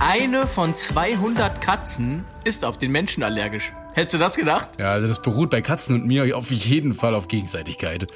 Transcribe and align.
Eine 0.00 0.46
von 0.46 0.76
200 0.76 1.60
Katzen 1.60 2.24
ist 2.44 2.64
auf 2.64 2.78
den 2.78 2.92
Menschen 2.92 3.24
allergisch. 3.24 3.72
Hättest 3.94 4.14
du 4.14 4.18
das 4.18 4.36
gedacht? 4.36 4.78
Ja, 4.78 4.92
also 4.92 5.08
das 5.08 5.20
beruht 5.20 5.50
bei 5.50 5.60
Katzen 5.60 5.96
und 5.96 6.06
mir 6.06 6.36
auf 6.36 6.52
jeden 6.52 6.94
Fall 6.94 7.16
auf 7.16 7.26
Gegenseitigkeit. 7.26 8.06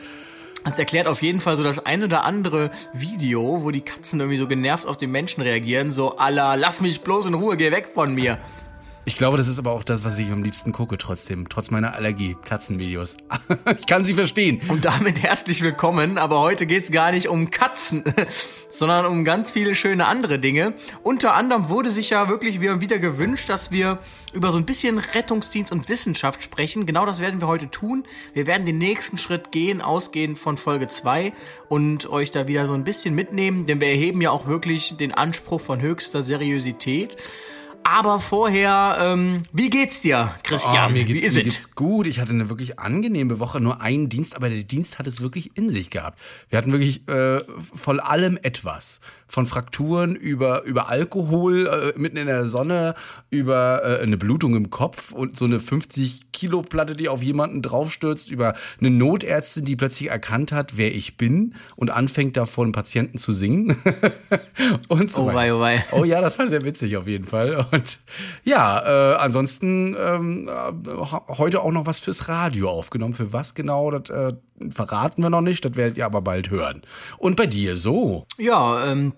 Das 0.65 0.79
erklärt 0.79 1.09
auf 1.09 1.23
jeden 1.23 1.41
Fall 1.41 1.57
so 1.57 1.65
das 1.65 1.85
ein 1.85 2.05
oder 2.05 2.25
andere 2.25 2.71
Video, 2.93 3.65
wo 3.65 3.73
die 3.73 3.81
Katzen 3.81 4.21
irgendwie 4.21 4.39
so 4.39 4.47
genervt 4.47 4.87
auf 4.87 4.97
den 4.97 5.11
Menschen 5.11 5.43
reagieren, 5.43 5.91
so 5.91 6.19
Allah, 6.19 6.55
lass 6.55 6.81
mich 6.81 7.01
bloß 7.01 7.27
in 7.27 7.35
Ruhe, 7.35 7.57
geh 7.57 7.73
weg 7.73 7.89
von 7.93 8.15
mir. 8.15 8.39
Ich 9.05 9.17
glaube, 9.17 9.37
das 9.37 9.49
ist 9.49 9.59
aber 9.59 9.73
auch 9.73 9.83
das, 9.83 10.05
was 10.05 10.17
ich 10.21 10.31
am 10.31 10.45
liebsten 10.45 10.71
gucke, 10.71 10.97
trotzdem, 10.97 11.49
trotz 11.49 11.73
meiner 11.73 11.97
Allergie, 11.97 12.37
Katzenvideos. 12.45 13.17
ich 13.77 13.87
kann 13.87 14.05
sie 14.05 14.15
verstehen. 14.15 14.61
Und 14.69 14.85
damit 14.85 15.21
herzlich 15.21 15.61
willkommen, 15.61 16.19
aber 16.19 16.39
heute 16.39 16.67
geht's 16.67 16.93
gar 16.93 17.11
nicht 17.11 17.27
um 17.27 17.51
Katzen, 17.51 18.05
sondern 18.71 19.07
um 19.07 19.25
ganz 19.25 19.51
viele 19.51 19.75
schöne 19.75 20.07
andere 20.07 20.39
Dinge. 20.39 20.75
Unter 21.03 21.35
anderem 21.35 21.69
wurde 21.69 21.91
sich 21.91 22.11
ja 22.11 22.29
wirklich 22.29 22.61
wieder 22.61 23.01
gewünscht, 23.01 23.49
dass 23.49 23.73
wir 23.73 23.99
über 24.35 24.53
so 24.53 24.59
ein 24.59 24.67
bisschen 24.67 24.99
Rettungsdienst 24.99 25.73
und 25.73 25.89
Wissenschaft 25.89 26.45
sprechen. 26.45 26.87
Genau 26.87 27.05
das 27.05 27.19
werden 27.19 27.41
wir 27.41 27.49
heute 27.49 27.69
tun. 27.69 28.05
Wir 28.35 28.47
werden 28.47 28.67
den 28.67 28.79
nächsten 28.79 29.19
Schritt 29.19 29.51
gehen, 29.51 29.81
ausgehend 29.81 30.39
von 30.39 30.57
Folge 30.57 30.87
2 30.87 31.33
und 31.69 32.09
euch 32.09 32.31
da 32.31 32.47
wieder 32.47 32.69
so 32.69 32.75
ein 32.75 32.85
bisschen 32.85 33.17
mitnehmen, 33.17 33.67
denn 33.67 33.81
wir 33.81 33.89
erheben 33.89 34.21
ja 34.21 34.31
auch 34.31 34.47
wirklich 34.47 34.97
den 34.97 35.13
Anspruch 35.13 35.61
von 35.61 35.81
höchster 35.81 36.23
Seriosität. 36.23 37.17
Aber 37.85 38.21
vorher, 38.21 38.97
ähm, 39.01 39.43
wie 39.53 39.71
geht's 39.71 40.01
dir, 40.01 40.35
Christian? 40.43 40.91
Oh, 40.91 40.93
mir 40.93 41.05
geht's, 41.05 41.23
wie 41.23 41.27
ist 41.27 41.37
mir 41.37 41.45
geht's 41.45 41.75
gut. 41.75 42.07
Ich 42.07 42.21
hatte 42.21 42.33
eine 42.33 42.49
wirklich 42.49 42.79
angenehme 42.79 43.39
Woche, 43.39 43.61
nur 43.61 43.81
einen 43.81 44.09
Dienst, 44.09 44.37
aber 44.37 44.49
der 44.49 44.63
Dienst 44.63 44.99
hat 44.99 45.07
es 45.07 45.21
wirklich 45.21 45.57
in 45.57 45.69
sich 45.69 45.91
gehabt. 45.91 46.19
Wir 46.49 46.59
hatten 46.59 46.73
wirklich 46.73 47.07
äh, 47.09 47.41
von 47.75 48.01
allem 48.01 48.39
etwas. 48.43 49.01
Von 49.33 49.47
Frakturen 49.47 50.15
über, 50.15 50.63
über 50.65 50.91
Alkohol 50.91 51.67
äh, 51.67 51.99
mitten 51.99 52.19
in 52.19 52.27
der 52.27 52.45
Sonne, 52.45 52.95
über 53.31 53.81
äh, 53.83 54.03
eine 54.03 54.19
Blutung 54.19 54.55
im 54.55 54.69
Kopf 54.69 55.13
und 55.13 55.39
so 55.39 55.47
eine 55.47 55.59
50 55.59 56.33
Kilo 56.33 56.61
Platte, 56.61 56.93
die 56.93 57.09
auf 57.09 57.23
jemanden 57.23 57.63
draufstürzt, 57.63 58.31
über 58.31 58.53
eine 58.79 58.91
Notärztin, 58.91 59.65
die 59.65 59.75
plötzlich 59.75 60.11
erkannt 60.11 60.53
hat, 60.53 60.77
wer 60.77 60.95
ich 60.95 61.17
bin 61.17 61.55
und 61.77 61.89
anfängt 61.89 62.37
da 62.37 62.45
vor 62.45 62.65
einem 62.65 62.75
Patienten 62.75 63.17
zu 63.17 63.33
singen. 63.33 63.75
und 64.89 65.11
so 65.11 65.23
Oh 65.23 65.33
wei, 65.33 65.55
oh 65.55 65.61
wei. 65.61 65.83
Oh 65.93 66.05
ja, 66.05 66.21
das 66.21 66.39
war 66.39 66.47
sehr 66.47 66.63
witzig 66.67 66.99
auf 66.99 67.07
jeden 67.07 67.25
Fall. 67.25 67.65
Und 67.73 68.01
ja, 68.45 69.15
äh, 69.15 69.17
ansonsten 69.17 69.97
ähm, 69.99 70.47
äh, 70.49 70.91
heute 71.29 71.63
auch 71.63 71.73
noch 71.73 71.87
was 71.87 72.01
fürs 72.01 72.29
Radio 72.29 72.69
aufgenommen. 72.69 73.15
Für 73.15 73.33
was 73.33 73.55
genau, 73.55 73.91
das 73.91 74.11
äh, 74.11 74.35
verraten 74.71 75.23
wir 75.23 75.31
noch 75.31 75.41
nicht. 75.41 75.65
Das 75.65 75.77
werdet 75.77 75.97
ihr 75.97 76.07
aber 76.07 76.23
bald 76.23 76.51
hören. 76.51 76.83
Und 77.19 77.37
bei 77.37 77.47
dir 77.47 77.77
so? 77.77 78.27
Ja, 78.39 78.87
ähm, 78.87 79.15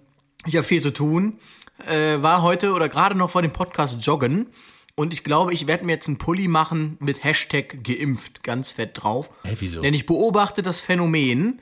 ich 0.47 0.57
habe 0.57 0.65
viel 0.65 0.81
zu 0.81 0.93
tun. 0.93 1.39
Äh, 1.87 2.23
war 2.23 2.43
heute 2.43 2.73
oder 2.73 2.89
gerade 2.89 3.17
noch 3.17 3.31
vor 3.31 3.43
dem 3.43 3.53
Podcast 3.53 4.01
joggen. 4.01 4.47
Und 4.97 5.13
ich 5.13 5.25
glaube, 5.25 5.53
ich 5.53 5.67
werde 5.67 5.85
mir 5.85 5.93
jetzt 5.93 6.07
einen 6.07 6.19
Pulli 6.19 6.47
machen 6.47 6.97
mit 7.01 7.25
Hashtag 7.25 7.83
geimpft, 7.83 8.45
ganz 8.45 8.73
fett 8.73 9.03
drauf. 9.03 9.31
Hä, 9.43 9.57
wieso? 9.59 9.81
Denn 9.81 9.93
ich 9.93 10.07
beobachte 10.07 10.63
das 10.63 10.81
Phänomen. 10.81 11.61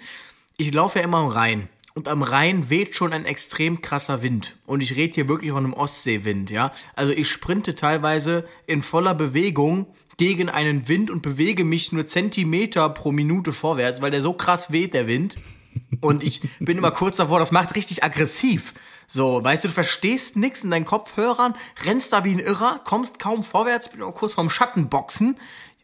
Ich 0.58 0.74
laufe 0.74 0.98
ja 0.98 1.04
immer 1.04 1.18
am 1.18 1.28
Rhein. 1.28 1.68
Und 1.94 2.08
am 2.08 2.22
Rhein 2.22 2.70
weht 2.70 2.94
schon 2.94 3.12
ein 3.12 3.24
extrem 3.24 3.82
krasser 3.82 4.22
Wind. 4.22 4.56
Und 4.66 4.82
ich 4.82 4.96
rede 4.96 5.14
hier 5.14 5.28
wirklich 5.28 5.52
von 5.52 5.64
einem 5.64 5.74
Ostseewind, 5.74 6.50
ja. 6.50 6.72
Also 6.94 7.12
ich 7.12 7.28
sprinte 7.28 7.74
teilweise 7.74 8.46
in 8.66 8.82
voller 8.82 9.14
Bewegung 9.14 9.86
gegen 10.22 10.48
einen 10.48 10.86
Wind 10.86 11.10
und 11.10 11.20
bewege 11.20 11.64
mich 11.64 11.90
nur 11.90 12.06
Zentimeter 12.06 12.88
pro 12.90 13.10
Minute 13.10 13.50
vorwärts, 13.50 14.02
weil 14.02 14.12
der 14.12 14.22
so 14.22 14.32
krass 14.32 14.70
weht, 14.70 14.94
der 14.94 15.08
Wind. 15.08 15.34
Und 16.00 16.22
ich 16.22 16.42
bin 16.60 16.78
immer 16.78 16.92
kurz 16.92 17.16
davor, 17.16 17.40
das 17.40 17.50
macht 17.50 17.74
richtig 17.74 18.04
aggressiv. 18.04 18.72
So, 19.08 19.42
weißt 19.42 19.64
du, 19.64 19.68
du 19.68 19.74
verstehst 19.74 20.36
nix 20.36 20.62
in 20.62 20.70
deinen 20.70 20.84
Kopfhörern, 20.84 21.56
rennst 21.84 22.12
da 22.12 22.22
wie 22.22 22.30
ein 22.30 22.38
Irrer, 22.38 22.80
kommst 22.84 23.18
kaum 23.18 23.42
vorwärts, 23.42 23.88
bin 23.88 24.00
auch 24.00 24.14
kurz 24.14 24.34
vorm 24.34 24.48
Schattenboxen, 24.48 25.34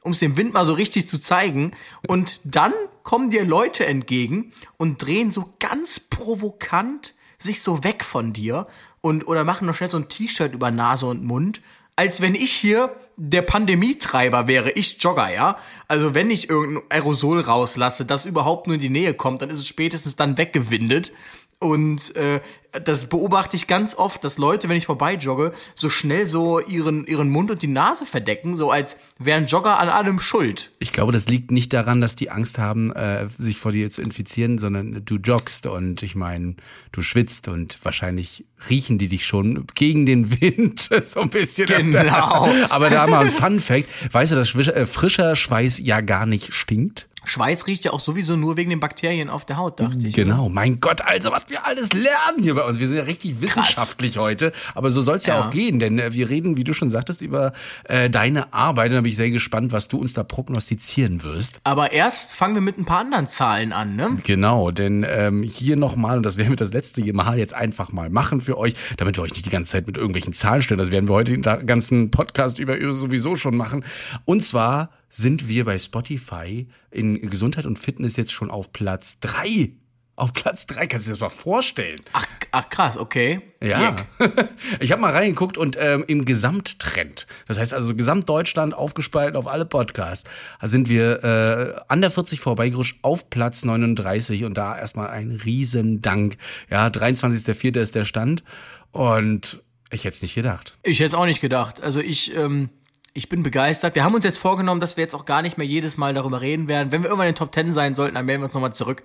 um 0.02 0.12
es 0.12 0.20
dem 0.20 0.36
Wind 0.36 0.52
mal 0.54 0.64
so 0.64 0.74
richtig 0.74 1.08
zu 1.08 1.20
zeigen. 1.20 1.72
Und 2.06 2.38
dann 2.44 2.72
kommen 3.02 3.30
dir 3.30 3.44
Leute 3.44 3.86
entgegen 3.86 4.52
und 4.76 5.04
drehen 5.04 5.32
so 5.32 5.52
ganz 5.58 5.98
provokant 5.98 7.14
sich 7.38 7.60
so 7.60 7.82
weg 7.82 8.04
von 8.04 8.32
dir 8.32 8.68
und 9.00 9.26
oder 9.26 9.42
machen 9.42 9.66
noch 9.66 9.74
schnell 9.74 9.90
so 9.90 9.96
ein 9.96 10.08
T-Shirt 10.08 10.54
über 10.54 10.70
Nase 10.70 11.06
und 11.06 11.24
Mund, 11.24 11.60
als 11.98 12.20
wenn 12.20 12.36
ich 12.36 12.52
hier 12.52 12.94
der 13.16 13.42
Pandemietreiber 13.42 14.46
wäre, 14.46 14.70
ich 14.70 15.02
Jogger, 15.02 15.34
ja? 15.34 15.58
Also 15.88 16.14
wenn 16.14 16.30
ich 16.30 16.48
irgendein 16.48 16.84
Aerosol 16.90 17.40
rauslasse, 17.40 18.04
das 18.04 18.24
überhaupt 18.24 18.68
nur 18.68 18.76
in 18.76 18.80
die 18.80 18.88
Nähe 18.88 19.14
kommt, 19.14 19.42
dann 19.42 19.50
ist 19.50 19.58
es 19.58 19.66
spätestens 19.66 20.14
dann 20.14 20.38
weggewindet. 20.38 21.10
Und 21.58 22.14
äh, 22.14 22.40
das 22.84 23.08
beobachte 23.08 23.56
ich 23.56 23.66
ganz 23.66 23.94
oft, 23.94 24.24
dass 24.24 24.38
Leute, 24.38 24.68
wenn 24.68 24.76
ich 24.76 24.86
vorbei 24.86 25.14
jogge, 25.14 25.52
so 25.74 25.90
schnell 25.90 26.26
so 26.26 26.60
ihren, 26.60 27.06
ihren 27.06 27.30
Mund 27.30 27.50
und 27.50 27.62
die 27.62 27.68
Nase 27.68 28.06
verdecken, 28.06 28.56
so 28.56 28.70
als 28.70 28.96
wären 29.18 29.46
Jogger 29.46 29.80
an 29.80 29.88
allem 29.88 30.18
schuld. 30.18 30.70
Ich 30.78 30.92
glaube, 30.92 31.12
das 31.12 31.28
liegt 31.28 31.50
nicht 31.50 31.72
daran, 31.72 32.00
dass 32.00 32.16
die 32.16 32.30
Angst 32.30 32.58
haben, 32.58 32.92
äh, 32.92 33.28
sich 33.28 33.58
vor 33.58 33.72
dir 33.72 33.90
zu 33.90 34.02
infizieren, 34.02 34.58
sondern 34.58 35.02
du 35.04 35.16
joggst 35.16 35.66
und 35.66 36.02
ich 36.02 36.14
meine, 36.14 36.56
du 36.92 37.02
schwitzt 37.02 37.48
und 37.48 37.78
wahrscheinlich 37.82 38.44
riechen 38.68 38.98
die 38.98 39.08
dich 39.08 39.26
schon 39.26 39.66
gegen 39.74 40.06
den 40.06 40.40
Wind 40.40 40.80
so 41.04 41.20
ein 41.20 41.30
bisschen. 41.30 41.66
Genau. 41.66 42.48
Aber 42.68 42.90
da 42.90 43.06
mal 43.06 43.26
ein 43.26 43.30
Fun 43.30 43.60
Fact. 43.60 43.88
Weißt 44.12 44.32
du, 44.32 44.36
dass 44.36 44.50
frischer, 44.50 44.76
äh, 44.76 44.86
frischer 44.86 45.36
Schweiß 45.36 45.80
ja 45.80 46.00
gar 46.00 46.26
nicht 46.26 46.54
stinkt? 46.54 47.08
Schweiß 47.28 47.66
riecht 47.66 47.84
ja 47.84 47.92
auch 47.92 48.00
sowieso 48.00 48.36
nur 48.36 48.56
wegen 48.56 48.70
den 48.70 48.80
Bakterien 48.80 49.30
auf 49.30 49.44
der 49.44 49.56
Haut, 49.56 49.80
dachte 49.80 50.06
ich. 50.06 50.14
Genau, 50.14 50.48
mein 50.48 50.80
Gott, 50.80 51.02
also 51.02 51.30
was 51.30 51.44
wir 51.48 51.66
alles 51.66 51.92
lernen 51.92 52.42
hier 52.42 52.54
bei 52.54 52.64
uns. 52.64 52.80
Wir 52.80 52.86
sind 52.86 52.96
ja 52.96 53.04
richtig 53.04 53.40
wissenschaftlich 53.40 54.18
heute, 54.18 54.52
aber 54.74 54.90
so 54.90 55.00
soll 55.00 55.16
es 55.16 55.26
ja. 55.26 55.38
Ja. 55.38 55.46
auch 55.46 55.50
gehen, 55.50 55.78
denn 55.78 55.98
äh, 55.98 56.12
wir 56.12 56.30
reden, 56.30 56.56
wie 56.56 56.64
du 56.64 56.72
schon 56.72 56.90
sagtest, 56.90 57.22
über 57.22 57.52
äh, 57.84 58.10
deine 58.10 58.52
Arbeit. 58.52 58.90
Und 58.90 58.96
da 58.96 59.00
bin 59.02 59.10
ich 59.10 59.16
sehr 59.16 59.30
gespannt, 59.30 59.72
was 59.72 59.88
du 59.88 59.98
uns 59.98 60.12
da 60.12 60.24
prognostizieren 60.24 61.22
wirst. 61.22 61.60
Aber 61.64 61.92
erst 61.92 62.34
fangen 62.34 62.54
wir 62.54 62.62
mit 62.62 62.78
ein 62.78 62.84
paar 62.84 63.00
anderen 63.00 63.28
Zahlen 63.28 63.72
an, 63.72 63.96
ne? 63.96 64.16
Genau, 64.24 64.70
denn 64.70 65.06
ähm, 65.08 65.42
hier 65.42 65.76
nochmal, 65.76 66.16
und 66.16 66.26
das 66.26 66.36
werden 66.36 66.50
wir 66.50 66.56
das 66.56 66.72
letzte 66.72 67.00
Mal 67.12 67.38
jetzt 67.38 67.54
einfach 67.54 67.92
mal 67.92 68.10
machen 68.10 68.40
für 68.40 68.58
euch, 68.58 68.74
damit 68.96 69.16
wir 69.16 69.22
euch 69.22 69.32
nicht 69.32 69.46
die 69.46 69.50
ganze 69.50 69.72
Zeit 69.72 69.86
mit 69.86 69.96
irgendwelchen 69.96 70.32
Zahlen 70.32 70.62
stellen. 70.62 70.78
Das 70.78 70.90
werden 70.90 71.08
wir 71.08 71.14
heute 71.14 71.32
den 71.32 71.42
ganzen 71.66 72.10
Podcast 72.10 72.58
über 72.58 72.76
sowieso 72.92 73.36
schon 73.36 73.56
machen. 73.56 73.84
Und 74.24 74.42
zwar 74.42 74.90
sind 75.08 75.48
wir 75.48 75.64
bei 75.64 75.78
Spotify 75.78 76.68
in 76.90 77.20
Gesundheit 77.30 77.66
und 77.66 77.78
Fitness 77.78 78.16
jetzt 78.16 78.32
schon 78.32 78.50
auf 78.50 78.72
Platz 78.72 79.20
drei. 79.20 79.72
Auf 80.16 80.32
Platz 80.32 80.66
drei, 80.66 80.88
kannst 80.88 81.06
du 81.06 81.10
dir 81.10 81.14
das 81.14 81.20
mal 81.20 81.28
vorstellen? 81.28 82.00
Ach, 82.12 82.26
ach 82.50 82.68
krass, 82.68 82.96
okay. 82.96 83.40
Ja, 83.62 83.94
ich 84.80 84.90
habe 84.90 85.00
mal 85.00 85.12
reingeguckt 85.12 85.56
und 85.56 85.78
ähm, 85.80 86.04
im 86.08 86.24
Gesamttrend, 86.24 87.28
das 87.46 87.56
heißt 87.60 87.72
also 87.72 87.94
Gesamtdeutschland 87.94 88.74
aufgespalten 88.74 89.36
auf 89.36 89.46
alle 89.46 89.64
Podcasts, 89.64 90.28
da 90.60 90.66
sind 90.66 90.88
wir 90.88 91.22
äh, 91.22 91.80
an 91.86 92.00
der 92.00 92.10
40 92.10 92.40
vorbeigerutscht 92.40 92.98
auf 93.02 93.30
Platz 93.30 93.64
39 93.64 94.42
und 94.42 94.54
da 94.54 94.76
erstmal 94.76 95.10
ein 95.10 95.30
Riesendank. 95.44 96.36
Ja, 96.68 96.88
23.04. 96.88 97.78
ist 97.78 97.94
der 97.94 98.04
Stand 98.04 98.42
und 98.90 99.62
ich 99.90 100.04
hätte 100.04 100.16
es 100.16 100.22
nicht 100.22 100.34
gedacht. 100.34 100.78
Ich 100.82 100.98
hätte 100.98 101.08
es 101.08 101.14
auch 101.14 101.26
nicht 101.26 101.40
gedacht. 101.40 101.80
Also 101.80 102.00
ich, 102.00 102.34
ähm, 102.34 102.70
ich 103.18 103.28
bin 103.28 103.42
begeistert. 103.42 103.96
Wir 103.96 104.04
haben 104.04 104.14
uns 104.14 104.24
jetzt 104.24 104.38
vorgenommen, 104.38 104.80
dass 104.80 104.96
wir 104.96 105.02
jetzt 105.02 105.14
auch 105.14 105.24
gar 105.24 105.42
nicht 105.42 105.58
mehr 105.58 105.66
jedes 105.66 105.96
Mal 105.96 106.14
darüber 106.14 106.40
reden 106.40 106.68
werden. 106.68 106.92
Wenn 106.92 107.02
wir 107.02 107.08
irgendwann 107.08 107.26
in 107.26 107.32
den 107.32 107.38
Top 107.38 107.50
Ten 107.50 107.72
sein 107.72 107.96
sollten, 107.96 108.14
dann 108.14 108.24
melden 108.24 108.42
wir 108.42 108.46
uns 108.46 108.54
nochmal 108.54 108.72
zurück. 108.72 109.02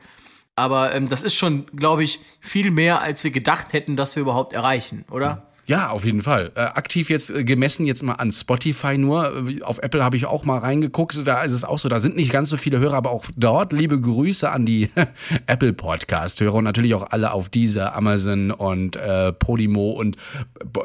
Aber 0.55 0.93
ähm, 0.93 1.09
das 1.09 1.23
ist 1.23 1.33
schon, 1.33 1.65
glaube 1.75 2.03
ich, 2.03 2.19
viel 2.39 2.69
mehr, 2.69 3.01
als 3.01 3.23
wir 3.23 3.31
gedacht 3.31 3.73
hätten, 3.73 3.95
dass 3.95 4.15
wir 4.15 4.21
überhaupt 4.21 4.53
erreichen, 4.53 5.03
oder? 5.09 5.47
Ja, 5.65 5.91
auf 5.91 6.03
jeden 6.03 6.21
Fall. 6.21 6.51
Äh, 6.55 6.61
aktiv 6.61 7.09
jetzt 7.09 7.29
äh, 7.29 7.45
gemessen 7.45 7.85
jetzt 7.85 8.03
mal 8.03 8.15
an 8.15 8.33
Spotify 8.33 8.97
nur. 8.97 9.47
Äh, 9.47 9.61
auf 9.61 9.79
Apple 9.79 10.03
habe 10.03 10.17
ich 10.17 10.25
auch 10.25 10.43
mal 10.43 10.57
reingeguckt. 10.57 11.25
Da 11.25 11.41
ist 11.43 11.53
es 11.53 11.63
auch 11.63 11.79
so. 11.79 11.87
Da 11.87 12.01
sind 12.01 12.17
nicht 12.17 12.33
ganz 12.33 12.49
so 12.49 12.57
viele 12.57 12.79
Hörer, 12.79 12.95
aber 12.97 13.11
auch 13.11 13.25
dort 13.37 13.71
liebe 13.71 13.99
Grüße 13.99 14.49
an 14.51 14.65
die 14.65 14.89
Apple 15.47 15.71
Podcast 15.71 16.41
Hörer 16.41 16.55
und 16.55 16.65
natürlich 16.65 16.93
auch 16.95 17.11
alle 17.11 17.31
auf 17.31 17.47
dieser 17.47 17.95
Amazon 17.95 18.51
und 18.51 18.97
äh, 18.97 19.31
Podimo 19.31 19.91
und 19.91 20.17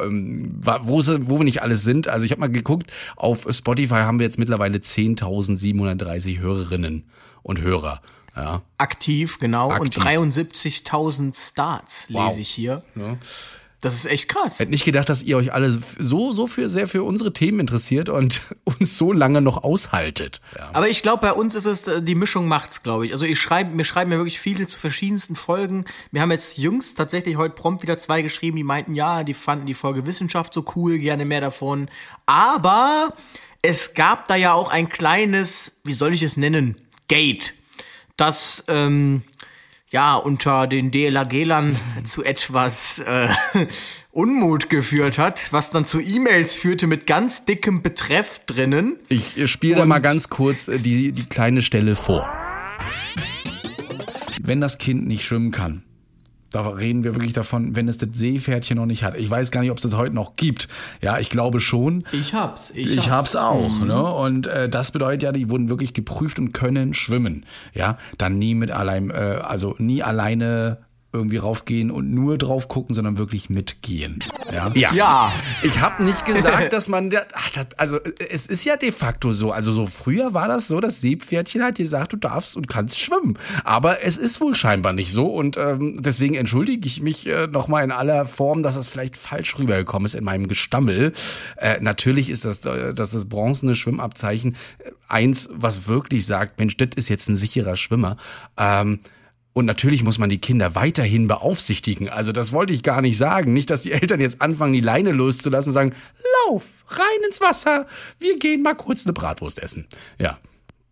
ähm, 0.01 0.55
wo, 0.61 0.99
wo 1.01 1.39
wir 1.39 1.45
nicht 1.45 1.63
alles 1.63 1.83
sind. 1.83 2.07
Also 2.07 2.25
ich 2.25 2.31
habe 2.31 2.41
mal 2.41 2.51
geguckt. 2.51 2.93
Auf 3.17 3.47
Spotify 3.51 3.95
haben 4.03 4.21
wir 4.21 4.27
jetzt 4.27 4.39
mittlerweile 4.39 4.79
10.730 4.79 6.39
Hörerinnen 6.39 7.05
und 7.43 7.61
Hörer. 7.61 8.01
Ja. 8.37 8.63
Aktiv, 8.79 9.41
genau. 9.41 9.73
Aktiv. 9.73 9.97
Und 9.97 10.33
73.000 10.33 11.35
Starts 11.51 12.09
lese 12.09 12.21
Wow. 12.23 12.39
ich 12.39 12.49
hier. 12.49 12.83
Ja. 12.95 13.17
Das 13.81 13.95
ist 13.95 14.07
echt 14.07 14.29
krass. 14.29 14.59
Hätte 14.59 14.73
nicht 14.73 14.85
gedacht, 14.85 15.09
dass 15.09 15.23
ihr 15.23 15.37
euch 15.37 15.53
alle 15.53 15.79
so, 15.99 16.33
so 16.33 16.49
für, 16.49 16.69
sehr 16.69 16.89
für 16.89 17.05
unsere 17.05 17.33
Themen 17.33 17.61
interessiert 17.61 18.09
und 18.09 18.43
uns 18.65 18.99
so 18.99 19.13
lange 19.13 19.41
noch 19.41 19.63
aushaltet. 19.63 20.41
Ja. 20.57 20.71
Aber 20.73 20.89
ich 20.89 21.03
glaube, 21.03 21.21
bei 21.21 21.33
uns 21.33 21.55
ist 21.55 21.67
es, 21.67 21.87
äh, 21.87 22.03
die 22.03 22.17
Mischung 22.17 22.49
macht's, 22.49 22.83
glaube 22.83 23.07
ich. 23.07 23.13
Also 23.13 23.25
ich 23.25 23.41
schreibe, 23.41 23.75
mir 23.75 23.85
schreiben 23.85 24.11
ja 24.11 24.19
wirklich 24.19 24.41
viele 24.41 24.67
zu 24.67 24.79
verschiedensten 24.79 25.37
Folgen. 25.37 25.85
Wir 26.11 26.23
haben 26.23 26.33
jetzt 26.33 26.59
jüngst 26.59 26.99
tatsächlich 26.99 27.37
heute 27.37 27.55
prompt 27.55 27.83
wieder 27.83 27.97
zwei 27.99 28.23
geschrieben, 28.23 28.57
die 28.57 28.65
meinten, 28.65 28.97
ja, 28.97 29.23
die 29.23 29.35
fanden 29.35 29.67
die 29.67 29.75
Folge 29.75 30.07
Wissenschaft 30.07 30.53
so 30.53 30.65
cool, 30.75 30.99
gerne 30.99 31.25
mehr 31.25 31.41
davon. 31.41 31.89
Aber 32.27 33.15
es 33.63 33.95
gab 33.95 34.27
da 34.27 34.35
ja 34.35 34.55
auch 34.55 34.71
ein 34.71 34.89
kleines, 34.89 35.81
wie 35.85 35.93
soll 35.93 36.13
ich 36.13 36.23
es 36.23 36.37
nennen, 36.37 36.77
Gate, 37.07 37.55
das 38.17 38.65
ähm, 38.67 39.23
ja 39.91 40.17
unter 40.17 40.67
den 40.67 40.91
DLAG-Lern 40.91 41.77
zu 42.05 42.25
etwas 42.25 42.99
äh, 43.01 43.29
Unmut 44.11 44.69
geführt 44.69 45.19
hat, 45.19 45.53
was 45.53 45.71
dann 45.71 45.85
zu 45.85 46.01
E-Mails 46.01 46.55
führte 46.55 46.87
mit 46.87 47.07
ganz 47.07 47.45
dickem 47.45 47.83
Betreff 47.83 48.41
drinnen. 48.47 48.99
Ich 49.09 49.51
spiele 49.51 49.77
da 49.77 49.87
mal 49.87 50.01
ganz 50.01 50.29
kurz 50.29 50.69
äh, 50.69 50.79
die, 50.79 51.13
die 51.13 51.25
kleine 51.25 51.63
Stelle 51.63 51.97
vor. 51.97 52.31
Wenn 54.41 54.61
das 54.61 54.79
Kind 54.79 55.07
nicht 55.07 55.25
schwimmen 55.25 55.51
kann, 55.51 55.83
da 56.51 56.63
reden 56.63 57.05
wir 57.05 57.15
wirklich 57.15 57.33
davon, 57.33 57.77
wenn 57.77 57.89
es 57.89 57.99
das 57.99 58.11
Seepferdchen 58.13 58.77
noch 58.77 58.87
nicht 58.87 59.03
hat. 59.03 59.17
Ich 59.17 59.31
weiß 59.31 59.51
gar 59.51 59.61
nicht, 59.61 59.71
ob 59.71 59.77
es 59.77 59.83
das 59.83 59.97
heute 59.97 60.15
noch 60.15 60.37
gibt. 60.37 60.69
Ja, 61.01 61.19
ich 61.19 61.31
glaube 61.31 61.61
schon. 61.61 62.05
Ich 62.13 62.35
hab's. 62.35 62.71
Ich 62.75 63.11
hab's 63.11 63.37
auch, 63.37 63.81
ne? 63.81 64.03
Und 64.03 64.47
äh, 64.47 64.69
das 64.69 64.91
bedeutet 64.91 65.23
ja, 65.23 65.33
die 65.33 65.51
wurden 65.51 65.69
wirklich 65.69 65.93
geprüft 65.93 66.39
und 66.39 66.53
können 66.53 66.95
schwimmen. 66.95 67.45
Ja, 67.75 67.99
dann 68.17 68.39
nie 68.39 68.55
mit 68.55 68.71
allein, 68.71 69.11
äh, 69.11 69.41
also 69.43 69.75
nie 69.79 70.03
alleine 70.03 70.79
irgendwie 71.11 71.39
raufgehen 71.39 71.91
und 71.91 72.13
nur 72.13 72.37
drauf 72.37 72.69
gucken, 72.69 72.95
sondern 72.95 73.17
wirklich 73.17 73.49
mitgehen. 73.49 74.23
Ja. 74.53 74.71
Ja. 74.75 74.93
Ja. 74.93 75.33
Ich 75.63 75.81
habe 75.81 76.05
nicht 76.05 76.27
gesagt, 76.27 76.73
dass 76.75 76.89
man 76.89 77.09
da, 77.09 77.23
ach, 77.33 77.51
das, 77.51 77.67
also 77.79 77.99
es 78.29 78.47
ist 78.47 78.65
ja 78.65 78.77
de 78.77 78.93
facto 78.93 79.33
so. 79.33 79.51
Also 79.51 79.73
so 79.73 79.87
früher 79.87 80.35
war 80.35 80.49
das 80.49 80.69
so, 80.69 80.81
das 80.81 81.01
Seepferdchen 81.01 81.63
hat 81.63 81.77
gesagt, 81.77 82.13
du 82.13 82.19
darfst 82.19 82.57
und 82.57 82.69
kannst 82.69 83.01
schwimmen. 83.01 83.39
Aber 83.65 84.05
es 84.05 84.19
ist 84.19 84.41
wohl 84.43 84.55
scheinbar 84.55 84.93
nicht 84.93 85.11
so 85.11 85.27
und 85.27 85.57
ähm, 85.57 85.97
deswegen 86.03 86.35
entschuldige 86.35 86.87
ich 86.87 87.01
mich 87.01 87.27
äh, 87.27 87.47
nochmal 87.47 87.85
in 87.85 87.91
aller 87.91 88.27
Form, 88.27 88.63
dass 88.63 88.75
das 88.75 88.89
vielleicht 88.89 89.17
falsch 89.17 89.59
rübergekommen 89.59 90.05
ist 90.05 90.15
in 90.15 90.25
meinem 90.25 90.47
Gestammel. 90.47 91.13
Äh, 91.57 91.81
natürlich 91.81 92.29
ist 92.29 92.45
das, 92.45 92.65
äh, 92.67 92.93
das, 92.93 93.13
das 93.13 93.25
bronzene 93.25 93.75
Schwimmabzeichen 93.75 94.57
eins, 95.09 95.49
was 95.55 95.89
wirklich 95.89 96.27
sagt, 96.27 96.59
Mensch, 96.59 96.77
das 96.77 96.91
ist 96.97 97.09
jetzt 97.09 97.31
ein 97.31 97.37
sicherer 97.37 97.77
Schwimmer. 97.77 98.19
Ähm, 98.59 99.01
und 99.59 99.65
natürlich 99.65 100.05
muss 100.05 100.19
man 100.19 100.31
die 100.31 100.39
Kinder 100.39 100.77
weiterhin 100.77 101.27
beaufsichtigen. 101.27 102.09
Also 102.09 102.31
das 102.31 102.53
wollte 102.53 102.73
ich 102.73 102.85
gar 102.85 103.03
nicht 103.03 103.17
sagen. 103.17 103.53
Nicht, 103.53 103.71
dass 103.71 103.83
die 103.83 103.91
Eltern 103.91 104.21
jetzt 104.21 104.41
anfangen, 104.41 104.73
die 104.73 104.81
Leine 104.81 105.11
loszulassen 105.11 105.71
und 105.71 105.75
sagen, 105.75 105.95
lauf, 106.47 106.85
rein 106.87 107.25
ins 107.27 107.41
Wasser, 107.41 107.89
wir 108.21 108.39
gehen 108.39 108.63
mal 108.63 108.77
kurz 108.77 109.05
eine 109.05 109.15
Bratwurst 109.15 109.61
essen. 109.61 109.89
Ja. 110.21 110.39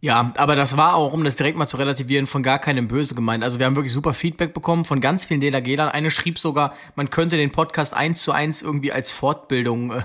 Ja, 0.01 0.33
aber 0.37 0.57
das 0.57 0.77
war 0.77 0.97
auch, 0.97 1.13
um 1.13 1.23
das 1.23 1.37
direkt 1.37 1.57
mal 1.57 1.69
zu 1.69 1.77
relativieren, 1.77 2.27
von 2.27 2.43
gar 2.43 2.59
keinem 2.59 2.89
böse 2.89 3.15
gemeint. 3.15 3.45
Also 3.45 3.61
wir 3.61 3.67
haben 3.67 3.77
wirklich 3.77 3.93
super 3.93 4.15
Feedback 4.15 4.53
bekommen 4.53 4.85
von 4.85 5.01
ganz 5.01 5.25
vielen 5.25 5.41
DLAG-Lern. 5.41 5.89
Eine 5.89 6.11
schrieb 6.11 6.39
sogar, 6.39 6.75
man 6.97 7.09
könnte 7.09 7.37
den 7.37 7.53
Podcast 7.53 7.95
eins 7.95 8.21
zu 8.21 8.33
eins 8.33 8.63
irgendwie 8.63 8.91
als 8.91 9.13
Fortbildung 9.13 9.93
äh, 9.93 10.03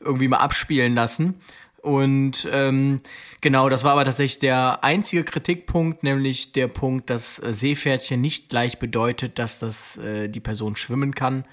irgendwie 0.00 0.26
mal 0.26 0.38
abspielen 0.38 0.96
lassen. 0.96 1.40
Und 1.80 2.48
ähm, 2.50 3.00
genau, 3.40 3.68
das 3.68 3.84
war 3.84 3.92
aber 3.92 4.04
tatsächlich 4.04 4.38
der 4.38 4.84
einzige 4.84 5.24
Kritikpunkt, 5.24 6.02
nämlich 6.02 6.52
der 6.52 6.68
Punkt, 6.68 7.10
dass 7.10 7.38
äh, 7.38 7.52
Seepferdchen 7.52 8.20
nicht 8.20 8.48
gleich 8.48 8.78
bedeutet, 8.78 9.38
dass 9.38 9.58
das 9.58 9.96
äh, 9.98 10.28
die 10.28 10.40
Person 10.40 10.76
schwimmen 10.76 11.14
kann. 11.14 11.44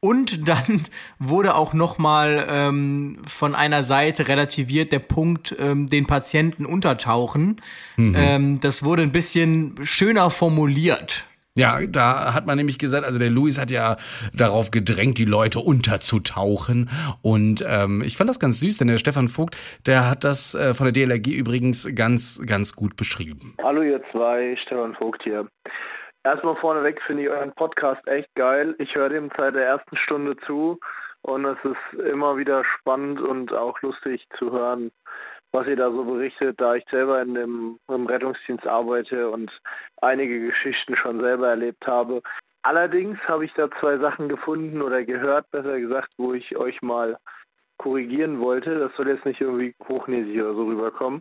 Und 0.00 0.48
dann 0.48 0.84
wurde 1.18 1.54
auch 1.54 1.72
nochmal 1.72 2.46
ähm, 2.48 3.18
von 3.26 3.54
einer 3.54 3.82
Seite 3.82 4.28
relativiert 4.28 4.92
der 4.92 4.98
Punkt, 5.00 5.56
ähm, 5.58 5.88
den 5.88 6.06
Patienten 6.06 6.66
untertauchen. 6.66 7.60
Ähm, 7.98 8.60
das 8.60 8.82
wurde 8.82 9.02
ein 9.02 9.12
bisschen 9.12 9.74
schöner 9.82 10.30
formuliert. 10.30 11.24
Ja, 11.56 11.80
da 11.86 12.34
hat 12.34 12.46
man 12.46 12.58
nämlich 12.58 12.78
gesagt, 12.78 13.06
also 13.06 13.18
der 13.18 13.30
Luis 13.30 13.58
hat 13.58 13.70
ja 13.70 13.96
darauf 14.34 14.70
gedrängt, 14.70 15.16
die 15.16 15.24
Leute 15.24 15.58
unterzutauchen. 15.60 16.90
Und 17.22 17.64
ähm, 17.66 18.02
ich 18.04 18.16
fand 18.18 18.28
das 18.28 18.38
ganz 18.38 18.60
süß, 18.60 18.76
denn 18.78 18.88
der 18.88 18.98
Stefan 18.98 19.28
Vogt, 19.28 19.56
der 19.86 20.08
hat 20.08 20.22
das 20.22 20.54
äh, 20.54 20.74
von 20.74 20.84
der 20.84 20.92
DLRG 20.92 21.28
übrigens 21.28 21.88
ganz, 21.94 22.40
ganz 22.44 22.76
gut 22.76 22.96
beschrieben. 22.96 23.54
Hallo 23.62 23.80
ihr 23.80 24.02
zwei, 24.12 24.54
Stefan 24.56 24.94
Vogt 24.94 25.22
hier. 25.22 25.48
Erstmal 26.24 26.56
vorneweg 26.56 27.00
finde 27.00 27.22
ich 27.22 27.30
euren 27.30 27.52
Podcast 27.52 28.06
echt 28.06 28.28
geil. 28.34 28.74
Ich 28.78 28.94
höre 28.94 29.08
dem 29.08 29.30
seit 29.36 29.54
der 29.54 29.66
ersten 29.66 29.96
Stunde 29.96 30.36
zu 30.36 30.78
und 31.22 31.44
es 31.44 31.58
ist 31.64 32.00
immer 32.02 32.36
wieder 32.36 32.64
spannend 32.64 33.20
und 33.20 33.52
auch 33.54 33.80
lustig 33.80 34.26
zu 34.36 34.52
hören, 34.52 34.90
was 35.52 35.66
ihr 35.66 35.76
da 35.76 35.90
so 35.90 36.04
berichtet, 36.04 36.60
da 36.60 36.74
ich 36.74 36.84
selber 36.90 37.22
in 37.22 37.34
dem, 37.34 37.78
im 37.88 38.06
Rettungsdienst 38.06 38.66
arbeite 38.66 39.30
und 39.30 39.60
einige 40.02 40.40
Geschichten 40.40 40.96
schon 40.96 41.20
selber 41.20 41.48
erlebt 41.48 41.86
habe. 41.86 42.22
Allerdings 42.62 43.18
habe 43.28 43.44
ich 43.44 43.52
da 43.54 43.70
zwei 43.70 43.96
Sachen 43.98 44.28
gefunden 44.28 44.82
oder 44.82 45.04
gehört, 45.04 45.50
besser 45.50 45.78
gesagt, 45.78 46.10
wo 46.16 46.34
ich 46.34 46.56
euch 46.56 46.82
mal 46.82 47.16
korrigieren 47.78 48.40
wollte. 48.40 48.78
Das 48.78 48.94
soll 48.96 49.08
jetzt 49.08 49.24
nicht 49.24 49.40
irgendwie 49.40 49.74
hochnäsig 49.88 50.40
oder 50.40 50.54
so 50.54 50.64
rüberkommen. 50.64 51.20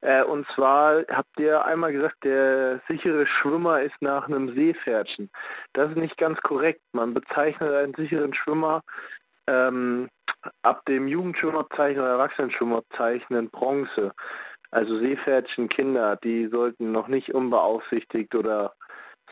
Äh, 0.00 0.22
und 0.22 0.46
zwar 0.48 1.04
habt 1.10 1.38
ihr 1.38 1.64
einmal 1.64 1.92
gesagt, 1.92 2.24
der 2.24 2.80
sichere 2.88 3.26
Schwimmer 3.26 3.82
ist 3.82 3.96
nach 4.00 4.28
einem 4.28 4.54
Seepferdchen. 4.54 5.30
Das 5.72 5.90
ist 5.90 5.96
nicht 5.96 6.16
ganz 6.16 6.40
korrekt. 6.40 6.80
Man 6.92 7.14
bezeichnet 7.14 7.74
einen 7.74 7.94
sicheren 7.94 8.32
Schwimmer 8.34 8.82
ähm, 9.46 10.08
ab 10.62 10.84
dem 10.86 11.08
Jugendschwimmerzeichen 11.08 12.00
oder 12.00 12.12
Erwachsenenschwimmerzeichen 12.12 13.36
in 13.36 13.50
Bronze. 13.50 14.12
Also 14.70 14.98
Seepferdchen, 14.98 15.68
Kinder, 15.68 16.16
die 16.16 16.48
sollten 16.48 16.92
noch 16.92 17.08
nicht 17.08 17.34
unbeaufsichtigt 17.34 18.34
oder 18.34 18.74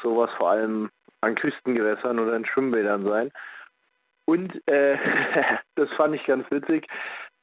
sowas 0.00 0.30
vor 0.36 0.50
allem 0.50 0.90
an 1.20 1.34
Küstengewässern 1.34 2.18
oder 2.18 2.36
in 2.36 2.44
Schwimmbädern 2.44 3.04
sein. 3.06 3.30
Und 4.26 4.66
äh, 4.68 4.96
das 5.74 5.90
fand 5.92 6.14
ich 6.14 6.24
ganz 6.24 6.50
witzig. 6.50 6.86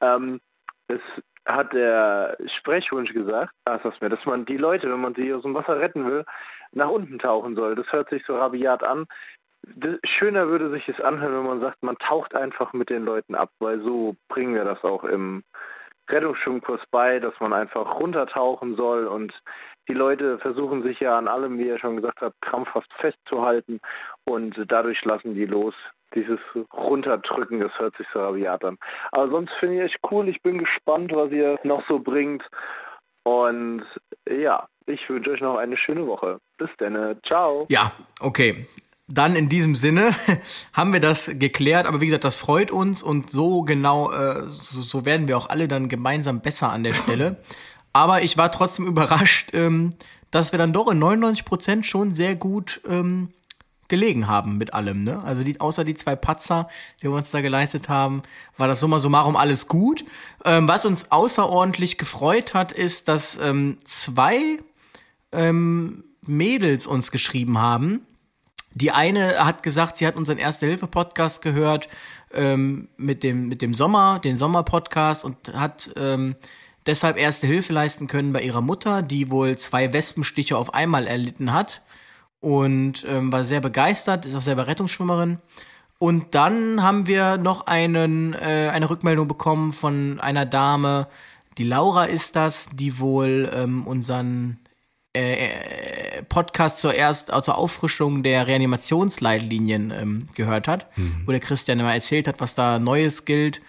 Ähm, 0.02 0.40
das 0.88 1.02
hat 1.48 1.74
der 1.74 2.38
Sprechwunsch 2.46 3.14
gesagt, 3.14 3.54
dass 3.66 4.26
man 4.26 4.46
die 4.46 4.58
Leute, 4.58 4.92
wenn 4.92 5.02
man 5.02 5.16
sie 5.16 5.34
aus 5.34 5.42
dem 5.42 5.56
Wasser 5.56 5.80
retten 5.80 6.06
will, 6.06 6.24
nach 6.72 6.90
unten 6.90 7.20
tauchen 7.20 7.56
soll. 7.56 7.76
Das 7.76 7.92
hört 7.92 8.10
sich 8.10 8.26
so 8.26 8.38
rabiat 8.38 8.84
an. 8.84 9.06
Schöner 10.04 10.48
würde 10.48 10.72
sich 10.72 10.90
es 10.90 11.00
anhören, 11.00 11.36
wenn 11.36 11.46
man 11.46 11.62
sagt, 11.62 11.84
man 11.84 11.98
taucht 11.98 12.36
einfach 12.36 12.74
mit 12.74 12.90
den 12.90 13.06
Leuten 13.06 13.36
ab, 13.36 13.52
weil 13.60 13.82
so 13.82 14.16
bringen 14.28 14.56
wir 14.56 14.66
das 14.66 14.84
auch 14.84 15.04
im 15.04 15.44
Rettungsschwimmkurs 16.10 16.82
bei, 16.92 17.20
dass 17.20 17.40
man 17.40 17.54
einfach 17.54 18.00
runtertauchen 18.00 18.76
soll 18.76 19.06
und 19.08 19.42
die 19.88 19.94
Leute 19.94 20.40
versuchen 20.40 20.84
sich 20.84 21.00
ja 21.00 21.18
an 21.18 21.28
allem, 21.28 21.58
wie 21.58 21.70
er 21.70 21.78
schon 21.78 21.98
gesagt 21.98 22.22
hat, 22.22 22.34
krampfhaft 22.42 22.92
festzuhalten 22.94 23.80
und 24.26 24.64
dadurch 24.68 25.04
lassen 25.06 25.34
die 25.34 25.46
los. 25.46 25.76
Dieses 26.14 26.40
Runterdrücken, 26.74 27.62
das 27.62 27.80
hört 27.80 27.96
sich 27.96 28.08
so 28.14 28.20
rabiat 28.20 28.66
an. 28.66 28.78
Aber 29.12 29.30
sonst 29.30 29.54
finde 29.54 29.78
ich 29.78 29.82
echt 29.84 30.00
cool. 30.12 30.28
Ich 30.28 30.42
bin 30.42 30.58
gespannt, 30.58 31.14
was 31.14 31.32
ihr 31.32 31.58
noch 31.64 31.88
so 31.88 32.00
bringt. 32.00 32.50
Und 33.24 33.84
ja, 34.30 34.68
ich 34.86 35.10
wünsche 35.10 35.32
euch 35.32 35.40
noch 35.40 35.58
eine 35.58 35.78
schöne 35.78 36.06
Woche. 36.08 36.40
Bis 36.58 36.70
dann. 36.80 37.18
Ciao. 37.24 37.66
Ja, 37.70 37.94
okay. 38.20 38.68
Dann 39.14 39.36
in 39.36 39.50
diesem 39.50 39.76
Sinne 39.76 40.16
haben 40.74 40.94
wir 40.94 41.00
das 41.00 41.30
geklärt, 41.34 41.86
aber 41.86 42.02
wie 42.02 42.06
gesagt, 42.06 42.24
das 42.24 42.36
freut 42.36 42.72
uns 42.72 43.04
und 43.04 43.30
so 43.30 43.64
genau, 43.64 44.12
äh, 44.12 44.44
so, 44.50 44.82
so 44.82 45.06
werden 45.06 45.28
wir 45.28 45.38
auch 45.38 45.50
alle 45.50 45.68
dann 45.68 45.90
gemeinsam 45.90 46.42
besser 46.42 46.72
an 46.72 46.84
der 46.84 46.94
Stelle. 46.94 47.38
Aber 47.94 48.22
ich 48.22 48.38
war 48.38 48.54
trotzdem 48.54 48.88
überrascht, 48.88 49.50
ähm, 49.54 49.90
dass 50.32 50.54
wir 50.54 50.60
dann 50.60 50.72
doch 50.72 50.90
in 50.90 51.00
99 51.00 51.44
Prozent 51.44 51.86
schon 51.86 52.14
sehr 52.14 52.38
gut 52.38 52.80
ähm, 52.88 53.34
gelegen 53.90 54.28
haben 54.28 54.58
mit 54.58 54.74
allem. 54.74 55.04
Ne? 55.04 55.22
Also 55.24 55.44
die, 55.44 55.60
außer 55.60 55.84
die 55.84 55.94
zwei 55.94 56.16
Patzer, 56.16 56.70
die 57.02 57.08
wir 57.10 57.12
uns 57.12 57.32
da 57.32 57.42
geleistet 57.42 57.90
haben, 57.90 58.24
war 58.58 58.70
das 58.70 58.80
summa 58.80 59.00
summarum 59.00 59.36
alles 59.36 59.68
gut. 59.68 60.06
Ähm, 60.46 60.68
was 60.68 60.86
uns 60.86 61.12
außerordentlich 61.12 61.98
gefreut 61.98 62.54
hat, 62.54 62.72
ist, 62.72 63.10
dass 63.10 63.38
ähm, 63.38 63.78
zwei 63.84 64.60
ähm, 65.34 66.06
Mädels 66.26 66.88
uns 66.88 67.12
geschrieben 67.12 67.60
haben. 67.60 68.08
Die 68.74 68.92
eine 68.92 69.46
hat 69.46 69.64
gesagt, 69.64 69.98
sie 69.98 70.08
hat 70.08 70.16
unseren 70.16 70.38
Erste-Hilfe-Podcast 70.38 71.42
gehört 71.42 71.90
ähm, 72.34 72.88
mit 72.98 73.24
dem 73.24 73.48
mit 73.48 73.62
dem 73.62 73.74
Sommer, 73.74 74.20
den 74.20 74.38
Sommerpodcast 74.38 75.26
und 75.26 75.54
hat 75.54 75.92
ähm, 75.98 76.36
deshalb 76.86 77.18
erste 77.18 77.48
Hilfe 77.48 77.74
leisten 77.74 78.08
können 78.08 78.34
bei 78.34 78.42
ihrer 78.42 78.62
Mutter, 78.62 79.02
die 79.02 79.30
wohl 79.30 79.58
zwei 79.58 79.92
Wespenstiche 79.92 80.58
auf 80.58 80.74
einmal 80.74 81.08
erlitten 81.08 81.52
hat 81.52 81.82
und 82.40 83.06
ähm, 83.08 83.32
war 83.32 83.44
sehr 83.44 83.62
begeistert, 83.62 84.26
ist 84.26 84.36
auch 84.36 84.42
selber 84.42 84.68
Rettungsschwimmerin. 84.68 85.40
Und 86.00 86.34
dann 86.34 86.82
haben 86.82 87.06
wir 87.06 87.38
noch 87.38 87.68
einen, 87.68 88.34
äh, 88.34 88.72
eine 88.74 88.90
Rückmeldung 88.90 89.28
bekommen 89.28 89.72
von 89.72 90.20
einer 90.20 90.48
Dame, 90.48 91.08
die 91.58 91.64
Laura 91.66 92.06
ist 92.06 92.36
das, 92.36 92.70
die 92.74 93.00
wohl 93.00 93.52
ähm, 93.54 93.86
unseren 93.86 94.58
äh, 95.16 95.34
äh 95.34 96.24
Podcast 96.24 96.78
zur 96.78 96.94
erst 96.94 97.32
äh, 97.34 97.42
zur 97.42 97.58
Auffrischung 97.58 98.24
der 98.24 98.48
Reanimationsleitlinien 98.48 99.92
ähm, 99.92 100.26
gehört 100.36 100.68
hat, 100.68 100.96
mhm. 100.98 101.24
wo 101.26 101.32
der 101.32 101.42
Christian 101.42 101.80
immer 101.80 101.94
erzählt 101.94 102.28
hat, 102.28 102.40
was 102.40 102.54
da 102.54 102.80
Neues 102.80 103.26
gilt 103.26 103.62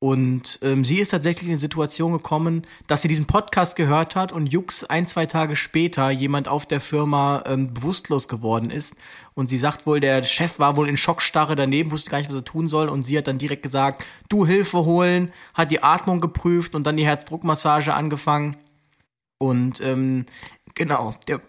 und 0.00 0.60
ähm, 0.62 0.84
sie 0.84 1.00
ist 1.00 1.08
tatsächlich 1.08 1.48
in 1.48 1.56
die 1.56 1.60
Situation 1.60 2.12
gekommen, 2.12 2.64
dass 2.86 3.02
sie 3.02 3.08
diesen 3.08 3.26
Podcast 3.26 3.74
gehört 3.74 4.14
hat 4.14 4.30
und 4.30 4.46
Jux 4.46 4.84
ein, 4.84 5.08
zwei 5.08 5.26
Tage 5.26 5.56
später 5.56 6.10
jemand 6.10 6.46
auf 6.46 6.66
der 6.66 6.80
Firma 6.80 7.42
ähm, 7.46 7.74
bewusstlos 7.74 8.28
geworden 8.28 8.70
ist. 8.70 8.94
Und 9.34 9.48
sie 9.48 9.58
sagt 9.58 9.86
wohl, 9.86 9.98
der 9.98 10.22
Chef 10.22 10.60
war 10.60 10.76
wohl 10.76 10.88
in 10.88 10.96
Schockstarre 10.96 11.56
daneben, 11.56 11.90
wusste 11.90 12.10
gar 12.10 12.18
nicht, 12.18 12.28
was 12.28 12.36
er 12.36 12.44
tun 12.44 12.68
soll. 12.68 12.88
Und 12.88 13.02
sie 13.02 13.18
hat 13.18 13.26
dann 13.26 13.38
direkt 13.38 13.64
gesagt, 13.64 14.04
du 14.28 14.46
Hilfe 14.46 14.84
holen, 14.84 15.32
hat 15.52 15.72
die 15.72 15.82
Atmung 15.82 16.20
geprüft 16.20 16.76
und 16.76 16.86
dann 16.86 16.96
die 16.96 17.06
Herzdruckmassage 17.06 17.92
angefangen. 17.92 18.56
Und 19.38 19.80
ähm, 19.80 20.26
genau, 20.78 21.14
der, 21.28 21.40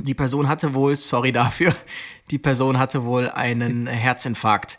die 0.00 0.14
Person 0.14 0.48
hatte 0.48 0.74
wohl, 0.74 0.96
sorry 0.96 1.30
dafür, 1.30 1.72
die 2.30 2.38
Person 2.38 2.78
hatte 2.78 3.04
wohl 3.04 3.30
einen 3.30 3.86
Herzinfarkt. 3.86 4.78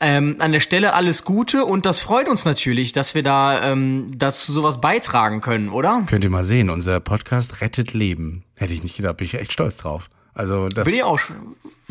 Ähm, 0.00 0.36
an 0.40 0.50
der 0.50 0.58
Stelle 0.58 0.94
alles 0.94 1.24
Gute 1.24 1.64
und 1.64 1.86
das 1.86 2.00
freut 2.00 2.28
uns 2.28 2.44
natürlich, 2.44 2.92
dass 2.92 3.14
wir 3.14 3.22
da 3.22 3.70
ähm, 3.70 4.10
dazu 4.16 4.52
sowas 4.52 4.80
beitragen 4.80 5.40
können, 5.40 5.68
oder? 5.68 6.02
Könnt 6.06 6.24
ihr 6.24 6.30
mal 6.30 6.42
sehen, 6.42 6.70
unser 6.70 6.98
Podcast 6.98 7.60
rettet 7.60 7.92
Leben. 7.92 8.42
Hätte 8.56 8.74
ich 8.74 8.82
nicht 8.82 8.96
gedacht, 8.96 9.18
bin 9.18 9.26
ich 9.26 9.34
echt 9.34 9.52
stolz 9.52 9.76
drauf. 9.76 10.10
Also 10.34 10.68
das 10.68 10.86
bin 10.86 10.94
ich 10.94 11.02
auch. 11.02 11.20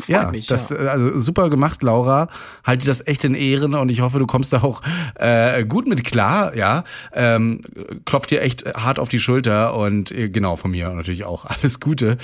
ja, 0.06 0.30
mich, 0.30 0.46
das 0.46 0.70
ja. 0.70 0.76
also 0.76 1.18
super 1.18 1.48
gemacht, 1.48 1.82
Laura. 1.82 2.28
Halte 2.64 2.86
das 2.86 3.06
echt 3.06 3.24
in 3.24 3.34
Ehren 3.34 3.74
und 3.74 3.90
ich 3.90 4.00
hoffe, 4.00 4.18
du 4.18 4.26
kommst 4.26 4.52
da 4.52 4.62
auch 4.62 4.82
äh, 5.14 5.64
gut 5.64 5.86
mit 5.86 6.04
klar. 6.04 6.56
Ja, 6.56 6.84
ähm, 7.12 7.62
klopft 8.04 8.30
dir 8.30 8.42
echt 8.42 8.64
hart 8.74 8.98
auf 8.98 9.08
die 9.08 9.20
Schulter 9.20 9.76
und 9.76 10.10
äh, 10.10 10.28
genau 10.28 10.56
von 10.56 10.72
mir 10.72 10.88
natürlich 10.90 11.24
auch 11.24 11.44
alles 11.44 11.78
Gute. 11.80 12.18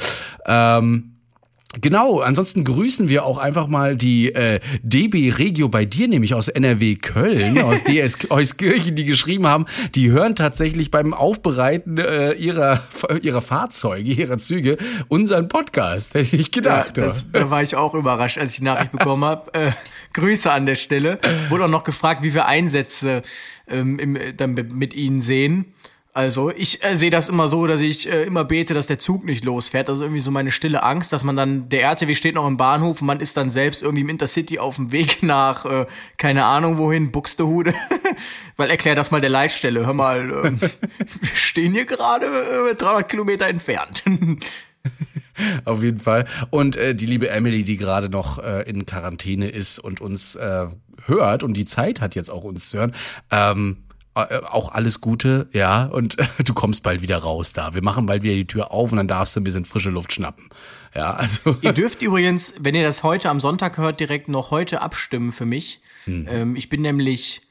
Ähm, 0.47 1.18
Genau, 1.75 2.21
ansonsten 2.21 2.65
grüßen 2.65 3.11
wir 3.11 3.27
auch 3.27 3.37
einfach 3.37 3.67
mal 3.67 3.95
die 3.95 4.35
äh, 4.35 4.59
DB 4.83 5.31
Regio 5.31 5.69
bei 5.69 5.85
dir, 5.85 6.09
nämlich 6.09 6.33
aus 6.33 6.49
NRW 6.49 6.97
Köln, 6.97 7.59
aus 7.63 7.83
DS 7.83 8.31
Euskirchen, 8.31 8.97
die 8.97 9.05
geschrieben 9.05 9.47
haben, 9.47 9.67
die 9.95 10.11
hören 10.11 10.35
tatsächlich 10.35 10.91
beim 10.91 11.13
Aufbereiten 11.13 11.99
äh, 11.99 12.33
ihrer, 12.33 12.83
ihrer 13.21 13.43
Fahrzeuge, 13.43 14.11
ihrer 14.11 14.39
Züge 14.39 14.79
unseren 15.09 15.49
Podcast. 15.49 16.15
Hätte 16.15 16.37
ich 16.37 16.53
gedacht. 16.53 16.97
Ja, 16.97 17.05
das, 17.05 17.31
da 17.31 17.51
war 17.51 17.63
ich 17.63 17.77
auch 17.77 17.93
überrascht, 17.93 18.39
als 18.39 18.53
ich 18.53 18.59
die 18.59 18.65
Nachricht 18.65 18.93
bekommen 18.93 19.25
habe. 19.25 19.53
Äh, 19.53 19.73
Grüße 20.15 20.51
an 20.51 20.65
der 20.65 20.75
Stelle. 20.75 21.21
Wurde 21.51 21.67
auch 21.67 21.69
noch 21.69 21.85
gefragt, 21.85 22.23
wie 22.23 22.33
wir 22.33 22.47
Einsätze 22.47 23.21
ähm, 23.69 23.99
im, 23.99 24.19
dann 24.39 24.55
mit 24.55 24.95
ihnen 24.95 25.21
sehen. 25.21 25.75
Also 26.19 26.51
ich 26.51 26.83
äh, 26.83 26.97
sehe 26.97 27.11
das 27.11 27.29
immer 27.29 27.47
so, 27.47 27.69
dass 27.69 27.81
ich 27.81 28.11
äh, 28.11 28.25
immer 28.25 28.45
bete, 28.45 28.75
dass 28.75 28.89
der 28.89 28.99
Zug 28.99 29.25
nicht 29.25 29.45
losfährt. 29.45 29.89
Also 29.89 30.03
irgendwie 30.03 30.21
so 30.21 30.33
meine 30.33 30.51
stille 30.51 30.83
Angst, 30.83 31.13
dass 31.13 31.23
man 31.23 31.37
dann, 31.37 31.69
der 31.69 31.83
RTW 31.83 32.13
steht 32.17 32.35
noch 32.35 32.49
im 32.49 32.57
Bahnhof 32.57 33.01
und 33.01 33.07
man 33.07 33.21
ist 33.21 33.37
dann 33.37 33.53
selbst 33.53 33.83
irgendwie 33.83 34.01
im 34.01 34.09
Intercity 34.09 34.59
auf 34.59 34.75
dem 34.75 34.91
Weg 34.91 35.23
nach, 35.23 35.65
äh, 35.65 35.87
keine 36.17 36.45
Ahnung 36.45 36.77
wohin, 36.77 37.13
Buxtehude. 37.13 37.73
Weil 38.57 38.69
erklär 38.69 38.97
das 38.97 39.13
mal 39.13 39.21
der 39.21 39.31
Leitstelle. 39.31 39.87
Hör 39.87 39.95
mal, 39.95 40.29
äh, 40.29 40.61
wir 40.61 41.37
stehen 41.37 41.73
hier 41.73 41.85
gerade 41.85 42.27
äh, 42.69 42.75
300 42.75 43.09
Kilometer 43.09 43.47
entfernt. 43.47 44.03
Auf 45.65 45.85
jeden 45.85 46.01
Fall. 46.01 46.25
Und 46.51 46.75
äh, 46.75 46.97
die 46.97 47.07
liebe 47.07 47.29
Emily, 47.29 47.63
die 47.63 47.77
gerade 47.77 48.09
noch 48.09 48.41
äh, 48.41 48.69
in 48.69 48.87
Quarantäne 48.87 49.51
ist 49.51 49.79
und 49.79 50.01
uns 50.01 50.35
äh, 50.35 50.67
hört 51.05 51.45
und 51.45 51.55
die 51.55 51.65
Zeit 51.65 52.01
hat 52.01 52.17
jetzt 52.17 52.29
auch 52.29 52.43
uns 52.43 52.71
zu 52.71 52.79
hören. 52.79 52.93
Ähm, 53.31 53.77
äh, 53.77 53.88
auch 54.19 54.73
alles 54.73 55.01
Gute, 55.01 55.49
ja, 55.53 55.85
und 55.85 56.17
du 56.45 56.55
kommst 56.55 56.83
bald 56.83 57.03
wieder 57.03 57.19
raus 57.19 57.53
da. 57.53 57.75
Wir 57.75 57.83
machen 57.83 58.07
bald 58.07 58.23
wieder 58.23 58.35
die 58.35 58.47
Tür 58.47 58.73
auf 58.73 58.93
und 58.93 58.99
dann 58.99 59.09
darfst 59.09 59.37
du 59.37 59.41
ein 59.41 59.45
bisschen 59.45 59.65
frische 59.65 59.91
Luft 59.91 60.13
schnappen. 60.13 60.49
Ja, 60.95 61.15
also. 61.15 61.57
Ihr 61.63 61.73
dürft 61.73 62.03
übrigens, 62.03 62.55
wenn 62.59 62.75
ihr 62.75 62.83
das 62.83 63.03
heute 63.03 63.31
am 63.31 63.41
Sonntag 63.41 63.79
hört, 63.79 64.01
direkt 64.01 64.29
noch 64.29 64.51
heute 64.51 64.81
abstimmen 64.81 65.33
für 65.33 65.47
mich. 65.47 65.81
Hm. 66.05 66.27
Ähm, 66.29 66.57
ich 66.57 66.69
bin 66.69 66.83
nämlich 66.83 67.43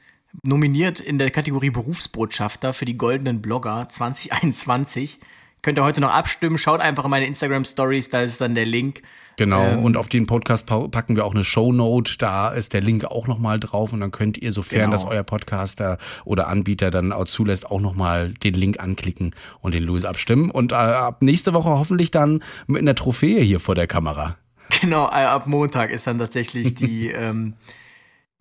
nominiert 0.44 1.00
in 1.00 1.18
der 1.18 1.32
Kategorie 1.32 1.70
Berufsbotschafter 1.70 2.74
für 2.74 2.86
die 2.86 2.98
goldenen 2.98 3.42
Blogger 3.42 3.88
2021. 3.90 5.20
Könnt 5.62 5.80
ihr 5.80 5.84
heute 5.84 6.02
noch 6.02 6.12
abstimmen. 6.12 6.58
Schaut 6.58 6.82
einfach 6.82 7.06
in 7.06 7.12
meine 7.12 7.26
Instagram 7.26 7.66
Stories, 7.66 8.10
da 8.10 8.22
ist 8.22 8.42
dann 8.42 8.56
der 8.56 8.66
Link. 8.66 9.02
Genau, 9.38 9.64
ähm, 9.64 9.84
und 9.84 9.98
auf 9.98 10.10
den 10.10 10.26
Podcast 10.26 10.66
packen 10.66 11.16
wir 11.16 11.24
auch 11.24 11.34
eine 11.34 11.44
Shownote, 11.44 12.18
da 12.18 12.50
ist 12.50 12.74
der 12.74 12.82
Link 12.82 13.06
auch 13.06 13.28
nochmal 13.28 13.60
drauf 13.60 13.94
und 13.94 14.02
dann 14.02 14.12
könnt 14.12 14.40
ihr, 14.40 14.52
sofern 14.52 14.90
genau. 14.90 14.92
das 14.92 15.06
euer 15.06 15.24
Podcaster 15.24 16.00
oder 16.26 16.48
Anbieter 16.48 16.90
dann 16.90 17.14
auch 17.14 17.26
zulässt, 17.26 17.70
auch 17.70 17.80
nochmal 17.80 18.34
den 18.34 18.56
Link 18.56 18.80
anklicken 18.80 19.36
und 19.62 19.76
den 19.76 19.84
Louis 19.84 20.06
abstimmen. 20.06 20.50
Und 20.50 20.72
äh, 20.72 20.76
ab 20.76 21.22
nächste 21.22 21.54
Woche 21.54 21.70
hoffentlich 21.70 22.10
dann 22.10 22.44
mit 22.66 22.82
einer 22.82 22.96
Trophäe 22.96 23.42
hier 23.42 23.60
vor 23.60 23.76
der 23.76 23.86
Kamera. 23.86 24.38
Genau, 24.82 25.06
äh, 25.08 25.26
ab 25.26 25.46
Montag 25.46 25.92
ist 25.92 26.08
dann 26.08 26.18
tatsächlich 26.18 26.74
die, 26.74 27.08
ähm, 27.16 27.54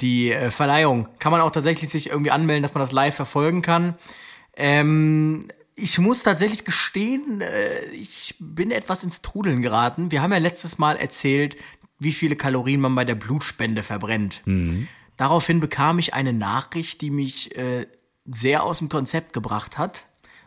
die 0.00 0.32
äh, 0.32 0.50
Verleihung. 0.50 1.08
Kann 1.18 1.30
man 1.30 1.42
auch 1.42 1.50
tatsächlich 1.50 1.90
sich 1.90 2.08
irgendwie 2.08 2.30
anmelden, 2.30 2.62
dass 2.62 2.72
man 2.72 2.80
das 2.80 2.92
live 2.92 3.14
verfolgen 3.14 3.60
kann. 3.60 3.96
Ähm, 4.56 5.48
ich 5.76 5.98
muss 5.98 6.22
tatsächlich 6.22 6.64
gestehen, 6.64 7.42
äh, 7.42 7.84
ich 7.90 8.34
bin 8.40 8.70
etwas 8.70 9.04
ins 9.04 9.20
Trudeln 9.20 9.60
geraten. 9.60 10.10
Wir 10.10 10.22
haben 10.22 10.32
ja 10.32 10.38
letztes 10.38 10.78
Mal 10.78 10.96
erzählt, 10.96 11.56
wie 11.98 12.12
viele 12.12 12.34
Kalorien 12.34 12.80
man 12.80 12.94
bei 12.94 13.04
der 13.04 13.14
Blutspende 13.14 13.82
verbrennt. 13.82 14.42
Mhm. 14.46 14.88
Daraufhin 15.16 15.60
bekam 15.60 15.98
ich 15.98 16.14
eine 16.14 16.32
Nachricht, 16.32 17.00
die 17.02 17.10
mich 17.10 17.56
äh, 17.56 17.86
sehr 18.24 18.64
aus 18.64 18.78
dem 18.78 18.88
Konzept 18.88 19.32
gebracht 19.32 19.78
hat. 19.78 20.06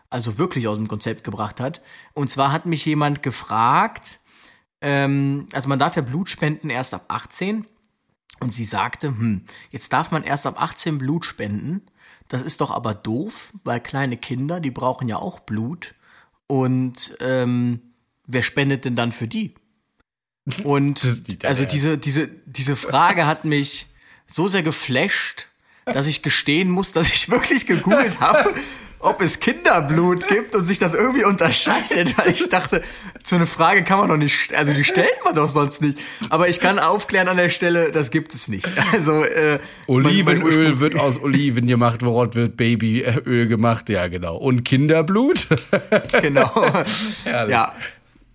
Also 0.10 0.40
wirklich 0.40 0.68
aus 0.68 0.78
dem 0.78 0.88
Konzept 0.88 1.24
gebracht 1.24 1.60
hat. 1.60 1.82
Und 2.14 2.32
zwar 2.32 2.52
hat 2.52 2.66
mich 2.66 2.84
jemand 2.86 3.22
gefragt, 3.22 4.20
ähm, 4.82 5.48
also 5.54 5.70
man 5.70 5.78
darf 5.78 5.96
ja 5.96 6.02
Blut 6.02 6.30
spenden 6.30 6.72
erst 6.72 6.96
ab 6.96 7.06
18. 7.08 7.66
Und 8.40 8.52
sie 8.52 8.66
sagte, 8.66 9.10
hm, 9.10 9.46
jetzt 9.70 9.94
darf 9.94 10.12
man 10.12 10.24
erst 10.24 10.48
ab 10.48 10.60
18 10.60 10.98
Blut 10.98 11.26
spenden. 11.26 11.82
Das 12.30 12.42
ist 12.44 12.62
doch 12.62 12.72
aber 12.72 12.94
doof, 12.94 13.52
weil 13.64 13.82
kleine 13.82 14.16
Kinder, 14.16 14.60
die 14.60 14.72
brauchen 14.72 15.10
ja 15.10 15.18
auch 15.18 15.40
Blut. 15.40 15.96
Und 16.48 17.18
ähm, 17.20 17.82
wer 18.26 18.44
spendet 18.44 18.86
denn 18.86 18.96
dann 18.96 19.12
für 19.12 19.28
die? 19.28 19.56
Und 20.64 21.06
also 21.44 21.66
diese, 21.66 21.98
diese, 21.98 22.30
diese 22.46 22.76
Frage 22.76 23.26
hat 23.26 23.46
mich 23.46 23.88
so 24.26 24.48
sehr 24.48 24.64
geflasht, 24.64 25.48
dass 25.86 26.06
ich 26.08 26.22
gestehen 26.22 26.70
muss, 26.70 26.92
dass 26.92 27.10
ich 27.10 27.30
wirklich 27.32 27.66
gegoogelt 27.66 28.20
habe 28.20 28.54
ob 29.00 29.22
es 29.22 29.40
Kinderblut 29.40 30.28
gibt 30.28 30.56
und 30.56 30.66
sich 30.66 30.78
das 30.78 30.94
irgendwie 30.94 31.24
unterscheidet. 31.24 32.18
Weil 32.18 32.30
ich 32.32 32.50
dachte, 32.50 32.84
so 33.24 33.36
eine 33.36 33.46
Frage 33.46 33.84
kann 33.84 34.00
man 34.00 34.10
doch 34.10 34.18
nicht, 34.18 34.54
also 34.54 34.74
die 34.74 34.84
stellt 34.84 35.24
man 35.24 35.36
doch 35.36 35.48
sonst 35.48 35.82
nicht. 35.82 36.00
Aber 36.30 36.50
ich 36.50 36.60
kann 36.60 36.80
aufklären 36.80 37.28
an 37.28 37.38
der 37.38 37.50
Stelle, 37.50 37.92
das 37.92 38.12
gibt 38.12 38.34
es 38.34 38.48
nicht. 38.48 38.68
Also 38.92 39.24
äh, 39.24 39.60
Olivenöl 39.88 40.70
man, 40.70 40.80
wird 40.80 41.00
aus 41.00 41.22
Oliven 41.22 41.68
gemacht, 41.68 42.04
woraus 42.04 42.34
wird 42.34 42.58
Babyöl 42.58 43.48
gemacht? 43.48 43.88
Ja, 43.88 44.08
genau. 44.08 44.36
Und 44.36 44.64
Kinderblut? 44.64 45.48
genau. 46.22 46.52
ja, 47.26 47.74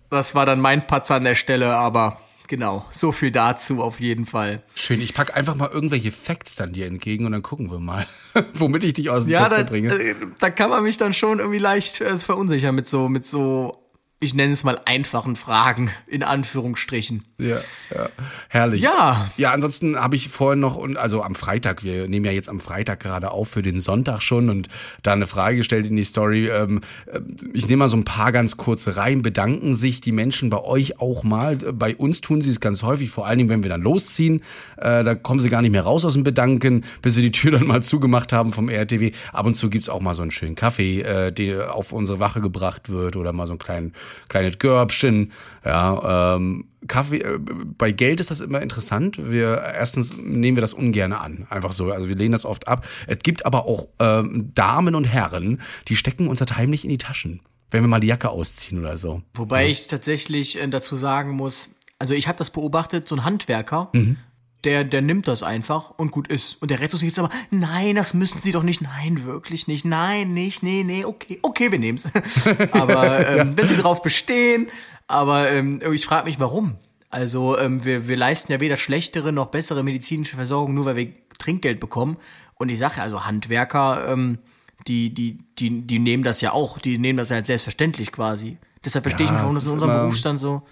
das 0.09 0.33
war 0.33 0.45
dann 0.45 0.61
mein 0.61 0.87
Patzer 0.87 1.15
an 1.15 1.25
der 1.25 1.35
Stelle, 1.35 1.75
aber 1.75 2.21
Genau, 2.47 2.85
so 2.91 3.11
viel 3.11 3.31
dazu 3.31 3.81
auf 3.81 3.99
jeden 3.99 4.25
Fall. 4.25 4.61
Schön, 4.75 5.01
ich 5.01 5.13
packe 5.13 5.33
einfach 5.33 5.55
mal 5.55 5.69
irgendwelche 5.71 6.11
Facts 6.11 6.55
dann 6.55 6.73
dir 6.73 6.85
entgegen 6.85 7.25
und 7.25 7.31
dann 7.31 7.41
gucken 7.41 7.71
wir 7.71 7.79
mal, 7.79 8.05
womit 8.53 8.83
ich 8.83 8.93
dich 8.93 9.09
aus 9.09 9.25
dem 9.25 9.33
ja, 9.33 9.41
Fenster 9.41 9.63
bringe. 9.63 9.93
Äh, 9.93 10.15
da 10.39 10.49
kann 10.49 10.69
man 10.69 10.83
mich 10.83 10.97
dann 10.97 11.13
schon 11.13 11.39
irgendwie 11.39 11.59
leicht 11.59 12.01
äh, 12.01 12.15
verunsichern 12.17 12.75
mit 12.75 12.87
so, 12.87 13.09
mit 13.09 13.25
so 13.25 13.84
ich 14.21 14.33
nenne 14.33 14.53
es 14.53 14.63
mal 14.63 14.79
einfachen 14.85 15.35
Fragen, 15.35 15.91
in 16.07 16.23
Anführungsstrichen. 16.23 17.25
Ja, 17.37 17.57
ja. 17.93 18.09
Herrlich. 18.47 18.81
Ja. 18.81 19.29
Ja, 19.35 19.51
ansonsten 19.51 19.97
habe 19.99 20.15
ich 20.15 20.29
vorhin 20.29 20.61
noch, 20.61 20.77
und 20.77 20.95
also 20.95 21.21
am 21.21 21.35
Freitag, 21.35 21.83
wir 21.83 22.07
nehmen 22.07 22.25
ja 22.25 22.31
jetzt 22.31 22.47
am 22.47 22.61
Freitag 22.61 23.01
gerade 23.01 23.31
auf 23.31 23.49
für 23.49 23.61
den 23.61 23.81
Sonntag 23.81 24.21
schon 24.21 24.49
und 24.49 24.69
da 25.03 25.11
eine 25.11 25.27
Frage 25.27 25.57
gestellt 25.57 25.85
in 25.85 25.97
die 25.97 26.05
Story. 26.05 26.47
Ähm, 26.47 26.79
äh, 27.07 27.19
ich 27.53 27.67
nehme 27.67 27.79
mal 27.79 27.87
so 27.89 27.97
ein 27.97 28.05
paar 28.05 28.31
ganz 28.31 28.55
kurze 28.55 28.95
rein. 28.95 29.21
Bedanken 29.21 29.73
sich 29.73 29.99
die 29.99 30.13
Menschen 30.13 30.49
bei 30.49 30.63
euch 30.63 30.99
auch 31.01 31.23
mal? 31.23 31.57
Bei 31.57 31.93
uns 31.93 32.21
tun 32.21 32.41
sie 32.41 32.51
es 32.51 32.61
ganz 32.61 32.83
häufig, 32.83 33.11
vor 33.11 33.27
allen 33.27 33.37
Dingen, 33.37 33.49
wenn 33.49 33.63
wir 33.63 33.69
dann 33.69 33.81
losziehen. 33.81 34.41
Äh, 34.77 35.03
da 35.03 35.13
kommen 35.13 35.41
sie 35.41 35.49
gar 35.49 35.61
nicht 35.61 35.71
mehr 35.71 35.83
raus 35.83 36.05
aus 36.05 36.13
dem 36.13 36.23
Bedanken, 36.23 36.85
bis 37.01 37.17
wir 37.17 37.21
die 37.21 37.31
Tür 37.31 37.51
dann 37.59 37.67
mal 37.67 37.83
zugemacht 37.83 38.31
haben 38.31 38.53
vom 38.53 38.69
RTW. 38.69 39.11
Ab 39.33 39.45
und 39.45 39.55
zu 39.55 39.69
gibt's 39.69 39.89
auch 39.89 40.01
mal 40.01 40.13
so 40.13 40.21
einen 40.21 40.31
schönen 40.31 40.55
Kaffee, 40.55 41.01
äh, 41.01 41.33
der 41.33 41.75
auf 41.75 41.91
unsere 41.91 42.19
Wache 42.19 42.39
gebracht 42.39 42.89
wird 42.89 43.17
oder 43.17 43.33
mal 43.33 43.45
so 43.45 43.53
einen 43.53 43.59
kleinen 43.59 43.93
kleines 44.27 44.59
Körbchen, 44.59 45.31
ja, 45.63 46.35
ähm, 46.35 46.65
Kaffee, 46.87 47.19
äh, 47.19 47.39
bei 47.39 47.91
Geld 47.91 48.19
ist 48.19 48.31
das 48.31 48.41
immer 48.41 48.61
interessant. 48.61 49.19
Wir 49.31 49.61
erstens 49.75 50.15
nehmen 50.17 50.57
wir 50.57 50.61
das 50.61 50.73
ungern 50.73 51.13
an, 51.13 51.47
einfach 51.49 51.71
so. 51.71 51.91
Also 51.91 52.07
wir 52.07 52.15
lehnen 52.15 52.33
das 52.33 52.45
oft 52.45 52.67
ab. 52.67 52.85
Es 53.07 53.19
gibt 53.19 53.45
aber 53.45 53.65
auch 53.65 53.87
ähm, 53.99 54.51
Damen 54.53 54.95
und 54.95 55.05
Herren, 55.05 55.61
die 55.87 55.95
stecken 55.95 56.27
uns 56.27 56.39
das 56.39 56.55
heimlich 56.57 56.83
in 56.83 56.89
die 56.89 56.97
Taschen, 56.97 57.41
wenn 57.71 57.83
wir 57.83 57.87
mal 57.87 57.99
die 57.99 58.07
Jacke 58.07 58.29
ausziehen 58.29 58.79
oder 58.79 58.97
so. 58.97 59.21
Wobei 59.33 59.63
ja. 59.63 59.69
ich 59.69 59.87
tatsächlich 59.87 60.61
äh, 60.61 60.67
dazu 60.67 60.95
sagen 60.95 61.31
muss, 61.31 61.71
also 61.99 62.13
ich 62.13 62.27
habe 62.27 62.37
das 62.37 62.49
beobachtet, 62.49 63.07
so 63.07 63.15
ein 63.15 63.23
Handwerker, 63.23 63.89
mhm. 63.93 64.17
Der, 64.65 64.83
der 64.83 65.01
nimmt 65.01 65.27
das 65.27 65.43
einfach 65.43 65.91
und 65.91 66.11
gut 66.11 66.27
ist. 66.27 66.61
Und 66.61 66.71
der 66.71 66.79
Rettungsdienst 66.79 67.19
aber, 67.19 67.29
nein, 67.51 67.95
das 67.95 68.13
müssen 68.13 68.41
Sie 68.41 68.51
doch 68.51 68.63
nicht, 68.63 68.81
nein, 68.81 69.23
wirklich 69.25 69.67
nicht, 69.67 69.85
nein, 69.85 70.33
nicht, 70.33 70.63
nee, 70.63 70.83
nee, 70.83 71.05
okay, 71.05 71.39
okay, 71.41 71.71
wir 71.71 71.79
nehmen's. 71.79 72.09
aber 72.71 73.27
ähm, 73.27 73.53
wenn 73.55 73.67
Sie 73.67 73.77
drauf 73.77 74.01
bestehen, 74.01 74.67
aber 75.07 75.51
ähm, 75.51 75.79
ich 75.93 76.05
frage 76.05 76.25
mich, 76.25 76.39
warum? 76.39 76.75
Also 77.09 77.57
ähm, 77.57 77.85
wir, 77.85 78.07
wir 78.07 78.17
leisten 78.17 78.51
ja 78.51 78.59
weder 78.59 78.77
schlechtere 78.77 79.31
noch 79.31 79.47
bessere 79.47 79.83
medizinische 79.83 80.35
Versorgung, 80.35 80.73
nur 80.73 80.85
weil 80.85 80.95
wir 80.95 81.13
Trinkgeld 81.37 81.79
bekommen. 81.79 82.17
Und 82.55 82.69
ich 82.69 82.79
sage 82.79 83.01
also 83.01 83.25
Handwerker, 83.25 84.07
ähm, 84.09 84.39
die, 84.87 85.13
die, 85.13 85.37
die, 85.57 85.81
die 85.81 85.99
nehmen 85.99 86.23
das 86.23 86.41
ja 86.41 86.51
auch, 86.51 86.79
die 86.79 86.97
nehmen 86.97 87.17
das 87.17 87.29
ja 87.29 87.35
halt 87.35 87.45
selbstverständlich 87.45 88.11
quasi. 88.11 88.57
Deshalb 88.83 89.03
verstehe 89.03 89.25
ja, 89.25 89.31
ich 89.31 89.33
nicht, 89.33 89.41
warum 89.41 89.55
das 89.55 89.65
in 89.65 89.71
unserem 89.71 89.91
Berufsstand 89.91 90.39
so. 90.39 90.63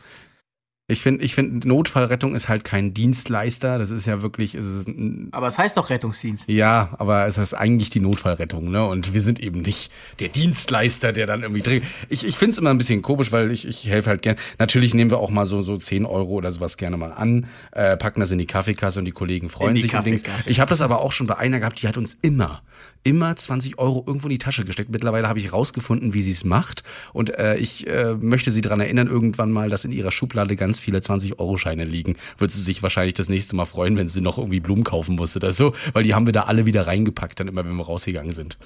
Ich 0.88 1.00
finde, 1.00 1.24
ich 1.24 1.34
finde, 1.34 1.66
Notfallrettung 1.66 2.36
ist 2.36 2.50
halt 2.50 2.66
kein 2.66 2.94
Dienstleister. 2.94 3.80
Das 3.80 3.90
ist 3.90 4.06
ja 4.06 4.22
wirklich. 4.22 4.54
Es 4.54 4.66
ist 4.66 4.90
ein, 4.90 5.30
aber 5.32 5.48
es 5.48 5.58
heißt 5.58 5.78
doch 5.78 5.90
Rettungsdienst. 5.90 6.50
Ja, 6.50 6.90
aber 6.98 7.25
es 7.25 7.38
ist 7.38 7.54
eigentlich 7.54 7.90
die 7.90 8.02
Notfallrettung, 8.02 8.70
ne? 8.70 8.86
Und 8.86 9.13
wir 9.13 9.22
sind 9.22 9.40
eben 9.40 9.62
nicht 9.62 9.94
der 10.20 10.28
Dienstleister, 10.28 11.13
der 11.13 11.25
dann 11.25 11.44
irgendwie 11.44 11.62
dreht. 11.62 11.84
Ich, 12.10 12.25
ich 12.25 12.36
finde 12.36 12.52
es 12.52 12.58
immer 12.58 12.70
ein 12.70 12.78
bisschen 12.78 13.02
komisch, 13.02 13.32
weil 13.32 13.52
ich, 13.52 13.66
ich 13.66 13.88
helfe 13.88 14.10
halt 14.10 14.22
gern. 14.22 14.36
Natürlich 14.60 14.94
nehmen 14.94 15.10
wir 15.10 15.20
auch 15.20 15.30
mal 15.30 15.46
so, 15.46 15.62
so 15.62 15.78
10 15.78 16.06
Euro 16.06 16.32
oder 16.32 16.52
sowas 16.52 16.75
gerne 16.75 16.98
mal 16.98 17.13
an, 17.13 17.46
äh, 17.72 17.96
packen 17.96 18.20
das 18.20 18.32
in 18.32 18.38
die 18.38 18.46
Kaffeekasse 18.46 19.00
und 19.00 19.06
die 19.06 19.12
Kollegen 19.12 19.48
freuen 19.50 19.75
die 19.75 19.82
sich 19.82 19.92
Dings. 19.92 20.24
Ich 20.48 20.60
habe 20.60 20.68
das 20.68 20.82
aber 20.82 21.00
auch 21.00 21.13
schon 21.13 21.28
bei 21.28 21.38
einer 21.38 21.60
gehabt, 21.60 21.82
die 21.82 21.88
hat 21.88 21.96
uns 21.96 22.18
immer, 22.22 22.62
immer 23.04 23.34
20 23.36 23.80
Euro 23.80 24.04
irgendwo 24.06 24.28
in 24.28 24.32
die 24.32 24.38
Tasche 24.38 24.66
gesteckt. 24.66 24.90
Mittlerweile 24.90 25.30
habe 25.30 25.40
ich 25.40 25.54
rausgefunden, 25.54 26.13
wie 26.13 26.22
sie 26.22 26.32
es 26.32 26.44
macht. 26.44 26.84
Und 27.13 27.38
äh, 27.38 27.56
ich 27.56 27.88
äh, 27.88 28.16
möchte 28.20 28.52
sie 28.52 28.62
daran 28.62 28.82
erinnern, 28.82 29.08
irgendwann 29.08 29.52
mal, 29.52 29.70
dass 29.70 29.86
in 29.86 29.92
ihrer 29.92 30.12
Schublade 30.12 30.56
ganz 30.56 30.80
viele 30.84 31.00
20-Euro-Scheine 31.00 31.84
liegen, 31.84 32.18
wird 32.38 32.52
sie 32.52 32.62
sich 32.62 32.84
wahrscheinlich 32.84 33.16
das 33.16 33.30
nächste 33.30 33.56
Mal 33.56 33.66
freuen, 33.66 33.98
wenn 33.98 34.08
sie 34.08 34.22
noch 34.22 34.38
irgendwie 34.38 34.60
Blumen 34.60 34.84
kaufen 34.84 35.16
muss 35.16 35.36
oder 35.36 35.52
so, 35.52 35.74
weil 35.94 36.04
die 36.04 36.13
haben 36.13 36.25
wir 36.25 36.34
da 36.34 36.44
alle 36.44 36.66
wieder 36.66 36.88
reingepackt, 36.88 37.40
dann 37.40 37.48
immer, 37.48 37.66
wenn 37.66 37.75
wir 37.75 37.86
rausgegangen 37.86 38.32
sind. 38.32 38.58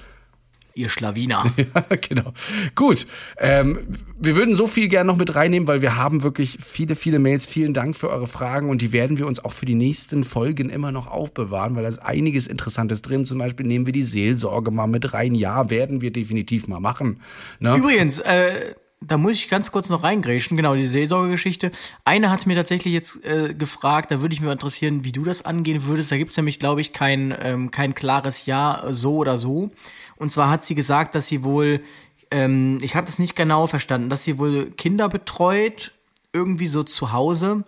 Ihr 0.78 0.88
Schlawiner. 0.88 1.44
ja, 1.74 1.96
genau. 2.00 2.32
Gut. 2.76 3.08
Ähm, 3.38 3.80
wir 4.16 4.36
würden 4.36 4.54
so 4.54 4.68
viel 4.68 4.86
gerne 4.86 5.08
noch 5.08 5.16
mit 5.16 5.34
reinnehmen, 5.34 5.66
weil 5.66 5.82
wir 5.82 5.96
haben 5.96 6.22
wirklich 6.22 6.58
viele, 6.64 6.94
viele 6.94 7.18
Mails. 7.18 7.46
Vielen 7.46 7.74
Dank 7.74 7.96
für 7.96 8.08
eure 8.10 8.28
Fragen 8.28 8.70
und 8.70 8.80
die 8.80 8.92
werden 8.92 9.18
wir 9.18 9.26
uns 9.26 9.44
auch 9.44 9.52
für 9.52 9.66
die 9.66 9.74
nächsten 9.74 10.22
Folgen 10.22 10.70
immer 10.70 10.92
noch 10.92 11.08
aufbewahren, 11.08 11.74
weil 11.74 11.82
da 11.82 11.88
ist 11.88 11.98
einiges 11.98 12.46
Interessantes 12.46 13.02
drin. 13.02 13.24
Zum 13.24 13.38
Beispiel 13.38 13.66
nehmen 13.66 13.86
wir 13.86 13.92
die 13.92 14.02
Seelsorge 14.02 14.70
mal 14.70 14.86
mit 14.86 15.14
rein. 15.14 15.34
Ja, 15.34 15.68
werden 15.68 16.00
wir 16.00 16.12
definitiv 16.12 16.68
mal 16.68 16.80
machen. 16.80 17.20
Ne? 17.58 17.76
Übrigens, 17.76 18.20
äh 18.20 18.74
da 19.00 19.16
muss 19.16 19.32
ich 19.32 19.48
ganz 19.48 19.70
kurz 19.70 19.88
noch 19.88 20.02
reingrätschen, 20.02 20.56
genau, 20.56 20.74
die 20.74 20.84
Seelsorgegeschichte. 20.84 21.70
Eine 22.04 22.30
hat 22.30 22.46
mir 22.46 22.56
tatsächlich 22.56 22.92
jetzt 22.92 23.24
äh, 23.24 23.54
gefragt, 23.54 24.10
da 24.10 24.20
würde 24.20 24.34
ich 24.34 24.40
mal 24.40 24.52
interessieren, 24.52 25.04
wie 25.04 25.12
du 25.12 25.24
das 25.24 25.44
angehen 25.44 25.84
würdest. 25.84 26.10
Da 26.10 26.16
gibt 26.16 26.32
es 26.32 26.36
nämlich, 26.36 26.58
glaube 26.58 26.80
ich, 26.80 26.92
kein, 26.92 27.34
ähm, 27.40 27.70
kein 27.70 27.94
klares 27.94 28.46
Ja, 28.46 28.82
so 28.90 29.16
oder 29.16 29.38
so. 29.38 29.70
Und 30.16 30.32
zwar 30.32 30.50
hat 30.50 30.64
sie 30.64 30.74
gesagt, 30.74 31.14
dass 31.14 31.28
sie 31.28 31.44
wohl, 31.44 31.80
ähm, 32.30 32.78
ich 32.82 32.96
habe 32.96 33.06
das 33.06 33.20
nicht 33.20 33.36
genau 33.36 33.66
verstanden, 33.68 34.10
dass 34.10 34.24
sie 34.24 34.38
wohl 34.38 34.72
Kinder 34.72 35.08
betreut, 35.08 35.92
irgendwie 36.32 36.66
so 36.66 36.82
zu 36.82 37.12
Hause 37.12 37.64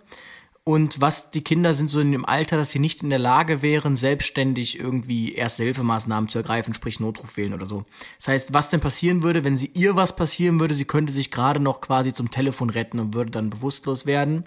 und 0.63 1.01
was 1.01 1.31
die 1.31 1.43
Kinder 1.43 1.73
sind 1.73 1.87
so 1.87 1.99
in 1.99 2.11
dem 2.11 2.25
Alter, 2.25 2.55
dass 2.55 2.71
sie 2.71 2.79
nicht 2.79 3.01
in 3.01 3.09
der 3.09 3.17
Lage 3.17 3.63
wären, 3.63 3.95
selbstständig 3.95 4.79
irgendwie 4.79 5.33
Erste-Hilfemaßnahmen 5.33 6.29
zu 6.29 6.37
ergreifen, 6.37 6.75
sprich 6.75 6.99
Notruf 6.99 7.35
wählen 7.35 7.53
oder 7.53 7.65
so. 7.65 7.85
Das 8.19 8.27
heißt, 8.27 8.53
was 8.53 8.69
denn 8.69 8.79
passieren 8.79 9.23
würde, 9.23 9.43
wenn 9.43 9.57
sie 9.57 9.71
ihr 9.73 9.95
was 9.95 10.15
passieren 10.15 10.59
würde, 10.59 10.75
sie 10.75 10.85
könnte 10.85 11.13
sich 11.13 11.31
gerade 11.31 11.59
noch 11.59 11.81
quasi 11.81 12.13
zum 12.13 12.29
Telefon 12.29 12.69
retten 12.69 12.99
und 12.99 13.15
würde 13.15 13.31
dann 13.31 13.49
bewusstlos 13.49 14.05
werden. 14.05 14.45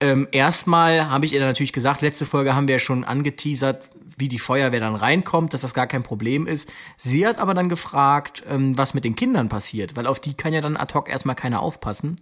Ähm, 0.00 0.28
erstmal 0.32 1.08
habe 1.10 1.24
ich 1.24 1.34
ihr 1.34 1.40
natürlich 1.40 1.72
gesagt, 1.72 2.02
letzte 2.02 2.26
Folge 2.26 2.54
haben 2.54 2.68
wir 2.68 2.74
ja 2.74 2.78
schon 2.78 3.04
angeteasert, 3.04 3.90
wie 4.18 4.28
die 4.28 4.38
Feuerwehr 4.38 4.80
dann 4.80 4.94
reinkommt, 4.94 5.52
dass 5.52 5.62
das 5.62 5.74
gar 5.74 5.86
kein 5.86 6.02
Problem 6.02 6.46
ist. 6.46 6.70
Sie 6.96 7.26
hat 7.26 7.38
aber 7.38 7.54
dann 7.54 7.68
gefragt, 7.68 8.42
ähm, 8.48 8.76
was 8.76 8.94
mit 8.94 9.04
den 9.04 9.16
Kindern 9.16 9.48
passiert, 9.48 9.96
weil 9.96 10.06
auf 10.06 10.20
die 10.20 10.34
kann 10.34 10.52
ja 10.52 10.60
dann 10.60 10.76
ad 10.76 10.92
hoc 10.94 11.08
erstmal 11.08 11.36
keiner 11.36 11.60
aufpassen. 11.60 12.16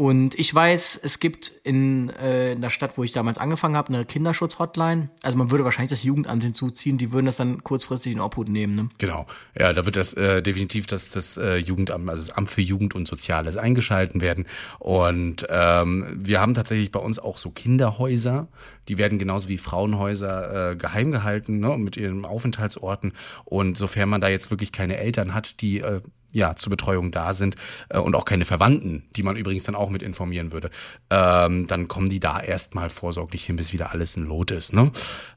Und 0.00 0.38
ich 0.38 0.54
weiß, 0.54 1.00
es 1.02 1.18
gibt 1.18 1.50
in, 1.64 2.10
äh, 2.10 2.52
in 2.52 2.60
der 2.60 2.70
Stadt, 2.70 2.96
wo 2.96 3.02
ich 3.02 3.10
damals 3.10 3.36
angefangen 3.36 3.74
habe, 3.74 3.92
eine 3.92 4.04
Kinderschutz-Hotline. 4.04 5.10
Also 5.24 5.36
man 5.36 5.50
würde 5.50 5.64
wahrscheinlich 5.64 5.90
das 5.90 6.04
Jugendamt 6.04 6.44
hinzuziehen, 6.44 6.98
die 6.98 7.10
würden 7.10 7.26
das 7.26 7.38
dann 7.38 7.64
kurzfristig 7.64 8.12
in 8.12 8.20
Obhut 8.20 8.48
nehmen. 8.48 8.76
Ne? 8.76 8.88
Genau. 8.98 9.26
Ja, 9.58 9.72
da 9.72 9.84
wird 9.86 9.96
das 9.96 10.14
äh, 10.14 10.40
definitiv 10.40 10.86
das, 10.86 11.10
das 11.10 11.36
äh, 11.36 11.56
Jugendamt, 11.56 12.08
also 12.08 12.22
das 12.22 12.30
Amt 12.30 12.48
für 12.48 12.60
Jugend 12.60 12.94
und 12.94 13.08
Soziales 13.08 13.56
eingeschalten 13.56 14.20
werden. 14.20 14.46
Und 14.78 15.48
ähm, 15.50 16.06
wir 16.16 16.40
haben 16.40 16.54
tatsächlich 16.54 16.92
bei 16.92 17.00
uns 17.00 17.18
auch 17.18 17.36
so 17.36 17.50
Kinderhäuser. 17.50 18.46
Die 18.86 18.98
werden 18.98 19.18
genauso 19.18 19.48
wie 19.48 19.58
Frauenhäuser 19.58 20.70
äh, 20.70 20.76
geheim 20.76 21.10
gehalten, 21.10 21.58
ne, 21.58 21.76
mit 21.76 21.96
ihren 21.96 22.24
Aufenthaltsorten. 22.24 23.14
Und 23.44 23.76
sofern 23.76 24.08
man 24.08 24.20
da 24.20 24.28
jetzt 24.28 24.52
wirklich 24.52 24.70
keine 24.70 24.98
Eltern 24.98 25.34
hat, 25.34 25.60
die 25.60 25.80
äh, 25.80 26.02
ja, 26.32 26.54
zur 26.56 26.70
Betreuung 26.70 27.10
da 27.10 27.32
sind 27.32 27.56
äh, 27.88 27.98
und 27.98 28.14
auch 28.14 28.24
keine 28.24 28.44
Verwandten, 28.44 29.04
die 29.16 29.22
man 29.22 29.36
übrigens 29.36 29.64
dann 29.64 29.74
auch 29.74 29.90
mit 29.90 30.02
informieren 30.02 30.52
würde, 30.52 30.70
ähm, 31.10 31.66
dann 31.66 31.88
kommen 31.88 32.08
die 32.08 32.20
da 32.20 32.40
erstmal 32.40 32.90
vorsorglich 32.90 33.44
hin, 33.44 33.56
bis 33.56 33.72
wieder 33.72 33.92
alles 33.92 34.16
in 34.16 34.24
Lot 34.24 34.50
ist. 34.50 34.72
Ne? 34.72 34.90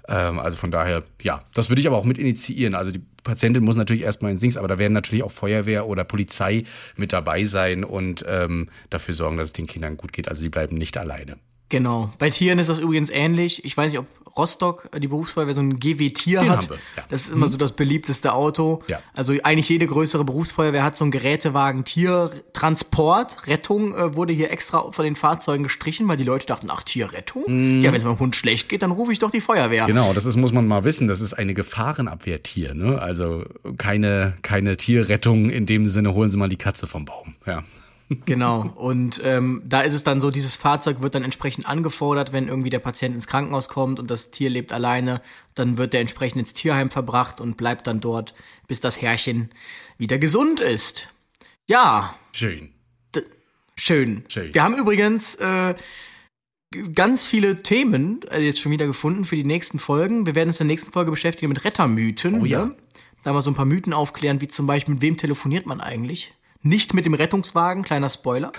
Ähm, 0.07 0.39
also 0.39 0.57
von 0.57 0.71
daher, 0.71 1.03
ja, 1.21 1.39
das 1.53 1.69
würde 1.69 1.79
ich 1.79 1.87
aber 1.87 1.97
auch 1.97 2.05
mit 2.05 2.17
initiieren. 2.17 2.75
Also 2.75 2.91
die 2.91 3.01
Patientin 3.23 3.63
muss 3.63 3.75
natürlich 3.75 4.03
erstmal 4.03 4.31
ins 4.31 4.41
Dings, 4.41 4.57
aber 4.57 4.67
da 4.67 4.77
werden 4.77 4.93
natürlich 4.93 5.23
auch 5.23 5.31
Feuerwehr 5.31 5.87
oder 5.87 6.03
Polizei 6.03 6.65
mit 6.97 7.13
dabei 7.13 7.45
sein 7.45 7.83
und 7.83 8.25
ähm, 8.27 8.67
dafür 8.89 9.13
sorgen, 9.13 9.37
dass 9.37 9.47
es 9.47 9.53
den 9.53 9.67
Kindern 9.67 9.97
gut 9.97 10.11
geht. 10.11 10.27
Also 10.27 10.41
die 10.41 10.49
bleiben 10.49 10.77
nicht 10.77 10.97
alleine. 10.97 11.37
Genau. 11.69 12.11
Bei 12.19 12.29
Tieren 12.29 12.59
ist 12.59 12.67
das 12.67 12.79
übrigens 12.79 13.09
ähnlich. 13.09 13.63
Ich 13.63 13.77
weiß 13.77 13.91
nicht, 13.91 13.99
ob 13.99 14.05
Rostock, 14.37 14.89
äh, 14.91 14.99
die 14.99 15.07
Berufsfeuerwehr, 15.07 15.53
so 15.53 15.61
ein 15.61 15.79
GW-Tier 15.79 16.49
hat. 16.49 16.69
Ja. 16.69 17.03
Das 17.09 17.23
ist 17.23 17.33
immer 17.33 17.47
mhm. 17.47 17.51
so 17.51 17.57
das 17.57 17.73
beliebteste 17.73 18.33
Auto. 18.33 18.81
Ja. 18.87 18.99
Also 19.13 19.33
eigentlich 19.43 19.69
jede 19.69 19.87
größere 19.87 20.23
Berufsfeuerwehr 20.23 20.83
hat 20.83 20.97
so 20.97 21.05
einen 21.05 21.11
Gerätewagen 21.11 21.83
Tiertransport. 21.83 23.47
Rettung 23.47 23.95
äh, 23.95 24.15
wurde 24.15 24.33
hier 24.33 24.51
extra 24.51 24.91
von 24.91 25.05
den 25.05 25.15
Fahrzeugen 25.15 25.63
gestrichen, 25.63 26.07
weil 26.07 26.17
die 26.17 26.23
Leute 26.23 26.45
dachten, 26.45 26.67
ach, 26.69 26.83
Tierrettung? 26.83 27.43
Mhm. 27.47 27.81
Ja, 27.81 27.91
wenn 27.91 27.97
es 27.97 28.03
meinem 28.03 28.19
Hund 28.19 28.35
schlecht 28.35 28.69
geht, 28.69 28.81
dann 28.81 28.91
rufe 28.91 29.11
ich 29.11 29.19
doch 29.19 29.31
die 29.31 29.41
Feuerwehr. 29.41 29.85
Genau, 29.85 30.13
das 30.13 30.25
ist, 30.25 30.35
muss 30.35 30.51
man 30.51 30.67
mal 30.67 30.83
wissen, 30.83 31.07
das 31.07 31.21
ist 31.21 31.33
eine 31.33 31.53
Gefahrenabwehrtier. 31.53 32.73
Ne? 32.73 33.01
Also 33.01 33.45
keine, 33.77 34.33
keine 34.41 34.77
Tierrettung 34.77 35.49
in 35.49 35.65
dem 35.65 35.87
Sinne, 35.87 36.13
holen 36.13 36.29
Sie 36.29 36.37
mal 36.37 36.49
die 36.49 36.57
Katze 36.57 36.87
vom 36.87 37.05
Baum. 37.05 37.35
Ja. 37.45 37.63
Genau. 38.25 38.71
Und 38.75 39.21
ähm, 39.23 39.61
da 39.65 39.81
ist 39.81 39.93
es 39.93 40.03
dann 40.03 40.19
so, 40.19 40.31
dieses 40.31 40.57
Fahrzeug 40.57 41.01
wird 41.01 41.15
dann 41.15 41.23
entsprechend 41.23 41.65
angefordert, 41.65 42.33
wenn 42.33 42.49
irgendwie 42.49 42.69
der 42.69 42.79
Patient 42.79 43.15
ins 43.15 43.27
Krankenhaus 43.27 43.69
kommt 43.69 43.99
und 43.99 44.11
das 44.11 44.31
Tier 44.31 44.49
lebt 44.49 44.73
alleine, 44.73 45.21
dann 45.55 45.77
wird 45.77 45.93
der 45.93 46.01
entsprechend 46.01 46.39
ins 46.39 46.53
Tierheim 46.53 46.91
verbracht 46.91 47.39
und 47.39 47.55
bleibt 47.55 47.87
dann 47.87 48.01
dort, 48.01 48.33
bis 48.67 48.81
das 48.81 49.01
Herrchen 49.01 49.49
wieder 49.97 50.17
gesund 50.17 50.59
ist. 50.59 51.07
Ja. 51.69 52.13
Schön. 52.33 52.73
Schön. 53.77 54.25
Schön. 54.27 54.53
Wir 54.53 54.63
haben 54.63 54.75
übrigens 54.75 55.35
äh, 55.35 55.73
ganz 56.93 57.27
viele 57.27 57.63
Themen 57.63 58.19
äh, 58.29 58.39
jetzt 58.39 58.59
schon 58.59 58.73
wieder 58.73 58.87
gefunden 58.87 59.23
für 59.23 59.37
die 59.37 59.45
nächsten 59.45 59.79
Folgen. 59.79 60.25
Wir 60.25 60.35
werden 60.35 60.49
uns 60.49 60.59
in 60.59 60.67
der 60.67 60.73
nächsten 60.73 60.91
Folge 60.91 61.11
beschäftigen 61.11 61.49
mit 61.49 61.63
Rettermythen. 61.63 62.41
Oh 62.41 62.45
ja. 62.45 62.65
Ne? 62.65 62.75
Da 63.23 63.31
mal 63.31 63.41
so 63.41 63.51
ein 63.51 63.55
paar 63.55 63.65
Mythen 63.65 63.93
aufklären, 63.93 64.41
wie 64.41 64.47
zum 64.47 64.67
Beispiel, 64.67 64.95
mit 64.95 65.01
wem 65.01 65.15
telefoniert 65.15 65.65
man 65.65 65.79
eigentlich? 65.79 66.33
Nicht 66.63 66.93
mit 66.93 67.05
dem 67.05 67.15
Rettungswagen, 67.15 67.83
kleiner 67.83 68.09
Spoiler. 68.09 68.51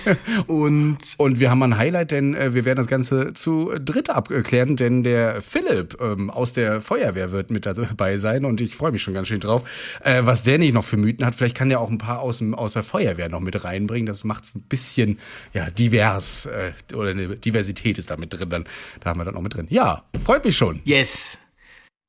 und, 0.46 0.98
und 1.18 1.40
wir 1.40 1.50
haben 1.50 1.62
ein 1.62 1.76
Highlight, 1.76 2.10
denn 2.10 2.34
äh, 2.34 2.54
wir 2.54 2.64
werden 2.64 2.78
das 2.78 2.86
Ganze 2.86 3.34
zu 3.34 3.72
dritt 3.78 4.08
abklären, 4.08 4.76
denn 4.76 5.02
der 5.02 5.42
Philipp 5.42 6.00
ähm, 6.00 6.30
aus 6.30 6.54
der 6.54 6.80
Feuerwehr 6.80 7.32
wird 7.32 7.50
mit 7.50 7.66
dabei 7.66 8.16
sein 8.16 8.46
und 8.46 8.62
ich 8.62 8.74
freue 8.74 8.92
mich 8.92 9.02
schon 9.02 9.12
ganz 9.12 9.28
schön 9.28 9.40
drauf, 9.40 9.98
äh, 10.02 10.22
was 10.24 10.42
der 10.42 10.56
nicht 10.56 10.72
noch 10.72 10.84
für 10.84 10.96
Mythen 10.96 11.26
hat. 11.26 11.34
Vielleicht 11.34 11.56
kann 11.56 11.68
der 11.68 11.80
auch 11.80 11.90
ein 11.90 11.98
paar 11.98 12.20
aus, 12.20 12.38
dem, 12.38 12.54
aus 12.54 12.72
der 12.72 12.82
Feuerwehr 12.82 13.28
noch 13.28 13.40
mit 13.40 13.62
reinbringen. 13.62 14.06
Das 14.06 14.24
macht 14.24 14.44
es 14.44 14.54
ein 14.54 14.62
bisschen 14.62 15.18
ja, 15.52 15.68
divers 15.70 16.46
äh, 16.46 16.94
oder 16.94 17.10
eine 17.10 17.36
Diversität 17.36 17.98
ist 17.98 18.10
da 18.10 18.16
mit 18.16 18.32
drin. 18.32 18.48
Dann, 18.48 18.64
da 19.00 19.10
haben 19.10 19.20
wir 19.20 19.24
dann 19.24 19.36
auch 19.36 19.42
mit 19.42 19.54
drin. 19.54 19.66
Ja, 19.68 20.04
freut 20.24 20.46
mich 20.46 20.56
schon. 20.56 20.80
Yes. 20.84 21.36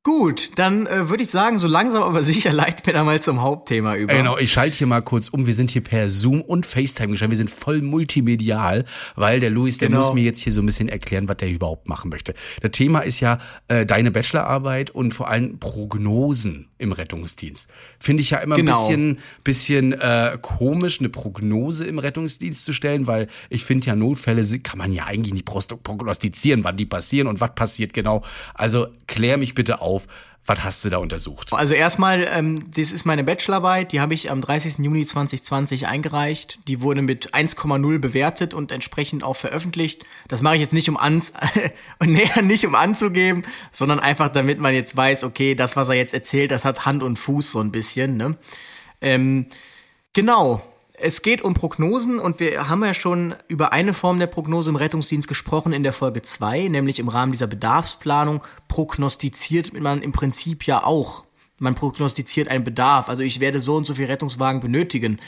Gut, 0.03 0.53
dann 0.55 0.87
äh, 0.87 1.09
würde 1.09 1.21
ich 1.21 1.29
sagen, 1.29 1.59
so 1.59 1.67
langsam 1.67 2.01
aber 2.01 2.23
sicher 2.23 2.51
leiten 2.51 2.83
wir 2.87 2.93
da 2.93 3.03
mal 3.03 3.21
zum 3.21 3.41
Hauptthema 3.43 3.95
über. 3.95 4.11
Genau, 4.15 4.35
ich 4.35 4.51
schalte 4.51 4.75
hier 4.75 4.87
mal 4.87 5.01
kurz 5.03 5.27
um. 5.27 5.45
Wir 5.45 5.53
sind 5.53 5.69
hier 5.69 5.83
per 5.83 6.09
Zoom 6.09 6.41
und 6.41 6.65
FaceTime 6.65 7.09
geschaltet. 7.11 7.29
Wir 7.29 7.37
sind 7.37 7.51
voll 7.51 7.83
multimedial, 7.83 8.83
weil 9.15 9.39
der 9.39 9.51
Luis, 9.51 9.77
der 9.77 9.89
Genau. 9.89 9.99
muss 10.01 10.13
mir 10.15 10.23
jetzt 10.23 10.39
hier 10.39 10.53
so 10.53 10.61
ein 10.63 10.65
bisschen 10.65 10.89
erklären, 10.89 11.29
was 11.29 11.37
der 11.37 11.51
überhaupt 11.51 11.87
machen 11.87 12.09
möchte. 12.09 12.33
Das 12.61 12.71
Thema 12.71 13.01
ist 13.01 13.19
ja 13.19 13.37
äh, 13.67 13.85
deine 13.85 14.09
Bachelorarbeit 14.09 14.89
und 14.89 15.13
vor 15.13 15.29
allem 15.29 15.59
Prognosen 15.59 16.69
im 16.79 16.93
Rettungsdienst. 16.93 17.69
Finde 17.99 18.21
ich 18.23 18.31
ja 18.31 18.39
immer 18.39 18.55
Genau. 18.55 18.71
ein 18.71 18.87
bisschen, 18.87 19.19
bisschen 19.43 19.93
äh, 19.93 20.35
komisch, 20.41 20.99
eine 20.99 21.09
Prognose 21.09 21.85
im 21.85 21.99
Rettungsdienst 21.99 22.65
zu 22.65 22.73
stellen, 22.73 23.05
weil 23.05 23.27
ich 23.51 23.65
finde 23.65 23.85
ja 23.85 23.95
Notfälle 23.95 24.41
kann 24.63 24.79
man 24.79 24.91
ja 24.91 25.05
eigentlich 25.05 25.33
nicht 25.35 25.45
prognostizieren, 25.45 26.63
wann 26.63 26.75
die 26.75 26.87
passieren 26.87 27.27
und 27.27 27.39
was 27.39 27.53
passiert 27.53 27.93
genau. 27.93 28.23
Also 28.55 28.87
klär 29.05 29.37
mich 29.37 29.53
bitte 29.53 29.79
auf. 29.79 29.90
Was 30.47 30.63
hast 30.63 30.83
du 30.83 30.89
da 30.89 30.97
untersucht? 30.97 31.53
Also 31.53 31.75
erstmal, 31.75 32.27
ähm, 32.33 32.59
das 32.73 32.91
ist 32.91 33.05
meine 33.05 33.23
Bachelorarbeit, 33.23 33.91
die 33.91 33.99
habe 33.99 34.15
ich 34.15 34.31
am 34.31 34.41
30. 34.41 34.79
Juni 34.79 35.05
2020 35.05 35.85
eingereicht. 35.85 36.59
Die 36.67 36.81
wurde 36.81 37.03
mit 37.03 37.35
1,0 37.35 37.99
bewertet 37.99 38.55
und 38.55 38.71
entsprechend 38.71 39.23
auch 39.23 39.35
veröffentlicht. 39.35 40.03
Das 40.27 40.41
mache 40.41 40.55
ich 40.55 40.61
jetzt 40.61 40.73
nicht 40.73 40.89
um 40.89 40.97
ans 40.97 41.31
und 41.99 42.11
nicht 42.11 42.65
um 42.65 42.73
anzugeben, 42.73 43.43
sondern 43.71 43.99
einfach 43.99 44.29
damit 44.29 44.59
man 44.59 44.73
jetzt 44.73 44.97
weiß, 44.97 45.25
okay, 45.25 45.53
das, 45.53 45.75
was 45.75 45.89
er 45.89 45.95
jetzt 45.95 46.13
erzählt, 46.13 46.49
das 46.49 46.65
hat 46.65 46.85
Hand 46.85 47.03
und 47.03 47.19
Fuß 47.19 47.51
so 47.51 47.59
ein 47.59 47.71
bisschen. 47.71 48.17
Ne? 48.17 48.35
Ähm, 48.99 49.45
genau. 50.13 50.63
Es 51.03 51.23
geht 51.23 51.41
um 51.41 51.55
Prognosen 51.55 52.19
und 52.19 52.39
wir 52.39 52.69
haben 52.69 52.85
ja 52.85 52.93
schon 52.93 53.33
über 53.47 53.73
eine 53.73 53.91
Form 53.91 54.19
der 54.19 54.27
Prognose 54.27 54.69
im 54.69 54.75
Rettungsdienst 54.75 55.27
gesprochen 55.27 55.73
in 55.73 55.81
der 55.81 55.93
Folge 55.93 56.21
2, 56.21 56.67
nämlich 56.67 56.99
im 56.99 57.07
Rahmen 57.07 57.31
dieser 57.31 57.47
Bedarfsplanung 57.47 58.43
prognostiziert 58.67 59.73
man 59.73 60.03
im 60.03 60.11
Prinzip 60.11 60.67
ja 60.67 60.83
auch. 60.83 61.23
Man 61.57 61.73
prognostiziert 61.73 62.49
einen 62.49 62.63
Bedarf. 62.63 63.09
Also 63.09 63.23
ich 63.23 63.39
werde 63.39 63.59
so 63.59 63.77
und 63.77 63.87
so 63.87 63.95
viel 63.95 64.05
Rettungswagen 64.05 64.61
benötigen. 64.61 65.19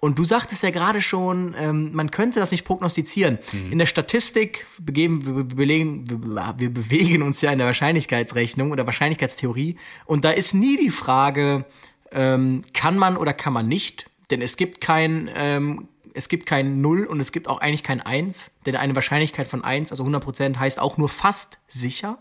Und 0.00 0.18
du 0.18 0.24
sagtest 0.24 0.64
ja 0.64 0.70
gerade 0.70 1.00
schon, 1.00 1.54
ähm, 1.56 1.90
man 1.92 2.10
könnte 2.10 2.40
das 2.40 2.50
nicht 2.50 2.64
prognostizieren. 2.64 3.38
In 3.70 3.78
der 3.78 3.86
Statistik 3.86 4.66
begeben, 4.80 5.24
wir, 5.24 5.44
belegen, 5.44 6.04
wir, 6.10 6.54
wir 6.58 6.74
bewegen 6.74 7.22
uns 7.22 7.40
ja 7.42 7.52
in 7.52 7.58
der 7.58 7.68
Wahrscheinlichkeitsrechnung 7.68 8.72
oder 8.72 8.86
Wahrscheinlichkeitstheorie. 8.86 9.76
Und 10.04 10.24
da 10.24 10.30
ist 10.30 10.52
nie 10.52 10.76
die 10.76 10.90
Frage, 10.90 11.64
ähm, 12.10 12.62
kann 12.74 12.98
man 12.98 13.16
oder 13.16 13.32
kann 13.32 13.52
man 13.52 13.68
nicht. 13.68 14.10
Denn 14.32 14.42
es 14.42 14.56
gibt 14.56 14.80
kein, 14.80 15.30
ähm, 15.34 15.88
es 16.14 16.28
gibt 16.28 16.46
kein 16.46 16.80
Null 16.80 17.04
und 17.04 17.20
es 17.20 17.30
gibt 17.30 17.46
auch 17.48 17.60
eigentlich 17.60 17.84
kein 17.84 18.00
Eins. 18.00 18.50
Denn 18.66 18.74
eine 18.76 18.94
Wahrscheinlichkeit 18.94 19.46
von 19.46 19.62
eins, 19.62 19.90
also 19.92 20.04
100%, 20.04 20.58
heißt 20.58 20.80
auch 20.80 20.96
nur 20.96 21.08
fast 21.08 21.58
sicher. 21.68 22.18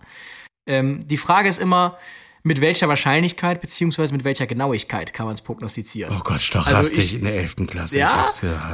Ähm, 0.68 1.08
die 1.08 1.18
Frage 1.18 1.50
ist 1.50 1.60
immer, 1.60 1.98
mit 2.44 2.60
welcher 2.60 2.88
Wahrscheinlichkeit 2.90 3.62
beziehungsweise 3.62 4.14
mit 4.14 4.24
welcher 4.24 4.48
Genauigkeit 4.48 5.14
kann 5.14 5.28
man 5.28 5.36
es 5.36 5.42
prognostizieren. 5.42 6.14
Oh 6.18 6.22
Gott, 6.24 6.42
stochastik 6.42 6.76
Also 6.76 7.00
ich- 7.02 7.14
in 7.16 7.24
der 7.24 7.36
11. 7.36 7.68
Klasse. 7.68 7.96
ich 7.96 8.02
Ja, 8.02 8.28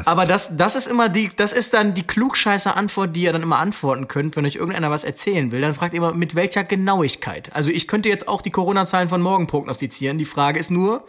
aber 0.06 0.26
das, 0.26 0.56
das 0.56 0.76
ist 0.76 0.88
immer 0.88 1.10
die, 1.10 1.30
das 1.36 1.52
ist 1.52 1.74
dann 1.74 1.94
die 1.94 2.04
klugscheiße 2.04 2.74
Antwort, 2.74 3.16
die 3.16 3.24
ihr 3.24 3.34
dann 3.34 3.44
immer 3.44 3.60
antworten 3.60 4.08
könnt, 4.08 4.36
wenn 4.38 4.46
euch 4.46 4.56
irgendeiner 4.56 4.90
was 4.90 5.04
erzählen 5.04 5.52
will. 5.52 5.60
Dann 5.62 5.74
fragt 5.74 5.94
ihr 5.94 5.98
immer, 5.98 6.14
mit 6.14 6.34
welcher 6.36 6.64
Genauigkeit. 6.64 7.54
Also 7.54 7.70
ich 7.70 7.88
könnte 7.88 8.08
jetzt 8.10 8.28
auch 8.28 8.42
die 8.42 8.52
Corona-Zahlen 8.52 9.10
von 9.10 9.22
morgen 9.22 9.48
prognostizieren. 9.48 10.18
Die 10.18 10.26
Frage 10.26 10.60
ist 10.60 10.72
nur, 10.72 11.06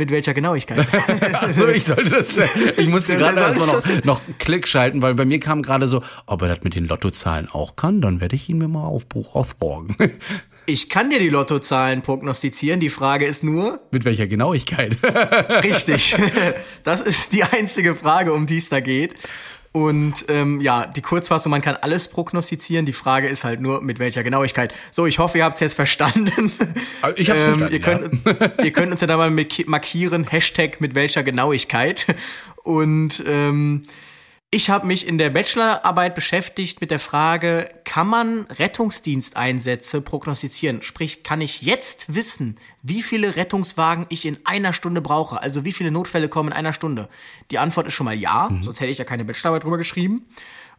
mit 0.00 0.10
welcher 0.10 0.34
Genauigkeit. 0.34 0.86
Also 1.40 1.68
ich 1.68 1.84
sollte 1.84 2.10
das. 2.10 2.38
Ich 2.76 2.88
musste 2.88 3.16
gerade 3.16 3.38
erstmal 3.38 3.66
noch, 3.66 4.04
noch 4.04 4.26
einen 4.26 4.38
Klick 4.38 4.66
schalten, 4.66 5.02
weil 5.02 5.14
bei 5.14 5.24
mir 5.24 5.38
kam 5.38 5.62
gerade 5.62 5.86
so, 5.86 6.02
ob 6.26 6.42
er 6.42 6.48
das 6.48 6.62
mit 6.62 6.74
den 6.74 6.86
Lottozahlen 6.86 7.48
auch 7.50 7.76
kann, 7.76 8.00
dann 8.00 8.20
werde 8.20 8.36
ich 8.36 8.48
ihn 8.48 8.58
mir 8.58 8.68
mal 8.68 8.84
auf 8.84 9.06
Buch 9.06 9.34
ausborgen. 9.34 9.96
Ich 10.66 10.88
kann 10.88 11.10
dir 11.10 11.18
die 11.18 11.30
Lottozahlen 11.30 12.02
prognostizieren. 12.02 12.78
Die 12.78 12.90
Frage 12.90 13.26
ist 13.26 13.42
nur, 13.42 13.80
mit 13.90 14.04
welcher 14.04 14.28
Genauigkeit? 14.28 14.98
Richtig. 15.64 16.14
Das 16.84 17.00
ist 17.00 17.32
die 17.32 17.42
einzige 17.42 17.96
Frage, 17.96 18.32
um 18.32 18.46
die 18.46 18.58
es 18.58 18.68
da 18.68 18.78
geht. 18.78 19.16
Und 19.72 20.24
ähm, 20.28 20.60
ja, 20.60 20.86
die 20.86 21.00
Kurzfassung, 21.00 21.50
man 21.50 21.62
kann 21.62 21.76
alles 21.76 22.08
prognostizieren. 22.08 22.86
Die 22.86 22.92
Frage 22.92 23.28
ist 23.28 23.44
halt 23.44 23.60
nur, 23.60 23.82
mit 23.82 24.00
welcher 24.00 24.24
Genauigkeit. 24.24 24.74
So, 24.90 25.06
ich 25.06 25.20
hoffe, 25.20 25.38
ihr 25.38 25.44
habt 25.44 25.54
es 25.54 25.60
jetzt 25.60 25.74
verstanden. 25.74 26.52
Also 27.02 27.16
ich 27.16 27.30
hab's 27.30 27.44
verstanden, 27.44 27.72
ihr, 27.72 27.80
könnt, 27.80 28.10
ihr 28.64 28.72
könnt 28.72 28.90
uns 28.90 29.00
ja 29.00 29.06
da 29.06 29.16
mal 29.16 29.30
marki- 29.30 29.68
markieren, 29.68 30.24
Hashtag 30.24 30.80
mit 30.80 30.96
welcher 30.96 31.22
Genauigkeit. 31.22 32.06
Und 32.64 33.22
ähm, 33.26 33.82
ich 34.52 34.68
habe 34.68 34.84
mich 34.84 35.06
in 35.06 35.16
der 35.16 35.30
Bachelorarbeit 35.30 36.16
beschäftigt 36.16 36.80
mit 36.80 36.90
der 36.90 36.98
Frage, 36.98 37.70
kann 37.84 38.08
man 38.08 38.46
Rettungsdiensteinsätze 38.58 40.00
prognostizieren? 40.00 40.82
Sprich, 40.82 41.22
kann 41.22 41.40
ich 41.40 41.62
jetzt 41.62 42.16
wissen, 42.16 42.56
wie 42.82 43.04
viele 43.04 43.36
Rettungswagen 43.36 44.06
ich 44.08 44.26
in 44.26 44.38
einer 44.44 44.72
Stunde 44.72 45.02
brauche? 45.02 45.40
Also 45.40 45.64
wie 45.64 45.70
viele 45.70 45.92
Notfälle 45.92 46.28
kommen 46.28 46.48
in 46.48 46.56
einer 46.56 46.72
Stunde? 46.72 47.08
Die 47.52 47.58
Antwort 47.58 47.86
ist 47.86 47.94
schon 47.94 48.06
mal 48.06 48.16
ja, 48.16 48.50
sonst 48.60 48.80
hätte 48.80 48.90
ich 48.90 48.98
ja 48.98 49.04
keine 49.04 49.24
Bachelorarbeit 49.24 49.62
drüber 49.62 49.78
geschrieben. 49.78 50.26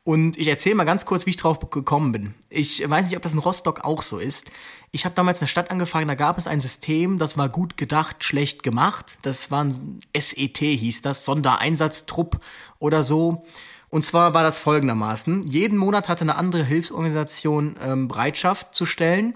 Und 0.03 0.37
ich 0.37 0.47
erzähle 0.47 0.75
mal 0.75 0.83
ganz 0.83 1.05
kurz, 1.05 1.27
wie 1.27 1.29
ich 1.29 1.37
drauf 1.37 1.59
gekommen 1.69 2.11
bin. 2.11 2.33
Ich 2.49 2.87
weiß 2.87 3.05
nicht, 3.05 3.15
ob 3.15 3.21
das 3.21 3.33
in 3.33 3.39
Rostock 3.39 3.83
auch 3.83 4.01
so 4.01 4.17
ist. 4.17 4.49
Ich 4.91 5.05
habe 5.05 5.13
damals 5.13 5.37
in 5.37 5.43
der 5.45 5.47
Stadt 5.47 5.69
angefangen, 5.69 6.07
da 6.07 6.15
gab 6.15 6.39
es 6.39 6.47
ein 6.47 6.59
System, 6.59 7.19
das 7.19 7.37
war 7.37 7.49
gut 7.49 7.77
gedacht, 7.77 8.23
schlecht 8.23 8.63
gemacht. 8.63 9.19
Das 9.21 9.51
war 9.51 9.63
ein 9.63 9.99
SET, 10.17 10.57
hieß 10.57 11.03
das, 11.03 11.23
Sondereinsatztrupp 11.25 12.39
oder 12.79 13.03
so. 13.03 13.45
Und 13.89 14.05
zwar 14.05 14.33
war 14.33 14.41
das 14.41 14.57
folgendermaßen. 14.57 15.45
Jeden 15.47 15.77
Monat 15.77 16.09
hatte 16.09 16.21
eine 16.21 16.35
andere 16.35 16.63
Hilfsorganisation 16.63 17.75
ähm, 17.83 18.07
Bereitschaft 18.07 18.73
zu 18.73 18.87
stellen. 18.87 19.35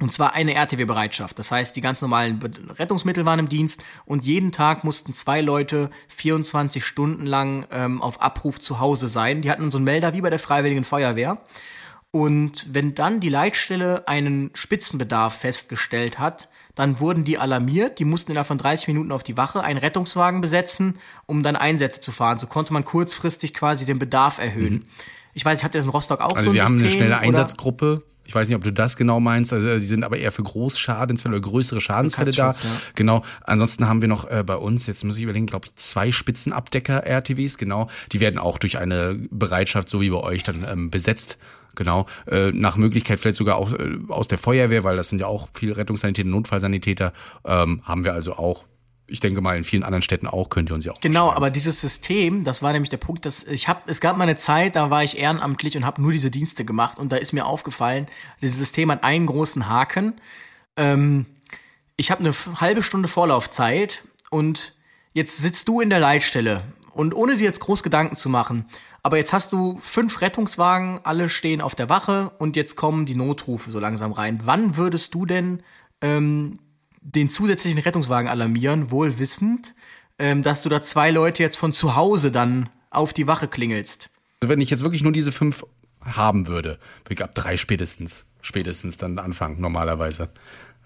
Und 0.00 0.12
zwar 0.12 0.34
eine 0.34 0.54
RTW-Bereitschaft. 0.54 1.38
Das 1.38 1.52
heißt, 1.52 1.76
die 1.76 1.80
ganz 1.80 2.02
normalen 2.02 2.40
Rettungsmittel 2.78 3.24
waren 3.26 3.38
im 3.38 3.48
Dienst 3.48 3.80
und 4.04 4.24
jeden 4.24 4.50
Tag 4.50 4.82
mussten 4.82 5.12
zwei 5.12 5.40
Leute 5.40 5.88
24 6.08 6.84
Stunden 6.84 7.26
lang 7.26 7.66
ähm, 7.70 8.02
auf 8.02 8.20
Abruf 8.20 8.58
zu 8.60 8.80
Hause 8.80 9.06
sein. 9.06 9.40
Die 9.42 9.50
hatten 9.50 9.70
so 9.70 9.78
einen 9.78 9.84
Melder 9.84 10.12
wie 10.12 10.20
bei 10.20 10.30
der 10.30 10.40
Freiwilligen 10.40 10.82
Feuerwehr. 10.84 11.38
Und 12.10 12.66
wenn 12.72 12.94
dann 12.94 13.20
die 13.20 13.28
Leitstelle 13.28 14.06
einen 14.06 14.50
Spitzenbedarf 14.54 15.36
festgestellt 15.38 16.18
hat, 16.18 16.48
dann 16.74 17.00
wurden 17.00 17.24
die 17.24 17.38
alarmiert, 17.38 17.98
die 17.98 18.04
mussten 18.04 18.30
innerhalb 18.32 18.46
von 18.48 18.58
30 18.58 18.88
Minuten 18.88 19.10
auf 19.12 19.22
die 19.22 19.36
Wache 19.36 19.62
einen 19.62 19.78
Rettungswagen 19.78 20.40
besetzen, 20.40 20.98
um 21.26 21.42
dann 21.42 21.56
Einsätze 21.56 22.00
zu 22.00 22.10
fahren. 22.12 22.38
So 22.38 22.46
konnte 22.46 22.72
man 22.72 22.84
kurzfristig 22.84 23.54
quasi 23.54 23.84
den 23.84 23.98
Bedarf 24.00 24.38
erhöhen. 24.38 24.86
Ich 25.34 25.44
weiß, 25.44 25.58
ich 25.58 25.64
habt 25.64 25.74
ihr 25.74 25.78
das 25.78 25.86
in 25.86 25.90
Rostock 25.90 26.20
auch 26.20 26.34
Also 26.36 26.44
so 26.46 26.50
ein 26.50 26.54
wir 26.54 26.64
haben 26.64 26.78
System? 26.78 27.02
eine 27.02 27.14
schnelle? 27.14 27.18
Einsatzgruppe. 27.18 28.02
Ich 28.26 28.34
weiß 28.34 28.48
nicht, 28.48 28.56
ob 28.56 28.64
du 28.64 28.72
das 28.72 28.96
genau 28.96 29.20
meinst. 29.20 29.52
Also 29.52 29.78
die 29.78 29.84
sind 29.84 30.04
aber 30.04 30.16
eher 30.16 30.32
für 30.32 30.42
Großschadensfälle 30.42 31.36
oder 31.36 31.42
größere 31.42 31.80
Schadensfälle 31.80 32.30
da. 32.30 32.50
Ja. 32.50 32.56
Genau. 32.94 33.22
Ansonsten 33.42 33.86
haben 33.88 34.00
wir 34.00 34.08
noch 34.08 34.30
äh, 34.30 34.42
bei 34.44 34.56
uns, 34.56 34.86
jetzt 34.86 35.04
muss 35.04 35.16
ich 35.16 35.22
überlegen, 35.24 35.46
glaube 35.46 35.66
ich, 35.66 35.76
zwei 35.76 36.10
Spitzenabdecker-RTWs, 36.10 37.58
genau. 37.58 37.88
Die 38.12 38.20
werden 38.20 38.38
auch 38.38 38.58
durch 38.58 38.78
eine 38.78 39.18
Bereitschaft, 39.30 39.88
so 39.88 40.00
wie 40.00 40.10
bei 40.10 40.20
euch, 40.20 40.42
dann 40.42 40.66
ähm, 40.68 40.90
besetzt. 40.90 41.38
Genau, 41.76 42.06
äh, 42.30 42.52
nach 42.52 42.76
Möglichkeit 42.76 43.18
vielleicht 43.18 43.36
sogar 43.36 43.56
auch 43.56 43.72
äh, 43.72 43.98
aus 44.08 44.28
der 44.28 44.38
Feuerwehr, 44.38 44.84
weil 44.84 44.96
das 44.96 45.08
sind 45.08 45.20
ja 45.20 45.26
auch 45.26 45.48
viele 45.54 45.76
Rettungssanitäter, 45.76 46.28
Notfallsanitäter, 46.28 47.12
ähm, 47.44 47.82
haben 47.84 48.04
wir 48.04 48.14
also 48.14 48.34
auch. 48.34 48.64
Ich 49.06 49.20
denke 49.20 49.42
mal, 49.42 49.56
in 49.56 49.64
vielen 49.64 49.82
anderen 49.82 50.02
Städten 50.02 50.26
auch 50.26 50.48
könnt 50.48 50.70
ihr 50.70 50.74
uns 50.74 50.86
ja 50.86 50.92
auch. 50.92 51.00
Genau, 51.00 51.30
aber 51.30 51.50
dieses 51.50 51.80
System, 51.80 52.42
das 52.42 52.62
war 52.62 52.72
nämlich 52.72 52.88
der 52.88 52.96
Punkt, 52.96 53.26
dass 53.26 53.44
ich 53.44 53.68
habe, 53.68 53.80
es 53.86 54.00
gab 54.00 54.16
mal 54.16 54.24
eine 54.24 54.36
Zeit, 54.36 54.76
da 54.76 54.88
war 54.88 55.04
ich 55.04 55.18
ehrenamtlich 55.18 55.76
und 55.76 55.84
habe 55.84 56.00
nur 56.00 56.12
diese 56.12 56.30
Dienste 56.30 56.64
gemacht 56.64 56.98
und 56.98 57.12
da 57.12 57.16
ist 57.16 57.32
mir 57.32 57.44
aufgefallen, 57.44 58.06
dieses 58.40 58.58
System 58.58 58.90
hat 58.90 59.04
einen 59.04 59.26
großen 59.26 59.68
Haken. 59.68 60.14
Ähm, 60.76 61.26
ich 61.96 62.10
habe 62.10 62.20
eine 62.20 62.32
halbe 62.60 62.82
Stunde 62.82 63.08
Vorlaufzeit 63.08 64.04
und 64.30 64.74
jetzt 65.12 65.36
sitzt 65.36 65.68
du 65.68 65.80
in 65.80 65.90
der 65.90 66.00
Leitstelle 66.00 66.62
und 66.92 67.14
ohne 67.14 67.36
dir 67.36 67.44
jetzt 67.44 67.60
groß 67.60 67.82
Gedanken 67.82 68.16
zu 68.16 68.30
machen, 68.30 68.66
aber 69.02 69.18
jetzt 69.18 69.34
hast 69.34 69.52
du 69.52 69.76
fünf 69.82 70.22
Rettungswagen, 70.22 71.00
alle 71.04 71.28
stehen 71.28 71.60
auf 71.60 71.74
der 71.74 71.90
Wache 71.90 72.32
und 72.38 72.56
jetzt 72.56 72.74
kommen 72.74 73.04
die 73.04 73.14
Notrufe 73.14 73.70
so 73.70 73.78
langsam 73.78 74.12
rein. 74.12 74.40
Wann 74.44 74.78
würdest 74.78 75.12
du 75.12 75.26
denn 75.26 75.62
ähm, 76.00 76.58
den 77.04 77.28
zusätzlichen 77.28 77.78
Rettungswagen 77.78 78.28
alarmieren, 78.28 78.90
wohl 78.90 79.18
wissend, 79.18 79.74
ähm, 80.18 80.42
dass 80.42 80.62
du 80.62 80.68
da 80.68 80.82
zwei 80.82 81.10
Leute 81.10 81.42
jetzt 81.42 81.56
von 81.56 81.72
zu 81.72 81.94
Hause 81.94 82.32
dann 82.32 82.68
auf 82.90 83.12
die 83.12 83.26
Wache 83.26 83.46
klingelst? 83.46 84.10
Also 84.40 84.50
wenn 84.50 84.60
ich 84.60 84.70
jetzt 84.70 84.82
wirklich 84.82 85.02
nur 85.02 85.12
diese 85.12 85.32
fünf 85.32 85.64
haben 86.04 86.46
würde, 86.46 86.78
würde 87.04 87.14
ich 87.14 87.22
ab 87.22 87.34
drei 87.34 87.56
spätestens, 87.56 88.24
spätestens 88.40 88.96
dann 88.96 89.18
anfangen, 89.18 89.60
normalerweise. 89.60 90.30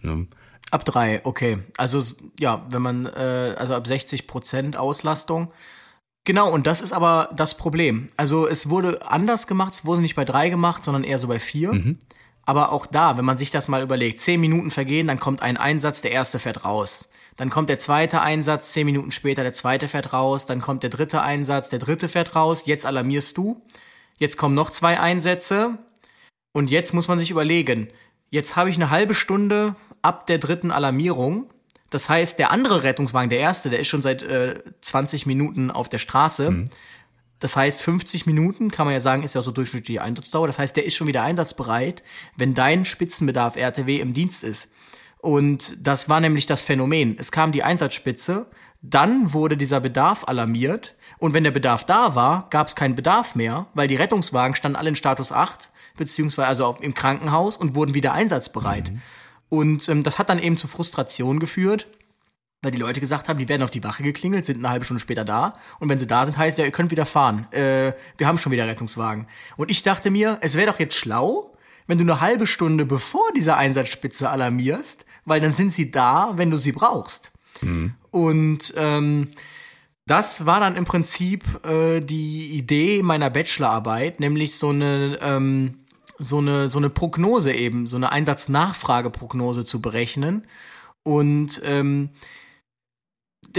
Ne? 0.03 0.27
Ab 0.71 0.85
drei, 0.85 1.25
okay. 1.25 1.59
Also 1.77 2.03
ja, 2.39 2.67
wenn 2.71 2.83
man, 2.83 3.07
äh, 3.07 3.55
also 3.57 3.75
ab 3.75 3.87
60 3.87 4.27
Prozent 4.27 4.77
Auslastung. 4.77 5.53
Genau, 6.25 6.51
und 6.53 6.67
das 6.67 6.81
ist 6.81 6.93
aber 6.93 7.31
das 7.35 7.57
Problem. 7.57 8.09
Also 8.17 8.47
es 8.47 8.69
wurde 8.69 9.09
anders 9.11 9.47
gemacht, 9.47 9.73
es 9.73 9.85
wurde 9.85 10.03
nicht 10.03 10.15
bei 10.15 10.25
drei 10.25 10.51
gemacht, 10.51 10.85
sondern 10.85 11.05
eher 11.05 11.19
so 11.19 11.29
bei 11.29 11.39
vier. 11.39 11.97
Aber 12.49 12.73
auch 12.73 12.87
da, 12.87 13.19
wenn 13.19 13.25
man 13.25 13.37
sich 13.37 13.51
das 13.51 13.69
mal 13.69 13.83
überlegt, 13.83 14.21
zehn 14.21 14.41
Minuten 14.41 14.71
vergehen, 14.71 15.07
dann 15.07 15.21
kommt 15.21 15.43
ein 15.43 15.57
Einsatz, 15.57 16.01
der 16.01 16.13
erste 16.13 16.39
fährt 16.39 16.65
raus. 16.65 17.11
Dann 17.37 17.51
kommt 17.51 17.69
der 17.69 17.79
zweite 17.79 18.23
Einsatz, 18.23 18.73
zehn 18.73 18.87
Minuten 18.87 19.11
später 19.11 19.43
der 19.43 19.53
zweite 19.53 19.87
fährt 19.87 20.13
raus, 20.13 20.47
dann 20.47 20.61
kommt 20.61 20.83
der 20.83 20.91
dritte 20.91 21.23
Einsatz, 21.23 21.69
der 21.69 21.79
dritte 21.79 22.09
fährt 22.09 22.35
raus, 22.35 22.63
jetzt 22.67 22.87
alarmierst 22.87 23.37
du. 23.37 23.63
Jetzt 24.17 24.37
kommen 24.37 24.55
noch 24.55 24.71
zwei 24.71 24.99
Einsätze, 24.99 25.79
und 26.53 26.71
jetzt 26.71 26.95
muss 26.95 27.07
man 27.07 27.19
sich 27.19 27.31
überlegen, 27.31 27.89
Jetzt 28.31 28.57
habe 28.57 28.71
ich 28.71 28.77
eine 28.77 28.91
halbe 28.91 29.15
Stunde 29.15 29.75
ab 30.03 30.27
der 30.27 30.39
dritten 30.39 30.71
Alarmierung. 30.71 31.51
Das 31.91 32.09
heißt, 32.11 32.39
der 32.39 32.51
andere 32.51 32.83
Rettungswagen, 32.83 33.31
der 33.31 33.39
erste, 33.39 33.71
der 33.71 33.81
ist 33.81 33.89
schon 33.89 34.03
seit 34.03 34.23
äh, 34.23 34.63
20 34.83 35.25
Minuten 35.25 35.71
auf 35.71 35.89
der 35.89 35.99
Straße. 35.99 36.51
Mhm. 36.51 36.71
Das 37.39 37.57
heißt, 37.57 37.83
50 37.83 38.27
Minuten 38.27 38.71
kann 38.71 38.87
man 38.87 38.95
ja 38.95 39.01
sagen, 39.01 39.23
ist 39.23 39.35
ja 39.35 39.43
so 39.43 39.51
durchschnittliche 39.51 40.03
Einsatzdauer. 40.03 40.47
Das 40.47 40.59
heißt, 40.59 40.77
der 40.77 40.85
ist 40.85 40.97
schon 40.97 41.07
wieder 41.07 41.23
einsatzbereit, 41.23 42.03
wenn 42.37 42.55
dein 42.55 42.85
Spitzenbedarf 42.85 43.57
RTW 43.57 44.01
im 44.01 44.13
Dienst 44.13 44.45
ist. 44.45 44.73
Und 45.21 45.77
das 45.81 46.09
war 46.09 46.21
nämlich 46.21 46.47
das 46.47 46.63
Phänomen. 46.63 47.17
Es 47.19 47.33
kam 47.33 47.53
die 47.53 47.63
Einsatzspitze, 47.63 48.47
dann 48.81 49.33
wurde 49.33 49.57
dieser 49.57 49.81
Bedarf 49.81 50.25
alarmiert 50.29 50.95
und 51.19 51.35
wenn 51.35 51.43
der 51.43 51.51
Bedarf 51.51 51.85
da 51.85 52.15
war, 52.15 52.47
gab 52.51 52.69
es 52.69 52.77
keinen 52.77 52.95
Bedarf 52.95 53.35
mehr, 53.35 53.67
weil 53.75 53.89
die 53.89 53.97
Rettungswagen 53.97 54.55
standen 54.55 54.77
alle 54.77 54.91
in 54.91 54.97
Status 54.97 55.33
8, 55.33 55.71
beziehungsweise 55.97 56.47
also 56.47 56.77
im 56.81 56.95
Krankenhaus 56.95 57.57
und 57.57 57.75
wurden 57.75 57.95
wieder 57.95 58.13
einsatzbereit. 58.13 58.93
Mhm. 58.93 59.03
Und 59.49 59.89
ähm, 59.89 60.03
das 60.05 60.19
hat 60.19 60.29
dann 60.29 60.39
eben 60.39 60.59
zu 60.59 60.69
Frustration 60.69 61.41
geführt, 61.41 61.89
weil 62.63 62.73
die 62.73 62.79
Leute 62.79 63.01
gesagt 63.01 63.29
haben, 63.29 63.39
die 63.39 63.49
werden 63.49 63.63
auf 63.63 63.71
die 63.71 63.85
Wache 63.85 64.03
geklingelt, 64.03 64.45
sind 64.45 64.59
eine 64.59 64.71
halbe 64.71 64.85
Stunde 64.85 65.01
später 65.01 65.25
da. 65.25 65.53
Und 65.79 65.89
wenn 65.89 65.99
sie 65.99 66.07
da 66.07 66.27
sind, 66.27 66.37
heißt 66.37 66.59
ja, 66.59 66.65
ihr 66.65 66.73
könnt 66.73 66.91
wieder 66.91 67.07
fahren. 67.07 67.47
Äh, 67.53 67.93
wir 68.17 68.27
haben 68.27 68.39
schon 68.39 68.53
wieder 68.53 68.67
Rettungswagen. 68.67 69.27
Und 69.57 69.71
ich 69.71 69.83
dachte 69.83 70.11
mir, 70.11 70.39
es 70.41 70.57
wäre 70.57 70.73
doch 70.73 70.81
jetzt 70.81 70.97
schlau, 70.97 71.57
wenn 71.87 71.99
du 71.99 72.05
eine 72.05 72.21
halbe 72.21 72.47
Stunde 72.47 72.85
bevor 72.85 73.33
dieser 73.35 73.57
Einsatzspitze 73.57 74.29
alarmierst, 74.29 75.07
weil 75.25 75.41
dann 75.41 75.53
sind 75.53 75.73
sie 75.73 75.91
da, 75.91 76.33
wenn 76.35 76.51
du 76.51 76.57
sie 76.57 76.73
brauchst. 76.73 77.31
Mhm. 77.61 77.95
Und 78.11 78.75
ähm, 78.77 79.29
das 80.07 80.47
war 80.47 80.59
dann 80.59 80.75
im 80.77 80.85
Prinzip 80.85 81.45
äh, 81.65 82.01
die 82.01 82.57
Idee 82.57 83.03
meiner 83.03 83.31
Bachelorarbeit, 83.31 84.21
nämlich 84.21 84.57
so 84.57 84.71
eine 84.71 85.19
ähm, 85.21 85.85
so 86.19 86.39
eine 86.39 86.69
so 86.69 86.79
eine 86.79 86.91
Prognose 86.91 87.53
eben, 87.53 87.87
so 87.87 87.97
eine 87.97 88.11
Einsatznachfrageprognose 88.11 89.65
zu 89.65 89.81
berechnen. 89.81 90.47
Und 91.05 91.61
ähm, 91.65 92.11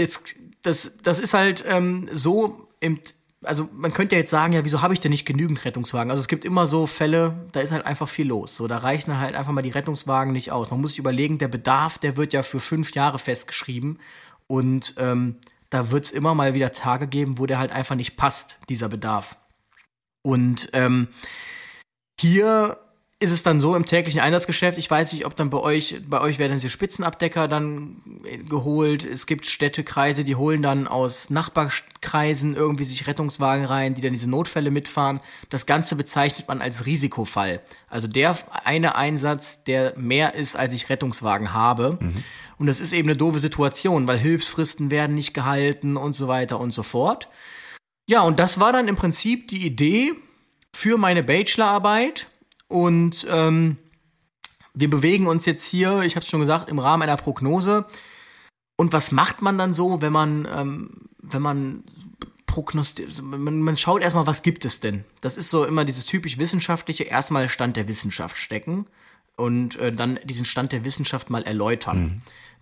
das, 0.00 0.22
das, 0.62 0.98
das 1.02 1.18
ist 1.18 1.34
halt 1.34 1.64
ähm, 1.66 2.08
so 2.12 2.68
im, 2.80 3.00
also 3.42 3.68
man 3.72 3.92
könnte 3.92 4.14
ja 4.14 4.20
jetzt 4.20 4.30
sagen, 4.30 4.52
ja, 4.52 4.64
wieso 4.64 4.82
habe 4.82 4.92
ich 4.92 5.00
denn 5.00 5.10
nicht 5.10 5.24
genügend 5.24 5.64
Rettungswagen? 5.64 6.10
Also 6.10 6.20
es 6.20 6.28
gibt 6.28 6.44
immer 6.44 6.66
so 6.66 6.86
Fälle, 6.86 7.48
da 7.52 7.60
ist 7.60 7.72
halt 7.72 7.86
einfach 7.86 8.08
viel 8.08 8.26
los. 8.26 8.56
So, 8.56 8.68
da 8.68 8.78
reichen 8.78 9.18
halt 9.18 9.34
einfach 9.34 9.52
mal 9.52 9.62
die 9.62 9.70
Rettungswagen 9.70 10.32
nicht 10.32 10.52
aus. 10.52 10.70
Man 10.70 10.80
muss 10.80 10.90
sich 10.90 10.98
überlegen, 10.98 11.38
der 11.38 11.48
Bedarf, 11.48 11.98
der 11.98 12.16
wird 12.16 12.32
ja 12.32 12.42
für 12.42 12.60
fünf 12.60 12.94
Jahre 12.94 13.18
festgeschrieben. 13.18 13.98
Und 14.46 14.94
ähm, 14.98 15.36
da 15.70 15.90
wird 15.90 16.04
es 16.04 16.10
immer 16.10 16.34
mal 16.34 16.54
wieder 16.54 16.72
Tage 16.72 17.06
geben, 17.06 17.38
wo 17.38 17.46
der 17.46 17.58
halt 17.58 17.72
einfach 17.72 17.94
nicht 17.94 18.16
passt, 18.16 18.58
dieser 18.68 18.88
Bedarf. 18.88 19.36
Und 20.22 20.68
ähm, 20.72 21.08
hier 22.20 22.76
ist 23.22 23.32
es 23.32 23.42
dann 23.42 23.60
so 23.60 23.76
im 23.76 23.84
täglichen 23.84 24.22
Einsatzgeschäft, 24.22 24.78
ich 24.78 24.90
weiß 24.90 25.12
nicht, 25.12 25.26
ob 25.26 25.36
dann 25.36 25.50
bei 25.50 25.58
euch, 25.58 26.00
bei 26.08 26.22
euch 26.22 26.38
werden 26.38 26.52
diese 26.52 26.70
Spitzenabdecker 26.70 27.48
dann 27.48 28.00
geholt. 28.48 29.04
Es 29.04 29.26
gibt 29.26 29.44
Städtekreise, 29.44 30.24
die 30.24 30.36
holen 30.36 30.62
dann 30.62 30.88
aus 30.88 31.28
Nachbarkreisen 31.28 32.56
irgendwie 32.56 32.84
sich 32.84 33.06
Rettungswagen 33.06 33.66
rein, 33.66 33.94
die 33.94 34.00
dann 34.00 34.12
diese 34.12 34.30
Notfälle 34.30 34.70
mitfahren. 34.70 35.20
Das 35.50 35.66
Ganze 35.66 35.96
bezeichnet 35.96 36.48
man 36.48 36.62
als 36.62 36.86
Risikofall. 36.86 37.60
Also 37.88 38.08
der 38.08 38.38
eine 38.64 38.96
Einsatz, 38.96 39.64
der 39.64 39.92
mehr 39.98 40.34
ist, 40.34 40.56
als 40.56 40.72
ich 40.72 40.88
Rettungswagen 40.88 41.52
habe. 41.52 41.98
Mhm. 42.00 42.24
Und 42.56 42.68
das 42.68 42.80
ist 42.80 42.94
eben 42.94 43.08
eine 43.10 43.18
doofe 43.18 43.38
Situation, 43.38 44.08
weil 44.08 44.16
Hilfsfristen 44.16 44.90
werden 44.90 45.14
nicht 45.14 45.34
gehalten 45.34 45.98
und 45.98 46.14
so 46.14 46.26
weiter 46.26 46.58
und 46.58 46.72
so 46.72 46.82
fort. 46.82 47.28
Ja, 48.08 48.22
und 48.22 48.40
das 48.40 48.60
war 48.60 48.72
dann 48.72 48.88
im 48.88 48.96
Prinzip 48.96 49.48
die 49.48 49.66
Idee 49.66 50.14
für 50.72 50.96
meine 50.96 51.22
Bachelorarbeit 51.22 52.29
und 52.70 53.26
ähm, 53.28 53.78
wir 54.74 54.88
bewegen 54.88 55.26
uns 55.26 55.44
jetzt 55.44 55.68
hier, 55.68 56.02
ich 56.02 56.14
habe 56.14 56.22
es 56.22 56.30
schon 56.30 56.38
gesagt, 56.38 56.70
im 56.70 56.78
Rahmen 56.78 57.02
einer 57.02 57.16
Prognose. 57.16 57.84
Und 58.76 58.92
was 58.92 59.10
macht 59.10 59.42
man 59.42 59.58
dann 59.58 59.74
so, 59.74 60.00
wenn 60.00 60.12
man, 60.12 60.48
ähm, 60.54 60.90
wenn 61.18 61.42
man 61.42 61.82
prognostiziert, 62.46 63.22
man, 63.24 63.60
man 63.60 63.76
schaut 63.76 64.02
erstmal, 64.02 64.28
was 64.28 64.42
gibt 64.42 64.64
es 64.64 64.78
denn? 64.78 65.04
Das 65.20 65.36
ist 65.36 65.50
so 65.50 65.64
immer 65.64 65.84
dieses 65.84 66.06
typisch 66.06 66.38
wissenschaftliche, 66.38 67.02
erstmal 67.02 67.48
Stand 67.48 67.76
der 67.76 67.88
Wissenschaft 67.88 68.36
stecken 68.36 68.86
und 69.36 69.76
äh, 69.76 69.90
dann 69.90 70.20
diesen 70.22 70.44
Stand 70.44 70.70
der 70.70 70.84
Wissenschaft 70.84 71.28
mal 71.28 71.42
erläutern. 71.42 72.00
Mhm. 72.00 72.18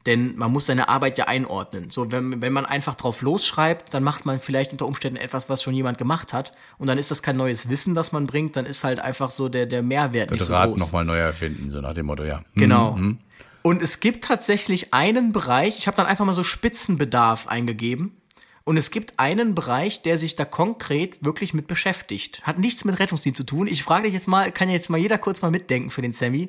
Denn 0.09 0.39
man 0.39 0.51
muss 0.51 0.65
seine 0.65 0.89
Arbeit 0.89 1.19
ja 1.19 1.27
einordnen. 1.27 1.91
So, 1.91 2.11
wenn, 2.11 2.41
wenn 2.41 2.51
man 2.51 2.65
einfach 2.65 2.95
drauf 2.95 3.21
losschreibt, 3.21 3.93
dann 3.93 4.03
macht 4.03 4.25
man 4.25 4.41
vielleicht 4.41 4.73
unter 4.73 4.87
Umständen 4.87 5.19
etwas, 5.19 5.51
was 5.51 5.63
schon 5.63 5.75
jemand 5.75 5.99
gemacht 5.99 6.33
hat. 6.33 6.53
Und 6.79 6.87
dann 6.87 6.97
ist 6.97 7.11
das 7.11 7.23
kein 7.23 7.37
neues 7.37 7.69
Wissen, 7.69 7.95
das 7.95 8.11
man 8.11 8.27
bringt, 8.27 8.57
dann 8.57 8.65
ist 8.65 8.85
halt 8.85 9.01
einfach 9.01 9.31
so 9.31 9.51
der, 9.51 9.67
der 9.67 9.83
Mehrwert 9.83 10.31
das 10.31 10.39
nicht 10.39 10.47
so 10.47 10.55
Rad 10.55 10.71
groß. 10.71 10.79
nochmal 10.79 11.05
neu 11.05 11.19
erfinden, 11.19 11.69
so 11.69 11.83
nach 11.83 11.93
dem 11.93 12.07
Motto, 12.07 12.25
ja. 12.25 12.41
Genau. 12.55 12.93
Mhm. 12.93 13.19
Und 13.61 13.83
es 13.83 14.01
gibt 14.01 14.25
tatsächlich 14.25 14.95
einen 14.95 15.33
Bereich, 15.33 15.77
ich 15.77 15.87
habe 15.87 15.97
dann 15.99 16.07
einfach 16.07 16.25
mal 16.25 16.33
so 16.33 16.43
Spitzenbedarf 16.43 17.47
eingegeben. 17.47 18.17
Und 18.65 18.79
es 18.79 18.91
gibt 18.91 19.19
einen 19.19 19.55
Bereich, 19.55 20.01
der 20.01 20.17
sich 20.17 20.37
da 20.37 20.47
konkret 20.47 21.23
wirklich 21.23 21.53
mit 21.53 21.67
beschäftigt. 21.67 22.43
Hat 22.45 22.59
nichts 22.59 22.87
mit 22.87 22.99
Rettungsdienst 22.99 23.37
zu 23.37 23.45
tun. 23.45 23.67
Ich 23.67 23.83
frage 23.83 24.05
dich 24.05 24.15
jetzt 24.15 24.29
mal, 24.29 24.53
kann 24.53 24.71
jetzt 24.71 24.89
mal 24.89 24.99
jeder 24.99 25.19
kurz 25.19 25.43
mal 25.43 25.51
mitdenken 25.51 25.91
für 25.91 26.01
den 26.01 26.15
Sammy. 26.15 26.49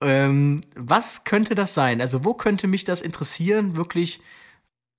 Ähm, 0.00 0.60
was 0.76 1.24
könnte 1.24 1.54
das 1.54 1.74
sein? 1.74 2.00
Also, 2.00 2.24
wo 2.24 2.34
könnte 2.34 2.66
mich 2.66 2.84
das 2.84 3.02
interessieren, 3.02 3.76
wirklich 3.76 4.20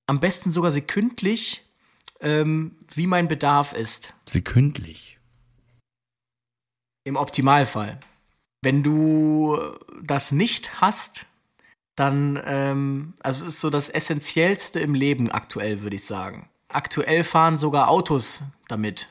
am 0.07 0.19
besten 0.19 0.51
sogar 0.51 0.71
sekündlich, 0.71 1.63
ähm, 2.19 2.75
wie 2.93 3.07
mein 3.07 3.27
Bedarf 3.27 3.73
ist? 3.73 4.13
Sekündlich. 4.27 5.19
Im 7.05 7.15
Optimalfall. 7.15 7.99
Wenn 8.61 8.83
du 8.83 9.57
das 10.01 10.31
nicht 10.31 10.81
hast, 10.81 11.25
dann, 11.95 12.41
ähm, 12.45 13.13
also 13.21 13.45
es 13.45 13.53
ist 13.53 13.61
so 13.61 13.69
das 13.69 13.89
Essentiellste 13.89 14.79
im 14.79 14.95
Leben 14.95 15.31
aktuell, 15.31 15.81
würde 15.81 15.95
ich 15.95 16.05
sagen. 16.05 16.49
Aktuell 16.67 17.23
fahren 17.23 17.57
sogar 17.57 17.89
Autos 17.89 18.43
damit. 18.67 19.09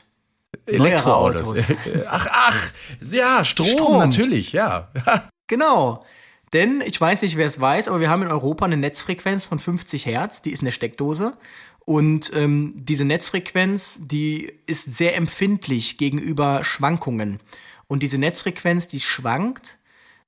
Elektroautos. 0.65 1.71
ach, 2.09 2.27
ach, 2.31 2.73
ja, 3.01 3.43
Strom, 3.43 3.67
Strom. 3.67 3.99
natürlich, 3.99 4.53
ja. 4.53 4.91
Genau. 5.49 6.05
Denn 6.53 6.81
ich 6.85 6.99
weiß 6.99 7.21
nicht, 7.23 7.35
wer 7.35 7.47
es 7.47 7.59
weiß, 7.59 7.89
aber 7.89 7.99
wir 7.99 8.09
haben 8.09 8.21
in 8.21 8.31
Europa 8.31 8.65
eine 8.65 8.77
Netzfrequenz 8.77 9.45
von 9.45 9.59
50 9.59 10.05
Hertz, 10.05 10.41
die 10.41 10.51
ist 10.51 10.61
in 10.61 10.65
der 10.65 10.71
Steckdose. 10.71 11.37
Und 11.85 12.31
ähm, 12.35 12.73
diese 12.75 13.03
Netzfrequenz, 13.03 14.01
die 14.03 14.53
ist 14.65 14.95
sehr 14.95 15.15
empfindlich 15.17 15.97
gegenüber 15.97 16.63
Schwankungen. 16.63 17.39
Und 17.87 18.03
diese 18.03 18.17
Netzfrequenz, 18.17 18.87
die 18.87 18.99
schwankt 18.99 19.77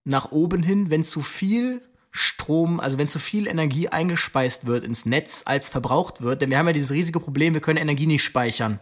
nach 0.04 0.32
oben 0.32 0.64
hin, 0.64 0.90
wenn 0.90 1.04
zu 1.04 1.22
viel 1.22 1.82
Strom, 2.10 2.80
also 2.80 2.98
wenn 2.98 3.08
zu 3.08 3.20
viel 3.20 3.48
Energie 3.48 3.88
eingespeist 3.88 4.66
wird 4.66 4.84
ins 4.84 5.06
Netz, 5.06 5.44
als 5.46 5.70
verbraucht 5.70 6.22
wird. 6.22 6.42
Denn 6.42 6.50
wir 6.50 6.58
haben 6.58 6.68
ja 6.68 6.74
dieses 6.74 6.92
riesige 6.92 7.20
Problem, 7.20 7.54
wir 7.54 7.62
können 7.62 7.78
Energie 7.78 8.08
nicht 8.08 8.24
speichern. 8.24 8.80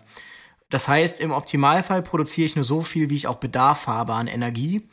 Das 0.69 0.88
heißt, 0.88 1.19
im 1.19 1.32
Optimalfall 1.32 2.02
produziere 2.02 2.45
ich 2.45 2.56
nur 2.56 2.65
so 2.65 2.82
viel, 2.82 3.10
wie 3.10 3.15
ich 3.15 3.28
auch 3.28 3.38
Bedarf 3.38 3.88
habe 3.88 4.13
an 4.13 4.28
Energie. 4.28 4.88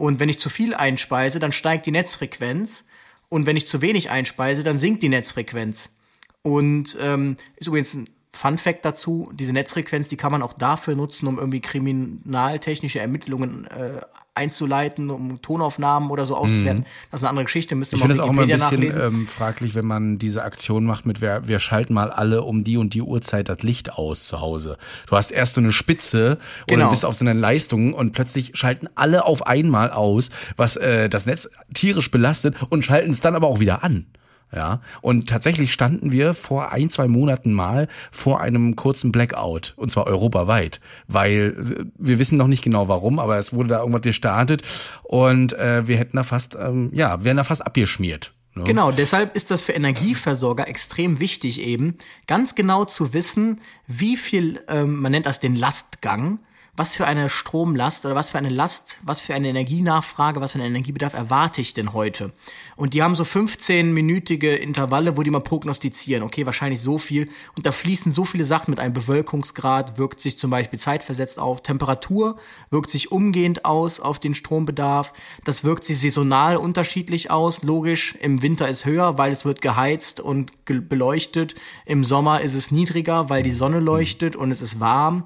Und 0.00 0.18
wenn 0.18 0.30
ich 0.30 0.38
zu 0.38 0.48
viel 0.48 0.72
einspeise, 0.72 1.40
dann 1.40 1.52
steigt 1.52 1.84
die 1.84 1.90
Netzfrequenz. 1.90 2.86
Und 3.28 3.44
wenn 3.44 3.58
ich 3.58 3.66
zu 3.66 3.82
wenig 3.82 4.08
einspeise, 4.08 4.62
dann 4.62 4.78
sinkt 4.78 5.02
die 5.02 5.10
Netzfrequenz. 5.10 5.94
Und 6.40 6.96
ähm, 7.02 7.36
ist 7.56 7.66
übrigens 7.66 7.92
ein 7.92 8.08
Fun 8.32 8.56
Fact 8.56 8.86
dazu, 8.86 9.30
diese 9.34 9.52
Netzfrequenz, 9.52 10.08
die 10.08 10.16
kann 10.16 10.32
man 10.32 10.40
auch 10.40 10.54
dafür 10.54 10.94
nutzen, 10.94 11.26
um 11.26 11.36
irgendwie 11.36 11.60
kriminaltechnische 11.60 12.98
Ermittlungen 12.98 13.66
äh, 13.66 14.00
einzuleiten, 14.40 15.10
um 15.10 15.42
Tonaufnahmen 15.42 16.10
oder 16.10 16.24
so 16.24 16.36
auszuwerten. 16.36 16.80
Mhm. 16.80 17.08
Das 17.10 17.20
ist 17.20 17.24
eine 17.24 17.30
andere 17.30 17.44
Geschichte, 17.44 17.74
müsste 17.74 17.96
man 17.96 17.98
Ich 17.98 18.02
finde 18.02 18.14
es 18.14 18.20
auch 18.20 18.32
immer 18.32 18.42
ein 18.42 18.48
bisschen 18.48 19.00
ähm, 19.00 19.26
fraglich, 19.28 19.74
wenn 19.74 19.84
man 19.84 20.18
diese 20.18 20.42
Aktion 20.42 20.86
macht 20.86 21.04
mit, 21.04 21.20
wir, 21.20 21.46
wir 21.46 21.60
schalten 21.60 21.92
mal 21.92 22.10
alle 22.10 22.42
um 22.42 22.64
die 22.64 22.78
und 22.78 22.94
die 22.94 23.02
Uhrzeit 23.02 23.48
das 23.48 23.62
Licht 23.62 23.92
aus 23.92 24.24
zu 24.26 24.40
Hause. 24.40 24.78
Du 25.06 25.16
hast 25.16 25.30
erst 25.30 25.54
so 25.54 25.60
eine 25.60 25.72
Spitze 25.72 26.38
genau. 26.66 26.84
oder 26.84 26.90
bist 26.90 27.04
auf 27.04 27.14
so 27.14 27.24
einer 27.24 27.34
Leistung 27.34 27.92
und 27.92 28.12
plötzlich 28.12 28.52
schalten 28.54 28.88
alle 28.94 29.26
auf 29.26 29.46
einmal 29.46 29.90
aus, 29.90 30.30
was 30.56 30.76
äh, 30.76 31.08
das 31.08 31.26
Netz 31.26 31.50
tierisch 31.74 32.10
belastet 32.10 32.56
und 32.70 32.84
schalten 32.84 33.10
es 33.10 33.20
dann 33.20 33.34
aber 33.34 33.46
auch 33.46 33.60
wieder 33.60 33.84
an. 33.84 34.06
Ja, 34.52 34.80
und 35.00 35.28
tatsächlich 35.28 35.72
standen 35.72 36.10
wir 36.10 36.34
vor 36.34 36.72
ein, 36.72 36.90
zwei 36.90 37.06
Monaten 37.06 37.52
mal 37.52 37.86
vor 38.10 38.40
einem 38.40 38.74
kurzen 38.74 39.12
Blackout 39.12 39.74
und 39.76 39.92
zwar 39.92 40.08
europaweit, 40.08 40.80
weil 41.06 41.54
äh, 41.56 41.84
wir 41.96 42.18
wissen 42.18 42.36
noch 42.36 42.48
nicht 42.48 42.64
genau 42.64 42.88
warum, 42.88 43.20
aber 43.20 43.38
es 43.38 43.52
wurde 43.52 43.68
da 43.68 43.78
irgendwas 43.78 44.02
gestartet 44.02 44.62
und 45.04 45.52
äh, 45.52 45.86
wir 45.86 45.96
hätten 45.98 46.16
da 46.16 46.24
fast, 46.24 46.56
ähm, 46.60 46.90
ja, 46.92 47.22
wären 47.22 47.36
da 47.36 47.44
fast 47.44 47.64
abgeschmiert. 47.64 48.34
Ne? 48.54 48.64
Genau, 48.64 48.90
deshalb 48.90 49.36
ist 49.36 49.52
das 49.52 49.62
für 49.62 49.72
Energieversorger 49.72 50.66
extrem 50.66 51.20
wichtig 51.20 51.60
eben, 51.60 51.94
ganz 52.26 52.56
genau 52.56 52.84
zu 52.84 53.14
wissen, 53.14 53.60
wie 53.86 54.16
viel, 54.16 54.60
ähm, 54.68 54.96
man 54.96 55.12
nennt 55.12 55.26
das 55.26 55.38
den 55.38 55.54
Lastgang, 55.54 56.40
was 56.80 56.96
für 56.96 57.06
eine 57.06 57.28
Stromlast 57.28 58.06
oder 58.06 58.14
was 58.14 58.30
für 58.30 58.38
eine 58.38 58.48
Last, 58.48 59.00
was 59.02 59.20
für 59.20 59.34
eine 59.34 59.50
Energienachfrage, 59.50 60.40
was 60.40 60.52
für 60.52 60.60
einen 60.60 60.68
Energiebedarf 60.68 61.12
erwarte 61.12 61.60
ich 61.60 61.74
denn 61.74 61.92
heute? 61.92 62.32
Und 62.74 62.94
die 62.94 63.02
haben 63.02 63.14
so 63.14 63.22
15-minütige 63.22 64.54
Intervalle, 64.54 65.18
wo 65.18 65.22
die 65.22 65.30
mal 65.30 65.40
prognostizieren, 65.40 66.22
okay, 66.22 66.46
wahrscheinlich 66.46 66.80
so 66.80 66.96
viel. 66.96 67.28
Und 67.54 67.66
da 67.66 67.72
fließen 67.72 68.12
so 68.12 68.24
viele 68.24 68.46
Sachen 68.46 68.70
mit 68.70 68.80
einem 68.80 68.94
Bewölkungsgrad, 68.94 69.98
wirkt 69.98 70.20
sich 70.20 70.38
zum 70.38 70.50
Beispiel 70.50 70.78
zeitversetzt 70.78 71.38
auf, 71.38 71.62
Temperatur 71.62 72.38
wirkt 72.70 72.88
sich 72.88 73.12
umgehend 73.12 73.66
aus 73.66 74.00
auf 74.00 74.18
den 74.18 74.34
Strombedarf, 74.34 75.12
das 75.44 75.64
wirkt 75.64 75.84
sich 75.84 76.00
saisonal 76.00 76.56
unterschiedlich 76.56 77.30
aus, 77.30 77.62
logisch, 77.62 78.14
im 78.22 78.40
Winter 78.40 78.70
ist 78.70 78.86
höher, 78.86 79.18
weil 79.18 79.32
es 79.32 79.44
wird 79.44 79.60
geheizt 79.60 80.18
und 80.18 80.52
beleuchtet, 80.64 81.56
im 81.84 82.04
Sommer 82.04 82.40
ist 82.40 82.54
es 82.54 82.70
niedriger, 82.70 83.28
weil 83.28 83.42
die 83.42 83.50
Sonne 83.50 83.80
leuchtet 83.80 84.34
und 84.34 84.50
es 84.50 84.62
ist 84.62 84.80
warm. 84.80 85.24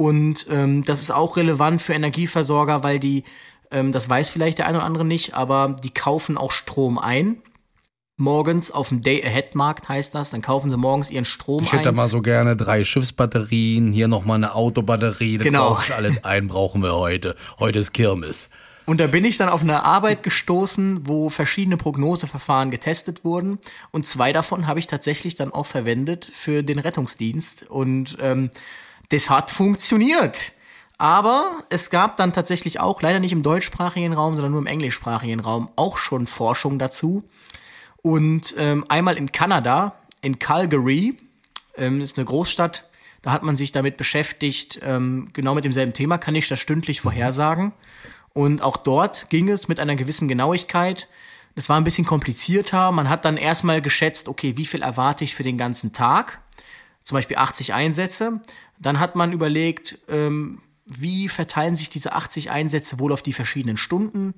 Und 0.00 0.46
ähm, 0.48 0.82
das 0.82 1.00
ist 1.00 1.10
auch 1.10 1.36
relevant 1.36 1.82
für 1.82 1.92
Energieversorger, 1.92 2.82
weil 2.82 2.98
die, 2.98 3.22
ähm, 3.70 3.92
das 3.92 4.08
weiß 4.08 4.30
vielleicht 4.30 4.56
der 4.56 4.66
eine 4.66 4.78
oder 4.78 4.86
andere 4.86 5.04
nicht, 5.04 5.34
aber 5.34 5.76
die 5.84 5.90
kaufen 5.90 6.38
auch 6.38 6.52
Strom 6.52 6.98
ein. 6.98 7.42
Morgens 8.16 8.70
auf 8.70 8.88
dem 8.88 9.02
Day-Ahead-Markt 9.02 9.90
heißt 9.90 10.14
das, 10.14 10.30
dann 10.30 10.40
kaufen 10.40 10.70
sie 10.70 10.78
morgens 10.78 11.10
ihren 11.10 11.26
Strom 11.26 11.64
ich 11.64 11.74
hätte 11.74 11.90
ein. 11.90 11.94
mal 11.94 12.08
so 12.08 12.22
gerne 12.22 12.56
drei 12.56 12.82
Schiffsbatterien, 12.82 13.92
hier 13.92 14.08
nochmal 14.08 14.36
eine 14.36 14.54
Autobatterie, 14.54 15.36
das 15.36 15.44
Genau. 15.44 15.68
brauche 15.68 15.84
ich 15.88 15.94
alles 15.94 16.24
ein, 16.24 16.48
brauchen 16.48 16.82
wir 16.82 16.94
heute. 16.94 17.36
Heute 17.58 17.80
ist 17.80 17.92
Kirmes. 17.92 18.48
Und 18.86 19.02
da 19.02 19.06
bin 19.06 19.26
ich 19.26 19.36
dann 19.36 19.50
auf 19.50 19.60
eine 19.60 19.84
Arbeit 19.84 20.22
gestoßen, 20.22 21.06
wo 21.08 21.28
verschiedene 21.28 21.76
Prognoseverfahren 21.76 22.70
getestet 22.70 23.22
wurden. 23.22 23.58
Und 23.90 24.06
zwei 24.06 24.32
davon 24.32 24.66
habe 24.66 24.78
ich 24.78 24.86
tatsächlich 24.86 25.36
dann 25.36 25.52
auch 25.52 25.66
verwendet 25.66 26.30
für 26.32 26.62
den 26.62 26.78
Rettungsdienst. 26.78 27.68
Und 27.68 28.16
ähm, 28.22 28.48
das 29.10 29.30
hat 29.30 29.50
funktioniert. 29.50 30.52
Aber 30.98 31.62
es 31.70 31.90
gab 31.90 32.16
dann 32.16 32.32
tatsächlich 32.32 32.78
auch, 32.78 33.00
leider 33.00 33.20
nicht 33.20 33.32
im 33.32 33.42
deutschsprachigen 33.42 34.12
Raum, 34.12 34.36
sondern 34.36 34.52
nur 34.52 34.60
im 34.60 34.66
englischsprachigen 34.66 35.40
Raum, 35.40 35.70
auch 35.76 35.96
schon 35.96 36.26
Forschung 36.26 36.78
dazu. 36.78 37.24
Und 38.02 38.54
ähm, 38.58 38.84
einmal 38.88 39.16
in 39.16 39.32
Kanada, 39.32 39.94
in 40.20 40.38
Calgary, 40.38 41.18
ähm, 41.76 42.00
ist 42.00 42.18
eine 42.18 42.26
Großstadt, 42.26 42.84
da 43.22 43.32
hat 43.32 43.42
man 43.42 43.56
sich 43.56 43.72
damit 43.72 43.96
beschäftigt, 43.96 44.80
ähm, 44.82 45.28
genau 45.32 45.54
mit 45.54 45.64
demselben 45.64 45.92
Thema, 45.92 46.18
kann 46.18 46.34
ich 46.34 46.48
das 46.48 46.58
stündlich 46.58 47.00
vorhersagen. 47.00 47.72
Und 48.32 48.62
auch 48.62 48.76
dort 48.76 49.28
ging 49.28 49.48
es 49.48 49.68
mit 49.68 49.80
einer 49.80 49.96
gewissen 49.96 50.28
Genauigkeit. 50.28 51.08
Das 51.54 51.68
war 51.68 51.76
ein 51.76 51.84
bisschen 51.84 52.06
komplizierter. 52.06 52.92
Man 52.92 53.08
hat 53.08 53.24
dann 53.24 53.36
erstmal 53.36 53.82
geschätzt, 53.82 54.28
okay, 54.28 54.56
wie 54.56 54.66
viel 54.66 54.82
erwarte 54.82 55.24
ich 55.24 55.34
für 55.34 55.42
den 55.42 55.58
ganzen 55.58 55.92
Tag? 55.92 56.40
Zum 57.02 57.16
Beispiel 57.16 57.38
80 57.38 57.74
Einsätze. 57.74 58.40
Dann 58.80 58.98
hat 58.98 59.14
man 59.14 59.32
überlegt, 59.32 59.98
ähm, 60.08 60.60
wie 60.86 61.28
verteilen 61.28 61.76
sich 61.76 61.90
diese 61.90 62.14
80 62.14 62.50
Einsätze 62.50 62.98
wohl 62.98 63.12
auf 63.12 63.22
die 63.22 63.32
verschiedenen 63.32 63.76
Stunden? 63.76 64.34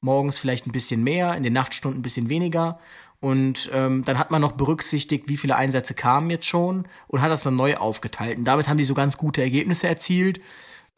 Morgens 0.00 0.38
vielleicht 0.38 0.66
ein 0.66 0.72
bisschen 0.72 1.02
mehr, 1.02 1.34
in 1.34 1.42
den 1.42 1.54
Nachtstunden 1.54 2.00
ein 2.00 2.02
bisschen 2.02 2.28
weniger. 2.28 2.78
Und 3.20 3.70
ähm, 3.72 4.04
dann 4.04 4.18
hat 4.18 4.30
man 4.30 4.42
noch 4.42 4.52
berücksichtigt, 4.52 5.28
wie 5.28 5.38
viele 5.38 5.56
Einsätze 5.56 5.94
kamen 5.94 6.28
jetzt 6.28 6.46
schon 6.46 6.86
und 7.06 7.22
hat 7.22 7.30
das 7.30 7.44
dann 7.44 7.56
neu 7.56 7.76
aufgeteilt. 7.76 8.36
Und 8.36 8.44
damit 8.44 8.68
haben 8.68 8.76
die 8.76 8.84
so 8.84 8.92
ganz 8.92 9.16
gute 9.16 9.40
Ergebnisse 9.40 9.88
erzielt. 9.88 10.42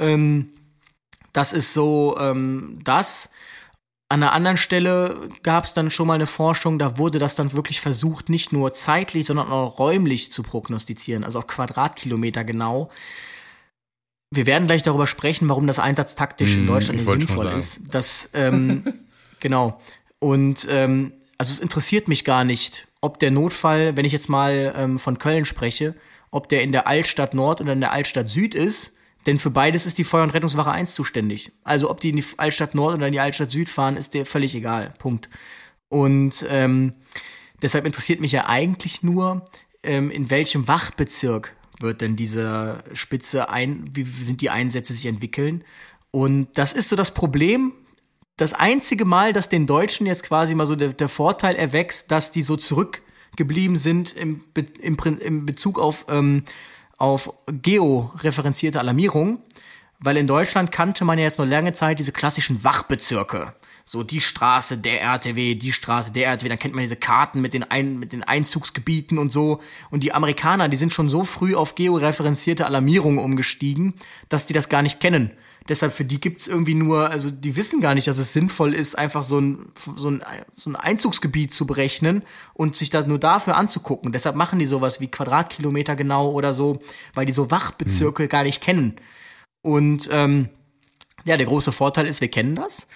Ähm, 0.00 0.48
das 1.32 1.52
ist 1.52 1.72
so 1.72 2.16
ähm, 2.18 2.80
das. 2.82 3.30
An 4.08 4.22
einer 4.22 4.32
anderen 4.32 4.56
Stelle 4.56 5.30
gab 5.42 5.64
es 5.64 5.74
dann 5.74 5.90
schon 5.90 6.06
mal 6.06 6.14
eine 6.14 6.28
Forschung, 6.28 6.78
da 6.78 6.96
wurde 6.96 7.18
das 7.18 7.34
dann 7.34 7.52
wirklich 7.52 7.80
versucht, 7.80 8.28
nicht 8.28 8.52
nur 8.52 8.72
zeitlich, 8.72 9.26
sondern 9.26 9.50
auch 9.50 9.80
räumlich 9.80 10.30
zu 10.30 10.44
prognostizieren, 10.44 11.24
also 11.24 11.40
auf 11.40 11.48
Quadratkilometer 11.48 12.44
genau. 12.44 12.90
Wir 14.30 14.46
werden 14.46 14.66
gleich 14.66 14.84
darüber 14.84 15.08
sprechen, 15.08 15.48
warum 15.48 15.66
das 15.66 15.80
einsatztaktisch 15.80 16.54
in 16.54 16.60
Hm, 16.60 16.66
Deutschland 16.68 17.00
ich 17.00 17.06
nicht 17.06 17.28
sinnvoll 17.28 17.48
ist. 17.48 17.80
Das, 17.90 18.30
ähm, 18.34 18.84
genau. 19.40 19.78
Und 20.20 20.66
ähm, 20.70 21.12
also 21.38 21.52
es 21.52 21.58
interessiert 21.58 22.06
mich 22.06 22.24
gar 22.24 22.44
nicht, 22.44 22.86
ob 23.00 23.18
der 23.18 23.32
Notfall, 23.32 23.96
wenn 23.96 24.04
ich 24.04 24.12
jetzt 24.12 24.28
mal 24.28 24.72
ähm, 24.76 24.98
von 24.98 25.18
Köln 25.18 25.44
spreche, 25.44 25.94
ob 26.30 26.48
der 26.48 26.62
in 26.62 26.72
der 26.72 26.86
Altstadt 26.86 27.34
Nord 27.34 27.60
oder 27.60 27.72
in 27.72 27.80
der 27.80 27.92
Altstadt 27.92 28.28
Süd 28.28 28.54
ist, 28.54 28.92
denn 29.26 29.38
für 29.38 29.50
beides 29.50 29.86
ist 29.86 29.98
die 29.98 30.04
Feuer- 30.04 30.22
und 30.22 30.30
Rettungswache 30.30 30.70
1 30.70 30.94
zuständig. 30.94 31.52
Also 31.64 31.90
ob 31.90 32.00
die 32.00 32.10
in 32.10 32.16
die 32.16 32.24
Altstadt 32.36 32.74
Nord 32.74 32.94
oder 32.94 33.06
in 33.06 33.12
die 33.12 33.20
Altstadt 33.20 33.50
Süd 33.50 33.68
fahren, 33.68 33.96
ist 33.96 34.14
dir 34.14 34.24
völlig 34.24 34.54
egal. 34.54 34.94
Punkt. 34.98 35.28
Und 35.88 36.44
ähm, 36.48 36.94
deshalb 37.60 37.86
interessiert 37.86 38.20
mich 38.20 38.32
ja 38.32 38.46
eigentlich 38.46 39.02
nur, 39.02 39.44
ähm, 39.82 40.10
in 40.10 40.30
welchem 40.30 40.68
Wachbezirk 40.68 41.54
wird 41.80 42.00
denn 42.00 42.16
diese 42.16 42.82
Spitze 42.94 43.50
ein, 43.50 43.90
wie 43.92 44.04
sind 44.04 44.40
die 44.40 44.50
Einsätze 44.50 44.92
sich 44.92 45.06
entwickeln. 45.06 45.64
Und 46.10 46.56
das 46.56 46.72
ist 46.72 46.88
so 46.88 46.96
das 46.96 47.12
Problem. 47.12 47.72
Das 48.36 48.52
einzige 48.52 49.04
Mal, 49.04 49.32
dass 49.32 49.48
den 49.48 49.66
Deutschen 49.66 50.06
jetzt 50.06 50.22
quasi 50.22 50.54
mal 50.54 50.66
so 50.66 50.76
der, 50.76 50.92
der 50.92 51.08
Vorteil 51.08 51.56
erwächst, 51.56 52.10
dass 52.10 52.30
die 52.30 52.42
so 52.42 52.56
zurückgeblieben 52.56 53.76
sind 53.76 54.14
im, 54.14 54.44
im, 54.80 54.96
im 55.20 55.46
Bezug 55.46 55.78
auf, 55.78 56.06
ähm, 56.08 56.44
auf 56.98 57.32
georeferenzierte 57.46 58.80
Alarmierung. 58.80 59.42
Weil 59.98 60.18
in 60.18 60.26
Deutschland 60.26 60.72
kannte 60.72 61.04
man 61.04 61.18
ja 61.18 61.24
jetzt 61.24 61.38
noch 61.38 61.46
lange 61.46 61.72
Zeit 61.72 61.98
diese 61.98 62.12
klassischen 62.12 62.62
Wachbezirke. 62.62 63.54
So 63.88 64.02
die 64.02 64.20
Straße, 64.20 64.78
der 64.78 65.00
RTW, 65.00 65.54
die 65.54 65.72
Straße, 65.72 66.12
der 66.12 66.26
RTW, 66.26 66.48
dann 66.48 66.58
kennt 66.58 66.74
man 66.74 66.82
diese 66.82 66.96
Karten 66.96 67.40
mit 67.40 67.54
den, 67.54 67.62
Ein 67.62 68.00
mit 68.00 68.12
den 68.12 68.24
Einzugsgebieten 68.24 69.16
und 69.16 69.32
so. 69.32 69.60
Und 69.90 70.02
die 70.02 70.12
Amerikaner, 70.12 70.68
die 70.68 70.76
sind 70.76 70.92
schon 70.92 71.08
so 71.08 71.22
früh 71.22 71.54
auf 71.54 71.76
georeferenzierte 71.76 72.66
Alarmierungen 72.66 73.24
umgestiegen, 73.24 73.94
dass 74.28 74.44
die 74.46 74.54
das 74.54 74.68
gar 74.68 74.82
nicht 74.82 74.98
kennen. 74.98 75.30
Deshalb 75.68 75.92
für 75.92 76.04
die 76.04 76.20
gibt's 76.20 76.48
irgendwie 76.48 76.74
nur, 76.74 77.10
also 77.10 77.30
die 77.30 77.54
wissen 77.54 77.80
gar 77.80 77.94
nicht, 77.94 78.08
dass 78.08 78.18
es 78.18 78.32
sinnvoll 78.32 78.74
ist, 78.74 78.98
einfach 78.98 79.22
so 79.22 79.40
ein, 79.40 79.72
so 79.96 80.10
ein, 80.10 80.22
so 80.56 80.70
ein 80.70 80.76
Einzugsgebiet 80.76 81.52
zu 81.52 81.64
berechnen 81.64 82.22
und 82.54 82.74
sich 82.74 82.90
das 82.90 83.06
nur 83.06 83.20
dafür 83.20 83.56
anzugucken. 83.56 84.10
Deshalb 84.10 84.34
machen 84.34 84.58
die 84.58 84.66
sowas 84.66 85.00
wie 85.00 85.08
Quadratkilometer 85.08 85.94
genau 85.94 86.30
oder 86.32 86.54
so, 86.54 86.80
weil 87.14 87.26
die 87.26 87.32
so 87.32 87.52
Wachbezirke 87.52 88.26
gar 88.26 88.42
nicht 88.42 88.60
kennen. 88.60 88.96
Und 89.62 90.08
ähm, 90.10 90.48
ja, 91.24 91.36
der 91.36 91.46
große 91.46 91.72
Vorteil 91.72 92.06
ist, 92.06 92.20
wir 92.20 92.28
kennen 92.28 92.56
das. 92.56 92.86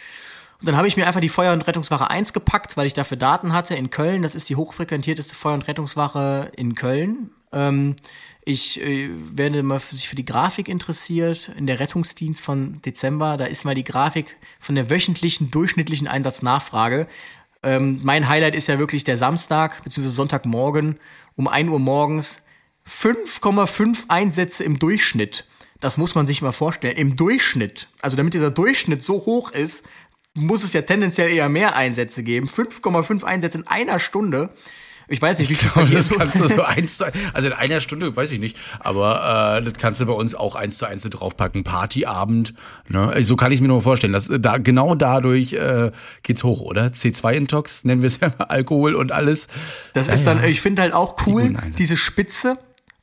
Und 0.60 0.66
dann 0.66 0.76
habe 0.76 0.86
ich 0.86 0.96
mir 0.96 1.06
einfach 1.06 1.20
die 1.20 1.30
Feuer- 1.30 1.54
und 1.54 1.66
Rettungswache 1.66 2.10
1 2.10 2.34
gepackt, 2.34 2.76
weil 2.76 2.86
ich 2.86 2.92
dafür 2.92 3.16
Daten 3.16 3.52
hatte 3.54 3.74
in 3.74 3.88
Köln. 3.88 4.22
Das 4.22 4.34
ist 4.34 4.50
die 4.50 4.56
hochfrequentierteste 4.56 5.34
Feuer- 5.34 5.54
und 5.54 5.66
Rettungswache 5.66 6.52
in 6.54 6.74
Köln. 6.74 7.30
Ähm, 7.52 7.96
ich 8.44 8.80
äh, 8.82 9.08
werde 9.10 9.62
mal 9.62 9.80
für 9.80 9.94
sich 9.94 10.08
für 10.08 10.16
die 10.16 10.24
Grafik 10.24 10.68
interessiert. 10.68 11.50
In 11.56 11.66
der 11.66 11.80
Rettungsdienst 11.80 12.44
von 12.44 12.82
Dezember, 12.82 13.38
da 13.38 13.46
ist 13.46 13.64
mal 13.64 13.74
die 13.74 13.84
Grafik 13.84 14.36
von 14.58 14.74
der 14.74 14.90
wöchentlichen 14.90 15.50
durchschnittlichen 15.50 16.08
Einsatznachfrage. 16.08 17.06
Ähm, 17.62 18.00
mein 18.02 18.28
Highlight 18.28 18.54
ist 18.54 18.68
ja 18.68 18.78
wirklich 18.78 19.04
der 19.04 19.16
Samstag 19.16 19.82
bzw. 19.84 20.06
Sonntagmorgen 20.08 20.98
um 21.36 21.48
1 21.48 21.70
Uhr 21.70 21.78
morgens 21.78 22.42
5,5 22.86 24.04
Einsätze 24.08 24.64
im 24.64 24.78
Durchschnitt. 24.78 25.46
Das 25.80 25.96
muss 25.96 26.14
man 26.14 26.26
sich 26.26 26.42
mal 26.42 26.52
vorstellen. 26.52 26.96
Im 26.96 27.16
Durchschnitt. 27.16 27.88
Also 28.02 28.16
damit 28.16 28.34
dieser 28.34 28.50
Durchschnitt 28.50 29.04
so 29.04 29.24
hoch 29.24 29.50
ist, 29.50 29.84
muss 30.34 30.62
es 30.64 30.72
ja 30.72 30.82
tendenziell 30.82 31.30
eher 31.30 31.48
mehr 31.48 31.76
Einsätze 31.76 32.22
geben. 32.22 32.48
5,5 32.48 33.24
Einsätze 33.24 33.58
in 33.58 33.66
einer 33.66 33.98
Stunde. 33.98 34.50
Ich 35.12 35.20
weiß 35.20 35.40
nicht, 35.40 35.50
wie 35.50 35.56
viel 35.56 35.68
das 35.92 36.06
so- 36.06 36.14
kannst 36.14 36.38
du 36.38 36.46
so 36.46 36.62
eins 36.64 36.98
zu 36.98 37.04
also 37.34 37.48
in 37.48 37.52
einer 37.52 37.80
Stunde, 37.80 38.14
weiß 38.14 38.30
ich 38.30 38.38
nicht, 38.38 38.56
aber 38.78 39.58
äh, 39.58 39.64
das 39.64 39.72
kannst 39.76 40.00
du 40.00 40.06
bei 40.06 40.12
uns 40.12 40.36
auch 40.36 40.54
eins 40.54 40.78
zu 40.78 40.86
eins 40.86 41.02
so 41.02 41.08
draufpacken. 41.08 41.64
Partyabend, 41.64 42.54
ne? 42.86 43.08
Also 43.08 43.26
So 43.30 43.36
kann 43.36 43.50
ich 43.50 43.56
es 43.56 43.60
mir 43.60 43.66
nur 43.66 43.82
vorstellen. 43.82 44.12
dass 44.12 44.30
da 44.38 44.58
genau 44.58 44.94
dadurch 44.94 45.54
äh, 45.54 45.90
geht's 46.22 46.44
hoch, 46.44 46.60
oder? 46.60 46.86
C2-Intox 46.92 47.84
nennen 47.86 48.02
wir 48.02 48.06
es 48.06 48.20
ja 48.20 48.32
Alkohol 48.38 48.94
und 48.94 49.10
alles. 49.10 49.48
Das 49.94 50.06
Ja, 50.06 50.12
ist 50.14 50.28
dann, 50.28 50.38
ja. 50.38 50.44
ich 50.44 50.60
finde 50.60 50.82
halt 50.82 50.92
auch 50.92 51.16
cool, 51.26 51.42
Einsätze. 51.42 51.76
diese 51.76 51.96
Spitze 51.96 52.56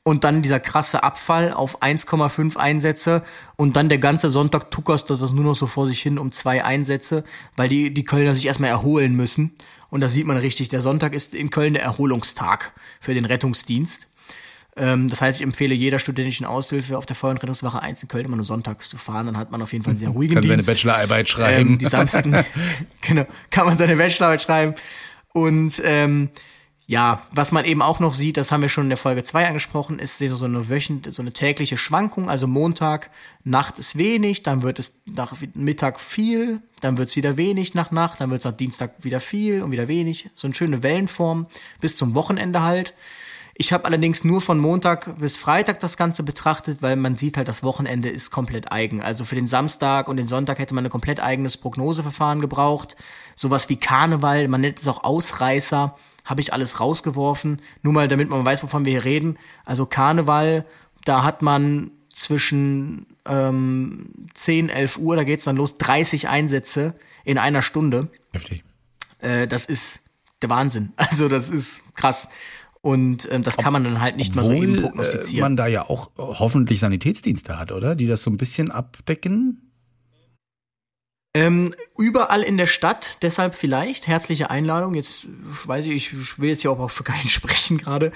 und 0.08 0.24
dann 0.24 0.40
dieser 0.40 0.58
krasse 0.58 1.02
Abfall 1.02 1.52
auf 1.52 1.82
1,5 1.82 2.56
Einsätze 2.56 3.22
und 3.56 3.76
dann 3.76 3.90
der 3.90 3.98
ganze 3.98 4.30
Sonntag 4.30 4.70
tuckerst 4.70 5.10
du 5.10 5.16
das 5.16 5.32
nur 5.32 5.44
noch 5.44 5.54
so 5.54 5.66
vor 5.66 5.84
sich 5.84 6.00
hin 6.00 6.18
um 6.18 6.32
zwei 6.32 6.64
Einsätze, 6.64 7.24
weil 7.56 7.68
die, 7.68 7.92
die 7.92 8.04
Kölner 8.04 8.34
sich 8.34 8.46
erstmal 8.46 8.70
erholen 8.70 9.14
müssen. 9.14 9.54
Und 9.90 10.00
das 10.00 10.14
sieht 10.14 10.24
man 10.24 10.38
richtig. 10.38 10.70
Der 10.70 10.80
Sonntag 10.80 11.14
ist 11.14 11.34
in 11.34 11.50
Köln 11.50 11.74
der 11.74 11.82
Erholungstag 11.82 12.72
für 13.00 13.12
den 13.12 13.26
Rettungsdienst. 13.26 14.08
Ähm, 14.78 15.08
das 15.08 15.20
heißt, 15.20 15.40
ich 15.40 15.42
empfehle 15.44 15.74
jeder 15.74 15.98
studentischen 15.98 16.46
Aushilfe 16.46 16.96
auf 16.96 17.04
der 17.04 17.14
Feuer- 17.14 17.32
und 17.32 17.42
Rettungswache 17.42 17.82
1 17.82 18.04
in 18.04 18.08
Köln 18.08 18.24
immer 18.24 18.36
nur 18.36 18.46
sonntags 18.46 18.88
zu 18.88 18.96
fahren. 18.96 19.26
Dann 19.26 19.36
hat 19.36 19.50
man 19.50 19.60
auf 19.60 19.74
jeden 19.74 19.84
Fall 19.84 19.90
einen 19.90 19.98
sehr 19.98 20.08
ruhigen 20.08 20.36
Kann 20.36 20.42
seine 20.42 20.62
Dienst. 20.62 20.70
Bachelorarbeit 20.70 21.28
schreiben. 21.28 21.72
Ähm, 21.72 21.78
die 21.78 21.84
Samstagen, 21.84 22.46
genau, 23.02 23.26
kann 23.50 23.66
man 23.66 23.76
seine 23.76 23.94
Bachelorarbeit 23.94 24.42
schreiben. 24.42 24.74
Und 25.34 25.82
ähm, 25.84 26.30
ja, 26.90 27.20
was 27.32 27.52
man 27.52 27.66
eben 27.66 27.82
auch 27.82 28.00
noch 28.00 28.14
sieht, 28.14 28.38
das 28.38 28.50
haben 28.50 28.62
wir 28.62 28.70
schon 28.70 28.84
in 28.84 28.88
der 28.88 28.96
Folge 28.96 29.22
2 29.22 29.46
angesprochen, 29.46 29.98
ist 29.98 30.16
so 30.16 30.44
eine 30.46 30.70
wöchent, 30.70 31.12
so 31.12 31.20
eine 31.20 31.34
tägliche 31.34 31.76
Schwankung. 31.76 32.30
Also 32.30 32.46
Montag, 32.46 33.10
Nacht 33.44 33.78
ist 33.78 33.98
wenig, 33.98 34.42
dann 34.42 34.62
wird 34.62 34.78
es 34.78 34.94
nach 35.04 35.34
Mittag 35.52 36.00
viel, 36.00 36.62
dann 36.80 36.96
wird 36.96 37.10
es 37.10 37.16
wieder 37.16 37.36
wenig 37.36 37.74
nach 37.74 37.90
Nacht, 37.90 38.22
dann 38.22 38.30
wird 38.30 38.40
es 38.40 38.46
nach 38.46 38.56
Dienstag 38.56 39.04
wieder 39.04 39.20
viel 39.20 39.62
und 39.62 39.70
wieder 39.70 39.86
wenig. 39.86 40.30
So 40.32 40.46
eine 40.46 40.54
schöne 40.54 40.82
Wellenform 40.82 41.46
bis 41.82 41.98
zum 41.98 42.14
Wochenende 42.14 42.62
halt. 42.62 42.94
Ich 43.54 43.74
habe 43.74 43.84
allerdings 43.84 44.24
nur 44.24 44.40
von 44.40 44.58
Montag 44.58 45.18
bis 45.18 45.36
Freitag 45.36 45.80
das 45.80 45.98
Ganze 45.98 46.22
betrachtet, 46.22 46.80
weil 46.80 46.96
man 46.96 47.18
sieht 47.18 47.36
halt, 47.36 47.48
das 47.48 47.62
Wochenende 47.62 48.08
ist 48.08 48.30
komplett 48.30 48.72
eigen. 48.72 49.02
Also 49.02 49.26
für 49.26 49.34
den 49.34 49.46
Samstag 49.46 50.08
und 50.08 50.16
den 50.16 50.26
Sonntag 50.26 50.58
hätte 50.58 50.74
man 50.74 50.86
ein 50.86 50.90
komplett 50.90 51.20
eigenes 51.20 51.58
Prognoseverfahren 51.58 52.40
gebraucht. 52.40 52.96
Sowas 53.34 53.68
wie 53.68 53.76
Karneval, 53.76 54.48
man 54.48 54.62
nennt 54.62 54.80
es 54.80 54.88
auch 54.88 55.04
Ausreißer, 55.04 55.94
habe 56.28 56.40
ich 56.40 56.52
alles 56.52 56.78
rausgeworfen. 56.80 57.60
Nur 57.82 57.92
mal, 57.92 58.06
damit 58.08 58.28
man 58.28 58.44
weiß, 58.44 58.62
wovon 58.62 58.84
wir 58.84 58.92
hier 58.92 59.04
reden. 59.04 59.38
Also 59.64 59.86
Karneval, 59.86 60.64
da 61.04 61.24
hat 61.24 61.40
man 61.42 61.90
zwischen 62.12 63.06
ähm, 63.24 64.10
10, 64.34 64.68
11 64.68 64.98
Uhr, 64.98 65.16
da 65.16 65.24
geht's 65.24 65.44
dann 65.44 65.56
los, 65.56 65.78
30 65.78 66.28
Einsätze 66.28 66.94
in 67.24 67.38
einer 67.38 67.62
Stunde. 67.62 68.08
Heftig. 68.32 68.62
Äh, 69.20 69.46
das 69.48 69.64
ist 69.64 70.02
der 70.42 70.50
Wahnsinn. 70.50 70.92
Also 70.96 71.28
das 71.28 71.48
ist 71.50 71.80
krass. 71.94 72.28
Und 72.80 73.26
ähm, 73.32 73.42
das 73.42 73.56
kann 73.56 73.72
man 73.72 73.82
dann 73.84 74.00
halt 74.00 74.16
nicht 74.16 74.36
mal 74.36 74.44
so 74.44 74.52
eben 74.52 74.76
Äh, 74.76 74.80
prognostizieren. 74.82 75.42
man 75.42 75.56
da 75.56 75.66
ja 75.66 75.82
auch 75.88 76.10
hoffentlich 76.16 76.78
Sanitätsdienste 76.80 77.58
hat, 77.58 77.72
oder? 77.72 77.94
Die 77.96 78.06
das 78.06 78.22
so 78.22 78.30
ein 78.30 78.36
bisschen 78.36 78.70
abdecken. 78.70 79.67
Ähm, 81.34 81.74
überall 81.96 82.42
in 82.42 82.56
der 82.56 82.66
Stadt, 82.66 83.18
deshalb 83.22 83.54
vielleicht, 83.54 84.06
herzliche 84.06 84.50
Einladung. 84.50 84.94
Jetzt 84.94 85.26
weiß 85.66 85.84
ich, 85.86 86.12
ich 86.12 86.38
will 86.40 86.48
jetzt 86.48 86.62
ja 86.64 86.70
auch 86.70 86.90
für 86.90 87.04
keinen 87.04 87.28
sprechen 87.28 87.78
gerade. 87.78 88.12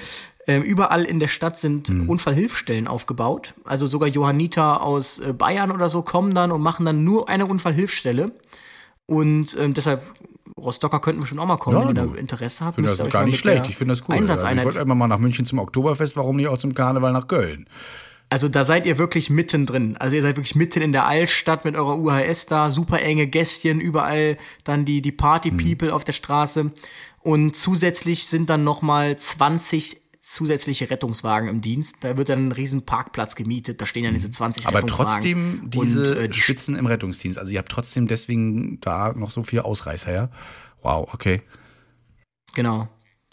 Ähm, 0.47 0.63
überall 0.63 1.05
in 1.05 1.21
der 1.21 1.29
Stadt 1.29 1.59
sind 1.59 1.89
Mhm. 1.89 2.09
Unfallhilfstellen 2.09 2.89
aufgebaut. 2.89 3.55
Also 3.65 3.87
sogar 3.87 4.09
Johanniter 4.09 4.83
aus 4.83 5.21
äh, 5.21 5.33
Bayern 5.33 5.71
oder 5.71 5.89
so 5.89 6.03
kommen 6.03 6.35
dann 6.35 6.51
und 6.51 6.63
machen 6.63 6.85
dann 6.85 7.05
nur 7.05 7.29
eine 7.29 7.47
Unfallhilfstelle. 7.47 8.33
Und 9.07 9.57
ähm, 9.61 9.75
deshalb, 9.75 10.03
Rostocker 10.59 11.01
könnten 11.01 11.21
wir 11.21 11.27
schon 11.27 11.39
auch 11.39 11.47
mal 11.47 11.59
kommen, 11.59 11.77
Ja, 11.81 11.89
wenn 11.89 11.97
ihr 11.97 12.07
da 12.07 12.19
Interesse 12.19 12.65
habt. 12.65 12.79
Ich 12.79 12.85
finde 12.87 13.05
das 13.05 13.13
gar 13.13 13.25
nicht 13.25 13.39
schlecht. 13.39 13.69
Ich 13.69 13.77
finde 13.77 13.93
das 13.95 14.09
cool. 14.09 14.17
Also 14.17 14.35
ich 14.35 14.65
wollte 14.65 14.79
immer 14.81 14.95
mal 14.95 15.07
nach 15.07 15.19
München 15.19 15.47
zum 15.47 15.59
Oktoberfest, 15.61 16.17
warum 16.17 16.37
nicht 16.37 16.49
auch 16.49 16.59
zum 16.59 16.75
Karneval 16.75 17.13
nach 17.13 17.29
Köln? 17.29 17.67
Also 18.33 18.49
da 18.49 18.65
seid 18.65 18.87
ihr 18.87 18.97
wirklich 18.97 19.29
mittendrin. 19.29 19.99
Also 19.99 20.17
ihr 20.17 20.23
seid 20.23 20.37
wirklich 20.37 20.55
mitten 20.55 20.81
in 20.81 20.93
der 20.93 21.07
Altstadt 21.07 21.67
mit 21.67 21.77
eurer 21.77 21.99
UHS 21.99 22.47
da, 22.47 22.71
super 22.71 22.99
enge 23.03 23.27
Gästchen, 23.27 23.79
überall 23.79 24.39
dann 24.65 24.87
die, 24.87 25.03
die 25.03 25.13
Party-People 25.13 25.93
auf 25.93 26.03
der 26.03 26.15
Straße. 26.15 26.73
Und 27.21 27.55
zusätzlich 27.55 28.25
sind 28.25 28.49
dann 28.49 28.65
nochmal 28.65 29.19
20 29.19 29.99
zusätzliche 30.23 30.89
Rettungswagen 30.89 31.51
im 31.51 31.61
Dienst. 31.61 31.97
Da 32.01 32.17
wird 32.17 32.31
dann 32.31 32.49
ein 32.49 32.53
riesen 32.53 32.87
Parkplatz 32.87 33.37
gemietet. 33.37 33.83
Da 33.83 33.85
stehen 33.85 34.05
dann 34.05 34.15
diese 34.15 34.31
20 34.31 34.67
Aber 34.67 34.79
Rettungswagen. 34.79 35.13
trotzdem 35.13 35.61
diese 35.71 36.13
Und, 36.13 36.17
äh, 36.17 36.29
die 36.31 36.39
Spitzen 36.39 36.75
im 36.75 36.87
Rettungsdienst. 36.87 37.39
Also 37.39 37.53
ihr 37.53 37.59
habt 37.59 37.71
trotzdem 37.71 38.09
deswegen 38.09 38.81
da 38.81 39.13
noch 39.13 39.31
so 39.31 39.43
viel 39.43 39.61
Ausreißer, 39.61 40.11
ja? 40.11 40.31
Wow, 40.81 41.13
okay. 41.13 41.43
Genau. 42.55 42.89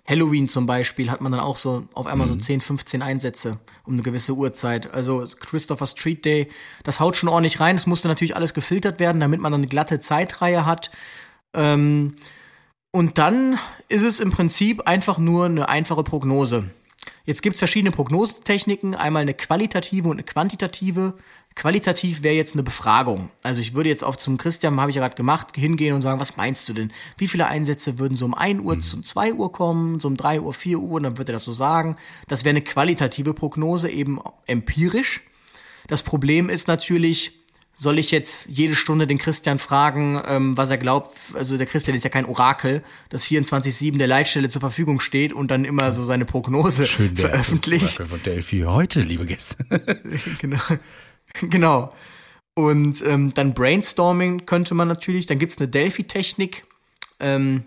Halloween 0.10 0.48
zum 0.48 0.66
Beispiel 0.66 1.12
hat 1.12 1.22
man 1.22 1.32
dann 1.32 1.42
auch 1.42 1.56
so 1.56 1.88
auf 1.94 2.08
einmal 2.08 2.28
so 2.28 2.36
10, 2.36 2.62
15 2.62 3.02
Einsätze 3.02 3.60
um 3.86 3.94
eine 3.94 4.02
gewisse 4.02 4.34
Uhrzeit. 4.34 4.92
Also 4.92 5.26
Christopher 5.40 5.88
Street 5.88 6.26
Day, 6.26 6.50
das 6.84 7.00
haut 7.00 7.16
schon 7.16 7.30
ordentlich 7.30 7.60
rein. 7.60 7.76
Es 7.76 7.88
musste 7.88 8.08
natürlich 8.08 8.36
alles 8.36 8.54
gefiltert 8.54 9.00
werden, 9.00 9.22
damit 9.22 9.40
man 9.40 9.52
dann 9.52 9.62
eine 9.62 9.70
glatte 9.70 10.00
Zeitreihe 10.00 10.66
hat. 10.66 10.90
Ähm, 11.54 12.16
und 12.92 13.18
dann 13.20 13.60
ist 13.88 14.02
es 14.02 14.20
im 14.20 14.32
Prinzip 14.32 14.88
einfach 14.88 15.20
nur 15.20 15.46
eine 15.46 15.70
einfache 15.70 16.04
Prognose. 16.04 16.66
Jetzt 17.26 17.44
gibt's 17.44 17.60
verschiedene 17.60 17.92
Prognosetechniken, 17.92 18.96
einmal 18.96 19.22
eine 19.22 19.36
qualitative 19.36 20.10
und 20.10 20.18
eine 20.18 20.24
quantitative. 20.24 21.16
Qualitativ 21.60 22.24
wäre 22.24 22.36
jetzt 22.36 22.54
eine 22.54 22.64
Befragung. 22.64 23.32
Also 23.44 23.60
ich 23.60 23.76
würde 23.76 23.90
jetzt 23.90 24.06
auf 24.06 24.18
zum 24.18 24.38
Christian, 24.38 24.80
habe 24.80 24.92
ich 24.92 24.96
ja 24.96 25.02
gerade 25.02 25.18
gemacht, 25.18 25.58
hingehen 25.58 25.94
und 25.94 26.02
sagen, 26.02 26.18
was 26.18 26.38
meinst 26.38 26.70
du 26.70 26.74
denn? 26.74 26.94
Wie 27.18 27.28
viele 27.28 27.48
Einsätze 27.48 28.00
würden 28.00 28.16
so 28.16 28.24
um 28.24 28.34
1 28.34 28.62
Uhr, 28.62 28.76
um 28.76 29.04
2 29.04 29.34
Uhr 29.34 29.52
kommen, 29.52 30.00
so 30.00 30.08
um 30.08 30.16
3 30.16 30.40
Uhr, 30.40 30.54
4 30.54 30.80
Uhr, 30.80 30.92
und 30.92 31.04
dann 31.04 31.18
würde 31.18 31.34
er 31.34 31.34
das 31.34 31.44
so 31.44 31.52
sagen. 31.52 31.98
Das 32.30 32.46
wäre 32.46 32.52
eine 32.52 32.62
qualitative 32.62 33.34
Prognose, 33.34 33.90
eben 33.90 34.22
empirisch. 34.48 35.20
Das 35.88 36.02
Problem 36.02 36.48
ist 36.48 36.70
natürlich, 36.70 37.34
soll 37.76 38.00
ich 38.00 38.12
jetzt 38.12 38.48
jede 38.48 38.74
Stunde 38.74 39.06
den 39.06 39.18
Christian 39.18 39.60
fragen, 39.60 40.22
ähm, 40.28 40.56
was 40.56 40.70
er 40.70 40.78
glaubt? 40.78 41.12
Also 41.34 41.58
der 41.58 41.66
Christian 41.66 41.94
ist 41.94 42.06
ja 42.06 42.10
kein 42.10 42.26
Orakel, 42.26 42.84
das 43.10 43.26
24-7 43.26 43.98
der 43.98 44.08
Leitstelle 44.08 44.48
zur 44.48 44.62
Verfügung 44.62 45.02
steht 45.02 45.34
und 45.34 45.52
dann 45.52 45.66
immer 45.66 45.92
so 45.92 46.06
seine 46.06 46.24
Prognose 46.24 46.88
Schön 46.88 47.18
veröffentlicht. 47.18 48.00
Orakel 48.00 48.06
Von 48.06 48.24
Delphi 48.24 48.62
heute, 48.62 49.02
liebe 49.02 49.26
Gäste. 49.26 49.66
genau. 50.40 50.62
genau. 51.42 51.90
Und 52.56 53.02
ähm, 53.06 53.34
dann 53.34 53.54
Brainstorming 53.54 54.46
könnte 54.46 54.74
man 54.74 54.88
natürlich. 54.88 55.26
Dann 55.26 55.40
gibt's 55.40 55.58
eine 55.58 55.68
Delphi-Technik. 55.68 56.64
Ähm, 57.20 57.64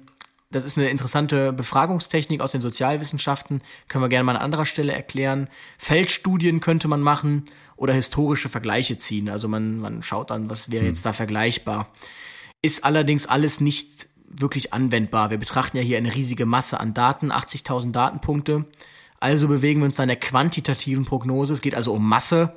das 0.50 0.64
ist 0.64 0.76
eine 0.76 0.90
interessante 0.90 1.52
Befragungstechnik 1.52 2.42
aus 2.42 2.52
den 2.52 2.60
Sozialwissenschaften. 2.60 3.62
Können 3.88 4.04
wir 4.04 4.10
gerne 4.10 4.24
mal 4.24 4.36
an 4.36 4.42
anderer 4.42 4.66
Stelle 4.66 4.92
erklären. 4.92 5.48
Feldstudien 5.78 6.60
könnte 6.60 6.88
man 6.88 7.00
machen 7.00 7.46
oder 7.76 7.94
historische 7.94 8.50
Vergleiche 8.50 8.98
ziehen. 8.98 9.30
Also 9.30 9.48
man, 9.48 9.78
man 9.78 10.02
schaut 10.02 10.30
dann, 10.30 10.50
was 10.50 10.70
wäre 10.70 10.84
jetzt 10.84 11.06
da 11.06 11.14
vergleichbar. 11.14 11.88
Ist 12.60 12.84
allerdings 12.84 13.26
alles 13.26 13.60
nicht 13.60 14.08
wirklich 14.26 14.74
anwendbar. 14.74 15.30
Wir 15.30 15.38
betrachten 15.38 15.78
ja 15.78 15.82
hier 15.82 15.96
eine 15.96 16.14
riesige 16.14 16.44
Masse 16.46 16.78
an 16.78 16.92
Daten, 16.92 17.32
80.000 17.32 17.92
Datenpunkte. 17.92 18.66
Also 19.20 19.48
bewegen 19.48 19.80
wir 19.80 19.86
uns 19.86 20.00
an 20.00 20.08
der 20.08 20.16
quantitativen 20.16 21.06
Prognose. 21.06 21.54
Es 21.54 21.62
geht 21.62 21.74
also 21.74 21.94
um 21.94 22.06
Masse. 22.06 22.52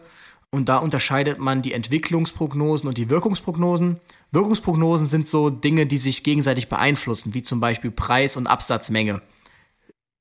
Und 0.56 0.70
da 0.70 0.78
unterscheidet 0.78 1.38
man 1.38 1.62
die 1.62 1.74
Entwicklungsprognosen 1.74 2.88
und 2.88 2.98
die 2.98 3.10
Wirkungsprognosen. 3.10 4.00
Wirkungsprognosen 4.32 5.06
sind 5.06 5.28
so 5.28 5.50
Dinge, 5.50 5.86
die 5.86 5.98
sich 5.98 6.24
gegenseitig 6.24 6.70
beeinflussen, 6.70 7.34
wie 7.34 7.44
zum 7.44 7.60
Beispiel 7.60 7.92
Preis 7.92 8.38
und 8.38 8.48
Absatzmenge. 8.48 9.22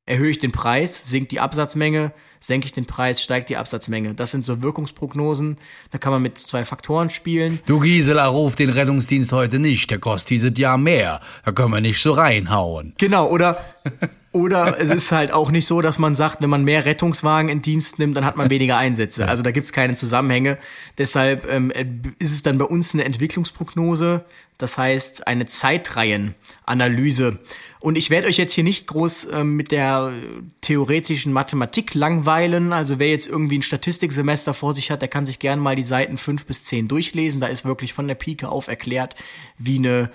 Erhöhe 0.06 0.30
ich 0.30 0.40
den 0.40 0.50
Preis, 0.50 1.08
sinkt 1.08 1.30
die 1.30 1.38
Absatzmenge, 1.38 2.12
senke 2.40 2.66
ich 2.66 2.72
den 2.72 2.84
Preis, 2.84 3.22
steigt 3.22 3.48
die 3.48 3.56
Absatzmenge. 3.56 4.14
Das 4.14 4.32
sind 4.32 4.44
so 4.44 4.60
Wirkungsprognosen. 4.60 5.56
Da 5.92 5.98
kann 5.98 6.10
man 6.10 6.20
mit 6.20 6.36
zwei 6.36 6.64
Faktoren 6.64 7.10
spielen. 7.10 7.60
Du 7.66 7.78
Gisela, 7.78 8.26
ruf 8.26 8.56
den 8.56 8.70
Rettungsdienst 8.70 9.30
heute 9.30 9.60
nicht, 9.60 9.88
der 9.92 10.00
kostet 10.00 10.30
dieses 10.30 10.58
Jahr 10.58 10.78
mehr. 10.78 11.20
Da 11.44 11.52
können 11.52 11.70
wir 11.70 11.80
nicht 11.80 12.02
so 12.02 12.10
reinhauen. 12.10 12.92
Genau, 12.98 13.28
oder, 13.28 13.64
oder 14.34 14.80
es 14.80 14.90
ist 14.90 15.12
halt 15.12 15.32
auch 15.32 15.52
nicht 15.52 15.66
so, 15.66 15.80
dass 15.80 16.00
man 16.00 16.16
sagt, 16.16 16.42
wenn 16.42 16.50
man 16.50 16.64
mehr 16.64 16.84
Rettungswagen 16.84 17.48
in 17.48 17.62
Dienst 17.62 18.00
nimmt, 18.00 18.16
dann 18.16 18.24
hat 18.24 18.36
man 18.36 18.50
weniger 18.50 18.76
Einsätze. 18.76 19.28
Also 19.28 19.44
da 19.44 19.52
gibt's 19.52 19.72
keine 19.72 19.94
Zusammenhänge. 19.94 20.58
Deshalb 20.98 21.48
ähm, 21.48 21.70
ist 22.18 22.32
es 22.32 22.42
dann 22.42 22.58
bei 22.58 22.64
uns 22.64 22.94
eine 22.94 23.04
Entwicklungsprognose, 23.04 24.24
das 24.58 24.76
heißt 24.76 25.28
eine 25.28 25.46
Zeitreihenanalyse. 25.46 27.38
Und 27.78 27.96
ich 27.96 28.10
werde 28.10 28.26
euch 28.26 28.36
jetzt 28.36 28.54
hier 28.54 28.64
nicht 28.64 28.88
groß 28.88 29.28
ähm, 29.32 29.54
mit 29.54 29.70
der 29.70 30.10
theoretischen 30.62 31.32
Mathematik 31.32 31.94
langweilen. 31.94 32.72
Also 32.72 32.98
wer 32.98 33.10
jetzt 33.10 33.28
irgendwie 33.28 33.58
ein 33.58 33.62
Statistiksemester 33.62 34.52
vor 34.52 34.72
sich 34.72 34.90
hat, 34.90 35.00
der 35.00 35.08
kann 35.08 35.26
sich 35.26 35.38
gerne 35.38 35.62
mal 35.62 35.76
die 35.76 35.82
Seiten 35.84 36.16
fünf 36.16 36.46
bis 36.46 36.64
zehn 36.64 36.88
durchlesen. 36.88 37.40
Da 37.40 37.46
ist 37.46 37.64
wirklich 37.64 37.92
von 37.92 38.08
der 38.08 38.16
Pike 38.16 38.48
auf 38.48 38.66
erklärt, 38.66 39.14
wie 39.58 39.78
eine 39.78 40.10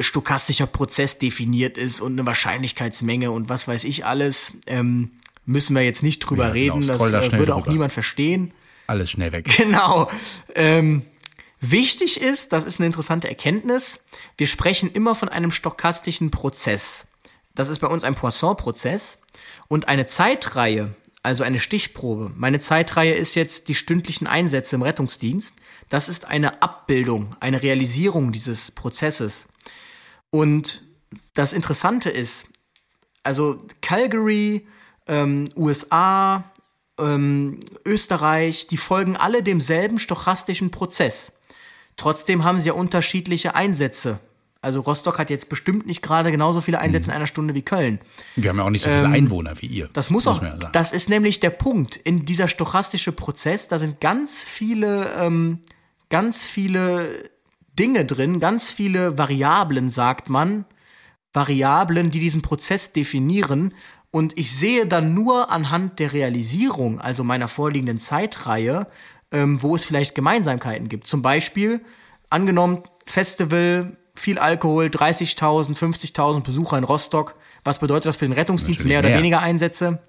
stochastischer 0.00 0.66
Prozess 0.66 1.18
definiert 1.18 1.78
ist 1.78 2.00
und 2.00 2.12
eine 2.12 2.26
Wahrscheinlichkeitsmenge 2.26 3.30
und 3.30 3.48
was 3.48 3.68
weiß 3.68 3.84
ich 3.84 4.04
alles. 4.04 4.52
Ähm, 4.66 5.12
müssen 5.44 5.74
wir 5.74 5.82
jetzt 5.82 6.02
nicht 6.02 6.20
drüber 6.20 6.48
Ja, 6.48 6.52
genau, 6.52 6.74
reden. 6.76 6.86
Das 6.86 7.10
da 7.10 7.22
äh, 7.22 7.32
würde 7.38 7.54
auch 7.54 7.62
drüber. 7.62 7.72
niemand 7.72 7.92
verstehen. 7.92 8.52
Alles 8.86 9.10
schnell 9.10 9.32
weg. 9.32 9.48
Genau. 9.56 10.10
Ähm, 10.54 11.02
wichtig 11.60 12.20
ist, 12.20 12.52
das 12.52 12.64
ist 12.64 12.80
eine 12.80 12.86
interessante 12.86 13.28
Erkenntnis, 13.28 14.00
wir 14.36 14.46
sprechen 14.46 14.90
immer 14.92 15.14
von 15.14 15.28
einem 15.28 15.50
stochastischen 15.50 16.30
Prozess. 16.30 17.06
Das 17.54 17.68
ist 17.68 17.80
bei 17.80 17.88
uns 17.88 18.04
ein 18.04 18.14
Poisson-Prozess 18.14 19.20
und 19.66 19.88
eine 19.88 20.06
Zeitreihe, 20.06 20.94
also 21.22 21.44
eine 21.44 21.58
Stichprobe. 21.58 22.30
Meine 22.36 22.60
Zeitreihe 22.60 23.14
ist 23.14 23.34
jetzt 23.34 23.68
die 23.68 23.74
stündlichen 23.74 24.26
Einsätze 24.26 24.76
im 24.76 24.82
Rettungsdienst. 24.82 25.56
Das 25.88 26.08
ist 26.08 26.26
eine 26.26 26.62
Abbildung, 26.62 27.34
eine 27.40 27.62
Realisierung 27.62 28.32
dieses 28.32 28.70
Prozesses. 28.70 29.48
Und 30.30 30.82
das 31.34 31.52
Interessante 31.52 32.10
ist, 32.10 32.46
also 33.22 33.64
Calgary, 33.80 34.66
ähm, 35.06 35.48
USA, 35.56 36.44
ähm, 36.98 37.60
Österreich, 37.84 38.66
die 38.66 38.76
folgen 38.76 39.16
alle 39.16 39.42
demselben 39.42 39.98
stochastischen 39.98 40.70
Prozess. 40.70 41.32
Trotzdem 41.96 42.44
haben 42.44 42.58
sie 42.58 42.68
ja 42.68 42.74
unterschiedliche 42.74 43.54
Einsätze. 43.54 44.20
Also 44.60 44.80
Rostock 44.80 45.18
hat 45.18 45.30
jetzt 45.30 45.48
bestimmt 45.48 45.86
nicht 45.86 46.02
gerade 46.02 46.32
genauso 46.32 46.60
viele 46.60 46.80
Einsätze 46.80 47.10
in 47.10 47.16
einer 47.16 47.28
Stunde 47.28 47.54
wie 47.54 47.62
Köln. 47.62 48.00
Wir 48.34 48.50
haben 48.50 48.58
ja 48.58 48.64
auch 48.64 48.70
nicht 48.70 48.82
so 48.82 48.88
viele 48.88 49.08
Einwohner 49.08 49.60
wie 49.60 49.66
ihr. 49.66 49.84
Ähm, 49.84 49.90
Das 49.92 50.10
muss 50.10 50.26
auch, 50.26 50.42
man 50.42 50.58
ja 50.60 50.68
das 50.70 50.92
ist 50.92 51.08
nämlich 51.08 51.38
der 51.38 51.50
Punkt. 51.50 51.96
In 51.96 52.24
dieser 52.24 52.48
stochastische 52.48 53.12
Prozess, 53.12 53.68
da 53.68 53.78
sind 53.78 54.00
ganz 54.00 54.42
viele, 54.42 55.12
ähm, 55.16 55.60
ganz 56.10 56.44
viele 56.44 57.30
Dinge 57.78 58.04
drin, 58.04 58.40
ganz 58.40 58.70
viele 58.70 59.18
Variablen, 59.18 59.90
sagt 59.90 60.28
man. 60.28 60.64
Variablen, 61.32 62.10
die 62.10 62.20
diesen 62.20 62.42
Prozess 62.42 62.92
definieren. 62.92 63.74
Und 64.10 64.38
ich 64.38 64.52
sehe 64.52 64.86
dann 64.86 65.14
nur 65.14 65.50
anhand 65.50 65.98
der 65.98 66.12
Realisierung, 66.12 67.00
also 67.00 67.24
meiner 67.24 67.48
vorliegenden 67.48 67.98
Zeitreihe, 67.98 68.86
ähm, 69.30 69.62
wo 69.62 69.76
es 69.76 69.84
vielleicht 69.84 70.14
Gemeinsamkeiten 70.14 70.88
gibt. 70.88 71.06
Zum 71.06 71.20
Beispiel, 71.20 71.82
angenommen, 72.30 72.82
Festival, 73.04 73.96
viel 74.14 74.38
Alkohol, 74.38 74.86
30.000, 74.86 75.76
50.000 75.76 76.40
Besucher 76.40 76.78
in 76.78 76.84
Rostock. 76.84 77.36
Was 77.64 77.78
bedeutet 77.78 78.06
das 78.06 78.16
für 78.16 78.26
den 78.26 78.32
Rettungsdienst? 78.32 78.80
Natürlich 78.80 78.92
Mehr 78.92 79.00
oder 79.00 79.08
mehr. 79.10 79.18
weniger 79.18 79.40
Einsätze? 79.40 80.00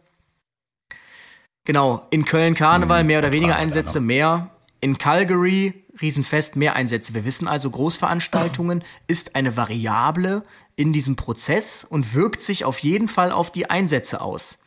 Genau, 1.65 2.07
in 2.09 2.25
Köln 2.25 2.55
Karneval 2.55 3.03
mehr 3.03 3.19
oder 3.19 3.31
weniger 3.31 3.57
Einsätze, 3.57 3.99
mehr. 3.99 4.49
In 4.81 4.97
Calgary 4.97 5.83
Riesenfest, 6.01 6.55
mehr 6.55 6.75
Einsätze. 6.75 7.13
Wir 7.13 7.25
wissen 7.25 7.47
also, 7.47 7.69
Großveranstaltungen 7.69 8.83
ist 9.07 9.35
eine 9.35 9.57
Variable 9.57 10.43
in 10.75 10.93
diesem 10.93 11.15
Prozess 11.15 11.83
und 11.83 12.13
wirkt 12.13 12.41
sich 12.41 12.65
auf 12.65 12.79
jeden 12.79 13.07
Fall 13.07 13.31
auf 13.31 13.51
die 13.51 13.69
Einsätze 13.69 14.21
aus. 14.21 14.59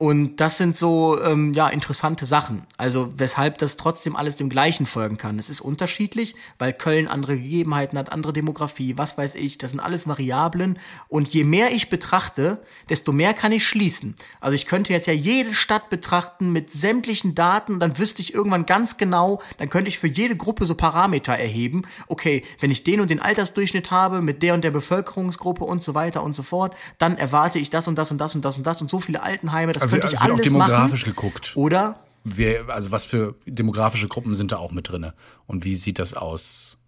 Und 0.00 0.36
das 0.36 0.58
sind 0.58 0.76
so 0.76 1.20
ähm, 1.20 1.52
ja 1.54 1.66
interessante 1.68 2.24
Sachen. 2.24 2.62
Also 2.76 3.08
weshalb 3.16 3.58
das 3.58 3.76
trotzdem 3.76 4.14
alles 4.14 4.36
dem 4.36 4.48
Gleichen 4.48 4.86
folgen 4.86 5.16
kann. 5.16 5.40
Es 5.40 5.50
ist 5.50 5.60
unterschiedlich, 5.60 6.36
weil 6.56 6.72
Köln 6.72 7.08
andere 7.08 7.36
Gegebenheiten 7.36 7.98
hat, 7.98 8.12
andere 8.12 8.32
Demografie, 8.32 8.96
was 8.96 9.18
weiß 9.18 9.34
ich. 9.34 9.58
Das 9.58 9.72
sind 9.72 9.80
alles 9.80 10.06
Variablen. 10.06 10.78
Und 11.08 11.34
je 11.34 11.42
mehr 11.42 11.72
ich 11.72 11.90
betrachte, 11.90 12.62
desto 12.88 13.10
mehr 13.10 13.34
kann 13.34 13.50
ich 13.50 13.66
schließen. 13.66 14.14
Also 14.40 14.54
ich 14.54 14.66
könnte 14.66 14.92
jetzt 14.92 15.08
ja 15.08 15.12
jede 15.12 15.52
Stadt 15.52 15.90
betrachten 15.90 16.52
mit 16.52 16.72
sämtlichen 16.72 17.34
Daten. 17.34 17.80
Dann 17.80 17.98
wüsste 17.98 18.22
ich 18.22 18.32
irgendwann 18.32 18.66
ganz 18.66 18.98
genau. 18.98 19.42
Dann 19.58 19.68
könnte 19.68 19.88
ich 19.88 19.98
für 19.98 20.06
jede 20.06 20.36
Gruppe 20.36 20.64
so 20.64 20.76
Parameter 20.76 21.32
erheben. 21.32 21.82
Okay, 22.06 22.44
wenn 22.60 22.70
ich 22.70 22.84
den 22.84 23.00
und 23.00 23.10
den 23.10 23.20
Altersdurchschnitt 23.20 23.90
habe 23.90 24.22
mit 24.22 24.44
der 24.44 24.54
und 24.54 24.62
der 24.62 24.70
Bevölkerungsgruppe 24.70 25.64
und 25.64 25.82
so 25.82 25.96
weiter 25.96 26.22
und 26.22 26.36
so 26.36 26.44
fort, 26.44 26.76
dann 26.98 27.18
erwarte 27.18 27.58
ich 27.58 27.68
das 27.70 27.88
und 27.88 27.96
das 27.98 28.12
und 28.12 28.18
das 28.18 28.36
und 28.36 28.44
das 28.44 28.56
und 28.56 28.64
das 28.64 28.80
und 28.80 28.88
so 28.88 29.00
viele 29.00 29.24
Altenheime. 29.24 29.72
Das 29.72 29.87
Also, 29.92 30.00
könnte 30.00 30.14
ich 30.14 30.20
also 30.20 30.32
wird 30.34 30.40
alles 30.40 30.46
auch 30.46 30.50
demografisch 30.52 31.06
machen. 31.06 31.16
geguckt. 31.16 31.52
Oder 31.54 32.04
Wer, 32.24 32.68
also 32.68 32.90
was 32.90 33.06
für 33.06 33.36
demografische 33.46 34.06
Gruppen 34.06 34.34
sind 34.34 34.52
da 34.52 34.58
auch 34.58 34.72
mit 34.72 34.90
drinne? 34.90 35.14
Und 35.46 35.64
wie 35.64 35.74
sieht 35.74 35.98
das 35.98 36.12
aus? 36.12 36.78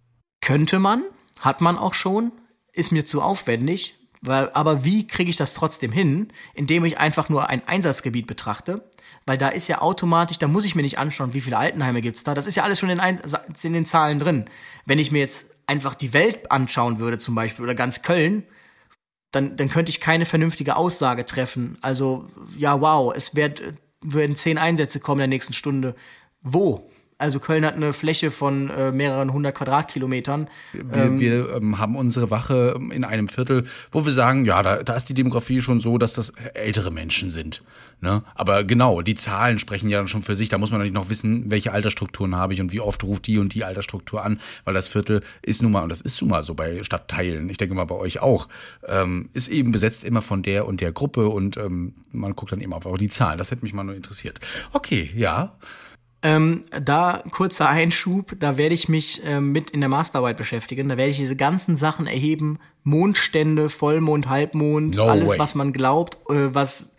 könnte 0.41 0.79
man, 0.79 1.03
hat 1.39 1.61
man 1.61 1.77
auch 1.77 1.93
schon, 1.93 2.33
ist 2.73 2.91
mir 2.91 3.05
zu 3.05 3.21
aufwendig. 3.21 3.95
Weil, 4.23 4.51
aber 4.53 4.85
wie 4.85 5.07
kriege 5.07 5.31
ich 5.31 5.37
das 5.37 5.55
trotzdem 5.55 5.91
hin, 5.91 6.27
indem 6.53 6.85
ich 6.85 6.99
einfach 6.99 7.29
nur 7.29 7.49
ein 7.49 7.67
Einsatzgebiet 7.67 8.27
betrachte? 8.27 8.87
Weil 9.25 9.39
da 9.39 9.47
ist 9.47 9.67
ja 9.67 9.81
automatisch, 9.81 10.37
da 10.37 10.47
muss 10.47 10.63
ich 10.63 10.75
mir 10.75 10.83
nicht 10.83 10.99
anschauen, 10.99 11.33
wie 11.33 11.41
viele 11.41 11.57
Altenheime 11.57 12.01
gibt's 12.01 12.23
da. 12.23 12.35
Das 12.35 12.45
ist 12.45 12.55
ja 12.55 12.63
alles 12.63 12.79
schon 12.79 12.91
in, 12.91 12.99
ein, 12.99 13.19
in 13.63 13.73
den 13.73 13.85
Zahlen 13.85 14.19
drin. 14.19 14.45
Wenn 14.85 14.99
ich 14.99 15.11
mir 15.11 15.19
jetzt 15.19 15.47
einfach 15.65 15.95
die 15.95 16.13
Welt 16.13 16.51
anschauen 16.51 16.99
würde 16.99 17.17
zum 17.17 17.33
Beispiel 17.33 17.63
oder 17.63 17.73
ganz 17.73 18.03
Köln, 18.03 18.43
dann, 19.31 19.55
dann 19.55 19.69
könnte 19.69 19.89
ich 19.89 20.01
keine 20.01 20.25
vernünftige 20.25 20.75
Aussage 20.75 21.25
treffen. 21.25 21.77
Also, 21.81 22.27
ja, 22.57 22.81
wow, 22.81 23.13
es 23.15 23.35
wird, 23.35 23.61
werden 24.01 24.35
zehn 24.35 24.57
Einsätze 24.57 24.99
kommen 24.99 25.19
in 25.21 25.29
der 25.29 25.35
nächsten 25.35 25.53
Stunde. 25.53 25.95
Wo? 26.41 26.90
Also 27.21 27.39
Köln 27.39 27.63
hat 27.65 27.75
eine 27.75 27.93
Fläche 27.93 28.31
von 28.31 28.71
äh, 28.71 28.91
mehreren 28.91 29.31
hundert 29.31 29.53
Quadratkilometern. 29.55 30.49
Wir, 30.73 31.19
wir 31.19 31.55
ähm, 31.55 31.77
haben 31.77 31.95
unsere 31.95 32.31
Wache 32.31 32.73
ähm, 32.75 32.91
in 32.91 33.03
einem 33.03 33.29
Viertel, 33.29 33.63
wo 33.91 34.03
wir 34.05 34.11
sagen, 34.11 34.45
ja, 34.45 34.63
da, 34.63 34.81
da 34.81 34.95
ist 34.95 35.07
die 35.07 35.13
Demografie 35.13 35.61
schon 35.61 35.79
so, 35.79 35.99
dass 35.99 36.13
das 36.13 36.31
ältere 36.55 36.89
Menschen 36.89 37.29
sind. 37.29 37.61
Ne? 37.99 38.23
Aber 38.33 38.63
genau, 38.63 39.03
die 39.03 39.13
Zahlen 39.13 39.59
sprechen 39.59 39.87
ja 39.87 39.99
dann 39.99 40.07
schon 40.07 40.23
für 40.23 40.35
sich. 40.35 40.49
Da 40.49 40.57
muss 40.57 40.71
man 40.71 40.79
natürlich 40.79 40.95
noch 40.95 41.09
wissen, 41.09 41.51
welche 41.51 41.71
Altersstrukturen 41.71 42.35
habe 42.35 42.55
ich 42.55 42.61
und 42.61 42.71
wie 42.71 42.79
oft 42.79 43.03
ruft 43.03 43.27
die 43.27 43.37
und 43.37 43.53
die 43.53 43.63
Altersstruktur 43.63 44.25
an, 44.25 44.39
weil 44.65 44.73
das 44.73 44.87
Viertel 44.87 45.21
ist 45.43 45.61
nun 45.61 45.71
mal, 45.71 45.83
und 45.83 45.89
das 45.89 46.01
ist 46.01 46.19
nun 46.21 46.31
mal 46.31 46.41
so 46.41 46.55
bei 46.55 46.81
Stadtteilen, 46.81 47.47
ich 47.49 47.57
denke 47.57 47.75
mal 47.75 47.85
bei 47.85 47.95
euch 47.95 48.19
auch, 48.19 48.47
ähm, 48.87 49.29
ist 49.33 49.47
eben 49.49 49.71
besetzt 49.71 50.03
immer 50.03 50.23
von 50.23 50.41
der 50.41 50.65
und 50.65 50.81
der 50.81 50.91
Gruppe 50.91 51.29
und 51.29 51.57
ähm, 51.57 51.93
man 52.11 52.35
guckt 52.35 52.51
dann 52.51 52.61
eben 52.61 52.73
auf 52.73 52.83
die 52.97 53.09
Zahlen. 53.09 53.37
Das 53.37 53.51
hätte 53.51 53.61
mich 53.61 53.73
mal 53.73 53.83
nur 53.83 53.95
interessiert. 53.95 54.39
Okay, 54.73 55.11
ja. 55.15 55.55
Ähm, 56.23 56.61
da 56.69 57.23
kurzer 57.31 57.67
Einschub, 57.67 58.35
da 58.39 58.57
werde 58.57 58.75
ich 58.75 58.87
mich 58.87 59.21
ähm, 59.25 59.51
mit 59.51 59.71
in 59.71 59.79
der 59.79 59.89
Masterarbeit 59.89 60.37
beschäftigen. 60.37 60.87
Da 60.87 60.97
werde 60.97 61.09
ich 61.09 61.17
diese 61.17 61.35
ganzen 61.35 61.77
Sachen 61.77 62.05
erheben, 62.05 62.59
Mondstände, 62.83 63.69
Vollmond, 63.69 64.29
Halbmond, 64.29 64.97
No 64.97 65.05
alles, 65.05 65.29
way. 65.29 65.39
was 65.39 65.55
man 65.55 65.73
glaubt, 65.73 66.17
äh, 66.29 66.53
was 66.53 66.95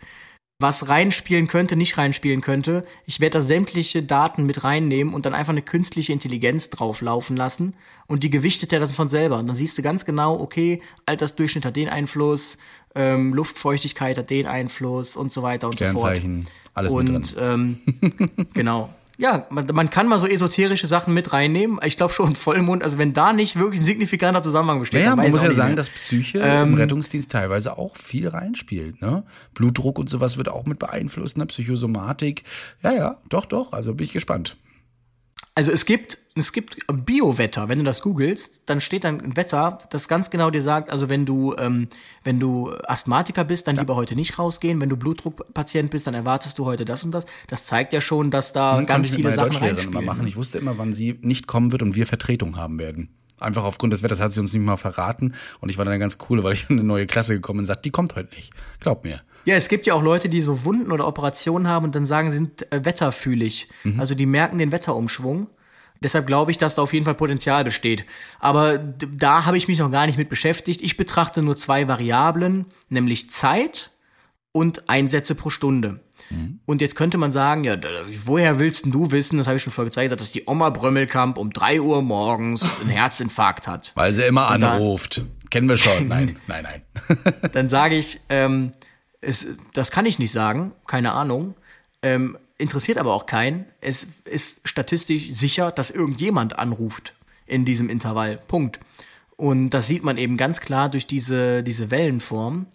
was 0.59 0.87
reinspielen 0.87 1.47
könnte, 1.47 1.75
nicht 1.75 1.97
reinspielen 1.97 2.41
könnte. 2.41 2.85
Ich 3.05 3.19
werde 3.19 3.39
da 3.39 3.41
sämtliche 3.41 4.01
Daten 4.01 4.45
mit 4.45 4.63
reinnehmen 4.63 5.13
und 5.13 5.25
dann 5.25 5.33
einfach 5.33 5.51
eine 5.51 5.61
künstliche 5.61 6.13
Intelligenz 6.13 6.69
drauflaufen 6.69 7.35
lassen 7.35 7.75
und 8.07 8.23
die 8.23 8.29
gewichtet 8.29 8.71
ja 8.71 8.79
das 8.79 8.91
von 8.91 9.09
selber. 9.09 9.39
Und 9.39 9.47
dann 9.47 9.55
siehst 9.55 9.77
du 9.77 9.81
ganz 9.81 10.05
genau, 10.05 10.39
okay, 10.39 10.81
Altersdurchschnitt 11.05 11.65
hat 11.65 11.75
den 11.75 11.89
Einfluss, 11.89 12.57
ähm, 12.95 13.33
Luftfeuchtigkeit 13.33 14.17
hat 14.17 14.29
den 14.29 14.47
Einfluss 14.47 15.17
und 15.17 15.33
so 15.33 15.43
weiter 15.43 15.67
und 15.67 15.79
so 15.79 15.85
fort. 15.85 16.21
Alles 16.75 16.93
mit 16.93 17.09
Und 17.09 17.35
ähm, 17.39 17.79
genau. 18.53 18.89
Ja, 19.23 19.47
man, 19.49 19.65
man 19.71 19.89
kann 19.89 20.09
mal 20.09 20.19
so 20.19 20.27
esoterische 20.27 20.85
Sachen 20.85 21.13
mit 21.13 21.31
reinnehmen. 21.31 21.79
Ich 21.85 21.95
glaube 21.95 22.11
schon 22.11 22.35
Vollmond, 22.35 22.83
also 22.83 22.97
wenn 22.97 23.13
da 23.13 23.31
nicht 23.31 23.57
wirklich 23.57 23.79
ein 23.79 23.85
signifikanter 23.85 24.43
Zusammenhang 24.43 24.81
besteht. 24.81 24.99
Naja, 24.99 25.11
dann 25.11 25.19
man 25.19 25.31
muss 25.31 25.41
ja 25.41 25.53
sagen, 25.53 25.69
mehr. 25.69 25.75
dass 25.77 25.89
Psyche 25.89 26.39
Ähm, 26.43 26.69
im 26.69 26.73
Rettungsdienst 26.73 27.31
teilweise 27.31 27.77
auch 27.77 27.95
viel 27.95 28.27
reinspielt. 28.27 29.01
Ne? 29.01 29.23
Blutdruck 29.53 29.97
und 29.97 30.09
sowas 30.09 30.35
wird 30.35 30.49
auch 30.49 30.65
mit 30.65 30.77
beeinflusst, 30.77 31.37
ne? 31.37 31.45
Psychosomatik. 31.45 32.43
Ja, 32.83 32.91
ja, 32.91 33.17
doch, 33.29 33.45
doch. 33.45 33.71
Also 33.71 33.93
bin 33.93 34.03
ich 34.03 34.11
gespannt. 34.11 34.57
Also 35.55 35.71
es 35.71 35.85
gibt, 35.85 36.17
es 36.33 36.51
gibt 36.51 36.77
Biowetter. 36.87 37.69
Wenn 37.69 37.77
du 37.77 37.83
das 37.83 38.01
googelst, 38.01 38.63
dann 38.65 38.81
steht 38.81 39.03
dann 39.03 39.21
ein 39.21 39.37
Wetter, 39.37 39.77
das 39.91 40.07
ganz 40.07 40.31
genau 40.31 40.49
dir 40.49 40.63
sagt, 40.63 40.91
also 40.91 41.09
wenn 41.09 41.27
du, 41.27 41.55
ähm, 41.59 41.89
wenn 42.23 42.39
du 42.39 42.73
Asthmatiker 42.87 43.43
bist, 43.43 43.67
dann 43.67 43.75
lieber 43.75 43.95
heute 43.95 44.15
nicht 44.15 44.39
rausgehen. 44.39 44.81
Wenn 44.81 44.89
du 44.89 44.97
Blutdruckpatient 44.97 45.91
bist, 45.91 46.07
dann 46.07 46.15
erwartest 46.15 46.57
du 46.57 46.65
heute 46.65 46.85
das 46.85 47.03
und 47.03 47.11
das. 47.11 47.25
Das 47.47 47.67
zeigt 47.67 47.93
ja 47.93 48.01
schon, 48.01 48.31
dass 48.31 48.51
da 48.51 48.77
Kann 48.77 48.87
ganz 48.87 49.07
ich 49.07 49.11
mit 49.13 49.21
viele 49.21 49.31
Sachen 49.31 49.55
reinspielen. 49.55 49.93
immer 49.93 50.01
machen. 50.01 50.25
Ich 50.25 50.35
wusste 50.37 50.57
immer, 50.57 50.79
wann 50.79 50.91
sie 50.91 51.19
nicht 51.21 51.45
kommen 51.45 51.71
wird 51.71 51.83
und 51.83 51.93
wir 51.93 52.07
Vertretung 52.07 52.57
haben 52.57 52.79
werden. 52.79 53.09
Einfach 53.39 53.63
aufgrund 53.63 53.93
des 53.93 54.01
Wetters 54.01 54.19
hat 54.21 54.31
sie 54.31 54.39
uns 54.39 54.53
nicht 54.53 54.63
mal 54.63 54.77
verraten. 54.77 55.35
Und 55.59 55.69
ich 55.69 55.77
war 55.77 55.85
dann 55.85 55.99
ganz 55.99 56.17
cool, 56.29 56.43
weil 56.43 56.53
ich 56.53 56.67
in 56.69 56.79
eine 56.79 56.87
neue 56.87 57.05
Klasse 57.05 57.35
gekommen 57.35 57.57
bin 57.57 57.61
und 57.63 57.65
sagt, 57.65 57.85
die 57.85 57.91
kommt 57.91 58.15
heute 58.15 58.33
nicht. 58.35 58.53
Glaub 58.79 59.03
mir. 59.03 59.21
Ja, 59.45 59.55
es 59.55 59.67
gibt 59.67 59.85
ja 59.85 59.93
auch 59.93 60.01
Leute, 60.01 60.29
die 60.29 60.41
so 60.41 60.63
Wunden 60.63 60.91
oder 60.91 61.07
Operationen 61.07 61.67
haben 61.67 61.85
und 61.85 61.95
dann 61.95 62.05
sagen, 62.05 62.29
sie 62.31 62.37
sind 62.37 62.71
äh, 62.71 62.85
wetterfühlig. 62.85 63.67
Also 63.97 64.15
die 64.15 64.25
merken 64.25 64.57
den 64.57 64.71
Wetterumschwung. 64.71 65.47
Deshalb 66.01 66.27
glaube 66.27 66.51
ich, 66.51 66.57
dass 66.57 66.75
da 66.75 66.81
auf 66.81 66.93
jeden 66.93 67.05
Fall 67.05 67.15
Potenzial 67.15 67.63
besteht. 67.63 68.05
Aber 68.39 68.77
da 68.77 69.45
habe 69.45 69.57
ich 69.57 69.67
mich 69.67 69.79
noch 69.79 69.91
gar 69.91 70.05
nicht 70.05 70.17
mit 70.17 70.29
beschäftigt. 70.29 70.81
Ich 70.81 70.97
betrachte 70.97 71.41
nur 71.41 71.55
zwei 71.55 71.87
Variablen, 71.87 72.65
nämlich 72.89 73.29
Zeit 73.29 73.91
und 74.51 74.89
Einsätze 74.89 75.33
pro 75.33 75.49
Stunde. 75.49 76.01
Und 76.65 76.81
jetzt 76.81 76.95
könnte 76.95 77.17
man 77.17 77.31
sagen, 77.31 77.63
ja, 77.63 77.75
woher 78.25 78.59
willst 78.59 78.85
du 78.87 79.11
wissen, 79.11 79.37
das 79.37 79.47
habe 79.47 79.57
ich 79.57 79.63
schon 79.63 79.73
vorher 79.73 79.89
gezeigt, 79.89 80.11
dass 80.11 80.31
die 80.31 80.43
Oma 80.47 80.69
Brömmelkamp 80.69 81.37
um 81.37 81.51
drei 81.51 81.79
Uhr 81.81 82.01
morgens 82.01 82.65
einen 82.81 82.89
Herzinfarkt 82.89 83.67
hat. 83.67 83.91
Weil 83.95 84.13
sie 84.13 84.23
immer 84.23 84.47
anruft. 84.47 85.23
Kennen 85.49 85.69
wir 85.69 85.77
schon. 85.77 86.07
Nein, 86.07 86.39
nein, 86.47 86.63
nein. 86.63 87.33
dann 87.51 87.69
sage 87.69 87.95
ich, 87.95 88.19
ähm, 88.29 88.71
es, 89.23 89.47
das 89.73 89.91
kann 89.91 90.05
ich 90.05 90.19
nicht 90.19 90.31
sagen, 90.31 90.73
keine 90.87 91.13
Ahnung. 91.13 91.55
Ähm, 92.01 92.37
interessiert 92.57 92.97
aber 92.97 93.13
auch 93.13 93.25
keinen. 93.25 93.65
Es 93.81 94.07
ist 94.25 94.67
statistisch 94.67 95.31
sicher, 95.31 95.71
dass 95.71 95.91
irgendjemand 95.91 96.59
anruft 96.59 97.13
in 97.45 97.65
diesem 97.65 97.89
Intervall. 97.89 98.39
Punkt. 98.47 98.79
Und 99.35 99.71
das 99.71 99.87
sieht 99.87 100.03
man 100.03 100.17
eben 100.17 100.37
ganz 100.37 100.61
klar 100.61 100.89
durch 100.89 101.07
diese, 101.07 101.63
diese 101.63 101.91
Wellenform 101.91 102.67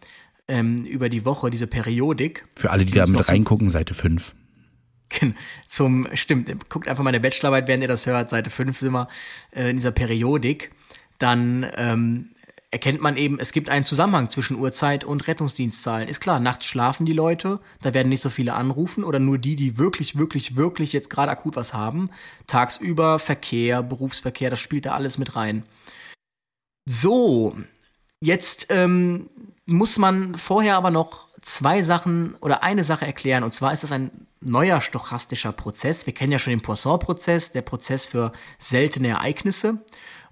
ähm, 0.48 0.84
über 0.84 1.08
die 1.08 1.24
Woche, 1.24 1.50
diese 1.50 1.66
Periodik. 1.66 2.46
Für 2.56 2.70
alle, 2.70 2.84
die 2.84 2.92
da 2.92 3.02
muss 3.02 3.12
noch 3.12 3.20
mit 3.20 3.28
reingucken, 3.28 3.70
Seite 3.70 3.94
5. 3.94 4.34
zum, 5.66 6.08
stimmt, 6.14 6.68
guckt 6.68 6.88
einfach 6.88 7.04
meine 7.04 7.20
Bachelorarbeit, 7.20 7.68
während 7.68 7.82
ihr 7.82 7.88
das 7.88 8.06
hört, 8.06 8.28
Seite 8.28 8.50
5 8.50 8.76
sind 8.76 8.92
wir 8.92 9.08
äh, 9.52 9.70
in 9.70 9.76
dieser 9.76 9.92
Periodik, 9.92 10.72
dann 11.18 11.66
ähm, 11.76 12.30
erkennt 12.70 13.00
man 13.00 13.16
eben, 13.16 13.38
es 13.40 13.52
gibt 13.52 13.70
einen 13.70 13.84
Zusammenhang 13.84 14.28
zwischen 14.28 14.58
Uhrzeit 14.58 15.04
und 15.04 15.26
Rettungsdienstzahlen. 15.26 16.08
Ist 16.08 16.20
klar, 16.20 16.38
nachts 16.38 16.66
schlafen 16.66 17.06
die 17.06 17.12
Leute, 17.12 17.60
da 17.80 17.94
werden 17.94 18.08
nicht 18.10 18.20
so 18.20 18.28
viele 18.28 18.54
anrufen 18.54 19.04
oder 19.04 19.18
nur 19.18 19.38
die, 19.38 19.56
die 19.56 19.78
wirklich, 19.78 20.18
wirklich, 20.18 20.56
wirklich 20.56 20.92
jetzt 20.92 21.08
gerade 21.08 21.32
akut 21.32 21.56
was 21.56 21.72
haben. 21.72 22.10
Tagsüber 22.46 23.18
Verkehr, 23.18 23.82
Berufsverkehr, 23.82 24.50
das 24.50 24.60
spielt 24.60 24.86
da 24.86 24.92
alles 24.92 25.16
mit 25.16 25.34
rein. 25.34 25.64
So, 26.86 27.56
jetzt 28.20 28.66
ähm, 28.70 29.30
muss 29.64 29.98
man 29.98 30.34
vorher 30.34 30.76
aber 30.76 30.90
noch 30.90 31.28
zwei 31.40 31.82
Sachen 31.82 32.34
oder 32.36 32.62
eine 32.62 32.84
Sache 32.84 33.06
erklären. 33.06 33.44
Und 33.44 33.54
zwar 33.54 33.72
ist 33.72 33.82
das 33.82 33.92
ein 33.92 34.10
neuer 34.40 34.80
stochastischer 34.80 35.52
Prozess. 35.52 36.06
Wir 36.06 36.14
kennen 36.14 36.32
ja 36.32 36.38
schon 36.38 36.52
den 36.52 36.60
Poisson-Prozess, 36.60 37.52
der 37.52 37.62
Prozess 37.62 38.04
für 38.04 38.32
seltene 38.58 39.08
Ereignisse. 39.08 39.84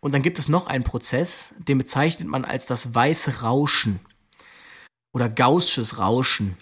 Und 0.07 0.13
dann 0.13 0.23
gibt 0.23 0.39
es 0.39 0.49
noch 0.49 0.69
einen 0.69 0.85
Prozess, 0.85 1.53
den 1.59 1.79
bezeichnet 1.79 2.29
man 2.29 2.45
als 2.45 2.67
das 2.67 2.95
weiße 2.95 3.41
Rauschen 3.41 3.99
oder 5.13 5.29
gaußsches 5.29 5.99
Rauschen. 5.99 6.57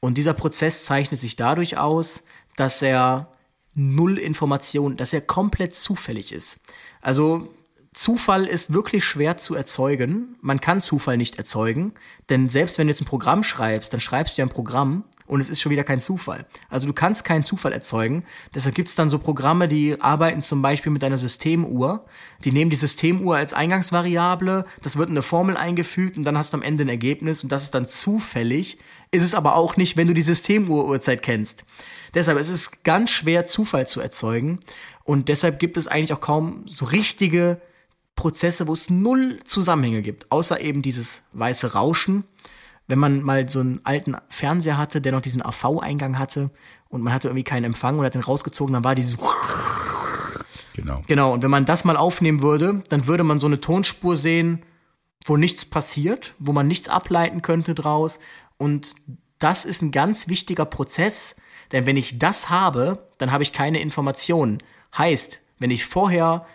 Und 0.00 0.16
dieser 0.16 0.32
Prozess 0.32 0.84
zeichnet 0.84 1.20
sich 1.20 1.36
dadurch 1.36 1.76
aus, 1.76 2.22
dass 2.56 2.80
er 2.80 3.30
null 3.74 4.16
Information, 4.16 4.96
dass 4.96 5.12
er 5.12 5.20
komplett 5.20 5.74
zufällig 5.74 6.32
ist. 6.32 6.60
Also 7.02 7.54
Zufall 7.96 8.44
ist 8.44 8.74
wirklich 8.74 9.06
schwer 9.06 9.38
zu 9.38 9.54
erzeugen. 9.54 10.36
Man 10.42 10.60
kann 10.60 10.82
Zufall 10.82 11.16
nicht 11.16 11.38
erzeugen, 11.38 11.94
denn 12.28 12.50
selbst 12.50 12.76
wenn 12.76 12.86
du 12.86 12.90
jetzt 12.90 13.00
ein 13.00 13.06
Programm 13.06 13.42
schreibst, 13.42 13.90
dann 13.90 14.00
schreibst 14.00 14.36
du 14.36 14.42
ja 14.42 14.46
ein 14.46 14.50
Programm 14.50 15.04
und 15.26 15.40
es 15.40 15.48
ist 15.48 15.62
schon 15.62 15.72
wieder 15.72 15.82
kein 15.82 15.98
Zufall. 15.98 16.44
Also 16.68 16.86
du 16.86 16.92
kannst 16.92 17.24
keinen 17.24 17.42
Zufall 17.42 17.72
erzeugen. 17.72 18.26
Deshalb 18.54 18.74
gibt 18.74 18.90
es 18.90 18.96
dann 18.96 19.08
so 19.08 19.18
Programme, 19.18 19.66
die 19.66 19.98
arbeiten 19.98 20.42
zum 20.42 20.60
Beispiel 20.60 20.92
mit 20.92 21.02
einer 21.04 21.16
Systemuhr. 21.16 22.04
Die 22.44 22.52
nehmen 22.52 22.68
die 22.68 22.76
Systemuhr 22.76 23.36
als 23.36 23.54
Eingangsvariable, 23.54 24.66
das 24.82 24.98
wird 24.98 25.08
in 25.08 25.14
eine 25.14 25.22
Formel 25.22 25.56
eingefügt 25.56 26.18
und 26.18 26.24
dann 26.24 26.36
hast 26.36 26.52
du 26.52 26.58
am 26.58 26.62
Ende 26.62 26.84
ein 26.84 26.90
Ergebnis 26.90 27.44
und 27.44 27.50
das 27.50 27.62
ist 27.62 27.74
dann 27.74 27.88
zufällig. 27.88 28.76
Ist 29.10 29.24
es 29.24 29.32
aber 29.32 29.56
auch 29.56 29.78
nicht, 29.78 29.96
wenn 29.96 30.06
du 30.06 30.12
die 30.12 30.20
Systemuhr-Uhrzeit 30.20 31.22
kennst. 31.22 31.64
Deshalb 32.12 32.38
es 32.38 32.50
ist 32.50 32.84
ganz 32.84 33.08
schwer, 33.08 33.46
Zufall 33.46 33.86
zu 33.86 34.02
erzeugen 34.02 34.60
und 35.02 35.30
deshalb 35.30 35.58
gibt 35.58 35.78
es 35.78 35.88
eigentlich 35.88 36.12
auch 36.12 36.20
kaum 36.20 36.64
so 36.66 36.84
richtige 36.84 37.58
Prozesse, 38.16 38.66
wo 38.66 38.72
es 38.72 38.90
null 38.90 39.38
Zusammenhänge 39.44 40.02
gibt, 40.02 40.32
außer 40.32 40.60
eben 40.60 40.82
dieses 40.82 41.22
weiße 41.32 41.74
Rauschen 41.74 42.24
wenn 42.88 42.98
man 42.98 43.22
mal 43.22 43.48
so 43.48 43.60
einen 43.60 43.80
alten 43.84 44.16
Fernseher 44.28 44.78
hatte, 44.78 45.00
der 45.00 45.12
noch 45.12 45.20
diesen 45.20 45.44
AV-Eingang 45.44 46.18
hatte 46.18 46.50
und 46.88 47.02
man 47.02 47.12
hatte 47.12 47.28
irgendwie 47.28 47.44
keinen 47.44 47.64
Empfang 47.64 47.98
und 47.98 48.04
hat 48.04 48.14
den 48.14 48.22
rausgezogen, 48.22 48.72
dann 48.72 48.84
war 48.84 48.94
dieses 48.94 49.16
Genau. 50.74 51.02
Genau, 51.06 51.32
und 51.32 51.42
wenn 51.42 51.50
man 51.50 51.64
das 51.64 51.84
mal 51.84 51.96
aufnehmen 51.96 52.42
würde, 52.42 52.82
dann 52.90 53.06
würde 53.06 53.24
man 53.24 53.40
so 53.40 53.46
eine 53.46 53.60
Tonspur 53.60 54.16
sehen, 54.16 54.62
wo 55.24 55.36
nichts 55.36 55.64
passiert, 55.64 56.34
wo 56.38 56.52
man 56.52 56.68
nichts 56.68 56.88
ableiten 56.88 57.42
könnte 57.42 57.74
draus. 57.74 58.20
Und 58.58 58.94
das 59.38 59.64
ist 59.64 59.82
ein 59.82 59.90
ganz 59.90 60.28
wichtiger 60.28 60.66
Prozess, 60.66 61.34
denn 61.72 61.86
wenn 61.86 61.96
ich 61.96 62.18
das 62.18 62.50
habe, 62.50 63.08
dann 63.18 63.32
habe 63.32 63.42
ich 63.42 63.52
keine 63.52 63.80
Informationen. 63.80 64.58
Heißt, 64.96 65.40
wenn 65.58 65.70
ich 65.70 65.86
vorher 65.86 66.46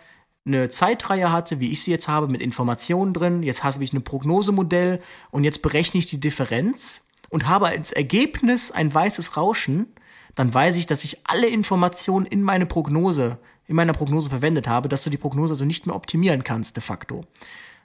eine 0.44 0.68
Zeitreihe 0.68 1.30
hatte, 1.30 1.60
wie 1.60 1.70
ich 1.70 1.82
sie 1.82 1.90
jetzt 1.90 2.08
habe, 2.08 2.28
mit 2.28 2.42
Informationen 2.42 3.14
drin. 3.14 3.42
Jetzt 3.42 3.62
habe 3.62 3.82
ich 3.82 3.92
ein 3.92 4.02
Prognosemodell 4.02 5.00
und 5.30 5.44
jetzt 5.44 5.62
berechne 5.62 5.98
ich 5.98 6.06
die 6.06 6.20
Differenz 6.20 7.06
und 7.30 7.46
habe 7.46 7.66
als 7.66 7.92
Ergebnis 7.92 8.70
ein 8.70 8.92
weißes 8.92 9.36
Rauschen. 9.36 9.94
Dann 10.34 10.52
weiß 10.52 10.76
ich, 10.76 10.86
dass 10.86 11.04
ich 11.04 11.18
alle 11.24 11.46
Informationen 11.46 12.26
in 12.26 12.42
meine 12.42 12.66
Prognose, 12.66 13.38
in 13.68 13.76
meiner 13.76 13.92
Prognose 13.92 14.30
verwendet 14.30 14.66
habe, 14.66 14.88
dass 14.88 15.04
du 15.04 15.10
die 15.10 15.16
Prognose 15.16 15.52
also 15.52 15.64
nicht 15.64 15.86
mehr 15.86 15.94
optimieren 15.94 16.42
kannst, 16.42 16.76
de 16.76 16.82
facto. 16.82 17.24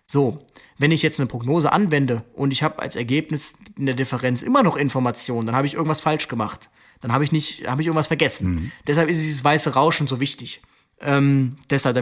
So, 0.07 0.45
wenn 0.77 0.91
ich 0.91 1.01
jetzt 1.01 1.19
eine 1.19 1.27
Prognose 1.27 1.71
anwende 1.71 2.23
und 2.33 2.51
ich 2.51 2.63
habe 2.63 2.79
als 2.81 2.95
Ergebnis 2.95 3.57
in 3.77 3.85
der 3.85 3.95
Differenz 3.95 4.41
immer 4.41 4.63
noch 4.63 4.77
Informationen, 4.77 5.45
dann 5.45 5.55
habe 5.55 5.67
ich 5.67 5.73
irgendwas 5.73 6.01
falsch 6.01 6.29
gemacht. 6.29 6.69
Dann 7.01 7.11
habe 7.11 7.23
ich 7.23 7.31
nicht, 7.31 7.67
habe 7.69 7.81
ich 7.81 7.87
irgendwas 7.87 8.07
vergessen. 8.07 8.49
Mhm. 8.49 8.71
Deshalb 8.87 9.09
ist 9.09 9.21
dieses 9.21 9.43
weiße 9.43 9.73
Rauschen 9.73 10.07
so 10.07 10.19
wichtig. 10.19 10.61
Ähm, 11.01 11.57
deshalb, 11.69 12.01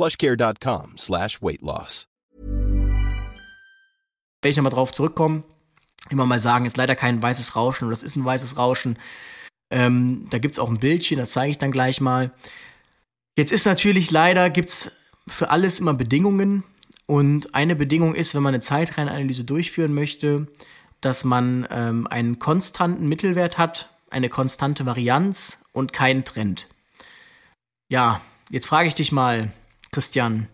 plushcare.com 0.00 0.96
slash 0.96 1.42
weight 1.42 1.60
loss. 1.60 2.06
Wenn 4.42 4.50
ich 4.50 4.56
nochmal 4.56 4.72
drauf 4.72 4.92
zurückkomme, 4.92 5.42
immer 6.08 6.24
mal 6.24 6.40
sagen, 6.40 6.64
ist 6.64 6.78
leider 6.78 6.96
kein 6.96 7.22
weißes 7.22 7.54
Rauschen 7.54 7.84
oder 7.84 7.94
das 7.94 8.02
ist 8.02 8.16
ein 8.16 8.24
weißes 8.24 8.56
Rauschen. 8.56 8.98
Ähm, 9.70 10.26
da 10.30 10.38
gibt 10.38 10.52
es 10.52 10.58
auch 10.58 10.70
ein 10.70 10.78
Bildchen, 10.78 11.18
das 11.18 11.32
zeige 11.32 11.50
ich 11.50 11.58
dann 11.58 11.72
gleich 11.72 12.00
mal. 12.00 12.30
Jetzt 13.36 13.52
ist 13.52 13.66
natürlich 13.66 14.10
leider, 14.10 14.48
gibt 14.48 14.70
es 14.70 14.90
für 15.28 15.50
alles 15.50 15.78
immer 15.78 15.92
Bedingungen. 15.92 16.64
Und 17.06 17.54
eine 17.54 17.76
Bedingung 17.76 18.14
ist, 18.14 18.34
wenn 18.34 18.42
man 18.42 18.54
eine 18.54 18.62
Zeitreihenanalyse 18.62 19.44
durchführen 19.44 19.92
möchte, 19.92 20.46
dass 21.02 21.24
man 21.24 21.68
ähm, 21.70 22.06
einen 22.06 22.38
konstanten 22.38 23.06
Mittelwert 23.08 23.58
hat, 23.58 23.90
eine 24.10 24.30
konstante 24.30 24.86
Varianz 24.86 25.58
und 25.72 25.92
keinen 25.92 26.24
Trend. 26.24 26.68
Ja, 27.88 28.22
jetzt 28.48 28.66
frage 28.66 28.88
ich 28.88 28.94
dich 28.94 29.12
mal, 29.12 29.52
Christian, 29.92 30.48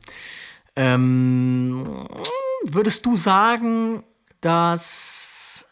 ähm, 0.76 2.06
würdest 2.64 3.06
du 3.06 3.16
sagen, 3.16 4.02
dass 4.40 5.66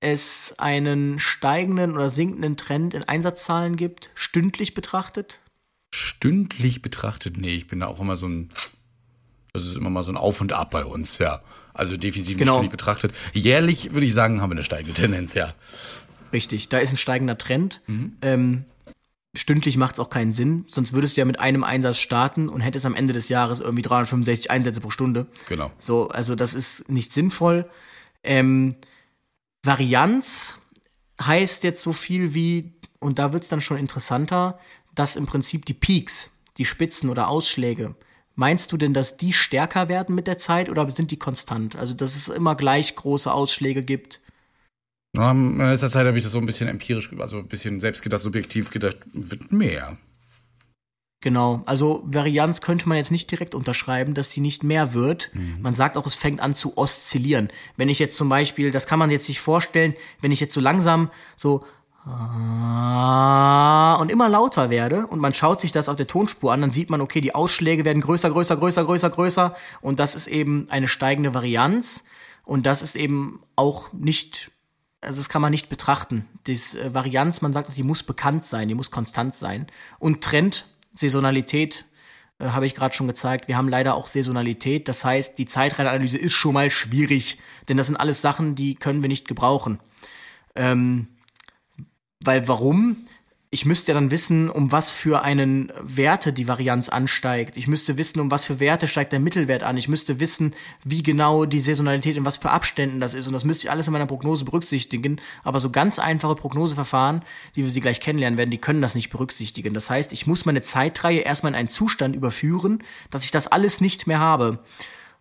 es 0.00 0.54
einen 0.58 1.18
steigenden 1.18 1.92
oder 1.92 2.08
sinkenden 2.08 2.56
Trend 2.56 2.94
in 2.94 3.04
Einsatzzahlen 3.04 3.76
gibt, 3.76 4.10
stündlich 4.14 4.74
betrachtet? 4.74 5.40
Stündlich 5.92 6.82
betrachtet? 6.82 7.36
Nee, 7.38 7.54
ich 7.54 7.66
bin 7.66 7.80
da 7.80 7.86
auch 7.86 8.00
immer 8.00 8.16
so 8.16 8.28
ein. 8.28 8.50
Das 9.52 9.64
ist 9.64 9.76
immer 9.76 9.88
mal 9.88 10.02
so 10.02 10.12
ein 10.12 10.18
Auf 10.18 10.40
und 10.42 10.52
Ab 10.52 10.70
bei 10.70 10.84
uns, 10.84 11.18
ja. 11.18 11.42
Also 11.72 11.96
definitiv 11.96 12.36
genau. 12.36 12.54
stündlich 12.54 12.70
betrachtet. 12.70 13.14
Jährlich 13.32 13.94
würde 13.94 14.06
ich 14.06 14.12
sagen, 14.12 14.42
haben 14.42 14.50
wir 14.50 14.56
eine 14.56 14.64
steigende 14.64 14.94
Tendenz, 14.94 15.34
ja. 15.34 15.54
Richtig, 16.32 16.68
da 16.68 16.78
ist 16.78 16.92
ein 16.92 16.98
steigender 16.98 17.38
Trend. 17.38 17.80
Mhm. 17.86 18.16
Ähm, 18.20 18.64
stündlich 19.36 19.76
macht 19.76 19.94
es 19.94 20.00
auch 20.00 20.10
keinen 20.10 20.32
Sinn, 20.32 20.64
sonst 20.66 20.92
würdest 20.92 21.16
du 21.16 21.20
ja 21.20 21.24
mit 21.24 21.38
einem 21.38 21.64
Einsatz 21.64 21.98
starten 21.98 22.48
und 22.48 22.60
hättest 22.60 22.86
am 22.86 22.94
Ende 22.94 23.12
des 23.12 23.28
Jahres 23.28 23.60
irgendwie 23.60 23.82
365 23.82 24.50
Einsätze 24.50 24.80
pro 24.80 24.90
Stunde. 24.90 25.26
Genau. 25.48 25.70
So, 25.78 26.08
also 26.08 26.34
das 26.34 26.54
ist 26.54 26.88
nicht 26.88 27.12
sinnvoll. 27.12 27.68
Ähm, 28.22 28.76
Varianz 29.62 30.56
heißt 31.20 31.64
jetzt 31.64 31.82
so 31.82 31.92
viel 31.92 32.34
wie, 32.34 32.74
und 32.98 33.18
da 33.18 33.32
wird 33.32 33.42
es 33.44 33.48
dann 33.48 33.60
schon 33.60 33.78
interessanter, 33.78 34.58
dass 34.94 35.16
im 35.16 35.26
Prinzip 35.26 35.66
die 35.66 35.74
Peaks, 35.74 36.30
die 36.56 36.64
Spitzen 36.64 37.10
oder 37.10 37.28
Ausschläge, 37.28 37.94
meinst 38.34 38.72
du 38.72 38.76
denn, 38.76 38.94
dass 38.94 39.16
die 39.16 39.32
stärker 39.32 39.88
werden 39.88 40.14
mit 40.14 40.26
der 40.26 40.38
Zeit 40.38 40.68
oder 40.68 40.88
sind 40.90 41.10
die 41.10 41.18
konstant? 41.18 41.76
Also, 41.76 41.94
dass 41.94 42.16
es 42.16 42.28
immer 42.28 42.54
gleich 42.54 42.96
große 42.96 43.32
Ausschläge 43.32 43.82
gibt? 43.82 44.20
In 45.16 45.58
letzter 45.58 45.90
Zeit 45.90 46.06
habe 46.06 46.18
ich 46.18 46.24
das 46.24 46.32
so 46.32 46.38
ein 46.38 46.46
bisschen 46.46 46.68
empirisch, 46.68 47.10
also 47.18 47.38
ein 47.38 47.48
bisschen 47.48 47.80
selbst 47.80 48.02
gedacht, 48.02 48.20
subjektiv 48.20 48.70
gedacht, 48.70 48.96
wird 49.12 49.50
mehr. 49.52 49.96
Genau, 51.20 51.62
also 51.66 52.02
Varianz 52.04 52.60
könnte 52.60 52.88
man 52.88 52.98
jetzt 52.98 53.10
nicht 53.10 53.30
direkt 53.30 53.54
unterschreiben, 53.54 54.14
dass 54.14 54.30
die 54.30 54.40
nicht 54.40 54.62
mehr 54.62 54.94
wird. 54.94 55.30
Mhm. 55.32 55.56
Man 55.60 55.74
sagt 55.74 55.96
auch, 55.96 56.06
es 56.06 56.14
fängt 56.14 56.40
an 56.40 56.54
zu 56.54 56.76
oszillieren. 56.76 57.48
Wenn 57.76 57.88
ich 57.88 57.98
jetzt 57.98 58.16
zum 58.16 58.28
Beispiel, 58.28 58.70
das 58.70 58.86
kann 58.86 58.98
man 58.98 59.10
jetzt 59.10 59.24
sich 59.24 59.40
vorstellen, 59.40 59.94
wenn 60.20 60.30
ich 60.30 60.40
jetzt 60.40 60.54
so 60.54 60.60
langsam 60.60 61.10
so 61.34 61.64
und 62.04 62.12
immer 64.12 64.28
lauter 64.28 64.70
werde 64.70 65.08
und 65.08 65.18
man 65.18 65.32
schaut 65.32 65.60
sich 65.60 65.72
das 65.72 65.88
auf 65.88 65.96
der 65.96 66.06
Tonspur 66.06 66.52
an, 66.52 66.60
dann 66.60 66.70
sieht 66.70 66.88
man, 66.88 67.00
okay, 67.00 67.20
die 67.20 67.34
Ausschläge 67.34 67.84
werden 67.84 68.00
größer, 68.00 68.30
größer, 68.30 68.56
größer, 68.56 68.84
größer, 68.84 69.10
größer 69.10 69.56
und 69.80 69.98
das 69.98 70.14
ist 70.14 70.28
eben 70.28 70.68
eine 70.70 70.86
steigende 70.86 71.34
Varianz 71.34 72.04
und 72.44 72.64
das 72.64 72.82
ist 72.82 72.94
eben 72.94 73.40
auch 73.56 73.92
nicht 73.92 74.52
also 75.06 75.20
das 75.20 75.28
kann 75.28 75.42
man 75.42 75.52
nicht 75.52 75.68
betrachten. 75.68 76.26
Die 76.46 76.52
äh, 76.52 76.92
Varianz, 76.92 77.40
man 77.40 77.52
sagt, 77.52 77.74
die 77.76 77.82
muss 77.82 78.02
bekannt 78.02 78.44
sein, 78.44 78.68
die 78.68 78.74
muss 78.74 78.90
konstant 78.90 79.34
sein. 79.34 79.66
Und 79.98 80.22
Trend, 80.22 80.66
Saisonalität, 80.92 81.84
äh, 82.38 82.48
habe 82.48 82.66
ich 82.66 82.74
gerade 82.74 82.94
schon 82.94 83.06
gezeigt. 83.06 83.48
Wir 83.48 83.56
haben 83.56 83.68
leider 83.68 83.94
auch 83.94 84.06
Saisonalität. 84.06 84.88
Das 84.88 85.04
heißt, 85.04 85.38
die 85.38 85.46
Zeitreihenanalyse 85.46 86.18
ist 86.18 86.34
schon 86.34 86.54
mal 86.54 86.70
schwierig, 86.70 87.38
denn 87.68 87.76
das 87.76 87.86
sind 87.86 87.96
alles 87.96 88.20
Sachen, 88.20 88.54
die 88.54 88.74
können 88.74 89.02
wir 89.02 89.08
nicht 89.08 89.28
gebrauchen. 89.28 89.80
Ähm, 90.54 91.08
weil 92.24 92.48
warum? 92.48 93.06
Ich 93.56 93.64
müsste 93.64 93.92
ja 93.92 93.94
dann 93.94 94.10
wissen, 94.10 94.50
um 94.50 94.70
was 94.70 94.92
für 94.92 95.22
einen 95.22 95.72
Werte 95.80 96.34
die 96.34 96.46
Varianz 96.46 96.90
ansteigt. 96.90 97.56
Ich 97.56 97.66
müsste 97.66 97.96
wissen, 97.96 98.20
um 98.20 98.30
was 98.30 98.44
für 98.44 98.60
Werte 98.60 98.86
steigt 98.86 99.12
der 99.12 99.18
Mittelwert 99.18 99.62
an. 99.62 99.78
Ich 99.78 99.88
müsste 99.88 100.20
wissen, 100.20 100.54
wie 100.84 101.02
genau 101.02 101.46
die 101.46 101.60
Saisonalität 101.60 102.18
in 102.18 102.26
was 102.26 102.36
für 102.36 102.50
Abständen 102.50 103.00
das 103.00 103.14
ist. 103.14 103.26
Und 103.26 103.32
das 103.32 103.44
müsste 103.44 103.66
ich 103.66 103.70
alles 103.70 103.86
in 103.86 103.94
meiner 103.94 104.04
Prognose 104.04 104.44
berücksichtigen. 104.44 105.22
Aber 105.42 105.58
so 105.58 105.70
ganz 105.70 105.98
einfache 105.98 106.34
Prognoseverfahren, 106.34 107.22
wie 107.54 107.62
wir 107.62 107.70
sie 107.70 107.80
gleich 107.80 108.00
kennenlernen 108.00 108.36
werden, 108.36 108.50
die 108.50 108.58
können 108.58 108.82
das 108.82 108.94
nicht 108.94 109.08
berücksichtigen. 109.08 109.72
Das 109.72 109.88
heißt, 109.88 110.12
ich 110.12 110.26
muss 110.26 110.44
meine 110.44 110.60
Zeitreihe 110.60 111.20
erstmal 111.20 111.52
in 111.52 111.58
einen 111.58 111.68
Zustand 111.68 112.14
überführen, 112.14 112.82
dass 113.10 113.24
ich 113.24 113.30
das 113.30 113.46
alles 113.46 113.80
nicht 113.80 114.06
mehr 114.06 114.20
habe. 114.20 114.58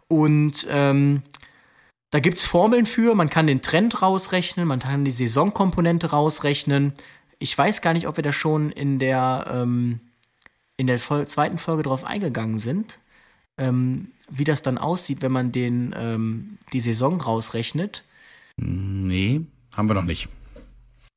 Und 0.09 0.67
ähm, 0.69 1.23
da 2.15 2.21
gibt's 2.21 2.45
Formeln 2.45 2.85
für, 2.85 3.13
man 3.13 3.29
kann 3.29 3.45
den 3.45 3.61
Trend 3.61 4.01
rausrechnen, 4.01 4.67
man 4.67 4.79
kann 4.79 5.03
die 5.03 5.11
Saisonkomponente 5.11 6.11
rausrechnen, 6.11 6.93
ich 7.39 7.57
weiß 7.57 7.81
gar 7.81 7.93
nicht, 7.93 8.07
ob 8.07 8.17
wir 8.17 8.23
da 8.23 8.33
schon 8.33 8.71
in 8.71 8.99
der, 8.99 9.45
ähm, 9.51 9.99
in 10.77 10.87
der 10.87 10.99
Vol 10.99 11.27
zweiten 11.27 11.57
Folge 11.57 11.83
drauf 11.83 12.03
eingegangen 12.03 12.59
sind, 12.59 12.99
ähm, 13.57 14.11
wie 14.29 14.43
das 14.43 14.61
dann 14.61 14.77
aussieht, 14.77 15.21
wenn 15.21 15.31
man 15.31 15.51
den, 15.51 15.95
ähm, 15.97 16.57
die 16.73 16.79
Saison 16.79 17.19
rausrechnet. 17.19 18.03
Nee, 18.57 19.41
haben 19.75 19.89
wir 19.89 19.93
noch 19.93 20.03
nicht. 20.03 20.27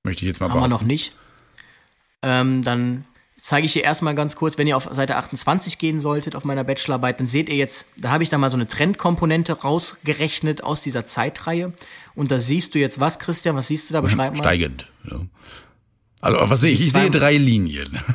Möchte 0.04 0.24
ich 0.24 0.28
jetzt 0.28 0.40
mal 0.40 0.50
Haben 0.50 0.60
wir 0.60 0.68
noch 0.68 0.82
nicht. 0.82 1.14
Ähm, 2.22 2.62
dann, 2.62 3.04
zeige 3.40 3.66
ich 3.66 3.72
hier 3.72 3.84
erstmal 3.84 4.14
ganz 4.14 4.36
kurz, 4.36 4.58
wenn 4.58 4.66
ihr 4.66 4.76
auf 4.76 4.88
Seite 4.90 5.16
28 5.16 5.78
gehen 5.78 6.00
solltet 6.00 6.34
auf 6.34 6.44
meiner 6.44 6.64
Bachelorarbeit, 6.64 7.20
dann 7.20 7.26
seht 7.26 7.48
ihr 7.48 7.56
jetzt, 7.56 7.86
da 7.96 8.10
habe 8.10 8.22
ich 8.22 8.30
da 8.30 8.38
mal 8.38 8.50
so 8.50 8.56
eine 8.56 8.66
Trendkomponente 8.66 9.60
rausgerechnet 9.60 10.64
aus 10.64 10.82
dieser 10.82 11.06
Zeitreihe. 11.06 11.72
Und 12.14 12.30
da 12.30 12.38
siehst 12.38 12.74
du 12.74 12.78
jetzt 12.78 13.00
was, 13.00 13.18
Christian, 13.18 13.56
was 13.56 13.68
siehst 13.68 13.88
du 13.88 13.94
da? 13.94 14.00
Beschreib 14.00 14.32
mal. 14.32 14.38
Steigend. 14.38 14.88
Ja. 15.10 15.20
Also 16.20 16.38
was 16.50 16.60
sehe 16.62 16.72
ich? 16.72 16.80
Ich 16.80 16.92
sehe 16.92 17.10
drei 17.10 17.36
Linien. 17.36 17.88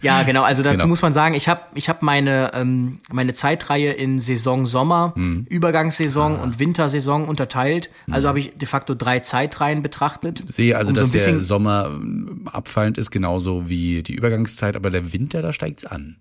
Ja, 0.00 0.22
genau. 0.22 0.42
Also 0.44 0.62
dazu 0.62 0.76
Genau. 0.76 0.88
muss 0.88 1.02
man 1.02 1.12
sagen, 1.12 1.34
ich 1.34 1.48
habe 1.48 1.60
ich 1.74 1.88
hab 1.88 2.02
meine, 2.02 2.52
ähm, 2.54 3.00
meine 3.10 3.34
Zeitreihe 3.34 3.92
in 3.92 4.20
Saison 4.20 4.64
Sommer, 4.66 5.12
Mhm. 5.16 5.46
Übergangssaison 5.48 6.36
Ah. 6.36 6.42
und 6.42 6.58
Wintersaison 6.60 7.26
unterteilt. 7.28 7.90
Also 8.10 8.28
habe 8.28 8.38
ich 8.38 8.56
de 8.56 8.66
facto 8.68 8.94
drei 8.94 9.18
Zeitreihen 9.20 9.82
betrachtet. 9.82 10.44
sehe 10.46 10.76
also, 10.76 10.90
um 10.90 10.94
so 10.96 11.02
dass 11.02 11.26
ein 11.26 11.32
der 11.34 11.40
Sommer 11.40 11.86
ähm, 11.92 12.42
abfallend 12.52 12.96
ist, 12.98 13.10
genauso 13.10 13.68
wie 13.68 14.02
die 14.04 14.14
Übergangszeit, 14.14 14.76
aber 14.76 14.90
der 14.90 15.12
Winter, 15.12 15.42
da 15.42 15.52
steigt's 15.52 15.84
an. 15.84 16.16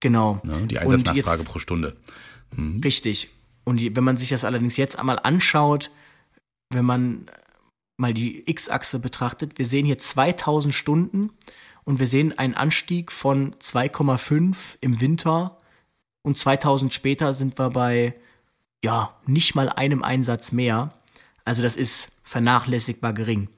Genau. 0.00 0.40
Ne? 0.44 0.66
Die 0.66 0.78
Einsatznachfrage 0.78 1.42
jetzt- 1.42 1.48
pro 1.48 1.58
Stunde. 1.58 1.96
Richtig. 2.82 3.28
Und 3.64 3.80
wenn 3.96 4.04
man 4.04 4.16
sich 4.16 4.28
das 4.30 4.44
allerdings 4.44 4.76
jetzt 4.76 4.98
einmal 4.98 5.18
anschaut, 5.22 5.90
wenn 6.70 6.84
man 6.84 7.26
mal 7.96 8.14
die 8.14 8.48
X-Achse 8.50 8.98
betrachtet, 8.98 9.58
wir 9.58 9.66
sehen 9.66 9.86
hier 9.86 9.98
2000 9.98 10.74
Stunden 10.74 11.30
und 11.84 11.98
wir 11.98 12.06
sehen 12.06 12.36
einen 12.38 12.54
Anstieg 12.54 13.12
von 13.12 13.54
2,5 13.56 14.78
im 14.80 15.00
Winter 15.00 15.58
und 16.22 16.38
2000 16.38 16.92
später 16.92 17.32
sind 17.32 17.58
wir 17.58 17.70
bei, 17.70 18.14
ja, 18.82 19.14
nicht 19.26 19.54
mal 19.54 19.68
einem 19.68 20.02
Einsatz 20.02 20.52
mehr. 20.52 20.94
Also 21.44 21.62
das 21.62 21.76
ist 21.76 22.10
vernachlässigbar 22.22 23.12
gering. 23.12 23.48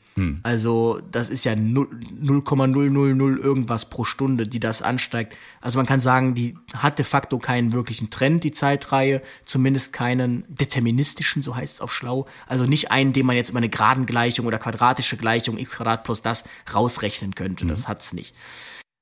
Also 0.43 1.01
das 1.11 1.29
ist 1.29 1.45
ja 1.45 1.55
null- 1.55 1.89
0,000 2.21 3.39
irgendwas 3.39 3.91
pro 3.91 4.05
Stunde, 4.05 4.49
die 4.49 4.61
das 4.61 4.81
ansteigt. 4.81 5.37
Also 5.61 5.79
man 5.79 5.85
kann 5.85 6.01
sagen, 6.01 6.35
die 6.35 6.57
hat 6.75 6.99
de 6.99 7.05
facto 7.05 7.39
keinen 7.39 7.73
wirklichen 7.73 8.09
Trend, 8.09 8.43
die 8.43 8.51
Zeitreihe, 8.51 9.21
zumindest 9.45 9.93
keinen 9.93 10.45
deterministischen, 10.49 11.43
so 11.43 11.55
heißt 11.55 11.75
es 11.75 11.81
auf 11.83 11.93
schlau. 11.93 12.27
Also 12.47 12.65
nicht 12.65 12.91
einen, 12.91 13.13
den 13.13 13.27
man 13.27 13.37
jetzt 13.37 13.51
über 13.51 13.59
eine 13.59 13.69
Gradengleichung 13.69 14.47
oder 14.47 14.59
quadratische 14.59 15.19
Gleichung 15.19 15.59
x 15.59 15.77
Quadrat 15.77 16.05
plus 16.05 16.23
das 16.23 16.45
rausrechnen 16.73 17.35
könnte. 17.35 17.67
Das 17.67 17.87
hat's 17.87 18.15
nicht. 18.15 18.35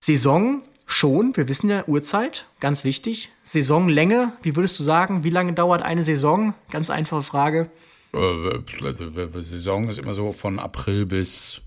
Saison 0.01 0.63
schon, 0.87 1.37
wir 1.37 1.49
wissen 1.49 1.71
ja 1.71 1.85
Uhrzeit, 1.87 2.47
ganz 2.59 2.85
wichtig. 2.85 3.31
Saisonlänge, 3.43 4.33
wie 4.43 4.57
würdest 4.57 4.79
du 4.79 4.83
sagen, 4.83 5.23
wie 5.23 5.31
lange 5.31 5.53
dauert 5.53 5.83
eine 5.83 6.03
Saison? 6.03 6.55
Ganz 6.71 6.91
einfache 6.91 7.23
Frage. 7.23 7.71
Äh, 8.15 8.85
also, 8.87 9.43
Saison 9.43 9.89
ist 9.89 9.99
immer 9.99 10.15
so 10.15 10.33
von 10.33 10.59
April 10.59 11.07
bis 11.07 11.61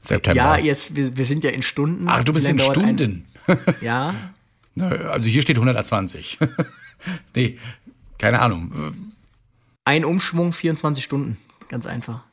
September. 0.00 0.36
Ja, 0.36 0.56
jetzt, 0.58 0.94
wir, 0.96 1.16
wir 1.16 1.24
sind 1.24 1.44
ja 1.44 1.50
in 1.50 1.62
Stunden. 1.62 2.04
Ach, 2.08 2.22
du 2.24 2.32
bist 2.32 2.48
in 2.48 2.56
dauert 2.56 2.78
ein- 2.78 2.96
Stunden. 2.96 3.26
Ja, 3.80 4.14
Also 4.78 5.28
hier 5.30 5.40
steht 5.40 5.56
120. 5.56 6.38
nee, 7.34 7.58
keine 8.18 8.40
Ahnung. 8.42 8.72
ein 9.86 10.04
Umschwung, 10.04 10.52
24 10.52 11.02
Stunden. 11.02 11.38
Ganz 11.68 11.86
einfach. 11.86 12.24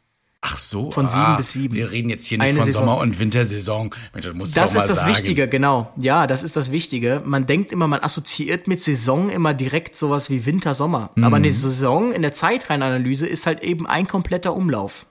Ach 0.45 0.57
so. 0.57 0.91
Von 0.91 1.07
sieben 1.07 1.21
ah, 1.21 1.37
bis 1.37 1.53
sieben. 1.53 1.73
Wir 1.73 1.89
reden 1.91 2.09
jetzt 2.09 2.25
hier 2.25 2.37
nicht 2.37 2.47
Eine 2.49 2.57
von 2.57 2.65
Saison. 2.65 2.85
Sommer- 2.85 2.97
und 2.97 3.17
Wintersaison. 3.17 3.89
Mensch, 4.13 4.25
das 4.25 4.35
musst 4.35 4.57
Das 4.57 4.75
ist 4.75 4.87
das 4.87 4.99
sagen. 4.99 5.11
Wichtige, 5.11 5.47
genau. 5.47 5.93
Ja, 5.95 6.27
das 6.27 6.43
ist 6.43 6.57
das 6.57 6.69
Wichtige. 6.69 7.21
Man 7.23 7.45
denkt 7.45 7.71
immer, 7.71 7.87
man 7.87 8.01
assoziiert 8.01 8.67
mit 8.67 8.81
Saison 8.81 9.29
immer 9.29 9.53
direkt 9.53 9.95
sowas 9.95 10.29
wie 10.29 10.45
Winter, 10.45 10.73
Sommer. 10.73 11.11
Mhm. 11.15 11.23
Aber 11.23 11.37
eine 11.37 11.49
Saison 11.49 12.11
in 12.11 12.21
der 12.21 12.33
Zeitreihenanalyse 12.33 13.25
ist 13.25 13.45
halt 13.45 13.63
eben 13.63 13.87
ein 13.87 14.05
kompletter 14.05 14.53
Umlauf. 14.53 15.05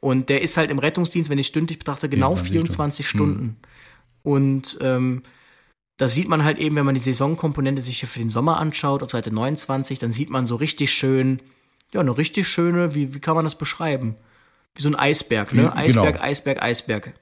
Und 0.00 0.28
der 0.28 0.42
ist 0.42 0.56
halt 0.56 0.70
im 0.70 0.78
Rettungsdienst, 0.78 1.28
wenn 1.28 1.38
ich 1.38 1.48
stündlich 1.48 1.80
betrachte, 1.80 2.08
genau 2.08 2.36
24 2.36 2.52
24 2.52 3.08
Stunden. 3.08 3.34
Stunden. 3.34 3.56
Und 4.22 4.78
ähm, 4.80 5.22
da 5.96 6.06
sieht 6.06 6.28
man 6.28 6.44
halt 6.44 6.58
eben, 6.58 6.76
wenn 6.76 6.86
man 6.86 6.94
die 6.94 7.00
Saisonkomponente 7.00 7.82
sich 7.82 7.98
hier 7.98 8.08
für 8.08 8.20
den 8.20 8.30
Sommer 8.30 8.58
anschaut, 8.58 9.02
auf 9.02 9.10
Seite 9.10 9.32
29, 9.32 9.98
dann 9.98 10.12
sieht 10.12 10.30
man 10.30 10.46
so 10.46 10.54
richtig 10.54 10.92
schön, 10.92 11.40
ja, 11.92 12.00
eine 12.00 12.16
richtig 12.16 12.46
schöne, 12.46 12.94
wie, 12.94 13.12
wie 13.12 13.18
kann 13.18 13.34
man 13.34 13.44
das 13.44 13.58
beschreiben? 13.58 14.14
Wie 14.74 14.82
so 14.82 14.88
ein 14.88 14.94
Eisberg, 14.94 15.52
ne? 15.52 15.64
Wie- 15.64 15.66
Eisberg, 15.78 16.14
genau. 16.14 16.24
Eisberg, 16.24 16.62
Eisberg. 16.62 17.14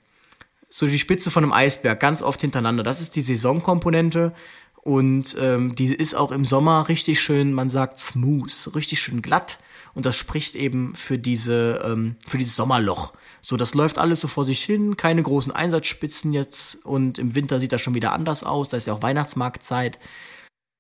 So 0.69 0.87
die 0.87 0.99
Spitze 0.99 1.31
von 1.31 1.45
einem 1.45 1.53
Eisberg, 1.53 1.99
ganz 2.01 2.23
oft 2.23 2.41
hintereinander. 2.41 2.83
Das 2.83 3.01
ist 3.01 3.17
die 3.17 3.23
Saisonkomponente. 3.23 4.33
Und 4.83 5.37
ähm, 5.41 5.75
die 5.75 5.93
ist 5.93 6.15
auch 6.15 6.31
im 6.31 6.45
Sommer 6.45 6.89
richtig 6.89 7.21
schön, 7.21 7.53
man 7.53 7.71
sagt 7.71 7.99
smooth, 7.99 8.71
richtig 8.77 9.01
schön 9.01 9.21
glatt. 9.21 9.59
Und 9.95 10.07
das 10.07 10.17
spricht 10.17 10.55
eben 10.55 10.95
für 10.95 11.19
diese, 11.19 11.83
ähm, 11.85 12.17
für 12.29 12.37
dieses 12.37 12.55
Sommerloch. 12.55 13.15
So, 13.41 13.57
das 13.57 13.75
läuft 13.75 13.99
alles 13.99 14.21
so 14.21 14.29
vor 14.29 14.45
sich 14.45 14.63
hin, 14.63 14.97
keine 14.97 15.23
großen 15.23 15.51
Einsatzspitzen 15.51 16.33
jetzt. 16.33 16.85
Und 16.85 17.19
im 17.19 17.35
Winter 17.35 17.59
sieht 17.59 17.73
das 17.73 17.81
schon 17.81 17.95
wieder 17.95 18.13
anders 18.13 18.45
aus. 18.45 18.69
Da 18.69 18.77
ist 18.77 18.87
ja 18.87 18.93
auch 18.93 19.03
Weihnachtsmarktzeit. 19.03 19.99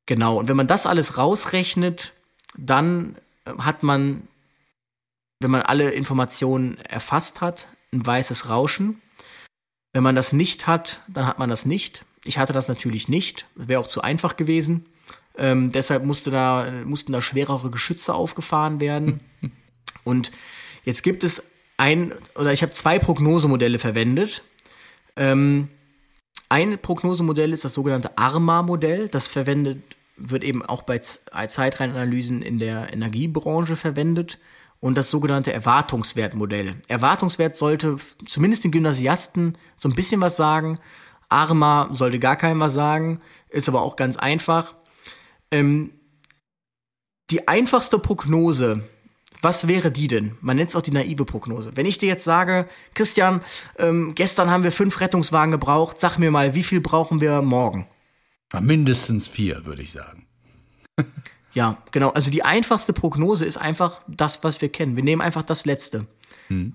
Genau. 0.04 0.36
Und 0.38 0.48
wenn 0.48 0.56
man 0.56 0.66
das 0.68 0.86
alles 0.86 1.16
rausrechnet, 1.18 2.12
dann 2.56 3.16
hat 3.58 3.82
man, 3.82 4.28
wenn 5.40 5.50
man 5.50 5.62
alle 5.62 5.90
Informationen 5.90 6.78
erfasst 6.78 7.40
hat, 7.40 7.68
ein 7.92 8.04
weißes 8.04 8.48
Rauschen. 8.48 9.00
Wenn 9.92 10.02
man 10.02 10.16
das 10.16 10.32
nicht 10.32 10.66
hat, 10.66 11.00
dann 11.08 11.26
hat 11.26 11.38
man 11.38 11.50
das 11.50 11.66
nicht. 11.66 12.04
Ich 12.24 12.38
hatte 12.38 12.52
das 12.52 12.68
natürlich 12.68 13.08
nicht. 13.08 13.46
Wäre 13.54 13.80
auch 13.80 13.86
zu 13.86 14.02
einfach 14.02 14.36
gewesen. 14.36 14.86
Ähm, 15.38 15.70
deshalb 15.70 16.04
musste 16.04 16.30
da, 16.30 16.70
mussten 16.84 17.12
da 17.12 17.20
schwerere 17.20 17.70
Geschütze 17.70 18.14
aufgefahren 18.14 18.80
werden. 18.80 19.20
Und 20.04 20.32
jetzt 20.84 21.02
gibt 21.02 21.24
es 21.24 21.44
ein, 21.76 22.12
oder 22.34 22.52
ich 22.52 22.62
habe 22.62 22.72
zwei 22.72 22.98
Prognosemodelle 22.98 23.78
verwendet. 23.78 24.42
Ähm, 25.16 25.68
ein 26.48 26.78
Prognosemodell 26.78 27.52
ist 27.52 27.64
das 27.64 27.74
sogenannte 27.74 28.16
ARMA-Modell. 28.16 29.08
Das 29.08 29.28
verwendet, 29.28 29.82
wird 30.16 30.44
eben 30.44 30.64
auch 30.64 30.82
bei 30.82 30.98
Z- 30.98 31.22
Zeitreihenanalysen 31.48 32.42
in 32.42 32.58
der 32.58 32.92
Energiebranche 32.92 33.76
verwendet. 33.76 34.38
Und 34.86 34.94
das 34.94 35.10
sogenannte 35.10 35.52
Erwartungswertmodell. 35.52 36.76
Erwartungswert 36.86 37.56
sollte 37.56 37.96
zumindest 38.24 38.62
den 38.62 38.70
Gymnasiasten 38.70 39.58
so 39.74 39.88
ein 39.88 39.96
bisschen 39.96 40.20
was 40.20 40.36
sagen. 40.36 40.78
ARMA 41.28 41.88
sollte 41.90 42.20
gar 42.20 42.36
keinem 42.36 42.60
was 42.60 42.74
sagen, 42.74 43.18
ist 43.48 43.68
aber 43.68 43.82
auch 43.82 43.96
ganz 43.96 44.16
einfach. 44.16 44.76
Ähm, 45.50 45.90
die 47.30 47.48
einfachste 47.48 47.98
Prognose, 47.98 48.88
was 49.42 49.66
wäre 49.66 49.90
die 49.90 50.06
denn? 50.06 50.38
Man 50.40 50.56
nennt 50.56 50.70
es 50.70 50.76
auch 50.76 50.82
die 50.82 50.92
naive 50.92 51.24
Prognose. 51.24 51.72
Wenn 51.74 51.84
ich 51.84 51.98
dir 51.98 52.06
jetzt 52.06 52.22
sage, 52.22 52.66
Christian, 52.94 53.40
ähm, 53.80 54.14
gestern 54.14 54.52
haben 54.52 54.62
wir 54.62 54.70
fünf 54.70 55.00
Rettungswagen 55.00 55.50
gebraucht, 55.50 55.98
sag 55.98 56.18
mir 56.18 56.30
mal, 56.30 56.54
wie 56.54 56.62
viel 56.62 56.80
brauchen 56.80 57.20
wir 57.20 57.42
morgen? 57.42 57.88
Mindestens 58.60 59.26
vier, 59.26 59.66
würde 59.66 59.82
ich 59.82 59.90
sagen. 59.90 60.28
Ja, 61.56 61.78
genau. 61.90 62.10
Also 62.10 62.30
die 62.30 62.44
einfachste 62.44 62.92
Prognose 62.92 63.46
ist 63.46 63.56
einfach 63.56 64.02
das, 64.06 64.44
was 64.44 64.60
wir 64.60 64.68
kennen. 64.68 64.94
Wir 64.94 65.02
nehmen 65.02 65.22
einfach 65.22 65.42
das 65.42 65.64
Letzte. 65.64 66.06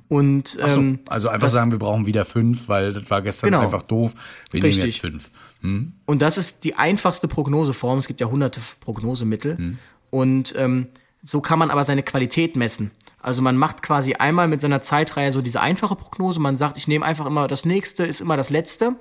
Und 0.09 0.57
Ach 0.61 0.69
so, 0.69 0.79
ähm, 0.81 0.99
also 1.07 1.29
einfach 1.29 1.45
das- 1.45 1.53
sagen, 1.53 1.69
wir 1.71 1.77
brauchen 1.79 2.05
wieder 2.07 2.25
fünf, 2.25 2.67
weil 2.67 2.91
das 2.91 3.09
war 3.11 3.21
gestern 3.21 3.51
Genau. 3.51 3.61
einfach 3.63 3.83
doof. 3.83 4.13
Wir 4.49 4.59
nehmen 4.59 4.73
Richtig. 4.73 4.95
jetzt 4.95 4.99
fünf. 4.99 5.29
Und 5.61 6.21
das 6.23 6.37
ist 6.39 6.63
die 6.63 6.75
einfachste 6.75 7.27
Prognoseform. 7.27 7.99
Es 7.99 8.07
gibt 8.07 8.19
ja 8.19 8.27
hunderte 8.27 8.59
Prognosemittel. 8.79 9.77
Und 10.09 10.55
ähm, 10.57 10.87
so 11.23 11.39
kann 11.41 11.59
man 11.59 11.69
aber 11.69 11.85
seine 11.85 12.01
Qualität 12.01 12.55
messen. 12.55 12.89
Also 13.21 13.43
man 13.43 13.55
macht 13.55 13.83
quasi 13.83 14.15
einmal 14.15 14.47
mit 14.47 14.59
seiner 14.61 14.81
Zeitreihe 14.81 15.31
so 15.31 15.41
diese 15.43 15.61
einfache 15.61 15.95
Prognose. 15.95 16.39
Man 16.39 16.57
sagt, 16.57 16.75
ich 16.77 16.87
nehme 16.87 17.05
einfach 17.05 17.27
immer 17.27 17.47
das 17.47 17.63
nächste, 17.65 18.03
ist 18.03 18.19
immer 18.19 18.35
das 18.35 18.49
letzte. 18.49 18.95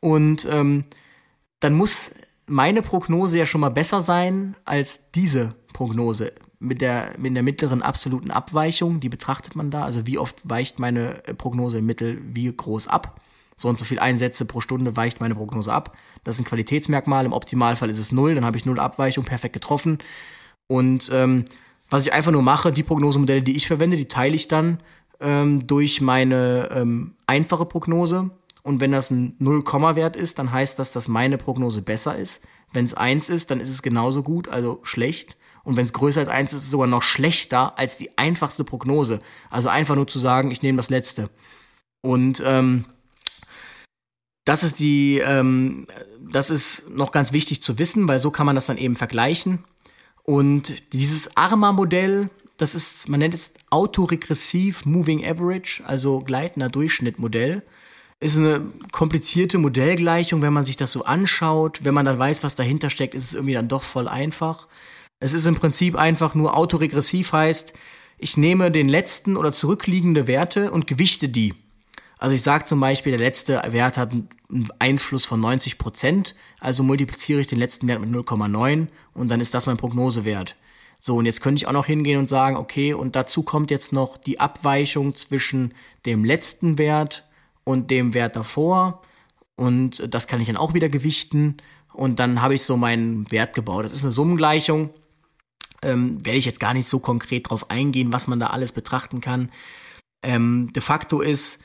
Und 0.00 0.46
ähm, 0.50 0.84
dann 1.60 1.72
muss 1.72 2.12
meine 2.48 2.82
Prognose 2.82 3.38
ja 3.38 3.46
schon 3.46 3.60
mal 3.60 3.70
besser 3.70 4.00
sein 4.00 4.56
als 4.64 5.10
diese 5.12 5.54
Prognose. 5.72 6.32
Mit 6.60 6.80
der, 6.80 7.14
mit 7.18 7.36
der 7.36 7.44
mittleren 7.44 7.82
absoluten 7.82 8.32
Abweichung, 8.32 8.98
die 8.98 9.08
betrachtet 9.08 9.54
man 9.54 9.70
da. 9.70 9.84
Also 9.84 10.06
wie 10.06 10.18
oft 10.18 10.36
weicht 10.48 10.80
meine 10.80 11.24
äh, 11.26 11.34
Prognose 11.34 11.78
im 11.78 11.86
Mittel 11.86 12.20
wie 12.24 12.52
groß 12.52 12.88
ab. 12.88 13.20
So 13.54 13.68
und 13.68 13.78
so 13.78 13.84
viel 13.84 13.98
Einsätze 13.98 14.44
pro 14.44 14.60
Stunde 14.60 14.96
weicht 14.96 15.20
meine 15.20 15.34
Prognose 15.34 15.72
ab. 15.72 15.96
Das 16.24 16.34
ist 16.34 16.40
ein 16.40 16.44
Qualitätsmerkmal. 16.44 17.24
Im 17.24 17.32
Optimalfall 17.32 17.90
ist 17.90 17.98
es 17.98 18.12
null, 18.12 18.34
dann 18.34 18.44
habe 18.44 18.56
ich 18.56 18.64
null 18.64 18.78
Abweichung, 18.80 19.24
perfekt 19.24 19.52
getroffen. 19.52 19.98
Und 20.66 21.10
ähm, 21.12 21.44
was 21.90 22.06
ich 22.06 22.12
einfach 22.12 22.32
nur 22.32 22.42
mache, 22.42 22.72
die 22.72 22.82
Prognosemodelle, 22.82 23.42
die 23.42 23.56
ich 23.56 23.66
verwende, 23.66 23.96
die 23.96 24.08
teile 24.08 24.34
ich 24.34 24.48
dann 24.48 24.78
ähm, 25.20 25.66
durch 25.66 26.00
meine 26.00 26.68
ähm, 26.72 27.14
einfache 27.26 27.66
Prognose. 27.66 28.30
Und 28.62 28.80
wenn 28.80 28.92
das 28.92 29.10
ein 29.10 29.36
0-Komma-Wert 29.40 30.16
ist, 30.16 30.38
dann 30.38 30.52
heißt 30.52 30.78
das, 30.78 30.92
dass 30.92 31.08
meine 31.08 31.38
Prognose 31.38 31.82
besser 31.82 32.16
ist. 32.16 32.44
Wenn 32.72 32.84
es 32.84 32.94
1 32.94 33.28
ist, 33.28 33.50
dann 33.50 33.60
ist 33.60 33.70
es 33.70 33.82
genauso 33.82 34.22
gut, 34.22 34.48
also 34.48 34.80
schlecht. 34.82 35.36
Und 35.64 35.76
wenn 35.76 35.84
es 35.84 35.92
größer 35.92 36.20
als 36.20 36.28
1 36.28 36.52
ist, 36.52 36.58
ist 36.58 36.64
es 36.64 36.70
sogar 36.70 36.86
noch 36.86 37.02
schlechter 37.02 37.78
als 37.78 37.96
die 37.96 38.16
einfachste 38.18 38.64
Prognose. 38.64 39.20
Also 39.50 39.68
einfach 39.68 39.96
nur 39.96 40.06
zu 40.06 40.18
sagen, 40.18 40.50
ich 40.50 40.62
nehme 40.62 40.76
das 40.76 40.90
letzte. 40.90 41.30
Und 42.00 42.42
ähm, 42.44 42.84
das 44.44 44.62
ist 44.62 44.78
die, 44.78 45.18
ähm, 45.18 45.86
das 46.20 46.50
ist 46.50 46.90
noch 46.90 47.12
ganz 47.12 47.32
wichtig 47.32 47.60
zu 47.60 47.78
wissen, 47.78 48.08
weil 48.08 48.18
so 48.18 48.30
kann 48.30 48.46
man 48.46 48.54
das 48.54 48.66
dann 48.66 48.78
eben 48.78 48.96
vergleichen. 48.96 49.64
Und 50.22 50.92
dieses 50.92 51.36
ARMA-Modell, 51.36 52.30
das 52.56 52.74
ist, 52.74 53.08
man 53.08 53.20
nennt 53.20 53.34
es 53.34 53.52
autoregressiv 53.70 54.84
Moving 54.84 55.24
Average, 55.24 55.82
also 55.86 56.20
gleitender 56.20 56.68
Durchschnittmodell. 56.68 57.62
Ist 58.20 58.36
eine 58.36 58.62
komplizierte 58.90 59.58
Modellgleichung, 59.58 60.42
wenn 60.42 60.52
man 60.52 60.64
sich 60.64 60.76
das 60.76 60.92
so 60.92 61.04
anschaut. 61.04 61.80
Wenn 61.84 61.94
man 61.94 62.04
dann 62.04 62.18
weiß, 62.18 62.42
was 62.42 62.56
dahinter 62.56 62.90
steckt, 62.90 63.14
ist 63.14 63.24
es 63.24 63.34
irgendwie 63.34 63.54
dann 63.54 63.68
doch 63.68 63.82
voll 63.82 64.08
einfach. 64.08 64.66
Es 65.20 65.32
ist 65.32 65.46
im 65.46 65.54
Prinzip 65.54 65.96
einfach 65.96 66.34
nur 66.34 66.56
autoregressiv 66.56 67.32
heißt, 67.32 67.74
ich 68.18 68.36
nehme 68.36 68.72
den 68.72 68.88
letzten 68.88 69.36
oder 69.36 69.52
zurückliegende 69.52 70.26
Werte 70.26 70.72
und 70.72 70.88
gewichte 70.88 71.28
die. 71.28 71.54
Also 72.18 72.34
ich 72.34 72.42
sage 72.42 72.64
zum 72.64 72.80
Beispiel, 72.80 73.12
der 73.12 73.20
letzte 73.20 73.62
Wert 73.68 73.96
hat 73.96 74.10
einen 74.10 74.28
Einfluss 74.80 75.24
von 75.24 75.38
90 75.38 75.78
Prozent, 75.78 76.34
also 76.58 76.82
multipliziere 76.82 77.40
ich 77.40 77.46
den 77.46 77.60
letzten 77.60 77.86
Wert 77.86 78.00
mit 78.00 78.10
0,9 78.10 78.88
und 79.14 79.28
dann 79.28 79.40
ist 79.40 79.54
das 79.54 79.66
mein 79.66 79.76
Prognosewert. 79.76 80.56
So, 81.00 81.16
und 81.16 81.26
jetzt 81.26 81.40
könnte 81.40 81.62
ich 81.62 81.68
auch 81.68 81.72
noch 81.72 81.86
hingehen 81.86 82.18
und 82.18 82.28
sagen, 82.28 82.56
okay, 82.56 82.92
und 82.92 83.14
dazu 83.14 83.44
kommt 83.44 83.70
jetzt 83.70 83.92
noch 83.92 84.16
die 84.16 84.40
Abweichung 84.40 85.14
zwischen 85.14 85.74
dem 86.06 86.24
letzten 86.24 86.76
Wert 86.76 87.27
und 87.68 87.90
dem 87.90 88.14
Wert 88.14 88.34
davor. 88.34 89.02
Und 89.54 90.02
das 90.14 90.26
kann 90.26 90.40
ich 90.40 90.46
dann 90.46 90.56
auch 90.56 90.72
wieder 90.72 90.88
gewichten. 90.88 91.58
Und 91.92 92.18
dann 92.18 92.40
habe 92.40 92.54
ich 92.54 92.62
so 92.62 92.78
meinen 92.78 93.30
Wert 93.30 93.52
gebaut. 93.52 93.84
Das 93.84 93.92
ist 93.92 94.04
eine 94.04 94.12
Summengleichung. 94.12 94.88
Ähm, 95.82 96.24
werde 96.24 96.38
ich 96.38 96.46
jetzt 96.46 96.60
gar 96.60 96.72
nicht 96.72 96.88
so 96.88 96.98
konkret 96.98 97.50
drauf 97.50 97.70
eingehen, 97.70 98.10
was 98.10 98.26
man 98.26 98.40
da 98.40 98.46
alles 98.46 98.72
betrachten 98.72 99.20
kann. 99.20 99.50
Ähm, 100.22 100.72
de 100.74 100.82
facto 100.82 101.20
ist, 101.20 101.58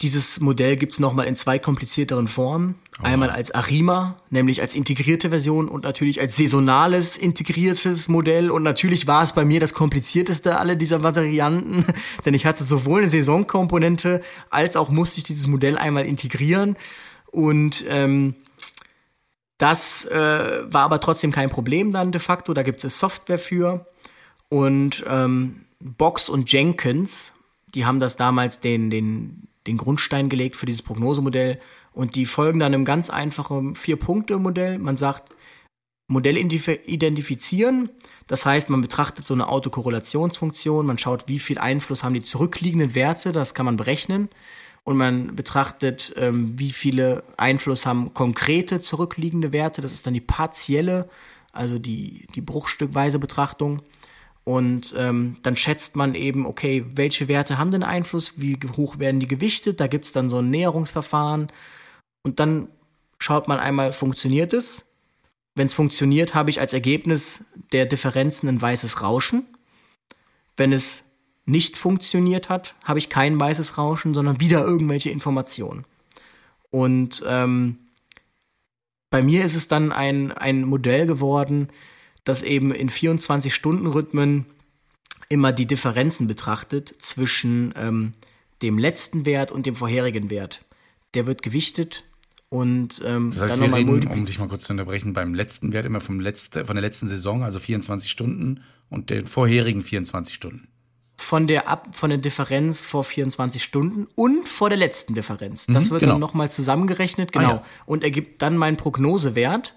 dieses 0.00 0.40
Modell 0.40 0.76
gibt 0.76 0.92
es 0.92 0.98
nochmal 0.98 1.26
in 1.26 1.36
zwei 1.36 1.58
komplizierteren 1.58 2.26
Formen. 2.26 2.74
Oh. 3.00 3.04
Einmal 3.04 3.30
als 3.30 3.52
Arima, 3.52 4.16
nämlich 4.28 4.60
als 4.60 4.74
integrierte 4.74 5.30
Version 5.30 5.68
und 5.68 5.84
natürlich 5.84 6.20
als 6.20 6.36
saisonales 6.36 7.16
integriertes 7.16 8.08
Modell. 8.08 8.50
Und 8.50 8.64
natürlich 8.64 9.06
war 9.06 9.22
es 9.22 9.32
bei 9.32 9.44
mir 9.44 9.60
das 9.60 9.72
komplizierteste 9.72 10.58
aller 10.58 10.74
dieser 10.74 11.02
Varianten, 11.02 11.86
denn 12.24 12.34
ich 12.34 12.44
hatte 12.44 12.64
sowohl 12.64 13.02
eine 13.02 13.10
Saisonkomponente 13.10 14.20
als 14.50 14.76
auch 14.76 14.90
musste 14.90 15.18
ich 15.18 15.24
dieses 15.24 15.46
Modell 15.46 15.78
einmal 15.78 16.06
integrieren. 16.06 16.76
Und 17.30 17.84
ähm, 17.88 18.34
das 19.58 20.04
äh, 20.06 20.72
war 20.72 20.82
aber 20.82 21.00
trotzdem 21.00 21.30
kein 21.30 21.50
Problem 21.50 21.92
dann 21.92 22.12
de 22.12 22.20
facto. 22.20 22.52
Da 22.52 22.62
gibt 22.62 22.82
es 22.84 22.98
Software 22.98 23.38
für. 23.38 23.86
Und 24.48 25.04
ähm, 25.08 25.64
Box 25.80 26.28
und 26.28 26.52
Jenkins, 26.52 27.32
die 27.74 27.86
haben 27.86 28.00
das 28.00 28.16
damals 28.16 28.60
den, 28.60 28.90
den 28.90 29.48
den 29.66 29.76
Grundstein 29.76 30.28
gelegt 30.28 30.56
für 30.56 30.66
dieses 30.66 30.82
Prognosemodell. 30.82 31.58
Und 31.92 32.16
die 32.16 32.26
folgen 32.26 32.60
dann 32.60 32.74
einem 32.74 32.84
ganz 32.84 33.10
einfachen 33.10 33.74
Vier-Punkte-Modell. 33.74 34.78
Man 34.78 34.96
sagt, 34.96 35.34
Modell 36.06 36.36
identifizieren. 36.36 37.88
Das 38.26 38.44
heißt, 38.44 38.68
man 38.68 38.82
betrachtet 38.82 39.24
so 39.24 39.32
eine 39.32 39.48
Autokorrelationsfunktion. 39.48 40.86
Man 40.86 40.98
schaut, 40.98 41.28
wie 41.28 41.38
viel 41.38 41.58
Einfluss 41.58 42.04
haben 42.04 42.14
die 42.14 42.22
zurückliegenden 42.22 42.94
Werte. 42.94 43.32
Das 43.32 43.54
kann 43.54 43.64
man 43.64 43.76
berechnen. 43.76 44.28
Und 44.82 44.98
man 44.98 45.34
betrachtet, 45.34 46.12
ähm, 46.18 46.58
wie 46.58 46.70
viele 46.70 47.22
Einfluss 47.38 47.86
haben 47.86 48.12
konkrete 48.12 48.82
zurückliegende 48.82 49.52
Werte. 49.52 49.80
Das 49.80 49.92
ist 49.92 50.06
dann 50.06 50.12
die 50.12 50.20
partielle, 50.20 51.08
also 51.52 51.78
die, 51.78 52.26
die 52.34 52.42
bruchstückweise 52.42 53.18
Betrachtung. 53.18 53.80
Und 54.44 54.94
ähm, 54.98 55.36
dann 55.42 55.56
schätzt 55.56 55.96
man 55.96 56.14
eben, 56.14 56.46
okay, 56.46 56.84
welche 56.94 57.28
Werte 57.28 57.56
haben 57.56 57.72
denn 57.72 57.82
Einfluss, 57.82 58.38
wie 58.38 58.58
hoch 58.76 58.98
werden 58.98 59.18
die 59.18 59.26
gewichtet, 59.26 59.80
da 59.80 59.86
gibt's 59.86 60.12
dann 60.12 60.28
so 60.28 60.38
ein 60.38 60.50
Näherungsverfahren. 60.50 61.50
Und 62.22 62.40
dann 62.40 62.68
schaut 63.18 63.48
man 63.48 63.58
einmal, 63.58 63.92
funktioniert 63.92 64.52
es? 64.52 64.84
Wenn 65.54 65.66
es 65.66 65.74
funktioniert, 65.74 66.34
habe 66.34 66.50
ich 66.50 66.60
als 66.60 66.74
Ergebnis 66.74 67.44
der 67.72 67.86
Differenzen 67.86 68.48
ein 68.48 68.60
weißes 68.60 69.02
Rauschen. 69.02 69.46
Wenn 70.56 70.72
es 70.72 71.04
nicht 71.46 71.76
funktioniert 71.76 72.48
hat, 72.48 72.74
habe 72.84 72.98
ich 72.98 73.08
kein 73.08 73.38
weißes 73.38 73.78
Rauschen, 73.78 74.14
sondern 74.14 74.40
wieder 74.40 74.64
irgendwelche 74.64 75.10
Informationen. 75.10 75.84
Und 76.70 77.22
ähm, 77.26 77.78
bei 79.10 79.22
mir 79.22 79.44
ist 79.44 79.54
es 79.54 79.68
dann 79.68 79.92
ein, 79.92 80.32
ein 80.32 80.64
Modell 80.64 81.06
geworden, 81.06 81.68
das 82.24 82.42
eben 82.42 82.72
in 82.72 82.90
24-Stunden-Rhythmen 82.90 84.46
immer 85.28 85.52
die 85.52 85.66
Differenzen 85.66 86.26
betrachtet 86.26 86.94
zwischen 86.98 87.72
ähm, 87.76 88.12
dem 88.62 88.78
letzten 88.78 89.26
Wert 89.26 89.50
und 89.50 89.66
dem 89.66 89.74
vorherigen 89.74 90.30
Wert. 90.30 90.64
Der 91.14 91.26
wird 91.26 91.42
gewichtet 91.42 92.04
und 92.54 93.02
ähm, 93.04 93.30
das 93.30 93.42
heißt, 93.42 93.54
dann 93.54 93.68
wir 93.68 93.76
reden, 93.76 94.06
um 94.06 94.24
dich 94.24 94.38
mal 94.38 94.46
kurz 94.46 94.62
zu 94.64 94.72
unterbrechen, 94.72 95.12
beim 95.12 95.34
letzten 95.34 95.72
Wert 95.72 95.86
immer 95.86 96.00
vom 96.00 96.20
letzte, 96.20 96.64
von 96.64 96.76
der 96.76 96.82
letzten 96.82 97.08
Saison, 97.08 97.42
also 97.42 97.58
24 97.58 98.08
Stunden 98.08 98.62
und 98.90 99.10
den 99.10 99.26
vorherigen 99.26 99.82
24 99.82 100.32
Stunden. 100.32 100.68
Von 101.16 101.48
der 101.48 101.68
Ab 101.68 101.88
von 101.92 102.10
der 102.10 102.18
Differenz 102.18 102.80
vor 102.80 103.02
24 103.02 103.60
Stunden 103.60 104.06
und 104.14 104.48
vor 104.48 104.68
der 104.68 104.78
letzten 104.78 105.14
Differenz. 105.14 105.66
Das 105.66 105.86
mhm, 105.86 105.90
wird 105.90 106.00
genau. 106.00 106.12
dann 106.12 106.20
nochmal 106.20 106.48
zusammengerechnet, 106.48 107.32
genau, 107.32 107.44
ah, 107.44 107.50
ja. 107.54 107.64
und 107.86 108.04
ergibt 108.04 108.40
dann 108.40 108.56
meinen 108.56 108.76
Prognosewert. 108.76 109.74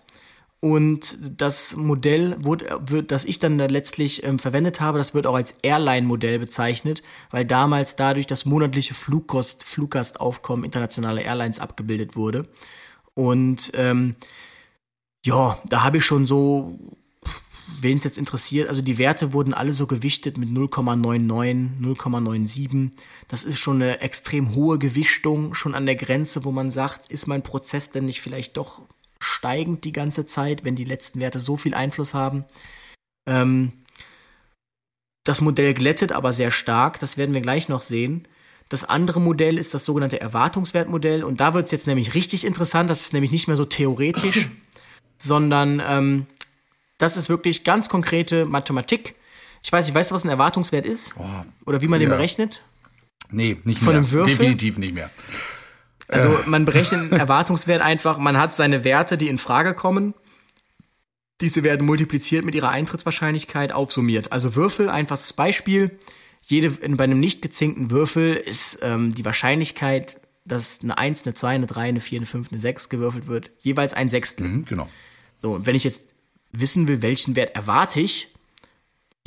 Und 0.60 1.20
das 1.40 1.76
Modell, 1.76 2.36
wird, 2.40 3.12
das 3.12 3.26
ich 3.26 3.38
dann 3.38 3.60
da 3.60 3.68
letztlich 3.68 4.24
ähm, 4.24 4.40
verwendet 4.40 4.82
habe, 4.82 4.98
das 4.98 5.14
wird 5.14 5.28
auch 5.28 5.36
als 5.36 5.56
Airline-Modell 5.62 6.40
bezeichnet, 6.40 7.04
weil 7.30 7.46
damals 7.46 7.96
dadurch 7.96 8.26
das 8.26 8.46
monatliche 8.46 8.96
Flugkost, 8.96 9.64
Fluggastaufkommen 9.64 10.66
internationaler 10.66 11.22
Airlines 11.22 11.60
abgebildet 11.60 12.16
wurde. 12.16 12.48
Und 13.14 13.72
ähm, 13.76 14.16
ja, 15.24 15.62
da 15.66 15.84
habe 15.84 15.98
ich 15.98 16.06
schon 16.06 16.26
so, 16.26 16.80
wen 17.80 18.00
es 18.00 18.04
jetzt 18.04 18.18
interessiert, 18.18 18.68
also 18.68 18.82
die 18.82 18.98
Werte 18.98 19.34
wurden 19.34 19.54
alle 19.54 19.74
so 19.74 19.86
gewichtet 19.86 20.40
mit 20.40 20.50
0,99, 20.50 21.82
0,97. 21.82 22.92
Das 23.28 23.44
ist 23.44 23.60
schon 23.60 23.82
eine 23.82 24.02
extrem 24.02 24.56
hohe 24.56 24.80
Gewichtung, 24.80 25.54
schon 25.54 25.76
an 25.76 25.86
der 25.86 25.98
Grenze, 25.98 26.46
wo 26.46 26.52
man 26.52 26.72
sagt, 26.72 27.12
ist 27.12 27.28
mein 27.28 27.44
Prozess 27.44 27.92
denn 27.92 28.06
nicht 28.06 28.22
vielleicht 28.22 28.58
doch 28.58 28.82
steigend 29.20 29.84
die 29.84 29.92
ganze 29.92 30.26
Zeit, 30.26 30.64
wenn 30.64 30.76
die 30.76 30.84
letzten 30.84 31.20
Werte 31.20 31.40
so 31.40 31.58
viel 31.58 31.74
Einfluss 31.74 32.14
haben. 32.14 32.46
Ähm, 33.28 33.74
das 35.24 35.42
Modell 35.42 35.74
glättet 35.74 36.12
aber 36.12 36.32
sehr 36.32 36.52
stark, 36.52 37.00
das 37.00 37.18
werden 37.18 37.34
wir 37.34 37.42
gleich 37.42 37.68
noch 37.68 37.82
sehen. 37.82 38.28
Das 38.70 38.84
andere 38.84 39.20
Modell 39.22 39.58
ist 39.58 39.74
das 39.74 39.86
sogenannte 39.86 40.20
Erwartungswertmodell 40.20 41.24
und 41.24 41.40
da 41.40 41.54
wird 41.54 41.66
es 41.66 41.72
jetzt 41.72 41.88
nämlich 41.88 42.14
richtig 42.14 42.46
interessant, 42.46 42.90
das 42.90 43.02
ist 43.02 43.14
nämlich 43.14 43.32
nicht 43.32 43.48
mehr 43.48 43.58
so 43.58 43.66
theoretisch, 43.66 44.50
sondern 45.18 45.82
ähm, 45.86 46.26
das 46.98 47.18
ist 47.18 47.30
wirklich 47.30 47.64
ganz 47.64 47.90
konkrete 47.90 48.46
Mathematik. 48.46 49.16
Ich 49.64 49.72
weiß 49.72 49.86
nicht, 49.86 49.96
weißt 49.96 50.12
du, 50.12 50.16
was 50.16 50.24
ein 50.24 50.30
Erwartungswert 50.30 50.86
ist? 50.86 51.16
Oh, 51.18 51.24
Oder 51.66 51.82
wie 51.82 51.88
man 51.88 52.00
ja. 52.00 52.08
den 52.08 52.16
berechnet? 52.16 52.62
Nee, 53.30 53.58
nicht 53.64 53.80
Von 53.80 53.88
mehr. 53.88 53.98
Einem 53.98 54.12
Würfel? 54.12 54.34
Definitiv 54.34 54.78
nicht 54.78 54.94
mehr. 54.94 55.10
Also 56.08 56.30
äh. 56.30 56.48
man 56.48 56.66
berechnet 56.66 57.02
einen 57.02 57.12
Erwartungswert 57.12 57.82
einfach, 57.82 58.18
man 58.18 58.38
hat 58.38 58.54
seine 58.54 58.84
Werte, 58.84 59.18
die 59.18 59.28
in 59.28 59.38
Frage 59.38 59.74
kommen. 59.74 60.14
Diese 61.42 61.64
werden 61.64 61.86
multipliziert 61.86 62.46
mit 62.46 62.56
ihrer 62.56 62.70
Eintrittswahrscheinlichkeit 62.70 63.72
aufsummiert. 63.72 64.32
Also 64.32 64.56
Würfel, 64.56 64.90
einfaches 64.90 65.34
Beispiel. 65.34 65.98
Jede, 66.42 66.72
bei 66.72 67.04
einem 67.04 67.20
nicht 67.20 67.42
gezinkten 67.42 67.92
Würfel 67.92 68.36
ist 68.36 68.80
ähm, 68.82 69.14
die 69.14 69.26
Wahrscheinlichkeit, 69.26 70.20
dass 70.46 70.80
eine 70.82 70.98
1, 70.98 71.26
eine 71.26 71.34
2, 71.34 71.56
eine 71.56 71.68
3, 71.68 71.90
eine 71.90 72.00
4, 72.00 72.20
eine 72.20 72.26
5, 72.26 72.52
eine 72.52 72.60
6 72.60 72.90
gewürfelt 72.90 73.28
wird, 73.28 73.52
jeweils 73.60 73.94
ein 73.94 74.10
Sechstel. 74.10 74.48
Mhm, 74.48 74.66
genau. 74.66 74.88
So, 75.42 75.54
und 75.54 75.66
wenn 75.66 75.76
ich 75.76 75.84
jetzt 75.84 76.14
wissen 76.52 76.88
will, 76.88 77.02
welchen 77.02 77.36
Wert 77.36 77.56
erwarte 77.56 78.00
ich, 78.00 78.34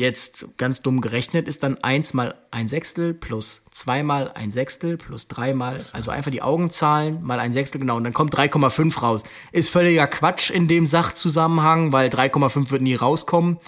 Jetzt 0.01 0.47
ganz 0.57 0.81
dumm 0.81 1.03
gerechnet 1.03 1.47
ist 1.47 1.63
dann 1.63 1.77
1 1.77 2.15
mal 2.15 2.35
ein 2.51 2.69
Sechstel 2.69 3.13
plus 3.13 3.65
2 3.71 4.03
mal 4.03 4.31
ein 4.33 4.51
Sechstel 4.51 4.97
plus 4.97 5.29
3 5.29 5.53
mal, 5.53 5.77
also 5.93 6.11
einfach 6.11 6.31
die 6.31 6.41
Augenzahlen 6.41 7.23
mal 7.23 7.39
ein 7.39 7.53
Sechstel, 7.53 7.83
genau, 7.83 7.99
und 7.99 8.05
dann 8.05 8.15
kommt 8.15 8.35
3,5 8.35 8.99
raus. 9.03 9.25
Ist 9.53 9.69
völliger 9.69 10.07
Quatsch 10.07 10.49
in 10.49 10.69
dem 10.69 10.87
Sachzusammenhang, 10.87 11.93
weil 11.93 12.09
3,5 12.09 12.71
wird 12.71 12.81
nie 12.81 12.95
rauskommen, 12.95 13.59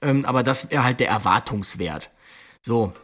ähm, 0.00 0.24
aber 0.24 0.42
das 0.42 0.70
wäre 0.70 0.82
halt 0.82 0.98
der 0.98 1.10
Erwartungswert. 1.10 2.10
So, 2.62 2.94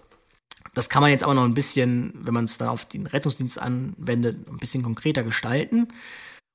das 0.72 0.88
kann 0.88 1.02
man 1.02 1.10
jetzt 1.10 1.24
aber 1.24 1.34
noch 1.34 1.44
ein 1.44 1.52
bisschen, 1.52 2.14
wenn 2.14 2.32
man 2.32 2.44
es 2.44 2.56
dann 2.56 2.68
auf 2.68 2.86
den 2.86 3.06
Rettungsdienst 3.06 3.60
anwendet, 3.60 4.48
ein 4.48 4.56
bisschen 4.56 4.82
konkreter 4.82 5.24
gestalten. 5.24 5.88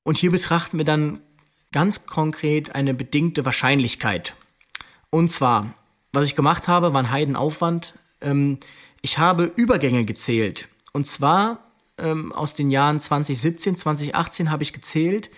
Und 0.01 0.17
hier 0.17 0.31
betrachten 0.31 0.79
wir 0.79 0.85
dann 0.85 1.19
ganz 1.71 2.07
konkret 2.07 2.73
eine 2.73 2.95
bedingte 2.95 3.45
Wahrscheinlichkeit. 3.45 4.33
Und 5.11 5.31
zwar 5.31 5.75
was 6.13 6.27
ich 6.27 6.35
gemacht 6.35 6.67
habe, 6.67 6.93
war 6.93 7.01
ein 7.01 7.11
Heidenaufwand. 7.11 7.95
Ähm, 8.21 8.59
ich 9.01 9.17
habe 9.17 9.51
Übergänge 9.55 10.05
gezählt. 10.05 10.69
Und 10.93 11.07
zwar 11.07 11.71
ähm, 11.97 12.31
aus 12.31 12.53
den 12.53 12.71
Jahren 12.71 12.99
2017, 12.99 13.77
2018 13.77 14.51
habe 14.51 14.63
ich 14.63 14.73
gezählt, 14.73 15.29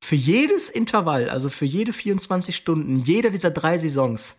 für 0.00 0.16
jedes 0.16 0.70
Intervall, 0.70 1.28
also 1.28 1.48
für 1.48 1.64
jede 1.64 1.92
24 1.92 2.54
Stunden, 2.56 2.98
jeder 3.00 3.30
dieser 3.30 3.50
drei 3.50 3.78
Saisons, 3.78 4.36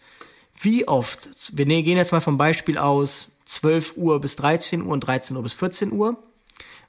wie 0.59 0.87
oft, 0.87 1.29
wir 1.57 1.65
ne, 1.65 1.83
gehen 1.83 1.97
jetzt 1.97 2.11
mal 2.11 2.21
vom 2.21 2.37
Beispiel 2.37 2.77
aus 2.77 3.29
12 3.45 3.97
Uhr 3.97 4.19
bis 4.19 4.35
13 4.37 4.83
Uhr 4.83 4.91
und 4.91 5.01
13 5.01 5.35
Uhr 5.37 5.43
bis 5.43 5.53
14 5.53 5.91
Uhr, 5.91 6.17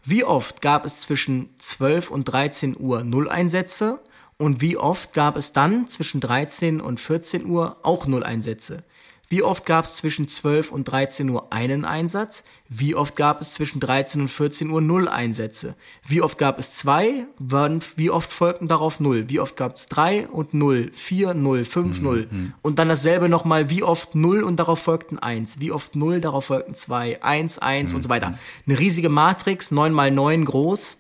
wie 0.05 0.25
oft 0.25 0.63
gab 0.63 0.85
es 0.85 1.03
zwischen 1.03 1.51
12 1.59 2.11
und 2.11 2.25
13 2.25 2.77
Uhr 2.79 3.05
Nulleinsätze 3.05 4.01
und 4.41 4.63
wie 4.63 4.79
oft 4.79 5.13
gab 5.13 5.37
es 5.37 5.53
dann 5.53 5.87
zwischen 5.87 6.21
13 6.21 6.81
und 6.81 6.99
14 6.99 7.45
Uhr 7.45 7.77
auch 7.83 8.07
Nulleinsätze? 8.07 8.85
Wie 9.29 9.43
oft 9.43 9.67
gab 9.67 9.85
es 9.85 9.97
zwischen 9.97 10.29
12 10.29 10.73
und 10.73 10.85
13 10.85 11.29
Uhr 11.29 11.53
einen 11.53 11.85
Einsatz? 11.85 12.43
Wie 12.69 12.95
oft 12.97 13.17
gab 13.17 13.43
es 13.43 13.53
zwischen 13.53 13.79
13 13.81 14.23
und 14.23 14.29
14 14.29 14.71
Uhr 14.71 14.81
null 14.81 15.09
Einsätze? 15.09 15.77
Wie 16.09 16.23
oft 16.23 16.39
gab 16.39 16.59
es 16.59 16.73
zwei? 16.73 17.27
Wie 17.39 18.11
oft 18.11 18.33
folgten 18.33 18.67
darauf 18.67 18.99
null? 18.99 19.27
Wie 19.29 19.39
oft 19.39 19.57
gab 19.57 19.77
es 19.77 19.87
drei 19.87 20.27
und 20.27 20.55
null? 20.55 20.91
Vier, 20.95 21.35
null, 21.35 21.65
fünf, 21.67 22.01
null. 22.01 22.29
Und 22.63 22.81
dann 22.81 22.89
dasselbe 22.89 23.29
nochmal, 23.29 23.69
wie 23.71 23.83
oft 23.83 24.15
null 24.15 24.43
und 24.43 24.57
darauf 24.57 24.81
folgten 24.81 25.19
eins? 25.19 25.61
Wie 25.61 25.71
oft 25.71 25.95
null, 25.95 26.21
darauf 26.21 26.47
folgten 26.47 26.75
zwei? 26.75 27.23
Eins, 27.23 27.59
eins 27.59 27.95
und 27.95 28.03
so 28.03 28.09
weiter. 28.09 28.39
Eine 28.67 28.79
riesige 28.79 29.11
Matrix, 29.11 29.71
neun 29.71 29.93
mal 29.93 30.11
neun 30.11 30.45
groß. 30.45 30.97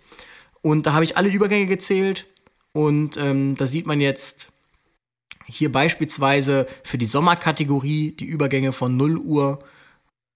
Und 0.62 0.86
da 0.86 0.92
habe 0.92 1.04
ich 1.04 1.16
alle 1.16 1.30
Übergänge 1.30 1.66
gezählt. 1.66 2.26
Und 2.72 3.16
ähm, 3.16 3.56
da 3.56 3.66
sieht 3.66 3.86
man 3.86 4.00
jetzt 4.00 4.52
hier 5.46 5.72
beispielsweise 5.72 6.66
für 6.84 6.98
die 6.98 7.06
Sommerkategorie 7.06 8.12
die 8.12 8.26
Übergänge 8.26 8.72
von 8.72 8.96
0 8.96 9.18
Uhr 9.18 9.58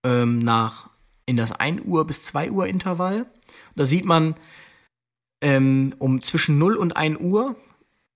ähm, 0.04 0.40
nach 0.40 0.90
in 1.26 1.36
das 1.36 1.52
1 1.52 1.82
Uhr 1.82 2.06
bis 2.06 2.24
2 2.24 2.50
Uhr 2.50 2.66
Intervall. 2.66 3.26
Da 3.76 3.84
sieht 3.84 4.04
man, 4.04 4.34
ähm, 5.40 5.94
um 5.98 6.20
zwischen 6.20 6.58
0 6.58 6.76
und 6.76 6.96
1 6.96 7.18
Uhr 7.20 7.56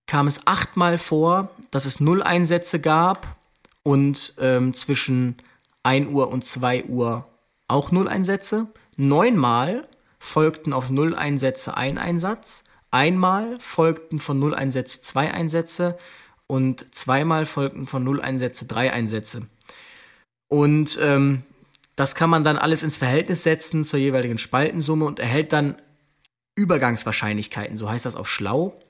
kam 0.07 0.27
es 0.27 0.47
achtmal 0.47 0.99
vor, 0.99 1.51
dass 1.71 1.85
es 1.85 2.01
Null 2.01 2.23
Einsätze 2.23 2.81
gab 2.81 3.37
und 3.83 4.35
ähm, 4.39 4.75
zwischen 4.75 5.37
1 5.83 6.09
Uhr 6.09 6.29
und 6.31 6.45
2 6.45 6.85
Uhr 6.85 7.27
auch 7.69 7.93
Null 7.93 8.09
Einsätze. 8.09 8.67
Neunmal 8.97 9.87
folgten 10.19 10.73
auf 10.73 10.91
Null 10.91 11.15
Einsätze 11.15 11.77
ein 11.77 11.99
Einsatz. 11.99 12.65
Einmal 12.91 13.59
folgten 13.61 14.21
von 14.21 14.39
Null 14.39 14.55
Einsätze 14.55 15.01
zwei 15.03 15.33
Einsätze 15.33 15.99
und 16.47 16.95
zweimal 16.95 17.47
folgten 17.47 17.87
von 17.87 18.03
Null 18.05 18.21
Einsätze 18.21 18.67
drei 18.67 18.93
Einsätze. 18.93 19.47
Und 20.49 20.99
ähm, 21.03 21.43
das 21.97 22.15
kann 22.15 22.31
man 22.31 22.45
dann 22.45 22.57
alles 22.57 22.83
ins 22.83 22.97
Verhältnis 22.97 23.43
setzen 23.43 23.85
zur 23.85 23.99
jeweiligen 23.99 24.39
Spaltensumme 24.39 25.05
und 25.05 25.19
erhält 25.19 25.53
dann 25.53 25.77
Übergangswahrscheinlichkeiten, 26.55 27.77
so 27.77 27.89
heißt 27.91 28.07
das 28.07 28.17
auf 28.17 28.29
schlau. 28.29 28.81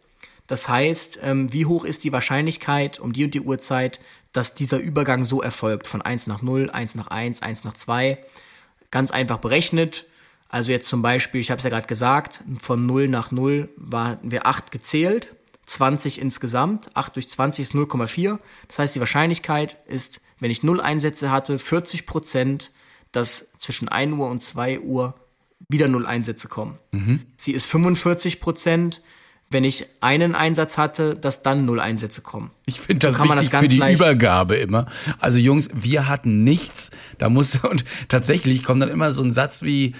Das 0.46 0.68
heißt, 0.68 1.20
ähm, 1.22 1.52
wie 1.52 1.66
hoch 1.66 1.84
ist 1.84 2.04
die 2.04 2.12
Wahrscheinlichkeit 2.12 2.98
um 2.98 3.12
die 3.12 3.24
und 3.24 3.34
die 3.34 3.42
Uhrzeit, 3.42 4.00
dass 4.32 4.54
dieser 4.54 4.78
Übergang 4.78 5.24
so 5.24 5.42
erfolgt, 5.42 5.86
von 5.86 6.00
1 6.00 6.26
nach 6.26 6.40
0, 6.40 6.70
1 6.70 6.94
nach 6.94 7.08
1, 7.08 7.42
1 7.42 7.64
nach 7.64 7.74
2. 7.74 8.18
Ganz 8.90 9.10
einfach 9.10 9.38
berechnet. 9.38 10.06
Also 10.48 10.72
jetzt 10.72 10.88
zum 10.88 11.02
Beispiel, 11.02 11.40
ich 11.40 11.50
habe 11.50 11.58
es 11.58 11.64
ja 11.64 11.70
gerade 11.70 11.86
gesagt, 11.86 12.42
von 12.60 12.86
0 12.86 13.08
nach 13.08 13.30
0 13.30 13.68
waren 13.76 14.18
wir 14.22 14.46
8 14.46 14.70
gezählt, 14.70 15.34
20 15.66 16.20
insgesamt, 16.20 16.90
8 16.94 17.16
durch 17.16 17.28
20 17.28 17.62
ist 17.62 17.74
0,4. 17.74 18.38
Das 18.68 18.78
heißt, 18.78 18.94
die 18.96 19.00
Wahrscheinlichkeit 19.00 19.76
ist, 19.86 20.20
wenn 20.40 20.50
ich 20.50 20.62
0 20.62 20.80
Einsätze 20.80 21.30
hatte, 21.30 21.58
40 21.58 22.06
Prozent, 22.06 22.70
dass 23.12 23.52
zwischen 23.58 23.88
1 23.88 24.14
Uhr 24.14 24.28
und 24.28 24.42
2 24.42 24.80
Uhr 24.80 25.14
wieder 25.68 25.88
0 25.88 26.06
Einsätze 26.06 26.48
kommen. 26.48 26.78
Mhm. 26.92 27.20
Sie 27.36 27.52
ist 27.52 27.66
45 27.66 28.40
Prozent, 28.40 29.02
wenn 29.50 29.64
ich 29.64 29.86
einen 30.00 30.34
Einsatz 30.34 30.76
hatte, 30.76 31.14
dass 31.14 31.42
dann 31.42 31.64
null 31.64 31.80
Einsätze 31.80 32.20
kommen. 32.20 32.50
Ich 32.66 32.80
finde 32.80 33.06
das 33.06 33.16
so 33.16 33.24
wichtig 33.24 33.48
das 33.48 33.60
für 33.60 33.68
die 33.68 33.92
Übergabe 33.92 34.56
immer. 34.56 34.86
Also 35.18 35.38
Jungs, 35.38 35.70
wir 35.72 36.06
hatten 36.06 36.44
nichts. 36.44 36.90
Da 37.16 37.28
muss 37.28 37.56
und 37.64 37.84
tatsächlich 38.08 38.62
kommt 38.62 38.82
dann 38.82 38.90
immer 38.90 39.12
so 39.12 39.22
ein 39.22 39.30
Satz 39.30 39.62
wie 39.62 39.94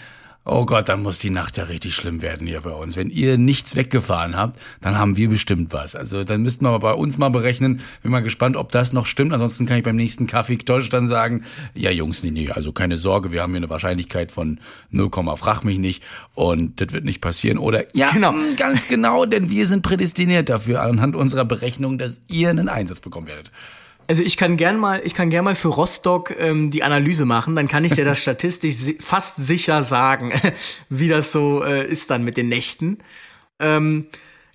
Oh 0.50 0.64
Gott, 0.64 0.88
dann 0.88 1.02
muss 1.02 1.18
die 1.18 1.28
Nacht 1.28 1.58
ja 1.58 1.64
richtig 1.64 1.94
schlimm 1.94 2.22
werden 2.22 2.46
hier 2.46 2.62
bei 2.62 2.70
uns. 2.70 2.96
Wenn 2.96 3.10
ihr 3.10 3.36
nichts 3.36 3.76
weggefahren 3.76 4.34
habt, 4.34 4.58
dann 4.80 4.96
haben 4.96 5.18
wir 5.18 5.28
bestimmt 5.28 5.74
was. 5.74 5.94
Also 5.94 6.24
dann 6.24 6.40
müssten 6.40 6.64
wir 6.64 6.78
bei 6.78 6.94
uns 6.94 7.18
mal 7.18 7.28
berechnen. 7.28 7.82
Bin 8.02 8.10
mal 8.10 8.22
gespannt, 8.22 8.56
ob 8.56 8.72
das 8.72 8.94
noch 8.94 9.04
stimmt. 9.04 9.34
Ansonsten 9.34 9.66
kann 9.66 9.76
ich 9.76 9.84
beim 9.84 9.96
nächsten 9.96 10.26
Kaffee 10.26 10.56
Deutsch 10.56 10.88
dann 10.88 11.06
sagen, 11.06 11.44
ja 11.74 11.90
Jungs, 11.90 12.22
nee, 12.22 12.30
nee, 12.30 12.50
also 12.50 12.72
keine 12.72 12.96
Sorge, 12.96 13.30
wir 13.30 13.42
haben 13.42 13.50
hier 13.50 13.58
eine 13.58 13.68
Wahrscheinlichkeit 13.68 14.32
von 14.32 14.58
0, 14.90 15.10
frag 15.36 15.64
mich 15.64 15.76
nicht 15.76 16.02
und 16.34 16.80
das 16.80 16.94
wird 16.94 17.04
nicht 17.04 17.20
passieren. 17.20 17.58
Oder 17.58 17.84
ja, 17.94 18.10
genau. 18.12 18.32
Mm, 18.32 18.56
ganz 18.56 18.88
genau, 18.88 19.26
denn 19.26 19.50
wir 19.50 19.66
sind 19.66 19.82
prädestiniert 19.82 20.48
dafür 20.48 20.80
anhand 20.80 21.14
unserer 21.14 21.44
Berechnung, 21.44 21.98
dass 21.98 22.22
ihr 22.26 22.48
einen 22.48 22.70
Einsatz 22.70 23.00
bekommen 23.00 23.26
werdet. 23.26 23.52
Also 24.08 24.22
ich 24.22 24.38
kann 24.38 24.56
gern 24.56 24.78
mal, 24.78 25.02
ich 25.04 25.14
kann 25.14 25.28
gern 25.28 25.44
mal 25.44 25.54
für 25.54 25.68
Rostock 25.68 26.34
ähm, 26.38 26.70
die 26.70 26.82
Analyse 26.82 27.26
machen, 27.26 27.54
dann 27.54 27.68
kann 27.68 27.84
ich 27.84 27.92
dir 27.92 28.06
das 28.06 28.18
statistisch 28.22 28.74
si 28.74 28.98
fast 29.00 29.36
sicher 29.36 29.84
sagen, 29.84 30.32
wie 30.88 31.08
das 31.08 31.30
so 31.30 31.62
äh, 31.62 31.86
ist 31.86 32.10
dann 32.10 32.24
mit 32.24 32.38
den 32.38 32.48
Nächten. 32.48 32.98
Ähm, 33.60 34.06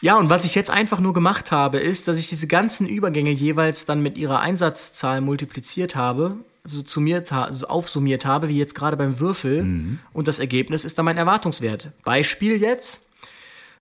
ja, 0.02 0.18
und 0.18 0.30
was 0.30 0.44
ich 0.44 0.56
jetzt 0.56 0.72
einfach 0.72 1.00
nur 1.00 1.14
gemacht 1.14 1.52
habe, 1.52 1.78
ist, 1.78 2.08
dass 2.08 2.18
ich 2.18 2.28
diese 2.28 2.48
ganzen 2.48 2.88
Übergänge 2.88 3.30
jeweils 3.30 3.86
dann 3.86 4.02
mit 4.02 4.18
ihrer 4.18 4.42
Einsatzzahl 4.42 5.22
multipliziert 5.22 5.96
habe, 5.96 6.38
also 6.64 6.82
summiert, 6.84 7.32
also 7.32 7.68
aufsummiert 7.68 8.26
habe, 8.26 8.50
wie 8.50 8.58
jetzt 8.58 8.74
gerade 8.74 8.98
beim 8.98 9.20
Würfel. 9.20 9.64
Mhm. 9.64 10.00
Und 10.14 10.28
das 10.28 10.40
Ergebnis 10.40 10.84
ist 10.84 10.98
dann 10.98 11.06
mein 11.06 11.18
Erwartungswert. 11.18 11.92
Beispiel 12.04 12.60
jetzt. 12.60 13.04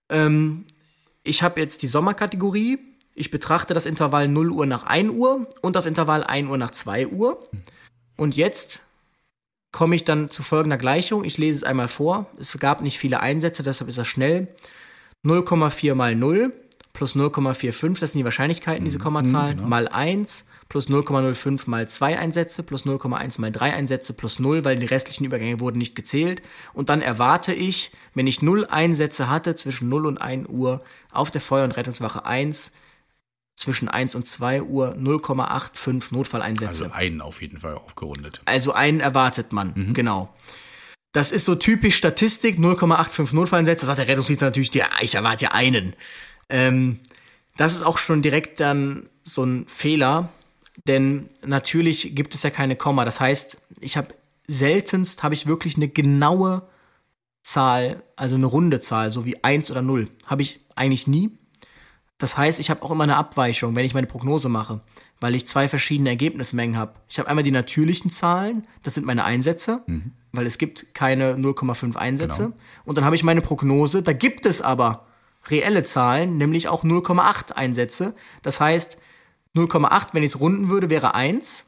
Ähm, 0.09 0.65
ich 1.23 1.41
habe 1.41 1.59
jetzt 1.59 1.81
die 1.81 1.87
Sommerkategorie 1.87 2.79
ich 3.15 3.31
betrachte 3.31 3.73
das 3.73 3.85
Intervall 3.85 4.27
0 4.27 4.51
Uhr 4.51 4.65
nach 4.65 4.83
1 4.83 5.11
Uhr 5.11 5.47
und 5.61 5.75
das 5.75 5.85
Intervall 5.85 6.23
1 6.23 6.49
Uhr 6.49 6.57
nach 6.57 6.71
2 6.71 7.07
Uhr. 7.07 7.47
Und 8.17 8.35
jetzt 8.35 8.81
komme 9.71 9.95
ich 9.95 10.03
dann 10.05 10.29
zu 10.29 10.43
folgender 10.43 10.77
Gleichung. 10.77 11.23
Ich 11.23 11.37
lese 11.37 11.57
es 11.57 11.63
einmal 11.63 11.87
vor. 11.87 12.27
Es 12.39 12.57
gab 12.59 12.81
nicht 12.81 12.99
viele 12.99 13.19
Einsätze, 13.19 13.63
deshalb 13.63 13.89
ist 13.89 13.97
das 13.97 14.07
schnell. 14.07 14.47
0,4 15.25 15.95
mal 15.95 16.15
0 16.15 16.53
plus 16.93 17.15
0,45, 17.15 17.99
das 17.99 18.11
sind 18.11 18.19
die 18.19 18.23
Wahrscheinlichkeiten, 18.23 18.85
diese 18.85 18.99
mhm. 18.99 19.03
Kommazahlen, 19.03 19.57
genau. 19.57 19.67
mal 19.67 19.87
1 19.87 20.45
plus 20.69 20.89
0,05 20.89 21.67
mal 21.67 21.89
2 21.89 22.19
Einsätze 22.19 22.61
plus 22.61 22.85
0,1 22.85 23.41
mal 23.41 23.51
3 23.51 23.73
Einsätze 23.73 24.13
plus 24.13 24.37
0, 24.37 24.63
weil 24.63 24.77
die 24.77 24.85
restlichen 24.85 25.25
Übergänge 25.25 25.59
wurden 25.59 25.79
nicht 25.79 25.95
gezählt. 25.95 26.43
Und 26.71 26.89
dann 26.89 27.01
erwarte 27.01 27.51
ich, 27.51 27.91
wenn 28.13 28.27
ich 28.27 28.43
0 28.43 28.67
Einsätze 28.67 29.27
hatte 29.27 29.55
zwischen 29.55 29.89
0 29.89 30.05
und 30.05 30.21
1 30.21 30.47
Uhr 30.49 30.83
auf 31.11 31.31
der 31.31 31.41
Feuer- 31.41 31.63
und 31.63 31.75
Rettungswache 31.75 32.25
1, 32.25 32.71
zwischen 33.55 33.87
1 33.87 34.15
und 34.15 34.27
2 34.27 34.63
Uhr 34.63 34.95
0,85 34.95 36.13
Notfalleinsätze. 36.13 36.85
Also 36.85 36.91
einen 36.91 37.21
auf 37.21 37.41
jeden 37.41 37.57
Fall 37.57 37.75
aufgerundet. 37.75 38.41
Also 38.45 38.73
einen 38.73 38.99
erwartet 38.99 39.53
man, 39.53 39.73
mhm. 39.75 39.93
genau. 39.93 40.33
Das 41.11 41.31
ist 41.31 41.45
so 41.45 41.55
typisch 41.55 41.95
Statistik, 41.95 42.57
0,85 42.57 43.35
Notfalleinsätze. 43.35 43.85
Da 43.85 43.87
sagt 43.87 43.99
der 43.99 44.07
Rettungsdienst 44.07 44.41
natürlich, 44.41 44.73
ja, 44.73 44.87
ich 45.01 45.15
erwarte 45.15 45.45
ja 45.45 45.51
einen. 45.51 45.95
Ähm, 46.49 46.99
das 47.55 47.75
ist 47.75 47.83
auch 47.83 47.99
schon 47.99 48.23
direkt 48.23 48.59
dann 48.59 49.09
so 49.23 49.43
ein 49.43 49.67
Fehler, 49.67 50.29
denn 50.87 51.29
natürlich 51.45 52.15
gibt 52.15 52.33
es 52.33 52.41
ja 52.41 52.49
keine 52.49 52.75
Komma. 52.75 53.05
Das 53.05 53.19
heißt, 53.19 53.57
ich 53.79 53.95
habe 53.95 54.15
seltenst 54.47 55.23
habe 55.23 55.35
ich 55.35 55.47
wirklich 55.47 55.75
eine 55.75 55.87
genaue 55.87 56.67
Zahl, 57.43 58.01
also 58.15 58.35
eine 58.35 58.45
runde 58.45 58.79
Zahl, 58.79 59.11
so 59.11 59.25
wie 59.25 59.43
1 59.43 59.69
oder 59.69 59.81
0. 59.81 60.09
Habe 60.25 60.41
ich 60.41 60.61
eigentlich 60.75 61.07
nie. 61.07 61.37
Das 62.23 62.37
heißt, 62.37 62.61
ich 62.61 62.69
habe 62.69 62.81
auch 62.83 62.91
immer 62.91 63.03
eine 63.03 63.17
Abweichung, 63.17 63.75
wenn 63.75 63.83
ich 63.83 63.93
meine 63.93 64.07
Prognose 64.07 64.47
mache, 64.47 64.79
weil 65.19 65.35
ich 65.35 65.45
zwei 65.45 65.67
verschiedene 65.67 66.09
Ergebnismengen 66.09 66.77
habe. 66.77 66.93
Ich 67.09 67.19
habe 67.19 67.27
einmal 67.27 67.43
die 67.43 67.51
natürlichen 67.51 68.11
Zahlen, 68.11 68.65
das 68.81 68.93
sind 68.93 69.05
meine 69.05 69.25
Einsätze, 69.25 69.83
mhm. 69.87 70.13
weil 70.31 70.45
es 70.45 70.57
gibt 70.57 70.93
keine 70.93 71.33
0,5 71.33 71.97
Einsätze. 71.97 72.43
Genau. 72.43 72.55
Und 72.85 72.97
dann 72.97 73.03
habe 73.03 73.17
ich 73.17 73.25
meine 73.25 73.41
Prognose, 73.41 74.03
da 74.03 74.13
gibt 74.13 74.45
es 74.45 74.61
aber 74.61 75.05
reelle 75.49 75.83
Zahlen, 75.83 76.37
nämlich 76.37 76.69
auch 76.69 76.85
0,8 76.85 77.51
Einsätze. 77.51 78.15
Das 78.41 78.61
heißt, 78.61 78.99
0,8, 79.53 80.13
wenn 80.13 80.23
ich 80.23 80.31
es 80.31 80.39
runden 80.39 80.69
würde, 80.69 80.89
wäre 80.89 81.15
1. 81.15 81.65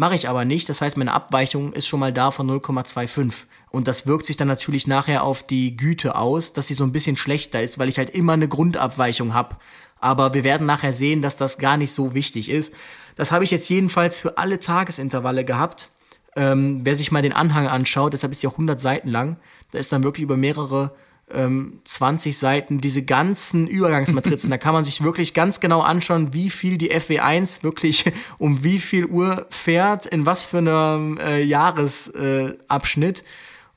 Mache 0.00 0.14
ich 0.14 0.30
aber 0.30 0.46
nicht. 0.46 0.66
Das 0.70 0.80
heißt, 0.80 0.96
meine 0.96 1.12
Abweichung 1.12 1.74
ist 1.74 1.86
schon 1.86 2.00
mal 2.00 2.10
da 2.10 2.30
von 2.30 2.50
0,25. 2.50 3.44
Und 3.70 3.86
das 3.86 4.06
wirkt 4.06 4.24
sich 4.24 4.38
dann 4.38 4.48
natürlich 4.48 4.86
nachher 4.86 5.22
auf 5.22 5.46
die 5.46 5.76
Güte 5.76 6.14
aus, 6.14 6.54
dass 6.54 6.68
sie 6.68 6.72
so 6.72 6.84
ein 6.84 6.92
bisschen 6.92 7.18
schlechter 7.18 7.60
ist, 7.60 7.78
weil 7.78 7.90
ich 7.90 7.98
halt 7.98 8.08
immer 8.08 8.32
eine 8.32 8.48
Grundabweichung 8.48 9.34
habe. 9.34 9.56
Aber 10.00 10.32
wir 10.32 10.42
werden 10.42 10.66
nachher 10.66 10.94
sehen, 10.94 11.20
dass 11.20 11.36
das 11.36 11.58
gar 11.58 11.76
nicht 11.76 11.90
so 11.90 12.14
wichtig 12.14 12.48
ist. 12.48 12.72
Das 13.14 13.30
habe 13.30 13.44
ich 13.44 13.50
jetzt 13.50 13.68
jedenfalls 13.68 14.18
für 14.18 14.38
alle 14.38 14.58
Tagesintervalle 14.58 15.44
gehabt. 15.44 15.90
Ähm, 16.34 16.80
wer 16.82 16.96
sich 16.96 17.12
mal 17.12 17.20
den 17.20 17.34
Anhang 17.34 17.68
anschaut, 17.68 18.14
deshalb 18.14 18.32
ist 18.32 18.42
die 18.42 18.46
auch 18.46 18.52
100 18.52 18.80
Seiten 18.80 19.10
lang, 19.10 19.36
da 19.72 19.78
ist 19.78 19.92
dann 19.92 20.02
wirklich 20.02 20.22
über 20.22 20.38
mehrere 20.38 20.92
ähm, 21.32 21.80
20 21.84 22.36
Seiten 22.36 22.80
diese 22.80 23.02
ganzen 23.02 23.66
Übergangsmatrizen. 23.66 24.50
da 24.50 24.58
kann 24.58 24.74
man 24.74 24.84
sich 24.84 25.02
wirklich 25.02 25.34
ganz 25.34 25.60
genau 25.60 25.80
anschauen, 25.80 26.32
wie 26.32 26.50
viel 26.50 26.78
die 26.78 26.92
FW1 26.92 27.62
wirklich 27.62 28.04
um 28.38 28.64
wie 28.64 28.78
viel 28.78 29.06
Uhr 29.06 29.46
fährt, 29.50 30.06
in 30.06 30.26
was 30.26 30.46
für 30.46 30.58
einem 30.58 31.18
äh, 31.18 31.42
Jahresabschnitt. 31.42 33.20
Äh, 33.20 33.24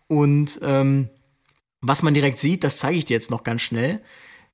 Und 0.07 0.59
ähm, 0.61 1.09
was 1.81 2.03
man 2.03 2.13
direkt 2.13 2.37
sieht, 2.37 2.63
das 2.63 2.77
zeige 2.77 2.97
ich 2.97 3.05
dir 3.05 3.13
jetzt 3.13 3.31
noch 3.31 3.43
ganz 3.43 3.61
schnell. 3.61 4.01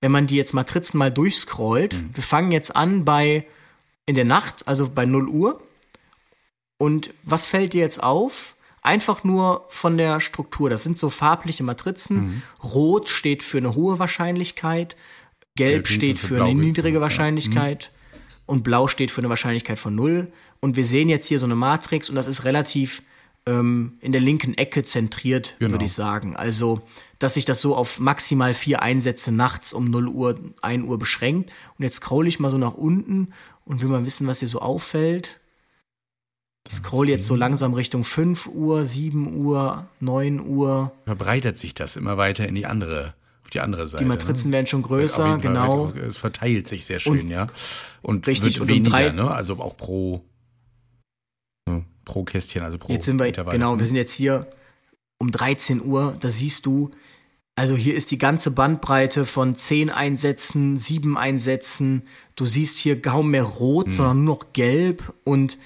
Wenn 0.02 0.12
man 0.12 0.28
die 0.28 0.36
jetzt 0.36 0.54
Matrizen 0.54 0.98
mal 0.98 1.12
durchscrollt, 1.12 1.94
mhm. 1.94 2.10
wir 2.14 2.24
fangen 2.24 2.52
jetzt 2.52 2.76
an 2.76 3.06
bei 3.06 3.46
in 4.06 4.16
der 4.16 4.26
Nacht, 4.26 4.68
also 4.68 4.90
bei 4.90 5.06
0 5.06 5.28
Uhr. 5.28 5.62
Und 6.80 7.14
was 7.24 7.46
fällt 7.46 7.74
dir 7.74 7.82
jetzt 7.82 8.02
auf? 8.02 8.56
Einfach 8.90 9.24
nur 9.24 9.66
von 9.70 9.98
der 9.98 10.20
Struktur. 10.20 10.70
Das 10.70 10.84
sind 10.84 10.98
so 10.98 11.10
farbliche 11.10 11.64
Matrizen. 11.64 12.16
Mhm. 12.18 12.42
Rot 12.64 13.08
steht 13.10 13.44
für 13.44 13.58
eine 13.60 13.76
hohe 13.76 14.00
Wahrscheinlichkeit, 14.00 14.96
Gelb, 15.56 15.86
Gelb 15.86 15.88
steht 15.88 16.20
für 16.20 16.44
eine 16.44 16.56
niedrige 16.56 17.00
Wahrscheinlichkeit. 17.02 17.92
Mhm. 17.92 18.00
und 18.48 18.64
blau 18.64 18.88
steht 18.88 19.12
für 19.12 19.22
eine 19.22 19.30
Wahrscheinlichkeit 19.30 19.78
von 19.78 19.94
0. 19.94 20.32
Und 20.60 20.76
wir 20.76 20.86
sehen 20.86 21.08
jetzt 21.08 21.28
hier 21.28 21.38
so 21.38 21.46
eine 21.46 21.56
Matrix 21.56 22.10
und 22.10 22.16
das 22.16 22.26
ist 22.28 22.46
relativ 22.46 23.04
ähm, 23.46 23.98
in 24.02 24.12
der 24.12 24.22
linken 24.22 24.54
Ecke 24.56 24.84
zentriert, 24.84 25.56
Genau. 25.60 25.74
würde 25.74 25.86
ich 25.86 25.94
sagen. 25.94 26.36
Also, 26.36 26.82
dass 27.20 27.36
sich 27.36 27.46
das 27.46 27.62
so 27.62 27.76
auf 27.76 28.00
maximal 28.00 28.54
vier 28.54 28.82
Einsätze 28.82 29.32
nachts 29.32 29.72
um 29.74 29.90
0 29.92 30.08
Uhr, 30.08 30.40
1 30.62 30.84
Uhr 30.88 30.98
beschränkt. 30.98 31.52
Und 31.78 31.84
jetzt 31.84 31.96
scroll 31.98 32.28
ich 32.28 32.40
mal 32.40 32.50
so 32.50 32.58
nach 32.58 32.74
unten 32.74 33.34
und 33.66 33.82
will 33.82 33.90
mal 33.90 34.06
wissen, 34.06 34.26
was 34.28 34.40
dir 34.40 34.48
so 34.48 34.62
auffällt. 34.62 35.40
Ich 36.68 36.76
scroll 36.76 37.10
jetzt 37.10 37.26
so 37.26 37.36
langsam 37.36 37.74
Richtung 37.74 38.04
5 38.04 38.48
Uhr, 38.48 38.86
7 38.86 39.36
Uhr, 39.36 39.88
9 40.00 40.40
Uhr. 40.46 40.92
Verbreitet 41.06 41.58
sich 41.58 41.74
das 41.74 41.96
immer 41.96 42.18
weiter 42.18 42.48
in 42.48 42.56
die 42.56 42.66
andere, 42.66 43.16
auf 43.44 43.50
die 43.50 43.60
andere 43.60 43.88
Seite. 43.88 44.04
Die 44.04 44.08
Matrizen 44.08 44.50
ne? 44.50 44.54
werden 44.58 44.68
schon 44.68 44.82
größer, 44.84 45.38
genau. 45.40 45.88
weiter- 45.90 46.06
Es 46.06 46.18
verteilt 46.18 46.68
sich 46.68 46.86
sehr 46.86 47.00
schön, 47.00 47.22
Und- 47.22 47.30
ja. 47.30 47.48
Und 48.02 48.28
Richtig, 48.28 48.56
wird 48.60 48.64
und 48.64 48.70
um 48.70 48.76
weniger, 48.76 48.90
13 48.92 49.16
ne? 49.26 49.32
Also 49.32 49.54
auch 49.60 49.76
pro, 49.78 50.24
ne, 51.68 51.86
pro 52.06 52.24
Kästchen, 52.24 52.62
also 52.64 52.78
pro 52.78 52.94
Jetzt 52.94 53.06
sind 53.06 53.18
wir, 53.20 53.26
Intervall. 53.26 53.54
genau, 53.54 53.74
ne? 53.74 53.80
wir 53.80 53.88
sind 53.88 53.96
jetzt 53.96 54.14
hier 54.14 54.48
um 55.18 55.32
13 55.32 55.84
Uhr, 55.84 56.14
da 56.20 56.30
siehst 56.30 56.66
du, 56.68 56.92
also 57.56 57.76
hier 57.76 57.96
ist 57.96 58.12
die 58.12 58.20
ganze 58.20 58.52
Bandbreite 58.52 59.26
von 59.26 59.56
10 59.56 59.90
Einsätzen, 59.90 60.78
7 60.78 61.18
Einsätzen. 61.18 62.04
Du 62.36 62.46
siehst 62.46 62.78
hier 62.78 63.02
kaum 63.02 63.32
mehr 63.32 63.44
rot, 63.44 63.88
Hm. 63.88 63.92
sondern 63.94 64.24
nur 64.24 64.36
noch 64.36 64.54
gelb 64.54 65.14
und 65.24 65.58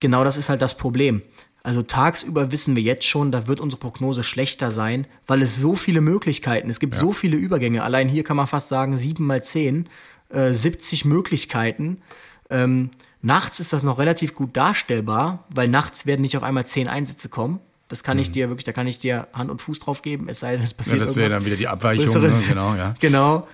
genau 0.00 0.24
das 0.24 0.36
ist 0.36 0.48
halt 0.48 0.62
das 0.62 0.76
Problem. 0.76 1.22
Also 1.62 1.82
tagsüber 1.82 2.52
wissen 2.52 2.76
wir 2.76 2.82
jetzt 2.82 3.04
schon, 3.04 3.32
da 3.32 3.48
wird 3.48 3.58
unsere 3.58 3.80
Prognose 3.80 4.22
schlechter 4.22 4.70
sein, 4.70 5.06
weil 5.26 5.42
es 5.42 5.56
so 5.60 5.74
viele 5.74 6.00
Möglichkeiten, 6.00 6.70
es 6.70 6.78
gibt 6.78 6.94
so 6.94 7.10
viele 7.12 7.36
Übergänge. 7.36 7.82
Allein 7.82 8.08
hier 8.08 8.22
kann 8.22 8.36
man 8.36 8.46
fast 8.46 8.68
sagen, 8.68 8.96
7 8.96 9.26
mal 9.26 9.42
10, 9.42 9.88
äh, 10.28 10.52
70 10.52 11.04
Möglichkeiten. 11.04 12.02
Ähm, 12.50 12.90
nachts 13.20 13.58
ist 13.58 13.72
das 13.72 13.82
noch 13.82 13.98
relativ 13.98 14.34
gut 14.34 14.56
darstellbar, 14.56 15.44
weil 15.52 15.66
nachts 15.66 16.06
werden 16.06 16.22
nicht 16.22 16.36
auf 16.36 16.44
einmal 16.44 16.66
10 16.66 16.86
Einsätze 16.86 17.28
kommen. 17.28 17.58
Das 17.88 18.04
kann 18.04 18.18
ich 18.18 18.30
dir 18.30 18.48
wirklich, 18.48 18.64
da 18.64 18.72
kann 18.72 18.86
ich 18.86 18.98
dir 18.98 19.26
Hand 19.32 19.50
und 19.50 19.62
Fuß 19.62 19.78
drauf 19.80 20.02
geben, 20.02 20.28
es 20.28 20.40
sei 20.40 20.52
denn, 20.56 20.62
es 20.62 20.70
Mhm. 20.70 20.74
Ja, 20.74 20.76
passiert 20.76 21.00
das 21.02 21.16
wäre 21.16 21.30
dann 21.30 21.44
wieder 21.44 21.56
die 21.56 21.68
Abweichung, 21.68 22.22
ne? 22.22 22.32
Genau, 22.48 22.74
ja. 22.74 22.94
Genau. 23.00 23.46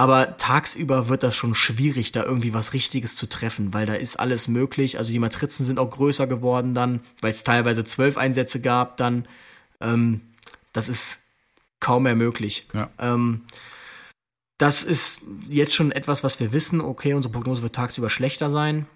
Aber 0.00 0.38
tagsüber 0.38 1.10
wird 1.10 1.22
das 1.22 1.36
schon 1.36 1.54
schwierig, 1.54 2.10
da 2.10 2.24
irgendwie 2.24 2.54
was 2.54 2.72
Richtiges 2.72 3.16
zu 3.16 3.28
treffen, 3.28 3.74
weil 3.74 3.84
da 3.84 3.92
ist 3.92 4.18
alles 4.18 4.48
möglich. 4.48 4.96
Also 4.96 5.12
die 5.12 5.18
Matrizen 5.18 5.66
sind 5.66 5.78
auch 5.78 5.90
größer 5.90 6.26
geworden 6.26 6.72
dann, 6.72 7.00
weil 7.20 7.32
es 7.32 7.44
teilweise 7.44 7.84
zwölf 7.84 8.16
Einsätze 8.16 8.62
gab 8.62 8.96
dann. 8.96 9.28
Ähm, 9.78 10.22
das 10.72 10.88
ist 10.88 11.18
kaum 11.80 12.04
mehr 12.04 12.14
möglich. 12.14 12.66
Ja. 12.72 12.88
Ähm, 12.98 13.42
das 14.56 14.84
ist 14.84 15.20
jetzt 15.50 15.74
schon 15.74 15.92
etwas, 15.92 16.24
was 16.24 16.40
wir 16.40 16.54
wissen. 16.54 16.80
Okay, 16.80 17.12
unsere 17.12 17.32
Prognose 17.32 17.62
wird 17.62 17.74
tagsüber 17.74 18.08
schlechter 18.08 18.48
sein. 18.48 18.86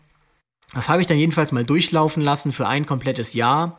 Das 0.73 0.89
habe 0.89 1.03
ich 1.03 1.07
dann 1.07 1.19
jedenfalls 1.19 1.53
mal 1.53 1.67
durchlaufen 1.67 2.23
lassen 2.23 2.51
für 2.51 2.67
ein 2.67 2.87
komplettes 2.87 3.35
Jahr. 3.35 3.79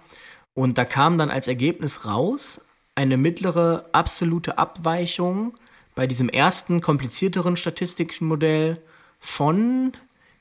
Und 0.53 0.77
da 0.77 0.85
kam 0.85 1.17
dann 1.17 1.31
als 1.31 1.47
Ergebnis 1.47 2.05
raus 2.05 2.61
eine 2.93 3.17
mittlere 3.17 3.89
absolute 3.93 4.59
Abweichung 4.59 5.55
bei 5.95 6.07
diesem 6.07 6.29
ersten 6.29 6.81
komplizierteren 6.81 7.55
Statistikmodell 7.55 8.81
von, 9.19 9.93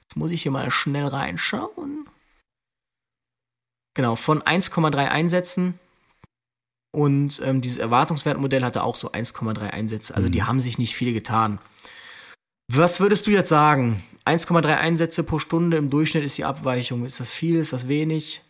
jetzt 0.03 0.17
muss 0.17 0.33
ich 0.33 0.43
hier 0.43 0.53
mal 0.53 0.71
schnell 0.71 1.07
reinschauen. 1.07 2.09
Genau, 3.95 4.17
von 4.17 4.43
1,3 4.43 5.09
Einsätzen. 5.09 5.79
Und 6.91 7.41
ähm, 7.45 7.61
dieses 7.61 7.79
Erwartungswertmodell 7.79 8.65
hatte 8.65 8.83
auch 8.83 8.97
so 8.97 9.11
1,3 9.11 9.71
Einsätze. 9.71 10.15
Also 10.15 10.29
die 10.29 10.43
haben 10.43 10.61
sich 10.61 10.79
nicht 10.79 10.95
viel 10.95 11.13
getan. 11.13 11.59
Was 12.69 13.01
würdest 13.01 13.27
du 13.27 13.31
jetzt 13.31 13.49
sagen? 13.49 14.03
1,3 14.27 14.77
Einsätze 14.77 15.23
pro 15.23 15.39
Stunde 15.39 15.77
im 15.77 15.91
Durchschnitt 15.91 16.25
ist 16.25 16.39
die 16.39 16.45
Abweichung. 16.45 17.05
Ist 17.05 17.21
das 17.21 17.31
viel? 17.31 17.57
Ist 17.57 17.73
das 17.73 17.89
wenig? 17.89 18.43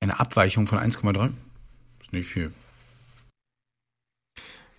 Eine 0.00 0.20
Abweichung 0.20 0.66
von 0.66 0.78
1,3? 0.78 1.32
Ist 2.00 2.12
nicht 2.12 2.26
viel. 2.26 2.52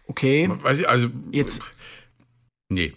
Okay. 0.08 0.50
Weiß 0.62 0.80
ich, 0.80 0.90
also. 0.90 1.10
Jetzt- 1.32 1.62
Nee. 2.70 2.94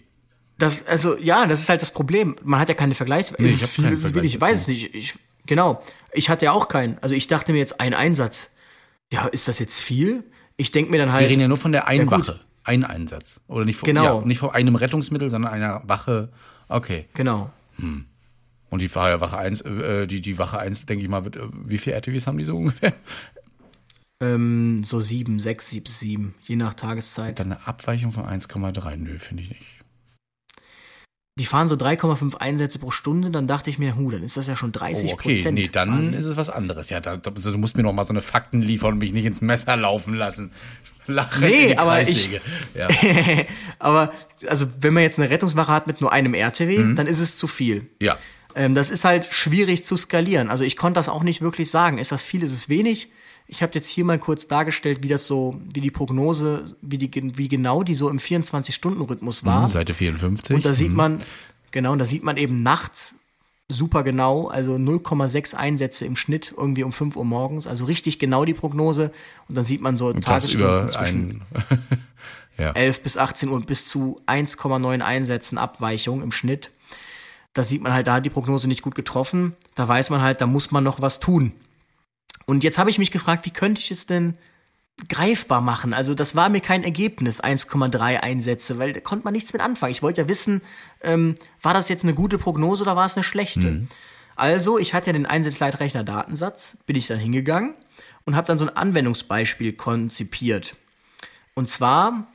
Das, 0.57 0.87
also, 0.87 1.17
ja, 1.17 1.45
das 1.45 1.59
ist 1.59 1.69
halt 1.69 1.81
das 1.83 1.91
Problem. 1.91 2.35
Man 2.43 2.59
hat 2.59 2.67
ja 2.69 2.73
keine 2.75 2.95
Vergleichswerte. 2.95 3.43
Nee, 3.43 3.49
ist 3.49 3.55
ich 3.57 3.61
es 3.63 3.69
viel, 3.69 3.85
ist 3.85 4.03
es 4.03 4.13
wenig? 4.15 4.33
Ich 4.35 4.41
weiß 4.41 4.61
es 4.61 4.67
nicht. 4.67 4.95
Ich, 4.95 5.13
genau. 5.45 5.83
Ich 6.13 6.29
hatte 6.29 6.45
ja 6.45 6.51
auch 6.51 6.67
keinen. 6.67 6.97
Also, 6.99 7.13
ich 7.13 7.27
dachte 7.27 7.51
mir 7.53 7.59
jetzt, 7.59 7.79
ein 7.79 7.93
Einsatz. 7.93 8.49
Ja, 9.13 9.27
ist 9.27 9.47
das 9.47 9.59
jetzt 9.59 9.79
viel? 9.79 10.23
Ich 10.57 10.71
denke 10.71 10.89
mir 10.91 10.97
dann 10.97 11.09
Wir 11.09 11.13
halt. 11.13 11.29
reden 11.29 11.41
ja 11.41 11.47
nur 11.47 11.57
von 11.57 11.71
der 11.71 11.87
einen 11.87 12.09
Ja. 12.09 12.11
Wache. 12.11 12.39
Ein 12.63 12.83
Einsatz. 12.83 13.39
Oder 13.47 13.63
nicht 13.65 13.77
von, 13.77 13.85
Genau. 13.87 14.19
ja, 14.21 14.25
nicht 14.25 14.39
von 14.39 14.49
einem 14.49 14.75
Rettungsmittel, 14.75 15.29
sondern 15.29 15.53
einer 15.53 15.83
Wache. 15.85 16.29
Okay. 16.67 17.05
Genau. 17.13 17.49
Und 17.77 18.81
die 18.81 18.93
Wache, 18.93 19.21
Wache 19.21 19.37
1, 19.37 19.61
äh, 19.61 20.07
die, 20.07 20.19
die 20.19 20.37
Wache 20.37 20.57
1, 20.59 20.85
denke 20.87 21.03
ich 21.03 21.09
mal, 21.09 21.23
wird, 21.23 21.37
äh, 21.37 21.41
wie 21.65 21.77
viele 21.77 21.95
RTWs 21.95 22.27
haben 22.27 22.37
die 22.37 22.43
so 22.43 22.57
ungefähr? 22.57 22.93
Ähm, 24.21 24.83
so 24.83 24.99
sieben, 24.99 25.39
sechs, 25.39 25.69
sieben, 25.69 25.85
sieben. 25.87 26.35
Je 26.41 26.55
nach 26.55 26.73
Tageszeit. 26.73 27.39
Dann 27.39 27.51
eine 27.51 27.67
Abweichung 27.67 28.11
von 28.11 28.25
1,3. 28.25 28.95
Nö, 28.97 29.19
finde 29.19 29.43
ich 29.43 29.49
nicht. 29.49 29.63
Die 31.39 31.45
fahren 31.45 31.67
so 31.67 31.75
3,5 31.75 32.35
Einsätze 32.37 32.79
pro 32.79 32.89
Stunde. 32.89 33.29
Dann 33.29 33.45
dachte 33.45 33.69
ich 33.69 33.77
mir, 33.77 33.95
hu, 33.95 34.09
dann 34.09 34.23
ist 34.23 34.37
das 34.37 34.47
ja 34.47 34.55
schon 34.55 34.71
30 34.71 35.11
Oh, 35.11 35.13
okay, 35.13 35.33
Prozent. 35.35 35.53
nee, 35.53 35.67
dann 35.71 36.13
ist 36.13 36.25
es 36.25 36.35
was 36.35 36.49
anderes. 36.49 36.89
Ja, 36.89 36.99
da, 36.99 37.21
also 37.23 37.51
du 37.51 37.59
musst 37.59 37.77
mir 37.77 37.83
noch 37.83 37.93
mal 37.93 38.05
so 38.05 38.13
eine 38.13 38.23
Fakten 38.23 38.61
liefern 38.63 38.93
und 38.93 38.97
mich 38.99 39.13
nicht 39.13 39.25
ins 39.25 39.41
Messer 39.41 39.77
laufen 39.77 40.15
lassen. 40.15 40.51
Lachen 41.05 41.41
Nee, 41.47 41.75
aber 41.75 41.91
Kreissäge. 41.91 42.41
Ja. 42.73 42.87
Aber, 43.79 44.11
also, 44.47 44.65
wenn 44.81 44.93
man 44.93 45.03
jetzt 45.03 45.17
eine 45.19 45.29
Rettungswache 45.29 45.71
hat 45.71 45.87
mit 45.87 46.01
nur 46.01 46.11
einem 46.11 46.33
RTW, 46.33 46.79
Mhm. 46.79 46.95
dann 46.97 47.07
ist 47.07 47.19
es 47.21 47.37
zu 47.37 47.47
viel. 47.47 47.87
ja. 48.01 48.17
Ähm, 48.55 48.73
das 48.73 48.89
ist 48.89 49.05
halt 49.05 49.27
schwierig 49.31 49.85
zu 49.85 49.95
skalieren. 49.95 50.49
Also 50.49 50.63
ich 50.63 50.75
konnte 50.75 50.97
das 50.97 51.07
auch 51.09 51.21
nicht 51.21 51.41
wirklich 51.41 51.69
sagen. 51.69 51.99
Ist 51.99 52.11
das 52.11 52.23
viel, 52.23 52.41
ist 52.41 52.51
es 52.53 52.67
wenig? 52.69 53.09
Ich 53.47 53.61
habe 53.63 53.73
jetzt 53.75 53.87
hier 53.89 54.03
mal 54.03 54.19
kurz 54.19 54.47
dargestellt, 54.47 54.99
wie 55.03 55.07
das 55.07 55.25
so, 55.25 55.59
wie 55.73 55.81
die 55.81 55.91
Prognose, 55.91 56.75
wie, 56.81 56.97
die, 56.97 57.09
wie 57.37 57.47
genau 57.47 57.83
die 57.83 57.93
so 57.93 58.09
im 58.09 58.17
24-Stunden-Rhythmus 58.17 59.45
war. 59.45 59.67
Seite 59.67 59.93
54. 59.93 60.55
Und 60.55 60.65
da 60.65 60.73
sieht 60.73 60.89
Mhm. 60.89 60.95
man, 60.95 61.21
genau, 61.71 61.93
und 61.93 61.99
da 61.99 62.05
sieht 62.05 62.23
man 62.23 62.35
eben 62.37 62.57
nachts 62.57 63.15
super 63.69 64.03
genau, 64.03 64.47
also 64.47 64.75
0,6 64.75 65.53
Einsätze 65.53 66.05
im 66.05 66.15
Schnitt 66.15 66.53
irgendwie 66.57 66.83
um 66.83 66.91
5 66.91 67.15
Uhr 67.15 67.25
morgens, 67.25 67.67
also 67.67 67.85
richtig 67.85 68.19
genau 68.19 68.45
die 68.45 68.53
Prognose. 68.53 69.11
Und 69.47 69.57
dann 69.57 69.65
sieht 69.65 69.81
man 69.81 69.97
so 69.97 70.07
Und 70.07 70.23
Tagesstunden 70.23 70.89
zwischen 70.89 71.41
ja. 72.57 72.71
11 72.71 73.03
bis 73.03 73.17
18 73.17 73.49
Uhr 73.49 73.61
bis 73.61 73.87
zu 73.87 74.21
1,9 74.27 75.01
Einsätzen 75.01 75.57
Abweichung 75.57 76.21
im 76.21 76.31
Schnitt. 76.31 76.71
Da 77.53 77.63
sieht 77.63 77.81
man 77.81 77.93
halt, 77.93 78.07
da 78.07 78.15
hat 78.15 78.25
die 78.25 78.29
Prognose 78.29 78.67
nicht 78.67 78.83
gut 78.83 78.95
getroffen. 78.95 79.55
Da 79.75 79.87
weiß 79.87 80.11
man 80.11 80.21
halt, 80.21 80.41
da 80.41 80.47
muss 80.47 80.71
man 80.71 80.83
noch 80.83 81.01
was 81.01 81.19
tun. 81.19 81.53
Und 82.47 82.63
jetzt 82.63 82.79
habe 82.79 82.89
ich 82.89 82.97
mich 82.97 83.11
gefragt, 83.11 83.45
wie 83.45 83.51
könnte 83.51 83.81
ich 83.81 83.91
es 83.91 84.07
denn 84.07 84.35
greifbar 85.09 85.61
machen? 85.61 85.93
Also 85.93 86.15
das 86.15 86.35
war 86.35 86.49
mir 86.49 86.61
kein 86.61 86.83
Ergebnis, 86.83 87.43
1,3 87.43 87.99
Einsätze, 88.21 88.79
weil 88.79 88.93
da 88.93 88.99
konnte 88.99 89.25
man 89.25 89.33
nichts 89.33 89.53
mit 89.53 89.61
anfangen. 89.61 89.91
Ich 89.91 90.01
wollte 90.01 90.21
ja 90.21 90.27
wissen, 90.27 90.61
ähm, 91.01 91.35
war 91.61 91.75
das 91.75 91.89
jetzt 91.89 92.03
eine 92.03 92.15
gute 92.15 92.39
Prognose 92.39 92.81
oder 92.83 92.95
war 92.95 93.05
es 93.05 93.15
eine 93.15 93.23
schlechte? 93.23 93.59
Also, 94.35 94.77
ich 94.77 94.93
hatte 94.93 95.07
ja 95.07 95.13
den 95.13 95.25
Einsatzleitrechner 95.25 96.03
Datensatz, 96.03 96.77
bin 96.85 96.95
ich 96.95 97.07
dann 97.07 97.19
hingegangen 97.19 97.73
und 98.25 98.35
habe 98.35 98.47
dann 98.47 98.59
so 98.59 98.65
ein 98.65 98.75
Anwendungsbeispiel 98.75 99.73
konzipiert. 99.73 100.75
Und 101.53 101.67
zwar 101.67 102.31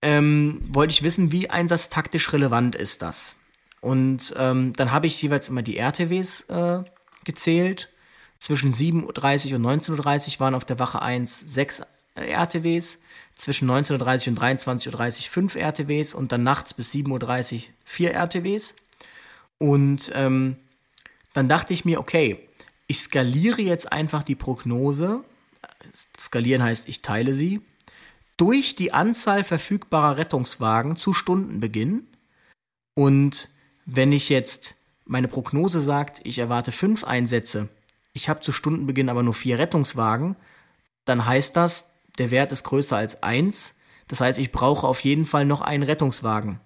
ähm, 0.00 0.60
wollte 0.68 0.92
ich 0.92 1.02
wissen, 1.02 1.32
wie 1.32 1.50
einsatztaktisch 1.50 2.32
relevant 2.32 2.76
ist 2.76 3.02
das. 3.02 3.36
Und 3.80 4.34
ähm, 4.38 4.72
dann 4.74 4.92
habe 4.92 5.06
ich 5.06 5.20
jeweils 5.20 5.48
immer 5.48 5.62
die 5.62 5.76
RTWs 5.76 6.42
äh, 6.48 6.82
gezählt. 7.24 7.89
Zwischen 8.40 8.72
7.30 8.72 9.50
Uhr 9.50 9.56
und 9.56 9.66
19.30 9.66 10.34
Uhr 10.34 10.40
waren 10.40 10.54
auf 10.54 10.64
der 10.64 10.78
Wache 10.78 11.02
1 11.02 11.40
sechs 11.46 11.82
äh, 12.14 12.30
RTWs. 12.30 12.98
Zwischen 13.36 13.70
19.30 13.70 13.92
Uhr 13.92 14.28
und 14.32 14.40
23.30 14.40 15.18
Uhr 15.18 15.30
fünf 15.30 15.54
RTWs 15.54 16.14
und 16.14 16.32
dann 16.32 16.42
nachts 16.42 16.74
bis 16.74 16.92
7.30 16.92 17.54
Uhr 17.54 17.62
vier 17.84 18.14
RTWs. 18.14 18.76
Und 19.58 20.10
ähm, 20.14 20.56
dann 21.34 21.48
dachte 21.48 21.74
ich 21.74 21.84
mir, 21.84 22.00
okay, 22.00 22.48
ich 22.86 22.98
skaliere 23.00 23.60
jetzt 23.60 23.92
einfach 23.92 24.22
die 24.22 24.34
Prognose. 24.34 25.22
Skalieren 26.18 26.62
heißt, 26.62 26.88
ich 26.88 27.02
teile 27.02 27.34
sie 27.34 27.60
durch 28.38 28.74
die 28.74 28.94
Anzahl 28.94 29.44
verfügbarer 29.44 30.16
Rettungswagen 30.16 30.96
zu 30.96 31.12
Stundenbeginn. 31.12 32.06
Und 32.94 33.50
wenn 33.84 34.12
ich 34.12 34.30
jetzt 34.30 34.76
meine 35.04 35.28
Prognose 35.28 35.80
sagt, 35.80 36.20
ich 36.24 36.38
erwarte 36.38 36.72
fünf 36.72 37.04
Einsätze, 37.04 37.68
ich 38.12 38.28
habe 38.28 38.40
zu 38.40 38.52
Stundenbeginn 38.52 39.08
aber 39.08 39.22
nur 39.22 39.34
vier 39.34 39.58
Rettungswagen, 39.58 40.36
dann 41.04 41.26
heißt 41.26 41.56
das, 41.56 41.94
der 42.18 42.30
Wert 42.30 42.52
ist 42.52 42.64
größer 42.64 42.96
als 42.96 43.22
eins. 43.22 43.76
Das 44.08 44.20
heißt, 44.20 44.38
ich 44.38 44.52
brauche 44.52 44.86
auf 44.86 45.00
jeden 45.00 45.26
Fall 45.26 45.44
noch 45.44 45.60
einen 45.60 45.82
Rettungswagen. 45.82 46.60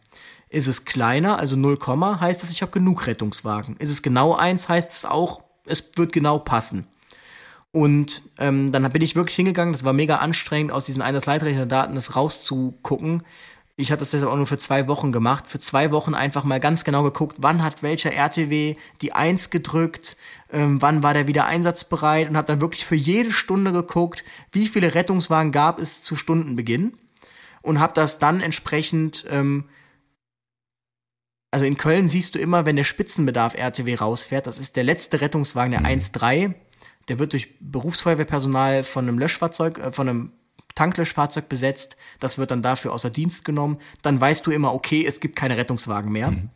Ist 0.49 0.66
es 0.66 0.84
kleiner, 0.84 1.38
also 1.38 1.57
0, 1.57 1.78
heißt 2.20 2.42
es, 2.42 2.51
ich 2.51 2.62
habe 2.62 2.72
genug 2.72 3.07
Rettungswagen. 3.07 3.76
Ist 3.78 3.90
es 3.90 4.03
genau 4.03 4.34
eins, 4.34 4.68
heißt 4.68 4.90
es 4.90 5.05
auch, 5.05 5.42
es 5.66 5.90
wird 5.97 6.12
genau 6.12 6.38
passen. 6.38 6.86
Und 7.72 8.22
ähm, 8.38 8.70
dann 8.70 8.90
bin 8.92 9.03
ich 9.03 9.16
wirklich 9.16 9.34
hingegangen, 9.34 9.72
das 9.72 9.84
war 9.84 9.92
mega 9.92 10.16
anstrengend, 10.16 10.70
aus 10.70 10.84
diesen 10.84 11.03
Einsatzleitrechner-Daten 11.03 11.97
das 11.97 12.14
rauszugucken. 12.14 13.24
Ich 13.77 13.91
hatte 13.91 14.01
das 14.01 14.11
deshalb 14.11 14.31
auch 14.31 14.37
nur 14.37 14.47
für 14.47 14.59
zwei 14.59 14.87
Wochen 14.87 15.11
gemacht. 15.11 15.49
Für 15.49 15.59
zwei 15.59 15.91
Wochen 15.91 16.14
einfach 16.14 16.45
mal 16.45 16.61
ganz 16.61 16.85
genau 16.85 17.03
geguckt, 17.03 17.37
wann 17.41 17.62
hat 17.62 17.83
welcher 17.83 18.12
RTW 18.12 18.77
die 19.01 19.12
Eins 19.12 19.51
gedrückt, 19.51 20.16
ähm, 20.53 20.81
wann 20.81 21.03
war 21.03 21.12
der 21.12 21.27
wieder 21.27 21.47
einsatzbereit 21.47 22.29
und 22.29 22.37
habe 22.37 22.47
dann 22.47 22.61
wirklich 22.61 22.87
für 22.87 22.95
jede 22.95 23.33
Stunde 23.33 23.72
geguckt, 23.72 24.22
wie 24.53 24.68
viele 24.68 24.95
Rettungswagen 24.95 25.51
gab 25.51 25.81
es 25.81 26.03
zu 26.03 26.14
Stundenbeginn 26.14 26.97
und 27.62 27.81
habe 27.81 27.95
das 27.95 28.20
dann 28.20 28.41
entsprechend 28.41 29.27
ähm, 29.29 29.68
also 31.51 31.66
in 31.66 31.77
Köln 31.77 32.09
siehst 32.09 32.35
du 32.35 32.41
immer, 32.41 32.66
wenn 32.66 32.75
der 32.75 32.83
Spitzenbedarf 32.83 33.55
RTW 33.55 33.95
rausfährt, 33.95 34.49
das 34.49 34.59
ist 34.59 34.75
der 34.75 34.83
letzte 34.83 35.21
Rettungswagen, 35.21 35.71
der 35.71 35.83
1.3, 35.83 36.53
der 37.07 37.21
wird 37.21 37.33
durch 37.33 37.57
Berufsfeuerwehrpersonal 37.61 38.83
von 38.83 39.07
einem 39.07 39.21
Löschfahrzeug, 39.21 39.79
äh, 39.79 39.92
von 39.92 40.09
einem 40.09 40.33
Tanklöschfahrzeug 40.75 41.49
besetzt, 41.49 41.96
das 42.21 42.38
wird 42.38 42.51
dann 42.51 42.63
dafür 42.63 42.92
außer 42.92 43.11
Dienst 43.11 43.45
genommen, 43.45 43.79
dann 44.03 44.21
weißt 44.21 44.46
du 44.46 44.51
immer, 44.51 44.75
okay, 44.75 45.05
es 45.07 45.21
gibt 45.21 45.37
keine 45.37 45.57
Rettungswagen 45.57 46.11
mehr. 46.11 46.30
Mhm. 46.30 46.51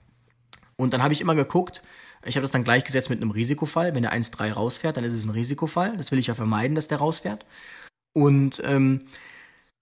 Und 0.76 0.92
dann 0.92 1.02
habe 1.02 1.12
ich 1.12 1.20
immer 1.20 1.34
geguckt, 1.34 1.82
ich 2.24 2.36
habe 2.36 2.42
das 2.42 2.50
dann 2.50 2.64
gleichgesetzt 2.64 3.10
mit 3.10 3.22
einem 3.22 3.30
Risikofall. 3.30 3.94
Wenn 3.94 4.02
der 4.02 4.12
1.3 4.12 4.52
rausfährt, 4.52 4.96
dann 4.96 5.04
ist 5.04 5.14
es 5.14 5.24
ein 5.24 5.30
Risikofall. 5.30 5.96
Das 5.96 6.10
will 6.10 6.18
ich 6.18 6.26
ja 6.26 6.34
vermeiden, 6.34 6.74
dass 6.74 6.88
der 6.88 6.98
rausfährt. 6.98 7.46
Und 8.12 8.60
ähm, 8.64 9.06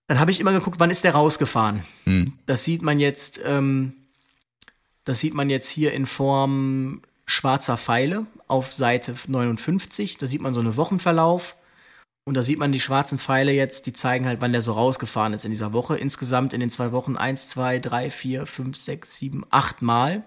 dann 0.06 0.20
habe 0.20 0.30
ich 0.30 0.38
immer 0.38 0.52
geguckt, 0.52 0.78
wann 0.78 0.90
ist 0.90 1.04
der 1.04 1.12
rausgefahren. 1.12 1.82
Mhm. 2.04 2.34
Das 2.44 2.64
sieht 2.64 2.82
man 2.82 3.00
jetzt 3.00 3.40
ähm, 3.44 3.94
das 5.06 5.20
sieht 5.20 5.34
man 5.34 5.48
jetzt 5.48 5.70
hier 5.70 5.92
in 5.92 6.04
Form 6.04 7.00
schwarzer 7.26 7.76
Pfeile 7.76 8.26
auf 8.48 8.72
Seite 8.72 9.14
59. 9.28 10.18
Da 10.18 10.26
sieht 10.26 10.42
man 10.42 10.52
so 10.52 10.60
einen 10.60 10.76
Wochenverlauf. 10.76 11.56
Und 12.28 12.34
da 12.34 12.42
sieht 12.42 12.58
man 12.58 12.72
die 12.72 12.80
schwarzen 12.80 13.20
Pfeile 13.20 13.52
jetzt, 13.52 13.86
die 13.86 13.92
zeigen 13.92 14.26
halt, 14.26 14.40
wann 14.40 14.52
der 14.52 14.60
so 14.60 14.72
rausgefahren 14.72 15.32
ist 15.32 15.44
in 15.44 15.52
dieser 15.52 15.72
Woche. 15.72 15.96
Insgesamt 15.96 16.52
in 16.52 16.60
den 16.60 16.70
zwei 16.70 16.90
Wochen 16.90 17.16
eins, 17.16 17.48
zwei, 17.48 17.78
drei, 17.78 18.10
vier, 18.10 18.46
fünf, 18.46 18.76
sechs, 18.76 19.16
sieben, 19.16 19.44
acht 19.50 19.80
Mal. 19.80 20.24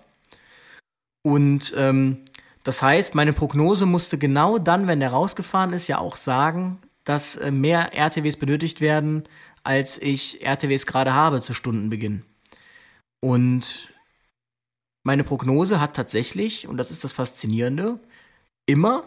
Und 1.24 1.74
ähm, 1.78 2.24
das 2.64 2.82
heißt, 2.82 3.16
meine 3.16 3.34
Prognose 3.34 3.86
musste 3.86 4.18
genau 4.18 4.60
dann, 4.60 4.88
wenn 4.88 5.02
der 5.02 5.12
rausgefahren 5.12 5.74
ist, 5.74 5.90
ja 5.90 5.98
auch 5.98 6.16
sagen, 6.16 6.80
dass 7.04 7.36
äh, 7.36 7.52
mehr 7.52 7.94
RTWs 7.94 8.38
benötigt 8.38 8.80
werden, 8.80 9.28
als 9.64 10.02
ich 10.02 10.42
RTWs 10.42 10.86
gerade 10.86 11.14
habe 11.14 11.42
zu 11.42 11.54
Stundenbeginn. 11.54 12.24
Und 13.20 13.90
meine 15.04 15.26
Prognose 15.26 15.82
hat 15.82 15.98
tatsächlich, 15.98 16.66
und 16.66 16.78
das 16.78 16.92
ist 16.92 17.04
das 17.04 17.12
Faszinierende, 17.12 18.00
immer, 18.66 19.04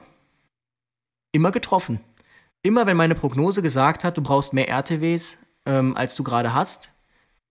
immer 1.32 1.52
getroffen. 1.52 2.01
Immer 2.62 2.86
wenn 2.86 2.97
meine 2.97 3.14
Prognose 3.14 3.60
gesagt 3.60 4.05
hat, 4.05 4.16
du 4.16 4.22
brauchst 4.22 4.52
mehr 4.52 4.68
RTWs, 4.68 5.39
ähm, 5.66 5.97
als 5.97 6.14
du 6.14 6.22
gerade 6.22 6.55
hast, 6.55 6.93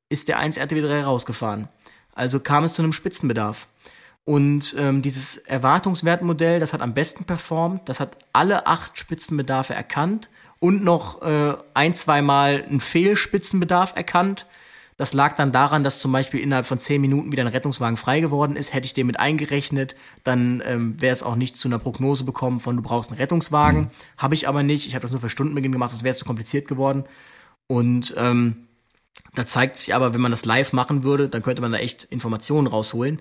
ist 0.09 0.27
der 0.27 0.39
1 0.39 0.57
RTW 0.57 0.81
3 0.81 1.03
rausgefahren. 1.03 1.67
Also 2.13 2.39
kam 2.39 2.63
es 2.63 2.73
zu 2.73 2.81
einem 2.81 2.93
Spitzenbedarf. 2.93 3.67
Und 4.23 4.75
ähm, 4.77 5.01
dieses 5.01 5.37
Erwartungswertmodell, 5.37 6.59
das 6.59 6.73
hat 6.73 6.81
am 6.81 6.93
besten 6.93 7.25
performt, 7.25 7.89
das 7.89 7.99
hat 7.99 8.17
alle 8.33 8.67
acht 8.67 8.97
Spitzenbedarfe 8.97 9.73
erkannt 9.73 10.29
und 10.59 10.83
noch 10.83 11.21
äh, 11.23 11.55
ein, 11.73 11.95
zweimal 11.95 12.63
einen 12.63 12.79
Fehlspitzenbedarf 12.79 13.95
erkannt. 13.95 14.45
Das 14.97 15.13
lag 15.13 15.35
dann 15.35 15.51
daran, 15.51 15.83
dass 15.83 15.99
zum 15.99 16.11
Beispiel 16.11 16.39
innerhalb 16.39 16.65
von 16.65 16.79
zehn 16.79 17.01
Minuten 17.01 17.31
wieder 17.31 17.43
ein 17.43 17.47
Rettungswagen 17.47 17.97
frei 17.97 18.19
geworden 18.19 18.55
ist. 18.55 18.73
Hätte 18.73 18.85
ich 18.85 18.93
den 18.93 19.07
mit 19.07 19.19
eingerechnet, 19.19 19.95
dann 20.23 20.61
ähm, 20.65 21.01
wäre 21.01 21.13
es 21.13 21.23
auch 21.23 21.35
nicht 21.35 21.57
zu 21.57 21.67
einer 21.67 21.79
Prognose 21.79 22.23
bekommen 22.23 22.59
von 22.59 22.75
du 22.77 22.83
brauchst 22.83 23.09
einen 23.09 23.19
Rettungswagen. 23.19 23.81
Mhm. 23.81 23.89
Habe 24.17 24.35
ich 24.35 24.47
aber 24.47 24.63
nicht. 24.63 24.87
Ich 24.87 24.95
habe 24.95 25.01
das 25.01 25.11
nur 25.11 25.21
für 25.21 25.29
Stundenbeginn 25.29 25.71
gemacht, 25.71 25.91
sonst 25.91 26.03
wäre 26.03 26.11
es 26.11 26.19
zu 26.19 26.25
kompliziert 26.25 26.67
geworden. 26.67 27.05
Und 27.67 28.13
ähm, 28.17 28.67
da 29.33 29.45
zeigt 29.45 29.77
sich 29.77 29.95
aber, 29.95 30.13
wenn 30.13 30.21
man 30.21 30.31
das 30.31 30.45
live 30.45 30.73
machen 30.73 31.03
würde, 31.03 31.29
dann 31.29 31.41
könnte 31.41 31.61
man 31.61 31.71
da 31.71 31.77
echt 31.77 32.03
Informationen 32.05 32.67
rausholen. 32.67 33.19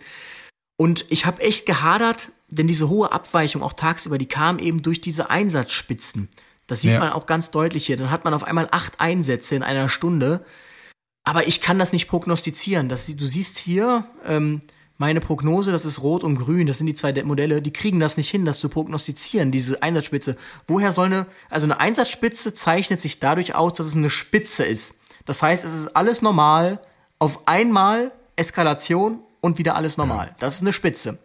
Und 0.76 1.05
ich 1.10 1.26
habe 1.26 1.42
echt 1.42 1.66
gehadert, 1.66 2.32
denn 2.48 2.66
diese 2.66 2.88
hohe 2.88 3.12
Abweichung 3.12 3.62
auch 3.62 3.74
tagsüber, 3.74 4.18
die 4.18 4.26
kam 4.26 4.59
eben 4.59 4.82
durch 4.82 5.01
diese 5.01 5.30
Einsatzspitzen. 5.30 6.28
Das 6.66 6.82
sieht 6.82 6.92
ja. 6.92 7.01
man 7.01 7.12
auch 7.12 7.26
ganz 7.26 7.51
deutlich 7.51 7.86
hier. 7.86 7.97
Dann 7.97 8.10
hat 8.10 8.24
man 8.24 8.32
auf 8.32 8.44
einmal 8.44 8.68
acht 8.70 9.01
Einsätze 9.01 9.56
in 9.56 9.62
einer 9.62 9.88
Stunde. 9.88 10.44
Aber 11.31 11.47
ich 11.47 11.61
kann 11.61 11.78
das 11.78 11.93
nicht 11.93 12.09
prognostizieren. 12.09 12.89
Das, 12.89 13.07
du 13.07 13.24
siehst 13.24 13.57
hier 13.57 14.05
ähm, 14.27 14.62
meine 14.98 15.20
Prognose, 15.20 15.70
das 15.70 15.85
ist 15.85 16.02
rot 16.02 16.24
und 16.24 16.35
grün, 16.35 16.66
das 16.66 16.78
sind 16.78 16.89
die 16.89 16.94
zwei 16.94 17.12
Modelle, 17.23 17.62
die 17.62 17.73
kriegen 17.73 18.01
das 18.01 18.16
nicht 18.16 18.31
hin, 18.31 18.44
das 18.44 18.59
zu 18.59 18.69
prognostizieren, 18.69 19.52
diese 19.52 19.81
Einsatzspitze. 19.81 20.36
Woher 20.66 20.90
soll 20.90 21.07
eine, 21.07 21.27
also 21.48 21.66
eine 21.66 21.78
Einsatzspitze 21.78 22.52
zeichnet 22.52 23.01
sich 23.01 23.20
dadurch 23.20 23.55
aus, 23.55 23.74
dass 23.74 23.86
es 23.86 23.94
eine 23.94 24.11
Spitze 24.11 24.65
ist. 24.65 25.02
Das 25.24 25.40
heißt, 25.40 25.65
es 25.65 25.73
ist 25.73 25.97
alles 25.97 26.20
normal, 26.20 26.81
auf 27.20 27.47
einmal 27.47 28.12
Eskalation 28.35 29.20
und 29.40 29.57
wieder 29.57 29.77
alles 29.77 29.98
normal. 29.98 30.35
Das 30.40 30.57
ist 30.57 30.62
eine 30.62 30.73
Spitze. 30.73 31.20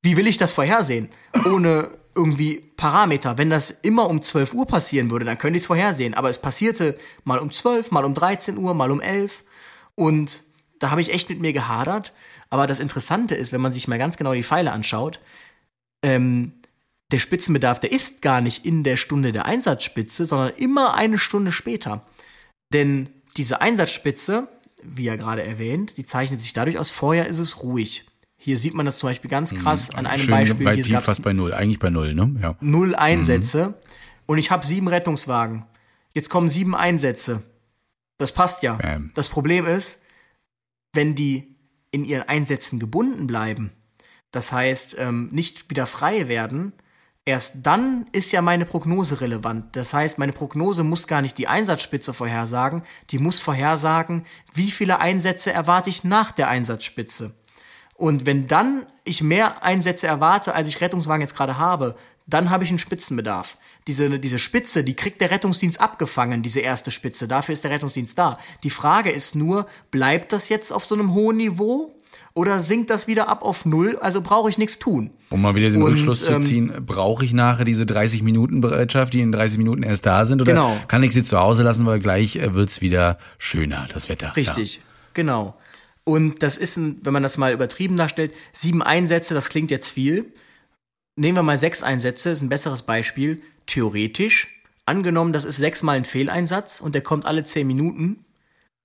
Wie 0.00 0.16
will 0.16 0.28
ich 0.28 0.38
das 0.38 0.54
vorhersehen? 0.54 1.10
Ohne 1.44 1.90
irgendwie 2.14 2.60
Parameter. 2.76 3.38
Wenn 3.38 3.50
das 3.50 3.70
immer 3.70 4.08
um 4.08 4.20
12 4.20 4.54
Uhr 4.54 4.66
passieren 4.66 5.10
würde, 5.10 5.24
dann 5.24 5.38
könnte 5.38 5.56
ich 5.56 5.62
es 5.62 5.66
vorhersehen. 5.66 6.14
Aber 6.14 6.30
es 6.30 6.40
passierte 6.40 6.96
mal 7.24 7.38
um 7.38 7.50
12, 7.50 7.90
mal 7.90 8.04
um 8.04 8.14
13 8.14 8.58
Uhr, 8.58 8.74
mal 8.74 8.90
um 8.90 9.00
11. 9.00 9.44
Und 9.94 10.42
da 10.78 10.90
habe 10.90 11.00
ich 11.00 11.12
echt 11.12 11.28
mit 11.30 11.40
mir 11.40 11.52
gehadert. 11.52 12.12
Aber 12.50 12.66
das 12.66 12.80
Interessante 12.80 13.34
ist, 13.34 13.52
wenn 13.52 13.60
man 13.60 13.72
sich 13.72 13.88
mal 13.88 13.98
ganz 13.98 14.16
genau 14.16 14.34
die 14.34 14.42
Pfeile 14.42 14.72
anschaut, 14.72 15.20
ähm, 16.02 16.52
der 17.12 17.18
Spitzenbedarf, 17.18 17.80
der 17.80 17.92
ist 17.92 18.22
gar 18.22 18.40
nicht 18.40 18.64
in 18.64 18.84
der 18.84 18.96
Stunde 18.96 19.32
der 19.32 19.46
Einsatzspitze, 19.46 20.24
sondern 20.24 20.54
immer 20.56 20.94
eine 20.94 21.18
Stunde 21.18 21.52
später. 21.52 22.06
Denn 22.72 23.10
diese 23.36 23.60
Einsatzspitze, 23.60 24.48
wie 24.82 25.04
ja 25.04 25.16
gerade 25.16 25.44
erwähnt, 25.44 25.96
die 25.96 26.04
zeichnet 26.04 26.40
sich 26.40 26.52
dadurch 26.52 26.78
aus, 26.78 26.90
vorher 26.90 27.26
ist 27.26 27.38
es 27.38 27.62
ruhig. 27.62 28.06
Hier 28.44 28.58
sieht 28.58 28.74
man 28.74 28.84
das 28.84 28.98
zum 28.98 29.08
Beispiel 29.08 29.30
ganz 29.30 29.52
mhm. 29.52 29.58
krass 29.58 29.92
mhm. 29.92 29.98
an 30.00 30.06
einem 30.06 30.22
Schön 30.22 30.34
Beispiel. 30.34 30.66
Weit 30.66 30.82
tief, 30.82 30.98
fast 30.98 31.22
bei 31.22 31.32
null, 31.32 31.54
eigentlich 31.54 31.78
bei 31.78 31.90
null, 31.90 32.12
ne? 32.12 32.34
Ja. 32.42 32.56
Null 32.60 32.96
Einsätze. 32.96 33.68
Mhm. 33.68 33.74
Und 34.26 34.38
ich 34.38 34.50
habe 34.50 34.66
sieben 34.66 34.88
Rettungswagen. 34.88 35.64
Jetzt 36.12 36.28
kommen 36.28 36.48
sieben 36.48 36.74
Einsätze. 36.74 37.44
Das 38.18 38.32
passt 38.32 38.64
ja. 38.64 38.74
Bam. 38.74 39.12
Das 39.14 39.28
Problem 39.28 39.64
ist, 39.64 40.00
wenn 40.92 41.14
die 41.14 41.54
in 41.92 42.04
ihren 42.04 42.28
Einsätzen 42.28 42.80
gebunden 42.80 43.28
bleiben, 43.28 43.70
das 44.32 44.50
heißt 44.50 44.96
ähm, 44.98 45.28
nicht 45.30 45.70
wieder 45.70 45.86
frei 45.86 46.26
werden, 46.26 46.72
erst 47.24 47.64
dann 47.64 48.06
ist 48.10 48.32
ja 48.32 48.42
meine 48.42 48.64
Prognose 48.64 49.20
relevant. 49.20 49.76
Das 49.76 49.94
heißt, 49.94 50.18
meine 50.18 50.32
Prognose 50.32 50.82
muss 50.82 51.06
gar 51.06 51.22
nicht 51.22 51.38
die 51.38 51.46
Einsatzspitze 51.46 52.12
vorhersagen, 52.12 52.82
die 53.10 53.18
muss 53.18 53.38
vorhersagen, 53.38 54.24
wie 54.52 54.72
viele 54.72 54.98
Einsätze 54.98 55.52
erwarte 55.52 55.90
ich 55.90 56.02
nach 56.02 56.32
der 56.32 56.48
Einsatzspitze. 56.48 57.36
Und 57.94 58.26
wenn 58.26 58.46
dann 58.46 58.86
ich 59.04 59.22
mehr 59.22 59.62
Einsätze 59.62 60.06
erwarte, 60.06 60.54
als 60.54 60.68
ich 60.68 60.80
Rettungswagen 60.80 61.20
jetzt 61.20 61.36
gerade 61.36 61.58
habe, 61.58 61.96
dann 62.26 62.50
habe 62.50 62.64
ich 62.64 62.70
einen 62.70 62.78
Spitzenbedarf. 62.78 63.56
Diese, 63.86 64.18
diese 64.18 64.38
Spitze, 64.38 64.84
die 64.84 64.94
kriegt 64.94 65.20
der 65.20 65.30
Rettungsdienst 65.30 65.80
abgefangen, 65.80 66.42
diese 66.42 66.60
erste 66.60 66.90
Spitze. 66.90 67.26
Dafür 67.26 67.52
ist 67.52 67.64
der 67.64 67.72
Rettungsdienst 67.72 68.16
da. 68.16 68.38
Die 68.62 68.70
Frage 68.70 69.10
ist 69.10 69.34
nur, 69.34 69.66
bleibt 69.90 70.32
das 70.32 70.48
jetzt 70.48 70.72
auf 70.72 70.84
so 70.84 70.94
einem 70.94 71.14
hohen 71.14 71.36
Niveau? 71.36 71.94
Oder 72.34 72.60
sinkt 72.60 72.88
das 72.90 73.08
wieder 73.08 73.28
ab 73.28 73.42
auf 73.42 73.66
Null? 73.66 73.98
Also 74.00 74.22
brauche 74.22 74.48
ich 74.48 74.56
nichts 74.56 74.78
tun. 74.78 75.10
Um 75.28 75.42
mal 75.42 75.54
wieder 75.54 75.68
den 75.68 75.82
Und, 75.82 75.92
Rückschluss 75.92 76.22
zu 76.22 76.32
ähm, 76.32 76.40
ziehen, 76.40 76.72
brauche 76.86 77.24
ich 77.24 77.32
nachher 77.34 77.64
diese 77.64 77.84
30 77.84 78.22
Minuten 78.22 78.60
Bereitschaft, 78.60 79.12
die 79.12 79.20
in 79.20 79.32
30 79.32 79.58
Minuten 79.58 79.82
erst 79.82 80.06
da 80.06 80.24
sind? 80.24 80.40
Oder 80.40 80.52
genau. 80.52 80.76
kann 80.88 81.02
ich 81.02 81.12
sie 81.12 81.22
zu 81.22 81.38
Hause 81.38 81.62
lassen, 81.62 81.84
weil 81.84 81.98
gleich 81.98 82.36
äh, 82.36 82.54
wird's 82.54 82.80
wieder 82.80 83.18
schöner, 83.38 83.86
das 83.92 84.08
Wetter? 84.08 84.34
Richtig, 84.36 84.76
ja. 84.76 84.82
genau. 85.12 85.54
Und 86.04 86.42
das 86.42 86.56
ist, 86.56 86.76
ein, 86.76 87.00
wenn 87.02 87.12
man 87.12 87.22
das 87.22 87.38
mal 87.38 87.52
übertrieben 87.52 87.96
darstellt, 87.96 88.34
sieben 88.52 88.82
Einsätze, 88.82 89.34
das 89.34 89.48
klingt 89.48 89.70
jetzt 89.70 89.88
viel. 89.88 90.32
Nehmen 91.16 91.36
wir 91.36 91.42
mal 91.42 91.58
sechs 91.58 91.82
Einsätze, 91.82 92.30
ist 92.30 92.42
ein 92.42 92.48
besseres 92.48 92.82
Beispiel. 92.82 93.42
Theoretisch, 93.66 94.48
angenommen, 94.86 95.32
das 95.32 95.44
ist 95.44 95.56
sechsmal 95.56 95.96
ein 95.96 96.04
Fehleinsatz 96.04 96.80
und 96.80 96.94
der 96.94 97.02
kommt 97.02 97.26
alle 97.26 97.44
zehn 97.44 97.66
Minuten, 97.66 98.24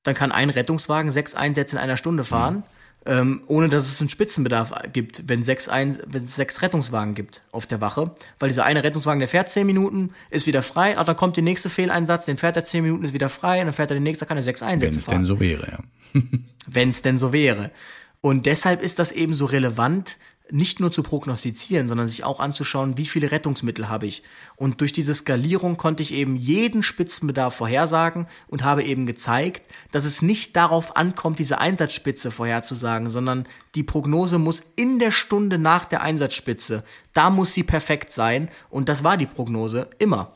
dann 0.04 0.14
kann 0.14 0.32
ein 0.32 0.50
Rettungswagen 0.50 1.10
sechs 1.10 1.34
Einsätze 1.34 1.78
in 1.78 1.82
einer 1.82 1.98
Stunde 1.98 2.24
fahren. 2.24 2.58
Mhm 2.58 2.64
ähm, 3.08 3.42
ohne 3.48 3.70
dass 3.70 3.88
es 3.88 4.02
einen 4.02 4.10
Spitzenbedarf 4.10 4.74
gibt, 4.92 5.28
wenn, 5.28 5.42
sechs 5.42 5.70
ein, 5.70 5.98
wenn 6.08 6.26
es 6.26 6.36
sechs 6.36 6.62
Rettungswagen 6.62 7.16
gibt 7.16 7.42
auf 7.52 7.66
der 7.66 7.80
Wache. 7.80 8.12
Weil 8.38 8.50
dieser 8.50 8.66
eine 8.66 8.84
Rettungswagen, 8.84 9.20
der 9.20 9.30
fährt 9.30 9.50
zehn 9.50 9.66
Minuten, 9.66 10.12
ist 10.30 10.46
wieder 10.46 10.62
frei, 10.62 10.98
aber 10.98 11.06
dann 11.06 11.16
kommt 11.16 11.38
der 11.38 11.44
nächste 11.44 11.70
Fehleinsatz, 11.70 12.26
den 12.26 12.38
fährt 12.38 12.58
er 12.58 12.66
zehn 12.66 12.84
Minuten, 12.84 13.06
ist 13.06 13.14
wieder 13.14 13.30
frei, 13.30 13.62
und 13.62 13.68
dann 13.68 13.74
fährt 13.74 13.92
er 13.92 13.96
den 13.96 14.04
nächsten, 14.04 14.28
kann 14.28 14.38
er 14.38 14.44
sechs 14.44 14.62
Einsätze. 14.62 14.96
Wenn 14.96 15.00
es 15.00 15.06
denn 15.06 15.26
so 15.26 15.40
wäre, 15.40 15.68
ja. 15.72 16.22
wenn 16.68 16.90
es 16.90 17.02
denn 17.02 17.18
so 17.18 17.32
wäre. 17.32 17.72
Und 18.20 18.46
deshalb 18.46 18.82
ist 18.82 19.00
das 19.00 19.14
eben 19.14 19.34
so 19.34 19.46
relevant, 19.46 20.18
nicht 20.52 20.80
nur 20.80 20.92
zu 20.92 21.04
prognostizieren, 21.04 21.88
sondern 21.88 22.08
sich 22.08 22.24
auch 22.24 22.40
anzuschauen, 22.40 22.98
wie 22.98 23.06
viele 23.06 23.32
Rettungsmittel 23.32 23.90
habe 23.90 24.06
ich. 24.06 24.24
Und 24.56 24.82
durch 24.82 24.94
diese 24.94 25.14
Skalierung 25.14 25.78
konnte 25.78 26.04
ich 26.04 26.14
eben 26.14 26.36
jeden 26.36 26.84
Spitzenbedarf 26.84 27.56
vorhersagen 27.56 28.28
und 28.48 28.64
habe 28.64 28.84
eben 28.84 29.06
gezeigt, 29.06 29.72
dass 29.92 30.06
es 30.06 30.22
nicht 30.22 30.56
darauf 30.56 30.96
ankommt, 30.96 31.40
diese 31.40 31.60
Einsatzspitze 31.60 32.32
vorherzusagen, 32.32 33.10
sondern 33.10 33.48
die 33.76 33.84
Prognose 33.84 34.40
muss 34.40 34.62
in 34.76 35.00
der 35.00 35.12
Stunde 35.12 35.58
nach 35.58 35.86
der 35.86 36.02
Einsatzspitze, 36.02 36.84
da 37.14 37.30
muss 37.30 37.54
sie 37.54 37.64
perfekt 37.64 38.12
sein. 38.12 38.50
Und 38.70 38.90
das 38.90 39.04
war 39.04 39.18
die 39.18 39.26
Prognose 39.26 39.90
immer. 40.00 40.34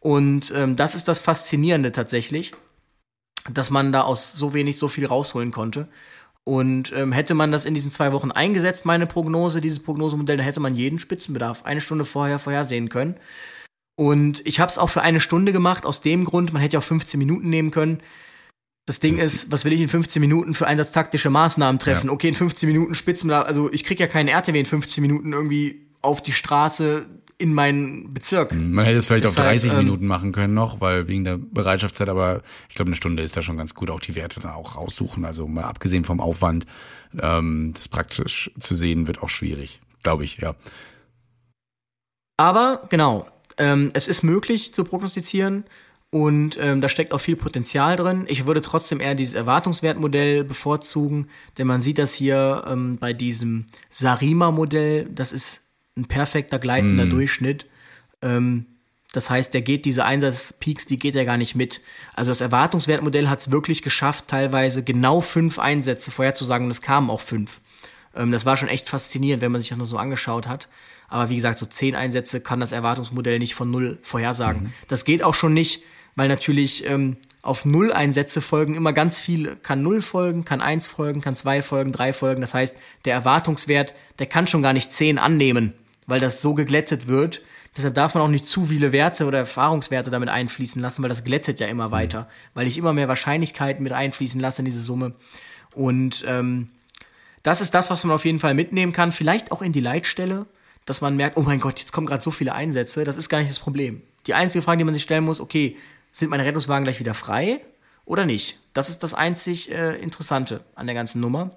Und 0.00 0.52
ähm, 0.54 0.76
das 0.76 0.94
ist 0.94 1.08
das 1.08 1.20
Faszinierende 1.20 1.92
tatsächlich. 1.92 2.52
dass 3.50 3.70
man 3.70 3.92
da 3.92 4.02
aus 4.02 4.32
so 4.32 4.54
wenig 4.54 4.78
so 4.78 4.88
viel 4.88 5.06
rausholen 5.06 5.52
konnte. 5.52 5.88
Und 6.48 6.92
ähm, 6.92 7.10
hätte 7.10 7.34
man 7.34 7.50
das 7.50 7.64
in 7.64 7.74
diesen 7.74 7.90
zwei 7.90 8.12
Wochen 8.12 8.30
eingesetzt, 8.30 8.86
meine 8.86 9.06
Prognose, 9.06 9.60
dieses 9.60 9.80
Prognosemodell, 9.80 10.36
dann 10.36 10.46
hätte 10.46 10.60
man 10.60 10.76
jeden 10.76 11.00
Spitzenbedarf 11.00 11.64
eine 11.64 11.80
Stunde 11.80 12.04
vorher 12.04 12.38
vorhersehen 12.38 12.88
können. 12.88 13.16
Und 13.96 14.46
ich 14.46 14.60
habe 14.60 14.70
es 14.70 14.78
auch 14.78 14.88
für 14.88 15.02
eine 15.02 15.18
Stunde 15.18 15.52
gemacht, 15.52 15.84
aus 15.84 16.02
dem 16.02 16.24
Grund, 16.24 16.52
man 16.52 16.62
hätte 16.62 16.74
ja 16.74 16.78
auch 16.80 16.84
15 16.84 17.18
Minuten 17.18 17.50
nehmen 17.50 17.72
können. 17.72 18.00
Das 18.86 19.00
Ding 19.00 19.18
ist, 19.18 19.50
was 19.50 19.64
will 19.64 19.72
ich 19.72 19.80
in 19.80 19.88
15 19.88 20.20
Minuten 20.20 20.54
für 20.54 20.68
einsatztaktische 20.68 21.30
Maßnahmen 21.30 21.80
treffen? 21.80 22.06
Ja. 22.06 22.12
Okay, 22.12 22.28
in 22.28 22.36
15 22.36 22.68
Minuten 22.68 22.94
Spitzenbedarf, 22.94 23.48
also 23.48 23.72
ich 23.72 23.84
krieg 23.84 23.98
ja 23.98 24.06
keinen 24.06 24.28
RTW 24.28 24.60
in 24.60 24.66
15 24.66 25.02
Minuten 25.02 25.32
irgendwie 25.32 25.88
auf 26.00 26.22
die 26.22 26.32
Straße 26.32 27.06
in 27.38 27.52
meinen 27.52 28.14
Bezirk. 28.14 28.54
Man 28.54 28.84
hätte 28.84 28.98
es 28.98 29.06
vielleicht 29.06 29.24
ist 29.24 29.30
auf 29.30 29.36
30 29.36 29.70
halt, 29.70 29.80
ähm, 29.80 29.84
Minuten 29.84 30.06
machen 30.06 30.32
können 30.32 30.54
noch, 30.54 30.80
weil 30.80 31.06
wegen 31.08 31.24
der 31.24 31.38
Bereitschaftszeit, 31.38 32.08
aber 32.08 32.42
ich 32.68 32.74
glaube, 32.74 32.88
eine 32.88 32.96
Stunde 32.96 33.22
ist 33.22 33.36
da 33.36 33.42
schon 33.42 33.58
ganz 33.58 33.74
gut, 33.74 33.90
auch 33.90 34.00
die 34.00 34.14
Werte 34.14 34.40
dann 34.40 34.52
auch 34.52 34.76
raussuchen. 34.76 35.24
Also 35.24 35.46
mal 35.46 35.64
abgesehen 35.64 36.04
vom 36.04 36.20
Aufwand, 36.20 36.66
ähm, 37.20 37.72
das 37.74 37.88
praktisch 37.88 38.50
zu 38.58 38.74
sehen, 38.74 39.06
wird 39.06 39.22
auch 39.22 39.28
schwierig, 39.28 39.80
glaube 40.02 40.24
ich, 40.24 40.38
ja. 40.38 40.54
Aber 42.38 42.84
genau, 42.88 43.26
ähm, 43.58 43.90
es 43.94 44.08
ist 44.08 44.22
möglich 44.22 44.72
zu 44.72 44.84
prognostizieren 44.84 45.64
und 46.10 46.56
ähm, 46.60 46.80
da 46.80 46.88
steckt 46.88 47.12
auch 47.12 47.20
viel 47.20 47.36
Potenzial 47.36 47.96
drin. 47.96 48.24
Ich 48.28 48.46
würde 48.46 48.62
trotzdem 48.62 49.00
eher 49.00 49.14
dieses 49.14 49.34
Erwartungswertmodell 49.34 50.44
bevorzugen, 50.44 51.28
denn 51.58 51.66
man 51.66 51.82
sieht 51.82 51.98
das 51.98 52.14
hier 52.14 52.64
ähm, 52.66 52.96
bei 52.98 53.12
diesem 53.12 53.66
Sarima-Modell, 53.90 55.06
das 55.10 55.32
ist 55.32 55.65
ein 55.96 56.06
perfekter 56.06 56.58
gleitender 56.58 57.06
mm. 57.06 57.10
Durchschnitt. 57.10 57.66
Ähm, 58.22 58.66
das 59.12 59.30
heißt, 59.30 59.54
der 59.54 59.62
geht 59.62 59.86
diese 59.86 60.04
Einsatzpeaks, 60.04 60.84
die 60.84 60.98
geht 60.98 61.16
er 61.16 61.24
gar 61.24 61.38
nicht 61.38 61.54
mit. 61.54 61.80
Also 62.14 62.30
das 62.30 62.42
Erwartungswertmodell 62.42 63.28
hat 63.28 63.40
es 63.40 63.50
wirklich 63.50 63.82
geschafft, 63.82 64.28
teilweise 64.28 64.82
genau 64.82 65.20
fünf 65.22 65.58
Einsätze 65.58 66.10
vorherzusagen 66.10 66.66
und 66.66 66.70
es 66.70 66.82
kamen 66.82 67.08
auch 67.08 67.20
fünf. 67.20 67.60
Ähm, 68.14 68.30
das 68.32 68.44
war 68.46 68.56
schon 68.56 68.68
echt 68.68 68.88
faszinierend, 68.88 69.42
wenn 69.42 69.52
man 69.52 69.60
sich 69.60 69.70
das 69.70 69.78
nur 69.78 69.86
so 69.86 69.96
angeschaut 69.96 70.46
hat. 70.46 70.68
Aber 71.08 71.30
wie 71.30 71.36
gesagt, 71.36 71.58
so 71.58 71.66
zehn 71.66 71.94
Einsätze 71.94 72.40
kann 72.40 72.60
das 72.60 72.72
Erwartungsmodell 72.72 73.38
nicht 73.38 73.54
von 73.54 73.70
null 73.70 73.98
vorhersagen. 74.02 74.64
Mhm. 74.64 74.72
Das 74.88 75.04
geht 75.04 75.22
auch 75.22 75.34
schon 75.34 75.54
nicht, 75.54 75.82
weil 76.16 76.28
natürlich 76.28 76.86
ähm, 76.86 77.16
auf 77.42 77.64
null 77.64 77.92
Einsätze 77.92 78.40
folgen 78.40 78.74
immer 78.74 78.92
ganz 78.92 79.20
viel, 79.20 79.56
kann 79.56 79.82
null 79.82 80.02
folgen, 80.02 80.44
kann 80.44 80.60
eins 80.60 80.88
folgen, 80.88 81.20
kann 81.20 81.36
zwei 81.36 81.62
folgen, 81.62 81.92
drei 81.92 82.12
folgen. 82.12 82.40
Das 82.40 82.54
heißt, 82.54 82.76
der 83.04 83.14
Erwartungswert, 83.14 83.94
der 84.18 84.26
kann 84.26 84.46
schon 84.46 84.62
gar 84.62 84.72
nicht 84.72 84.92
zehn 84.92 85.18
annehmen, 85.18 85.72
weil 86.06 86.20
das 86.20 86.42
so 86.42 86.54
geglättet 86.54 87.06
wird. 87.06 87.42
Deshalb 87.76 87.94
darf 87.94 88.14
man 88.14 88.22
auch 88.22 88.28
nicht 88.28 88.46
zu 88.46 88.66
viele 88.66 88.92
Werte 88.92 89.26
oder 89.26 89.38
Erfahrungswerte 89.38 90.10
damit 90.10 90.28
einfließen 90.28 90.80
lassen, 90.80 91.02
weil 91.02 91.10
das 91.10 91.24
glättet 91.24 91.60
ja 91.60 91.66
immer 91.66 91.90
weiter, 91.90 92.22
mhm. 92.22 92.26
weil 92.54 92.66
ich 92.66 92.78
immer 92.78 92.92
mehr 92.92 93.08
Wahrscheinlichkeiten 93.08 93.82
mit 93.82 93.92
einfließen 93.92 94.40
lasse 94.40 94.62
in 94.62 94.64
diese 94.64 94.80
Summe. 94.80 95.14
Und 95.74 96.24
ähm, 96.26 96.70
das 97.42 97.60
ist 97.60 97.74
das, 97.74 97.90
was 97.90 98.04
man 98.04 98.14
auf 98.14 98.24
jeden 98.24 98.40
Fall 98.40 98.54
mitnehmen 98.54 98.92
kann. 98.92 99.12
Vielleicht 99.12 99.52
auch 99.52 99.62
in 99.62 99.72
die 99.72 99.80
Leitstelle, 99.80 100.46
dass 100.86 101.00
man 101.00 101.16
merkt, 101.16 101.36
oh 101.36 101.42
mein 101.42 101.60
Gott, 101.60 101.78
jetzt 101.80 101.92
kommen 101.92 102.06
gerade 102.06 102.22
so 102.22 102.30
viele 102.30 102.54
Einsätze. 102.54 103.04
Das 103.04 103.16
ist 103.16 103.28
gar 103.28 103.38
nicht 103.38 103.50
das 103.50 103.58
Problem. 103.58 104.02
Die 104.26 104.34
einzige 104.34 104.62
Frage, 104.62 104.78
die 104.78 104.84
man 104.84 104.94
sich 104.94 105.02
stellen 105.02 105.24
muss, 105.24 105.40
okay, 105.40 105.76
sind 106.12 106.30
meine 106.30 106.44
Rettungswagen 106.44 106.84
gleich 106.84 106.98
wieder 106.98 107.14
frei 107.14 107.60
oder 108.04 108.24
nicht? 108.24 108.58
Das 108.72 108.88
ist 108.88 109.02
das 109.02 109.12
einzig 109.12 109.70
äh, 109.70 109.96
Interessante 109.96 110.64
an 110.74 110.86
der 110.86 110.94
ganzen 110.94 111.20
Nummer. 111.20 111.50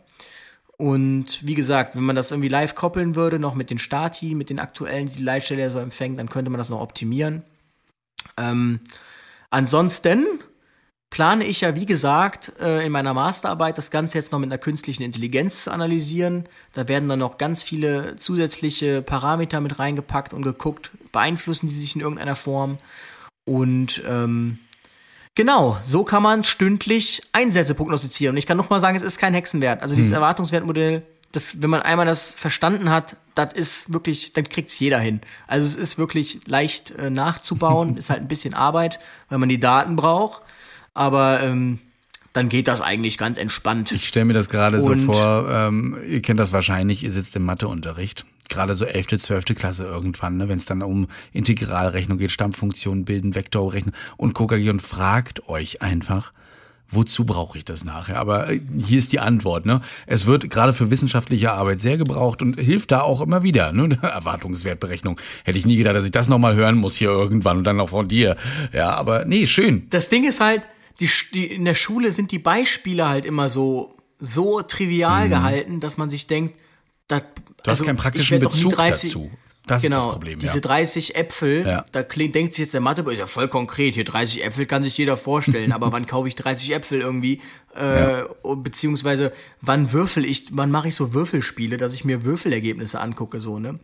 Und 0.81 1.45
wie 1.45 1.55
gesagt, 1.55 1.97
wenn 1.97 2.03
man 2.03 2.15
das 2.15 2.31
irgendwie 2.31 2.47
live 2.47 2.73
koppeln 2.73 3.17
würde, 3.17 3.37
noch 3.37 3.53
mit 3.53 3.69
den 3.69 3.79
Stati, 3.79 4.33
mit 4.33 4.49
den 4.49 4.59
aktuellen, 4.59 5.09
die 5.09 5.17
die 5.17 5.23
Leitstelle 5.23 5.69
so 5.71 5.79
empfängt, 5.79 6.17
dann 6.17 6.29
könnte 6.29 6.49
man 6.49 6.57
das 6.57 6.69
noch 6.69 6.79
optimieren. 6.79 7.43
Ähm, 8.37 8.79
ansonsten 9.49 10.25
plane 11.09 11.43
ich 11.43 11.61
ja, 11.61 11.75
wie 11.75 11.85
gesagt, 11.85 12.53
äh, 12.61 12.85
in 12.85 12.93
meiner 12.93 13.13
Masterarbeit 13.13 13.77
das 13.77 13.91
Ganze 13.91 14.17
jetzt 14.17 14.31
noch 14.31 14.39
mit 14.39 14.49
einer 14.49 14.57
künstlichen 14.57 15.03
Intelligenz 15.03 15.65
zu 15.65 15.71
analysieren. 15.71 16.47
Da 16.71 16.87
werden 16.87 17.09
dann 17.09 17.19
noch 17.19 17.37
ganz 17.37 17.61
viele 17.61 18.15
zusätzliche 18.15 19.01
Parameter 19.01 19.59
mit 19.59 19.79
reingepackt 19.79 20.33
und 20.33 20.43
geguckt, 20.43 20.91
beeinflussen 21.11 21.67
die 21.67 21.73
sich 21.73 21.93
in 21.93 22.01
irgendeiner 22.01 22.37
Form. 22.37 22.77
Und 23.43 24.01
ähm, 24.07 24.59
Genau, 25.39 25.77
so 25.85 26.03
kann 26.03 26.21
man 26.21 26.43
stündlich 26.43 27.21
Einsätze 27.31 27.73
prognostizieren. 27.73 28.33
Und 28.33 28.37
ich 28.37 28.45
kann 28.45 28.57
noch 28.57 28.69
mal 28.69 28.81
sagen, 28.81 28.97
es 28.97 29.03
ist 29.03 29.19
kein 29.19 29.33
Hexenwert. 29.33 29.81
Also 29.81 29.95
dieses 29.95 30.09
hm. 30.09 30.15
Erwartungswertmodell, 30.15 31.01
das, 31.31 31.61
wenn 31.61 31.69
man 31.69 31.81
einmal 31.81 32.05
das 32.05 32.33
verstanden 32.33 32.89
hat, 32.89 33.15
das 33.35 33.53
ist 33.53 33.93
wirklich, 33.93 34.33
dann 34.33 34.49
kriegt's 34.49 34.77
jeder 34.81 34.99
hin. 34.99 35.21
Also 35.47 35.65
es 35.65 35.75
ist 35.77 35.97
wirklich 35.97 36.41
leicht 36.45 36.91
äh, 36.91 37.09
nachzubauen, 37.09 37.95
ist 37.97 38.09
halt 38.09 38.19
ein 38.19 38.27
bisschen 38.27 38.53
Arbeit, 38.53 38.99
weil 39.29 39.37
man 39.37 39.47
die 39.47 39.61
Daten 39.61 39.95
braucht. 39.95 40.41
Aber 40.93 41.41
ähm, 41.41 41.79
dann 42.33 42.49
geht 42.49 42.67
das 42.67 42.81
eigentlich 42.81 43.17
ganz 43.17 43.37
entspannt. 43.37 43.93
Ich 43.93 44.09
stelle 44.09 44.25
mir 44.25 44.33
das 44.33 44.49
gerade 44.49 44.81
so 44.81 44.93
vor, 44.97 45.47
ähm, 45.49 45.97
ihr 46.05 46.21
kennt 46.21 46.41
das 46.41 46.51
wahrscheinlich, 46.51 47.01
ihr 47.05 47.11
sitzt 47.11 47.37
im 47.37 47.45
Matheunterricht 47.45 48.25
gerade 48.49 48.75
so 48.75 48.85
11., 48.85 49.07
12. 49.17 49.45
Klasse 49.55 49.85
irgendwann, 49.85 50.37
ne, 50.37 50.49
wenn 50.49 50.57
es 50.57 50.65
dann 50.65 50.81
um 50.81 51.07
Integralrechnung 51.31 52.17
geht, 52.17 52.31
Stammfunktionen 52.31 53.05
bilden, 53.05 53.35
Vektorrechnung 53.35 53.93
und 54.17 54.39
und 54.39 54.81
fragt 54.81 55.47
euch 55.47 55.81
einfach, 55.81 56.33
wozu 56.91 57.25
brauche 57.25 57.57
ich 57.57 57.65
das 57.65 57.85
nachher? 57.85 58.17
Aber 58.17 58.49
äh, 58.51 58.59
hier 58.83 58.97
ist 58.97 59.11
die 59.11 59.19
Antwort. 59.19 59.65
Ne? 59.65 59.81
Es 60.07 60.25
wird 60.25 60.49
gerade 60.49 60.73
für 60.73 60.89
wissenschaftliche 60.89 61.51
Arbeit 61.51 61.81
sehr 61.81 61.97
gebraucht 61.97 62.41
und 62.41 62.59
hilft 62.59 62.91
da 62.91 63.01
auch 63.01 63.21
immer 63.21 63.43
wieder. 63.43 63.71
Ne? 63.71 63.97
Erwartungswertberechnung. 64.01 65.19
Hätte 65.43 65.57
ich 65.57 65.65
nie 65.65 65.77
gedacht, 65.77 65.95
dass 65.95 66.05
ich 66.05 66.11
das 66.11 66.29
nochmal 66.29 66.55
hören 66.55 66.75
muss 66.75 66.95
hier 66.95 67.09
irgendwann 67.09 67.57
und 67.57 67.63
dann 67.63 67.77
noch 67.77 67.89
von 67.89 68.07
dir. 68.07 68.35
Ja, 68.73 68.91
aber 68.91 69.25
nee, 69.25 69.45
schön. 69.47 69.87
Das 69.89 70.09
Ding 70.09 70.27
ist 70.27 70.41
halt, 70.41 70.67
die, 70.99 71.09
die, 71.33 71.45
in 71.45 71.65
der 71.65 71.75
Schule 71.75 72.11
sind 72.11 72.31
die 72.31 72.39
Beispiele 72.39 73.07
halt 73.07 73.25
immer 73.25 73.49
so, 73.49 73.95
so 74.19 74.61
trivial 74.61 75.25
mhm. 75.25 75.29
gehalten, 75.29 75.79
dass 75.79 75.97
man 75.97 76.09
sich 76.09 76.27
denkt, 76.27 76.57
das, 77.09 77.21
du 77.21 77.53
hast 77.63 77.67
also, 77.67 77.83
keinen 77.83 77.97
praktischen 77.97 78.39
Bezug 78.39 78.73
30, 78.73 79.11
dazu. 79.11 79.31
Das 79.67 79.83
genau, 79.83 79.99
ist 79.99 80.05
das 80.05 80.11
Problem. 80.13 80.39
Diese 80.39 80.61
30 80.61 81.15
Äpfel, 81.15 81.65
ja. 81.65 81.83
da 81.91 82.01
denkt 82.01 82.53
sich 82.53 82.63
jetzt 82.63 82.73
der 82.73 82.81
Mathe, 82.81 83.03
ist 83.03 83.19
ja 83.19 83.27
voll 83.27 83.47
konkret, 83.47 83.93
hier 83.93 84.03
30 84.03 84.43
Äpfel 84.43 84.65
kann 84.65 84.81
sich 84.81 84.97
jeder 84.97 85.15
vorstellen, 85.15 85.71
aber 85.73 85.91
wann 85.91 86.07
kaufe 86.07 86.27
ich 86.27 86.35
30 86.35 86.73
Äpfel 86.73 87.01
irgendwie? 87.01 87.41
Äh, 87.75 88.21
ja. 88.21 88.27
Beziehungsweise 88.55 89.31
wann 89.61 89.91
würfel 89.91 90.25
ich, 90.25 90.45
wann 90.53 90.71
mache 90.71 90.87
ich 90.87 90.95
so 90.95 91.13
Würfelspiele, 91.13 91.77
dass 91.77 91.93
ich 91.93 92.03
mir 92.03 92.23
Würfelergebnisse 92.23 92.99
angucke, 92.99 93.39
so, 93.39 93.59
ne? 93.59 93.79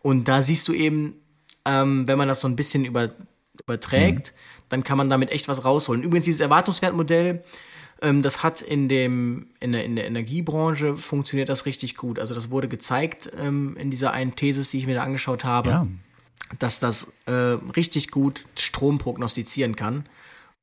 Und 0.00 0.28
da 0.28 0.40
siehst 0.40 0.68
du 0.68 0.72
eben, 0.72 1.16
ähm, 1.64 2.06
wenn 2.08 2.16
man 2.16 2.28
das 2.28 2.40
so 2.40 2.48
ein 2.48 2.56
bisschen 2.56 2.84
über, 2.84 3.10
überträgt, 3.62 4.32
mhm. 4.32 4.66
dann 4.70 4.84
kann 4.84 4.96
man 4.96 5.10
damit 5.10 5.32
echt 5.32 5.48
was 5.48 5.64
rausholen. 5.64 6.02
Übrigens, 6.02 6.24
dieses 6.24 6.40
Erwartungswertmodell, 6.40 7.42
das 8.00 8.42
hat 8.42 8.60
in, 8.60 8.88
dem, 8.88 9.48
in, 9.60 9.72
der, 9.72 9.84
in 9.84 9.96
der 9.96 10.06
Energiebranche 10.06 10.96
funktioniert 10.96 11.48
das 11.48 11.66
richtig 11.66 11.96
gut. 11.96 12.18
Also 12.18 12.34
das 12.34 12.50
wurde 12.50 12.68
gezeigt 12.68 13.30
ähm, 13.38 13.76
in 13.78 13.90
dieser 13.90 14.12
einen 14.12 14.36
Thesis, 14.36 14.70
die 14.70 14.78
ich 14.78 14.86
mir 14.86 14.96
da 14.96 15.02
angeschaut 15.02 15.44
habe, 15.44 15.70
ja. 15.70 15.86
dass 16.58 16.78
das 16.78 17.14
äh, 17.26 17.32
richtig 17.32 18.10
gut 18.10 18.44
Strom 18.58 18.98
prognostizieren 18.98 19.76
kann. 19.76 20.06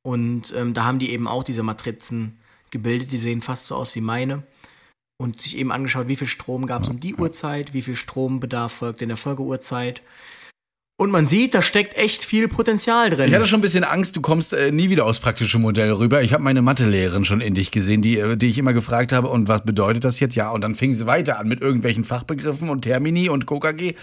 Und 0.02 0.54
ähm, 0.56 0.74
da 0.74 0.84
haben 0.84 0.98
die 0.98 1.10
eben 1.10 1.26
auch 1.26 1.42
diese 1.42 1.62
Matrizen 1.62 2.38
gebildet, 2.70 3.10
die 3.10 3.18
sehen 3.18 3.40
fast 3.40 3.66
so 3.66 3.76
aus 3.76 3.94
wie 3.94 4.00
meine. 4.00 4.42
Und 5.16 5.40
sich 5.40 5.56
eben 5.56 5.72
angeschaut, 5.72 6.08
wie 6.08 6.16
viel 6.16 6.26
Strom 6.26 6.66
gab 6.66 6.82
es 6.82 6.88
um 6.88 7.00
die 7.00 7.14
Uhrzeit, 7.14 7.72
wie 7.72 7.82
viel 7.82 7.94
Strombedarf 7.94 8.72
folgt 8.72 9.00
in 9.00 9.08
der 9.08 9.16
Folgeuhrzeit 9.16 10.02
und 10.96 11.10
man 11.10 11.26
sieht, 11.26 11.54
da 11.54 11.60
steckt 11.60 11.96
echt 11.96 12.24
viel 12.24 12.46
Potenzial 12.46 13.10
drin. 13.10 13.26
Ich 13.26 13.34
hatte 13.34 13.46
schon 13.46 13.58
ein 13.58 13.62
bisschen 13.62 13.82
Angst, 13.82 14.14
du 14.14 14.20
kommst 14.20 14.52
äh, 14.52 14.70
nie 14.70 14.90
wieder 14.90 15.06
aufs 15.06 15.18
praktische 15.18 15.58
Modell 15.58 15.90
rüber. 15.90 16.22
Ich 16.22 16.32
habe 16.32 16.44
meine 16.44 16.62
Mathelehrerin 16.62 17.24
schon 17.24 17.40
in 17.40 17.54
dich 17.54 17.72
gesehen, 17.72 18.00
die, 18.00 18.16
äh, 18.20 18.36
die 18.36 18.46
ich 18.46 18.58
immer 18.58 18.72
gefragt 18.72 19.12
habe, 19.12 19.26
und 19.26 19.48
was 19.48 19.64
bedeutet 19.64 20.04
das 20.04 20.20
jetzt? 20.20 20.36
Ja, 20.36 20.50
und 20.50 20.60
dann 20.60 20.76
fing 20.76 20.94
sie 20.94 21.04
weiter 21.04 21.40
an 21.40 21.48
mit 21.48 21.62
irgendwelchen 21.62 22.04
Fachbegriffen 22.04 22.68
und 22.68 22.82
Termini 22.82 23.28
und 23.28 23.44
KKG. 23.44 23.94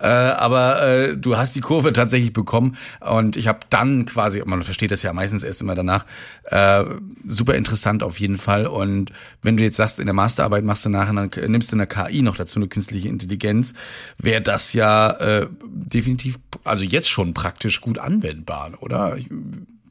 Äh, 0.00 0.06
aber 0.06 0.82
äh, 0.82 1.16
du 1.16 1.36
hast 1.36 1.54
die 1.54 1.60
Kurve 1.60 1.92
tatsächlich 1.92 2.32
bekommen 2.32 2.76
und 2.98 3.36
ich 3.36 3.46
habe 3.46 3.60
dann 3.70 4.04
quasi, 4.04 4.42
man 4.44 4.64
versteht 4.64 4.90
das 4.90 5.02
ja 5.02 5.12
meistens 5.12 5.44
erst 5.44 5.60
immer 5.60 5.76
danach, 5.76 6.04
äh, 6.46 6.84
super 7.26 7.54
interessant 7.54 8.02
auf 8.02 8.18
jeden 8.18 8.38
Fall. 8.38 8.66
Und 8.66 9.12
wenn 9.42 9.56
du 9.56 9.62
jetzt 9.62 9.76
sagst, 9.76 10.00
in 10.00 10.06
der 10.06 10.14
Masterarbeit 10.14 10.64
machst 10.64 10.84
du 10.84 10.88
nachher, 10.88 11.14
dann 11.14 11.30
nimmst 11.46 11.70
du 11.70 11.76
eine 11.76 11.86
KI 11.86 12.22
noch 12.22 12.34
dazu, 12.34 12.58
eine 12.58 12.66
künstliche 12.66 13.08
Intelligenz, 13.08 13.74
wäre 14.18 14.42
das 14.42 14.72
ja 14.72 15.12
äh, 15.12 15.46
definitiv 15.62 16.40
also 16.64 16.84
jetzt 16.84 17.08
schon 17.08 17.34
praktisch 17.34 17.80
gut 17.80 17.98
anwendbar, 17.98 18.72
oder? 18.80 19.16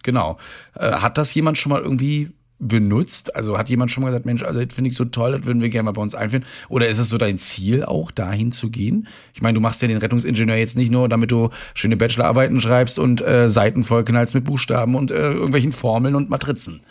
Genau. 0.04 0.38
Äh, 0.76 0.92
hat 0.92 1.18
das 1.18 1.34
jemand 1.34 1.58
schon 1.58 1.72
mal 1.72 1.82
irgendwie 1.82 2.32
benutzt? 2.60 3.36
Also 3.36 3.58
hat 3.58 3.70
jemand 3.70 3.92
schon 3.92 4.04
mal 4.04 4.10
gesagt, 4.10 4.26
Mensch, 4.26 4.44
also 4.44 4.64
das 4.64 4.74
finde 4.74 4.92
ich 4.92 4.98
so 4.98 5.06
toll, 5.06 5.32
das 5.32 5.46
würden 5.46 5.62
wir 5.62 5.70
gerne 5.70 5.84
mal 5.84 5.92
bei 5.94 6.02
uns 6.02 6.14
einführen? 6.14 6.46
Oder 6.68 6.88
ist 6.88 7.00
es 7.00 7.10
so 7.10 7.18
dein 7.18 7.38
Ziel 7.38 7.86
auch, 7.86 8.12
dahin 8.12 8.52
zu 8.52 8.70
gehen? 8.70 9.08
Ich 9.34 9.42
meine, 9.42 9.56
du 9.56 9.62
machst 9.62 9.82
ja 9.82 9.88
den 9.88 9.98
Rettungsingenieur 9.98 10.58
jetzt 10.58 10.76
nicht 10.76 10.92
nur, 10.92 11.10
damit 11.10 11.32
du 11.32 11.50
schöne 11.74 11.98
Bachelorarbeiten 11.98 12.60
schreibst 12.62 13.00
und 13.00 13.22
äh, 13.22 13.50
Seiten 13.50 13.84
vollknallst 13.84 14.36
mit 14.36 14.46
Buchstaben 14.46 14.96
und 14.96 15.12
äh, 15.12 15.32
irgendwelchen 15.32 15.72
Formeln 15.72 16.16
und 16.16 16.30
Matrizen. 16.30 16.82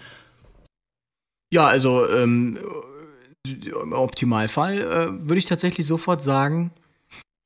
Ja, 1.52 1.66
also 1.66 2.08
ähm, 2.10 2.58
im 3.46 3.92
Optimalfall 3.92 4.78
äh, 4.80 5.28
würde 5.28 5.38
ich 5.38 5.46
tatsächlich 5.46 5.86
sofort 5.86 6.22
sagen, 6.22 6.72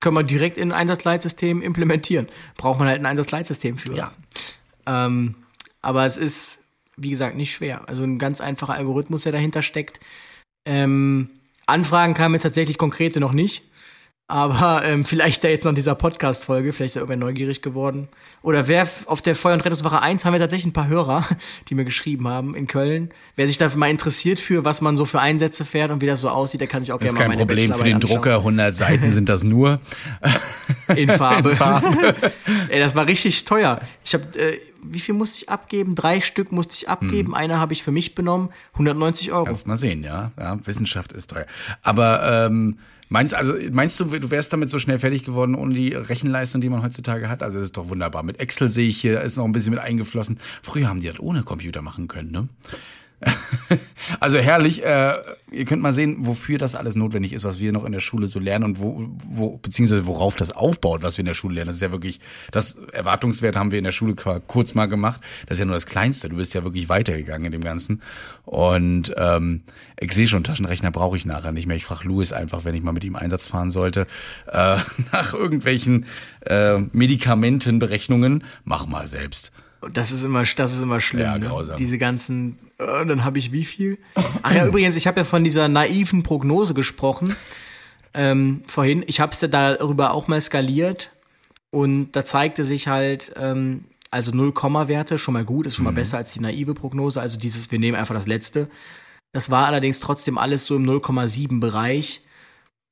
können 0.02 0.16
wir 0.16 0.22
direkt 0.22 0.58
in 0.58 0.72
ein 0.72 0.78
Einsatzleitsystem 0.78 1.62
implementieren. 1.62 2.28
Braucht 2.58 2.78
man 2.78 2.88
halt 2.88 3.00
ein 3.00 3.06
Einsatzleitsystem 3.06 3.78
für. 3.78 3.94
Ja. 3.94 4.12
Ähm, 4.86 5.36
aber 5.80 6.04
es 6.04 6.18
ist 6.18 6.58
wie 6.96 7.10
gesagt, 7.10 7.36
nicht 7.36 7.52
schwer. 7.52 7.88
Also 7.88 8.02
ein 8.02 8.18
ganz 8.18 8.40
einfacher 8.40 8.74
Algorithmus, 8.74 9.22
der 9.22 9.32
dahinter 9.32 9.62
steckt. 9.62 10.00
Ähm, 10.64 11.30
Anfragen 11.66 12.14
kamen 12.14 12.34
jetzt 12.34 12.42
tatsächlich 12.42 12.78
konkrete 12.78 13.20
noch 13.20 13.32
nicht. 13.32 13.64
Aber 14.28 14.82
ähm, 14.85 15.05
vielleicht 15.05 15.44
da 15.44 15.49
jetzt 15.49 15.65
noch 15.65 15.74
dieser 15.74 15.94
Podcast-Folge, 15.94 16.73
vielleicht 16.73 16.93
ist 16.93 16.97
er 16.97 17.03
irgendwer 17.03 17.19
neugierig 17.27 17.61
geworden. 17.61 18.09
Oder 18.43 18.66
wer 18.66 18.89
auf 19.07 19.20
der 19.20 19.36
Feuer- 19.36 19.53
und 19.55 19.65
Rettungswache 19.65 20.01
1 20.01 20.24
haben 20.24 20.32
wir 20.32 20.40
tatsächlich 20.40 20.66
ein 20.66 20.73
paar 20.73 20.86
Hörer, 20.86 21.27
die 21.69 21.74
mir 21.74 21.85
geschrieben 21.85 22.28
haben 22.28 22.55
in 22.55 22.66
Köln. 22.66 23.11
Wer 23.36 23.47
sich 23.47 23.59
dafür 23.59 23.78
mal 23.78 23.90
interessiert 23.90 24.40
für, 24.40 24.65
was 24.65 24.81
man 24.81 24.97
so 24.97 25.05
für 25.05 25.20
Einsätze 25.20 25.65
fährt 25.65 25.90
und 25.90 26.01
wie 26.01 26.07
das 26.07 26.23
so 26.23 26.31
aussieht, 26.31 26.61
der 26.61 26.69
kann 26.69 26.82
sich 26.82 26.93
auch 26.93 26.99
Das 26.99 27.11
ist 27.11 27.16
gerne 27.16 27.35
mal 27.35 27.36
kein 27.36 27.47
meine 27.47 27.47
Problem 27.47 27.74
für 27.74 27.85
den 27.85 28.01
Bachelorarbeit 28.01 28.24
Drucker. 28.24 28.39
100 28.39 28.74
Seiten 28.74 29.11
sind 29.11 29.28
das 29.28 29.43
nur. 29.43 29.81
In 30.97 31.11
Farbe. 31.11 31.51
In 31.51 31.57
Farbe. 31.57 32.15
Ey, 32.69 32.81
das 32.81 32.94
war 32.94 33.07
richtig 33.07 33.44
teuer. 33.44 33.81
Ich 34.05 34.15
habe, 34.15 34.24
äh, 34.39 34.59
wie 34.82 35.01
viel 35.01 35.15
musste 35.15 35.43
ich 35.43 35.49
abgeben? 35.49 35.94
Drei 35.94 36.20
Stück 36.20 36.53
musste 36.53 36.74
ich 36.74 36.89
abgeben. 36.89 37.28
Hm. 37.28 37.35
Eine 37.35 37.59
habe 37.59 37.73
ich 37.73 37.82
für 37.82 37.93
mich 37.93 38.15
benommen. 38.15 38.49
190 38.73 39.32
Euro. 39.32 39.44
Kannst 39.44 39.66
mal 39.66 39.77
sehen, 39.77 40.03
ja. 40.05 40.32
ja. 40.39 40.59
Wissenschaft 40.65 41.12
ist 41.12 41.31
teuer. 41.31 41.47
Aber 41.82 42.47
ähm, 42.47 42.78
meinst, 43.12 43.34
also, 43.34 43.55
meinst 43.72 44.01
du, 44.01 44.06
du 44.06 44.30
wärst 44.30 44.52
damit 44.52 44.70
so 44.70 44.78
schnell 44.78 44.98
fertig 44.98 45.24
geworden 45.24 45.55
ohne 45.55 45.74
die 45.74 45.93
Rechenleistung, 45.93 46.60
die 46.60 46.68
man 46.68 46.82
heutzutage 46.82 47.28
hat? 47.28 47.43
Also 47.43 47.59
das 47.59 47.66
ist 47.66 47.76
doch 47.76 47.89
wunderbar. 47.89 48.22
Mit 48.22 48.40
Excel 48.40 48.68
sehe 48.68 48.89
ich 48.89 49.01
hier, 49.01 49.20
ist 49.20 49.36
noch 49.36 49.44
ein 49.44 49.52
bisschen 49.52 49.74
mit 49.74 49.80
eingeflossen. 49.80 50.39
Früher 50.62 50.89
haben 50.89 51.01
die 51.01 51.09
das 51.09 51.20
ohne 51.20 51.43
Computer 51.43 51.82
machen 51.82 52.09
können, 52.09 52.32
ne? 52.32 52.48
Also 54.20 54.39
herrlich, 54.39 54.85
äh, 54.85 55.15
ihr 55.51 55.65
könnt 55.65 55.82
mal 55.82 55.93
sehen, 55.93 56.19
wofür 56.27 56.59
das 56.59 56.74
alles 56.74 56.97
notwendig 56.97 57.32
ist, 57.32 57.44
was 57.44 57.61
wir 57.61 57.73
noch 57.73 57.85
in 57.85 57.93
der 57.93 58.01
Schule 58.01 58.27
so 58.27 58.39
lernen 58.39 58.65
und 58.65 58.81
wo, 58.81 59.09
wo 59.28 59.59
beziehungsweise 59.59 60.07
worauf 60.07 60.36
das 60.36 60.51
aufbaut, 60.51 61.03
was 61.03 61.16
wir 61.16 61.23
in 61.23 61.27
der 61.27 61.35
Schule 61.35 61.55
lernen. 61.55 61.69
Das 61.69 61.77
ist 61.77 61.82
ja 61.82 61.93
wirklich, 61.93 62.20
das 62.51 62.78
Erwartungswert 62.93 63.57
haben 63.57 63.70
wir 63.70 63.78
in 63.78 63.85
der 63.85 63.93
Schule 63.93 64.15
kurz 64.15 64.74
mal 64.74 64.86
gemacht. 64.86 65.20
Das 65.47 65.57
ist 65.57 65.61
ja 65.61 65.65
nur 65.65 65.74
das 65.74 65.86
Kleinste. 65.86 66.28
Du 66.28 66.36
bist 66.36 66.55
ja 66.55 66.65
wirklich 66.65 66.89
weitergegangen 66.89 67.47
in 67.47 67.53
dem 67.53 67.65
Ganzen. 67.65 68.03
Und 68.44 69.15
ähm, 69.16 69.62
ich 69.99 70.12
sehe 70.12 70.27
schon, 70.27 70.44
Taschenrechner 70.44 70.90
brauche 70.90 71.16
ich 71.16 71.24
nachher 71.24 71.53
nicht 71.53 71.66
mehr. 71.66 71.77
Ich 71.77 71.85
frage 71.85 72.07
Louis 72.09 72.32
einfach, 72.32 72.65
wenn 72.65 72.74
ich 72.74 72.82
mal 72.82 72.93
mit 72.93 73.05
ihm 73.05 73.16
Einsatz 73.16 73.47
fahren 73.47 73.70
sollte, 73.70 74.07
äh, 74.51 74.77
nach 75.12 75.35
irgendwelchen 75.35 76.07
äh, 76.47 76.78
Medikamentenberechnungen, 76.78 78.44
mach 78.65 78.86
mal 78.86 79.07
selbst. 79.07 79.53
Das 79.92 80.12
ist 80.12 80.22
immer, 80.22 80.44
das 80.44 80.72
ist 80.72 80.82
immer 80.82 81.00
schlimm. 81.00 81.22
Ja, 81.22 81.38
ne? 81.38 81.46
grausam. 81.46 81.76
Diese 81.76 81.98
ganzen, 81.98 82.59
äh, 82.78 83.06
dann 83.06 83.24
habe 83.24 83.38
ich 83.38 83.52
wie 83.52 83.64
viel? 83.64 83.98
Ach 84.42 84.52
ja, 84.52 84.66
übrigens, 84.66 84.96
ich 84.96 85.06
habe 85.06 85.20
ja 85.20 85.24
von 85.24 85.44
dieser 85.44 85.68
naiven 85.68 86.22
Prognose 86.22 86.74
gesprochen 86.74 87.34
ähm, 88.14 88.62
vorhin. 88.66 89.04
Ich 89.06 89.20
habe 89.20 89.32
es 89.32 89.40
ja 89.40 89.48
darüber 89.48 90.12
auch 90.12 90.28
mal 90.28 90.40
skaliert 90.40 91.10
und 91.70 92.12
da 92.12 92.24
zeigte 92.24 92.64
sich 92.64 92.88
halt, 92.88 93.32
ähm, 93.36 93.84
also 94.10 94.30
0-Komma-Werte, 94.30 95.18
schon 95.18 95.34
mal 95.34 95.44
gut, 95.44 95.66
ist 95.66 95.76
schon 95.76 95.86
mal 95.86 95.92
besser 95.92 96.18
als 96.18 96.32
die 96.34 96.40
naive 96.40 96.74
Prognose. 96.74 97.20
Also 97.20 97.38
dieses, 97.38 97.70
wir 97.70 97.78
nehmen 97.78 97.96
einfach 97.96 98.14
das 98.14 98.26
letzte. 98.26 98.68
Das 99.32 99.50
war 99.50 99.66
allerdings 99.66 99.98
trotzdem 99.98 100.36
alles 100.36 100.66
so 100.66 100.76
im 100.76 100.84
0,7 100.84 101.60
Bereich, 101.60 102.20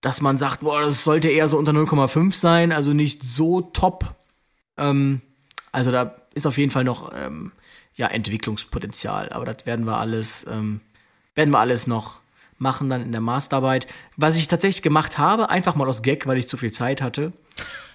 dass 0.00 0.22
man 0.22 0.38
sagt, 0.38 0.60
boah, 0.60 0.80
das 0.80 1.04
sollte 1.04 1.28
eher 1.28 1.46
so 1.46 1.58
unter 1.58 1.72
0,5 1.72 2.32
sein, 2.32 2.72
also 2.72 2.94
nicht 2.94 3.22
so 3.22 3.60
top. 3.60 4.14
Ähm, 4.78 5.20
also 5.72 5.90
da 5.92 6.14
ist 6.34 6.47
auf 6.47 6.59
jeden 6.59 6.70
Fall 6.70 6.84
noch 6.84 7.12
ähm, 7.14 7.52
ja, 7.97 8.06
Entwicklungspotenzial, 8.06 9.30
aber 9.30 9.44
das 9.44 9.66
werden 9.66 9.86
wir 9.86 9.98
alles, 9.98 10.47
ähm, 10.51 10.80
werden 11.34 11.51
wir 11.51 11.59
alles 11.59 11.86
noch 11.86 12.20
machen 12.60 12.90
dann 12.90 13.02
in 13.02 13.10
der 13.10 13.22
Masterarbeit. 13.22 13.86
Was 14.16 14.36
ich 14.36 14.47
tatsächlich 14.47 14.82
gemacht 14.82 15.18
habe, 15.18 15.48
einfach 15.48 15.74
mal 15.74 15.88
aus 15.88 16.02
Gag, 16.02 16.26
weil 16.26 16.36
ich 16.36 16.47
zu 16.47 16.59
viel 16.59 16.70
Zeit 16.70 17.01
hatte. 17.01 17.32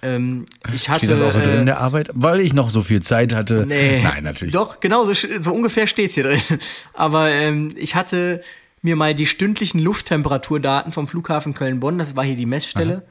Ähm, 0.02 0.44
ich 0.74 0.88
hatte 0.88 1.06
Steht 1.06 1.12
das 1.12 1.22
auch 1.22 1.30
so 1.30 1.40
drin 1.40 1.54
in 1.54 1.62
äh, 1.62 1.66
der 1.66 1.80
Arbeit? 1.80 2.10
Weil 2.14 2.40
ich 2.40 2.52
noch 2.52 2.68
so 2.68 2.82
viel 2.82 3.00
Zeit 3.00 3.34
hatte. 3.34 3.64
Nee. 3.66 4.02
Nein, 4.02 4.24
natürlich. 4.24 4.52
Doch, 4.52 4.80
genau, 4.80 5.04
so, 5.04 5.14
so 5.14 5.52
ungefähr 5.52 5.86
steht's 5.86 6.14
hier 6.14 6.24
drin. 6.24 6.40
Aber 6.94 7.30
ähm, 7.30 7.68
ich 7.76 7.94
hatte 7.94 8.42
mir 8.82 8.96
mal 8.96 9.14
die 9.14 9.26
stündlichen 9.26 9.78
Lufttemperaturdaten 9.78 10.92
vom 10.92 11.06
Flughafen 11.06 11.54
Köln-Bonn, 11.54 11.98
das 11.98 12.16
war 12.16 12.24
hier 12.24 12.36
die 12.36 12.46
Messstelle, 12.46 13.06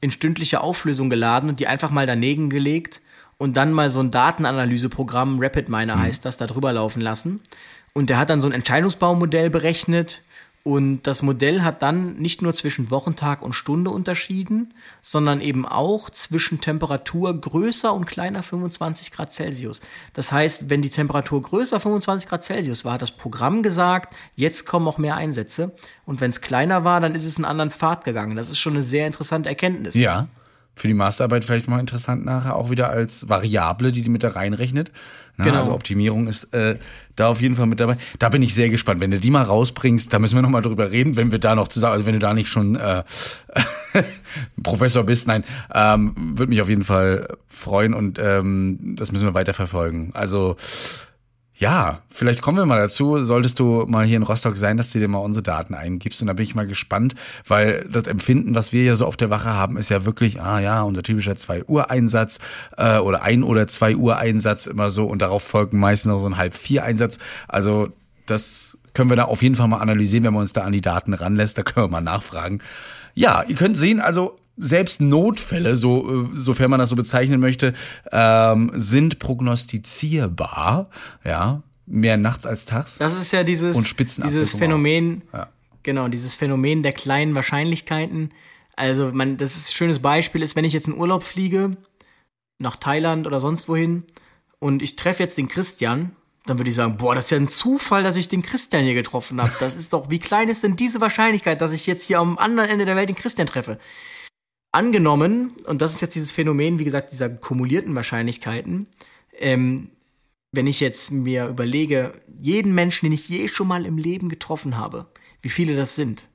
in 0.00 0.10
stündliche 0.10 0.60
Auflösung 0.60 1.08
geladen 1.08 1.48
und 1.48 1.60
die 1.60 1.68
einfach 1.68 1.90
mal 1.90 2.06
daneben 2.06 2.50
gelegt 2.50 3.00
und 3.38 3.56
dann 3.56 3.72
mal 3.72 3.90
so 3.90 4.00
ein 4.00 4.10
Datenanalyseprogramm, 4.10 5.40
RapidMiner 5.40 5.98
heißt 5.98 6.24
das, 6.24 6.36
da 6.36 6.46
drüber 6.46 6.72
laufen 6.72 7.00
lassen. 7.00 7.40
Und 7.92 8.10
der 8.10 8.18
hat 8.18 8.30
dann 8.30 8.40
so 8.40 8.48
ein 8.48 8.52
Entscheidungsbaumodell 8.52 9.50
berechnet 9.50 10.22
und 10.66 11.02
das 11.06 11.22
Modell 11.22 11.62
hat 11.62 11.82
dann 11.84 12.16
nicht 12.16 12.42
nur 12.42 12.52
zwischen 12.52 12.90
Wochentag 12.90 13.40
und 13.40 13.52
Stunde 13.52 13.90
unterschieden, 13.90 14.74
sondern 15.00 15.40
eben 15.40 15.64
auch 15.64 16.10
zwischen 16.10 16.60
Temperatur 16.60 17.40
größer 17.40 17.94
und 17.94 18.06
kleiner 18.06 18.42
25 18.42 19.12
Grad 19.12 19.32
Celsius. 19.32 19.80
Das 20.12 20.32
heißt, 20.32 20.68
wenn 20.68 20.82
die 20.82 20.88
Temperatur 20.88 21.40
größer 21.40 21.78
25 21.78 22.28
Grad 22.28 22.42
Celsius 22.42 22.84
war, 22.84 22.94
hat 22.94 23.02
das 23.02 23.12
Programm 23.12 23.62
gesagt, 23.62 24.16
jetzt 24.34 24.66
kommen 24.66 24.88
auch 24.88 24.98
mehr 24.98 25.14
Einsätze. 25.14 25.72
Und 26.04 26.20
wenn 26.20 26.30
es 26.30 26.40
kleiner 26.40 26.82
war, 26.82 27.00
dann 27.00 27.14
ist 27.14 27.26
es 27.26 27.36
einen 27.36 27.44
anderen 27.44 27.70
Pfad 27.70 28.04
gegangen. 28.04 28.34
Das 28.34 28.50
ist 28.50 28.58
schon 28.58 28.72
eine 28.72 28.82
sehr 28.82 29.06
interessante 29.06 29.48
Erkenntnis. 29.48 29.94
Ja. 29.94 30.26
Für 30.78 30.88
die 30.88 30.94
Masterarbeit 30.94 31.44
vielleicht 31.44 31.68
mal 31.68 31.80
interessant 31.80 32.26
nachher, 32.26 32.54
auch 32.54 32.68
wieder 32.68 32.90
als 32.90 33.30
Variable, 33.30 33.92
die 33.92 34.02
die 34.02 34.10
mit 34.10 34.22
da 34.22 34.28
reinrechnet. 34.28 34.92
Na, 35.38 35.46
Genau. 35.46 35.56
Also 35.56 35.72
Optimierung 35.72 36.28
ist 36.28 36.52
äh, 36.52 36.76
da 37.16 37.28
auf 37.28 37.40
jeden 37.40 37.54
Fall 37.54 37.66
mit 37.66 37.80
dabei. 37.80 37.96
Da 38.18 38.28
bin 38.28 38.42
ich 38.42 38.52
sehr 38.52 38.68
gespannt. 38.68 39.00
Wenn 39.00 39.10
du 39.10 39.18
die 39.18 39.30
mal 39.30 39.42
rausbringst, 39.42 40.12
da 40.12 40.18
müssen 40.18 40.34
wir 40.34 40.42
noch 40.42 40.50
mal 40.50 40.60
drüber 40.60 40.92
reden, 40.92 41.16
wenn 41.16 41.32
wir 41.32 41.38
da 41.38 41.54
noch 41.54 41.68
zusammen, 41.68 41.94
also 41.94 42.04
wenn 42.04 42.12
du 42.12 42.18
da 42.18 42.34
nicht 42.34 42.48
schon 42.48 42.76
äh, 42.76 43.04
Professor 44.62 45.04
bist, 45.04 45.26
nein, 45.26 45.44
ähm, 45.74 46.14
würde 46.36 46.50
mich 46.50 46.60
auf 46.60 46.68
jeden 46.68 46.84
Fall 46.84 47.26
freuen 47.48 47.94
und 47.94 48.18
ähm, 48.22 48.96
das 48.96 49.12
müssen 49.12 49.24
wir 49.24 49.32
weiter 49.32 49.54
verfolgen. 49.54 50.10
Also 50.12 50.56
ja, 51.58 52.02
vielleicht 52.10 52.42
kommen 52.42 52.58
wir 52.58 52.66
mal 52.66 52.78
dazu. 52.78 53.22
Solltest 53.24 53.58
du 53.58 53.84
mal 53.86 54.04
hier 54.04 54.18
in 54.18 54.22
Rostock 54.22 54.56
sein, 54.56 54.76
dass 54.76 54.90
du 54.90 54.98
dir 54.98 55.08
mal 55.08 55.18
unsere 55.18 55.42
Daten 55.42 55.74
eingibst. 55.74 56.20
Und 56.20 56.26
da 56.26 56.34
bin 56.34 56.44
ich 56.44 56.54
mal 56.54 56.66
gespannt, 56.66 57.14
weil 57.48 57.86
das 57.90 58.06
Empfinden, 58.06 58.54
was 58.54 58.72
wir 58.72 58.84
ja 58.84 58.94
so 58.94 59.06
auf 59.06 59.16
der 59.16 59.30
Wache 59.30 59.48
haben, 59.48 59.78
ist 59.78 59.88
ja 59.88 60.04
wirklich, 60.04 60.42
ah 60.42 60.60
ja, 60.60 60.82
unser 60.82 61.02
typischer 61.02 61.34
2 61.34 61.64
Uhr 61.64 61.90
Einsatz 61.90 62.40
äh, 62.76 62.98
oder 62.98 63.22
ein 63.22 63.42
oder 63.42 63.66
zwei 63.66 63.96
Uhr 63.96 64.18
Einsatz 64.18 64.66
immer 64.66 64.90
so 64.90 65.06
und 65.06 65.22
darauf 65.22 65.44
folgen 65.44 65.80
meistens 65.80 66.12
noch 66.12 66.18
so 66.18 66.26
ein 66.26 66.36
halb 66.36 66.52
vier 66.52 66.84
Einsatz. 66.84 67.18
Also 67.48 67.88
das 68.26 68.78
können 68.92 69.08
wir 69.08 69.16
da 69.16 69.24
auf 69.24 69.40
jeden 69.40 69.54
Fall 69.54 69.68
mal 69.68 69.78
analysieren, 69.78 70.24
wenn 70.24 70.34
man 70.34 70.42
uns 70.42 70.52
da 70.52 70.62
an 70.62 70.72
die 70.72 70.82
Daten 70.82 71.14
ranlässt. 71.14 71.56
Da 71.56 71.62
können 71.62 71.86
wir 71.86 71.90
mal 71.90 72.00
nachfragen. 72.02 72.60
Ja, 73.14 73.42
ihr 73.48 73.54
könnt 73.54 73.78
sehen, 73.78 74.00
also 74.00 74.36
selbst 74.56 75.00
Notfälle, 75.00 75.76
so, 75.76 76.24
äh, 76.24 76.28
sofern 76.32 76.70
man 76.70 76.80
das 76.80 76.88
so 76.88 76.96
bezeichnen 76.96 77.40
möchte, 77.40 77.72
ähm, 78.12 78.70
sind 78.74 79.18
prognostizierbar. 79.18 80.88
Ja, 81.24 81.62
mehr 81.86 82.16
nachts 82.16 82.46
als 82.46 82.64
tags. 82.64 82.98
Das 82.98 83.14
ist 83.14 83.32
ja 83.32 83.44
dieses, 83.44 83.76
dieses 83.96 84.54
Phänomen, 84.54 85.22
Ja. 85.32 85.48
genau, 85.82 86.08
dieses 86.08 86.34
Phänomen 86.34 86.82
der 86.82 86.92
kleinen 86.92 87.34
Wahrscheinlichkeiten. 87.34 88.30
Also, 88.76 89.10
man, 89.12 89.36
das 89.36 89.56
ist 89.56 89.70
ein 89.70 89.74
schönes 89.74 90.00
Beispiel 90.00 90.42
ist, 90.42 90.56
wenn 90.56 90.64
ich 90.64 90.72
jetzt 90.72 90.88
in 90.88 90.94
Urlaub 90.94 91.22
fliege, 91.22 91.76
nach 92.58 92.76
Thailand 92.76 93.26
oder 93.26 93.40
sonst 93.40 93.68
wohin, 93.68 94.04
und 94.58 94.82
ich 94.82 94.96
treffe 94.96 95.22
jetzt 95.22 95.36
den 95.38 95.48
Christian, 95.48 96.16
dann 96.46 96.58
würde 96.58 96.70
ich 96.70 96.76
sagen, 96.76 96.96
boah, 96.96 97.14
das 97.14 97.26
ist 97.26 97.30
ja 97.32 97.36
ein 97.38 97.48
Zufall, 97.48 98.02
dass 98.02 98.16
ich 98.16 98.28
den 98.28 98.42
Christian 98.42 98.84
hier 98.84 98.94
getroffen 98.94 99.40
habe. 99.40 99.52
Das 99.60 99.76
ist 99.76 99.92
doch, 99.92 100.10
wie 100.10 100.18
klein 100.18 100.48
ist 100.48 100.62
denn 100.62 100.76
diese 100.76 101.00
Wahrscheinlichkeit, 101.00 101.60
dass 101.60 101.72
ich 101.72 101.86
jetzt 101.86 102.04
hier 102.04 102.20
am 102.20 102.38
anderen 102.38 102.70
Ende 102.70 102.84
der 102.84 102.96
Welt 102.96 103.08
den 103.08 103.16
Christian 103.16 103.46
treffe? 103.46 103.78
Angenommen, 104.76 105.54
und 105.64 105.80
das 105.80 105.94
ist 105.94 106.02
jetzt 106.02 106.16
dieses 106.16 106.32
Phänomen, 106.32 106.78
wie 106.78 106.84
gesagt, 106.84 107.10
dieser 107.10 107.30
kumulierten 107.30 107.94
Wahrscheinlichkeiten, 107.94 108.86
ähm, 109.38 109.88
wenn 110.52 110.66
ich 110.66 110.80
jetzt 110.80 111.10
mir 111.10 111.48
überlege, 111.48 112.12
jeden 112.42 112.74
Menschen, 112.74 113.06
den 113.06 113.14
ich 113.14 113.26
je 113.26 113.48
schon 113.48 113.68
mal 113.68 113.86
im 113.86 113.96
Leben 113.96 114.28
getroffen 114.28 114.76
habe, 114.76 115.06
wie 115.40 115.48
viele 115.48 115.74
das 115.76 115.96
sind, 115.96 116.28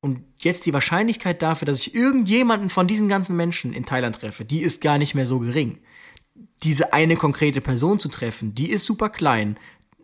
und 0.00 0.22
jetzt 0.38 0.66
die 0.66 0.72
Wahrscheinlichkeit 0.72 1.42
dafür, 1.42 1.66
dass 1.66 1.78
ich 1.78 1.92
irgendjemanden 1.92 2.70
von 2.70 2.86
diesen 2.86 3.08
ganzen 3.08 3.34
Menschen 3.34 3.72
in 3.72 3.86
Thailand 3.86 4.20
treffe, 4.20 4.44
die 4.44 4.62
ist 4.62 4.80
gar 4.80 4.96
nicht 4.96 5.16
mehr 5.16 5.26
so 5.26 5.40
gering. 5.40 5.80
Diese 6.62 6.92
eine 6.92 7.16
konkrete 7.16 7.60
Person 7.60 7.98
zu 7.98 8.08
treffen, 8.08 8.54
die 8.54 8.70
ist 8.70 8.84
super 8.84 9.08
klein. 9.08 9.58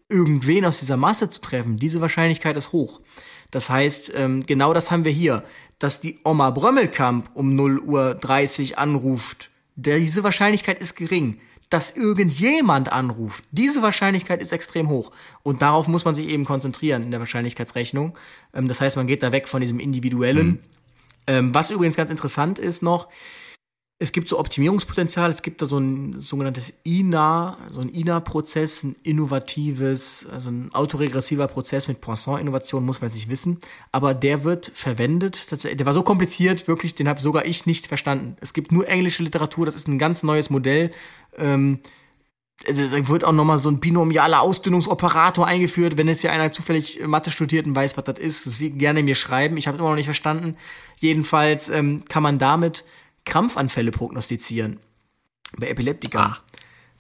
Irgendwen 0.09 0.65
aus 0.65 0.81
dieser 0.81 0.97
Masse 0.97 1.31
zu 1.31 1.41
treffen, 1.41 1.77
diese 1.77 2.01
Wahrscheinlichkeit 2.01 2.57
ist 2.57 2.73
hoch. 2.73 3.01
Das 3.51 3.70
heißt, 3.70 4.12
ähm, 4.14 4.44
genau 4.47 4.73
das 4.73 4.90
haben 4.90 5.05
wir 5.05 5.12
hier. 5.12 5.43
Dass 5.78 6.01
die 6.01 6.18
Oma 6.24 6.51
Brömmelkamp 6.51 7.31
um 7.35 7.55
0 7.55 7.81
Uhr 7.81 8.14
30 8.14 8.78
anruft, 8.78 9.51
diese 9.74 10.24
Wahrscheinlichkeit 10.24 10.81
ist 10.81 10.97
gering. 10.97 11.40
Dass 11.68 11.90
irgendjemand 11.90 12.93
anruft, 12.93 13.44
diese 13.51 13.82
Wahrscheinlichkeit 13.82 14.40
ist 14.40 14.52
extrem 14.52 14.89
hoch. 14.89 15.10
Und 15.43 15.62
darauf 15.62 15.89
muss 15.89 16.05
man 16.05 16.14
sich 16.14 16.28
eben 16.28 16.44
konzentrieren 16.44 17.02
in 17.02 17.10
der 17.10 17.20
Wahrscheinlichkeitsrechnung. 17.20 18.16
Ähm, 18.55 18.68
das 18.68 18.81
heißt, 18.81 18.97
man 18.97 19.06
geht 19.06 19.23
da 19.23 19.32
weg 19.32 19.48
von 19.48 19.60
diesem 19.60 19.81
Individuellen. 19.81 20.60
Ähm, 21.27 21.52
was 21.55 21.70
übrigens 21.70 21.97
ganz 21.97 22.10
interessant 22.10 22.59
ist 22.59 22.82
noch, 22.82 23.09
es 23.98 24.12
gibt 24.12 24.28
so 24.28 24.39
Optimierungspotenzial, 24.39 25.31
es 25.31 25.40
gibt 25.40 25.62
da 25.62 25.66
so 25.66 25.78
ein 25.78 26.20
sogenanntes 26.20 26.74
INA, 26.85 27.56
so 27.70 27.81
ein 27.81 27.89
INA-Prozess, 27.89 28.82
ein 28.82 28.97
innovatives, 29.02 30.27
also 30.31 30.51
ein 30.51 30.70
autoregressiver 30.74 31.47
Prozess 31.48 31.89
mit 31.89 32.02
Poisson-Innovation, 32.02 32.85
muss 32.85 33.01
man 33.01 33.09
sich 33.09 33.31
wissen. 33.31 33.59
Aber 33.93 34.12
der 34.12 34.44
wird 34.44 34.70
verwendet, 34.74 35.51
der 35.64 35.86
war 35.86 35.94
so 35.94 36.02
kompliziert, 36.02 36.68
wirklich, 36.68 36.94
den 36.94 37.09
habe 37.09 37.20
sogar 37.20 37.47
ich 37.47 37.64
nicht 37.64 37.86
verstanden. 37.86 38.36
Es 38.40 38.52
gibt 38.52 38.70
nur 38.70 38.86
englische 38.86 39.23
Literatur, 39.23 39.64
das 39.64 39.77
ist 39.77 39.89
ein 39.89 39.98
ganz 39.98 40.23
neues 40.23 40.51
Modell. 40.51 40.90
Ähm, 41.39 41.81
da 42.66 43.09
wird 43.09 43.24
auch 43.24 43.32
nochmal 43.32 43.59
so 43.59 43.70
ein 43.70 43.81
binomialer 43.81 44.40
Ausdünnungsoperator 44.43 45.47
eingeführt. 45.47 45.97
Wenn 45.97 46.09
jetzt 46.09 46.23
ja 46.23 46.32
einer 46.32 46.52
zufällig 46.52 47.01
Mathe 47.06 47.31
studiert 47.31 47.66
und 47.66 47.77
weiß, 47.77 47.97
was 47.97 48.05
das 48.05 48.18
ist, 48.18 48.44
Sie 48.44 48.70
gerne 48.70 49.02
mir 49.02 49.14
schreiben. 49.14 49.56
Ich 49.56 49.66
habe 49.66 49.77
es 49.77 49.81
immer 49.81 49.90
noch 49.90 49.97
nicht 49.97 50.06
verstanden. 50.06 50.56
Jedenfalls 50.98 51.68
ähm, 51.68 52.05
kann 52.09 52.23
man 52.23 52.39
damit 52.39 52.85
Krampfanfälle 53.27 53.90
prognostizieren. 53.90 54.81
Bei 55.59 55.69
Epileptika. 55.69 56.19
Ah. 56.19 56.39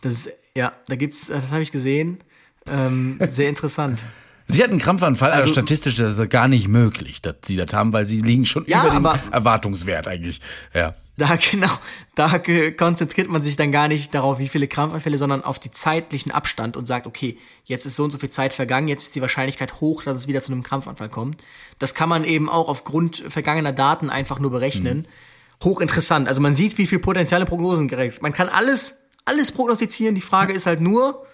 Das 0.02 0.12
ist, 0.12 0.30
ja, 0.54 0.72
da 0.88 0.96
gibt's, 0.96 1.28
das 1.28 1.50
habe 1.52 1.62
ich 1.62 1.72
gesehen. 1.72 2.22
Ähm, 2.68 3.18
sehr 3.30 3.48
interessant. 3.48 4.04
Sie 4.48 4.62
hatten 4.62 4.72
einen 4.72 4.80
Krampfanfall, 4.80 5.32
also, 5.32 5.48
also 5.48 5.54
statistisch 5.54 5.98
ist 5.98 6.18
das 6.18 6.28
gar 6.28 6.46
nicht 6.46 6.68
möglich, 6.68 7.20
dass 7.20 7.36
Sie 7.44 7.56
das 7.56 7.72
haben, 7.74 7.92
weil 7.92 8.06
Sie 8.06 8.20
liegen 8.20 8.46
schon 8.46 8.64
ja, 8.68 8.86
über 8.86 9.14
dem 9.14 9.32
Erwartungswert 9.32 10.06
eigentlich. 10.06 10.40
Ja. 10.72 10.94
Da 11.16 11.36
genau, 11.50 11.70
da 12.14 12.38
konzentriert 12.76 13.28
man 13.28 13.42
sich 13.42 13.56
dann 13.56 13.72
gar 13.72 13.88
nicht 13.88 14.14
darauf, 14.14 14.38
wie 14.38 14.48
viele 14.48 14.68
Krampfanfälle, 14.68 15.18
sondern 15.18 15.42
auf 15.42 15.58
die 15.58 15.70
zeitlichen 15.72 16.30
Abstand 16.30 16.76
und 16.76 16.86
sagt, 16.86 17.06
okay, 17.08 17.38
jetzt 17.64 17.86
ist 17.86 17.96
so 17.96 18.04
und 18.04 18.12
so 18.12 18.18
viel 18.18 18.30
Zeit 18.30 18.54
vergangen, 18.54 18.86
jetzt 18.86 19.04
ist 19.04 19.14
die 19.16 19.20
Wahrscheinlichkeit 19.20 19.80
hoch, 19.80 20.04
dass 20.04 20.16
es 20.16 20.28
wieder 20.28 20.42
zu 20.42 20.52
einem 20.52 20.62
Krampfanfall 20.62 21.08
kommt. 21.08 21.42
Das 21.80 21.94
kann 21.94 22.08
man 22.08 22.22
eben 22.22 22.48
auch 22.48 22.68
aufgrund 22.68 23.24
vergangener 23.26 23.72
Daten 23.72 24.10
einfach 24.10 24.38
nur 24.38 24.52
berechnen. 24.52 24.98
Mhm. 24.98 25.04
Hochinteressant. 25.62 26.28
Also 26.28 26.40
man 26.40 26.54
sieht, 26.54 26.78
wie 26.78 26.86
viel 26.86 26.98
potenzielle 26.98 27.44
Prognosen 27.44 27.88
gerechnet. 27.88 28.22
Man 28.22 28.32
kann 28.32 28.48
alles, 28.48 28.98
alles 29.24 29.52
prognostizieren. 29.52 30.14
Die 30.14 30.20
Frage 30.20 30.52
ist 30.52 30.66
halt 30.66 30.80
nur, 30.80 31.26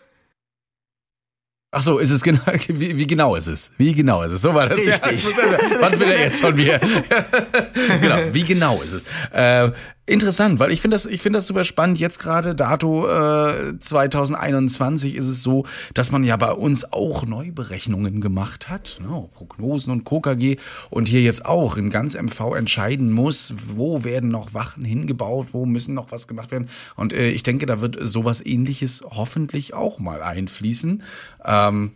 Ach 1.75 1.81
so, 1.81 1.99
ist 1.99 2.11
es 2.11 2.23
genau, 2.23 2.41
wie, 2.69 2.99
wie, 2.99 3.07
genau 3.07 3.35
ist 3.35 3.47
es? 3.47 3.73
Wie 3.79 3.95
genau 3.95 4.23
ist 4.23 4.33
es? 4.33 4.43
So 4.43 4.53
war 4.53 4.69
das. 4.69 4.79
Richtig. 4.79 5.25
Ja, 5.31 5.81
was 5.81 5.99
will 5.99 6.11
er 6.11 6.21
jetzt 6.21 6.43
von 6.43 6.55
mir? 6.55 6.79
genau, 8.01 8.19
wie 8.31 8.45
genau 8.45 8.83
ist 8.83 8.93
es? 8.93 9.05
Äh, 9.33 9.73
Interessant, 10.05 10.59
weil 10.59 10.73
ich 10.73 10.81
finde 10.81 10.97
das, 10.97 11.07
ich 11.07 11.23
finde 11.23 11.37
das 11.37 11.47
super 11.47 11.63
spannend. 11.63 12.01
Jetzt 12.01 12.19
gerade 12.19 12.57
Dato 12.57 13.09
äh, 13.09 13.79
2021 13.79 15.15
ist 15.15 15.29
es 15.29 15.45
so, 15.45 15.65
dass 15.95 16.11
man 16.11 16.25
ja 16.25 16.37
bei 16.37 16.51
uns 16.51 16.93
auch 16.93 17.25
Neuberechnungen 17.25 18.21
gemacht 18.21 18.69
hat, 18.69 18.99
ne, 19.01 19.29
Prognosen 19.33 19.93
und 19.93 20.05
KKG 20.05 20.57
und 20.91 21.07
hier 21.07 21.21
jetzt 21.21 21.47
auch 21.47 21.77
in 21.77 21.89
ganz 21.89 22.17
MV 22.21 22.57
entscheiden 22.57 23.13
muss, 23.13 23.55
wo 23.77 24.03
werden 24.03 24.29
noch 24.29 24.55
Wachen 24.55 24.85
hingebaut, 24.85 25.49
wo 25.53 25.67
müssen 25.67 25.95
noch 25.95 26.11
was 26.11 26.27
gemacht 26.27 26.51
werden. 26.51 26.69
Und 26.97 27.13
äh, 27.13 27.31
ich 27.31 27.45
denke, 27.45 27.67
da 27.67 27.81
wird 27.81 27.97
sowas 28.01 28.45
Ähnliches 28.45 29.05
hoffentlich 29.09 29.73
auch 29.73 30.01
mal 30.01 30.21
einfließen. 30.21 31.05
Ähm, 31.45 31.93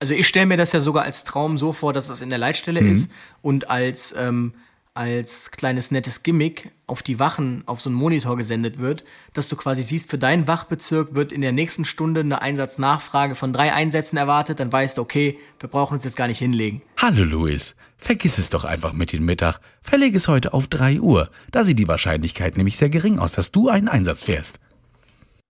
also 0.00 0.14
ich 0.14 0.26
stelle 0.26 0.46
mir 0.46 0.56
das 0.56 0.72
ja 0.72 0.80
sogar 0.80 1.04
als 1.04 1.24
Traum 1.24 1.58
so 1.58 1.74
vor, 1.74 1.92
dass 1.92 2.08
das 2.08 2.22
in 2.22 2.30
der 2.30 2.38
Leitstelle 2.38 2.80
mhm. 2.80 2.92
ist 2.92 3.10
und 3.42 3.68
als 3.68 4.14
ähm, 4.16 4.54
als 4.96 5.50
kleines 5.50 5.90
nettes 5.90 6.22
Gimmick 6.22 6.70
auf 6.86 7.02
die 7.02 7.18
Wachen 7.18 7.62
auf 7.66 7.80
so 7.80 7.90
einen 7.90 7.98
Monitor 7.98 8.36
gesendet 8.36 8.78
wird, 8.78 9.04
dass 9.32 9.48
du 9.48 9.56
quasi 9.56 9.82
siehst, 9.82 10.10
für 10.10 10.18
deinen 10.18 10.48
Wachbezirk 10.48 11.14
wird 11.14 11.32
in 11.32 11.40
der 11.40 11.52
nächsten 11.52 11.84
Stunde 11.84 12.20
eine 12.20 12.42
Einsatznachfrage 12.42 13.34
von 13.34 13.52
drei 13.52 13.72
Einsätzen 13.72 14.16
erwartet, 14.16 14.60
dann 14.60 14.72
weißt 14.72 14.98
du, 14.98 15.02
okay, 15.02 15.38
wir 15.60 15.68
brauchen 15.68 15.94
uns 15.94 16.04
jetzt 16.04 16.16
gar 16.16 16.28
nicht 16.28 16.38
hinlegen. 16.38 16.82
Hallo 16.96 17.24
Luis, 17.24 17.76
vergiss 17.98 18.38
es 18.38 18.50
doch 18.50 18.64
einfach 18.64 18.92
mit 18.92 19.12
dem 19.12 19.24
Mittag. 19.24 19.60
Verleg 19.82 20.14
es 20.14 20.28
heute 20.28 20.54
auf 20.54 20.66
drei 20.66 21.00
Uhr. 21.00 21.30
Da 21.50 21.64
sieht 21.64 21.78
die 21.78 21.88
Wahrscheinlichkeit 21.88 22.56
nämlich 22.56 22.76
sehr 22.76 22.90
gering 22.90 23.18
aus, 23.18 23.32
dass 23.32 23.52
du 23.52 23.68
einen 23.68 23.88
Einsatz 23.88 24.22
fährst. 24.22 24.58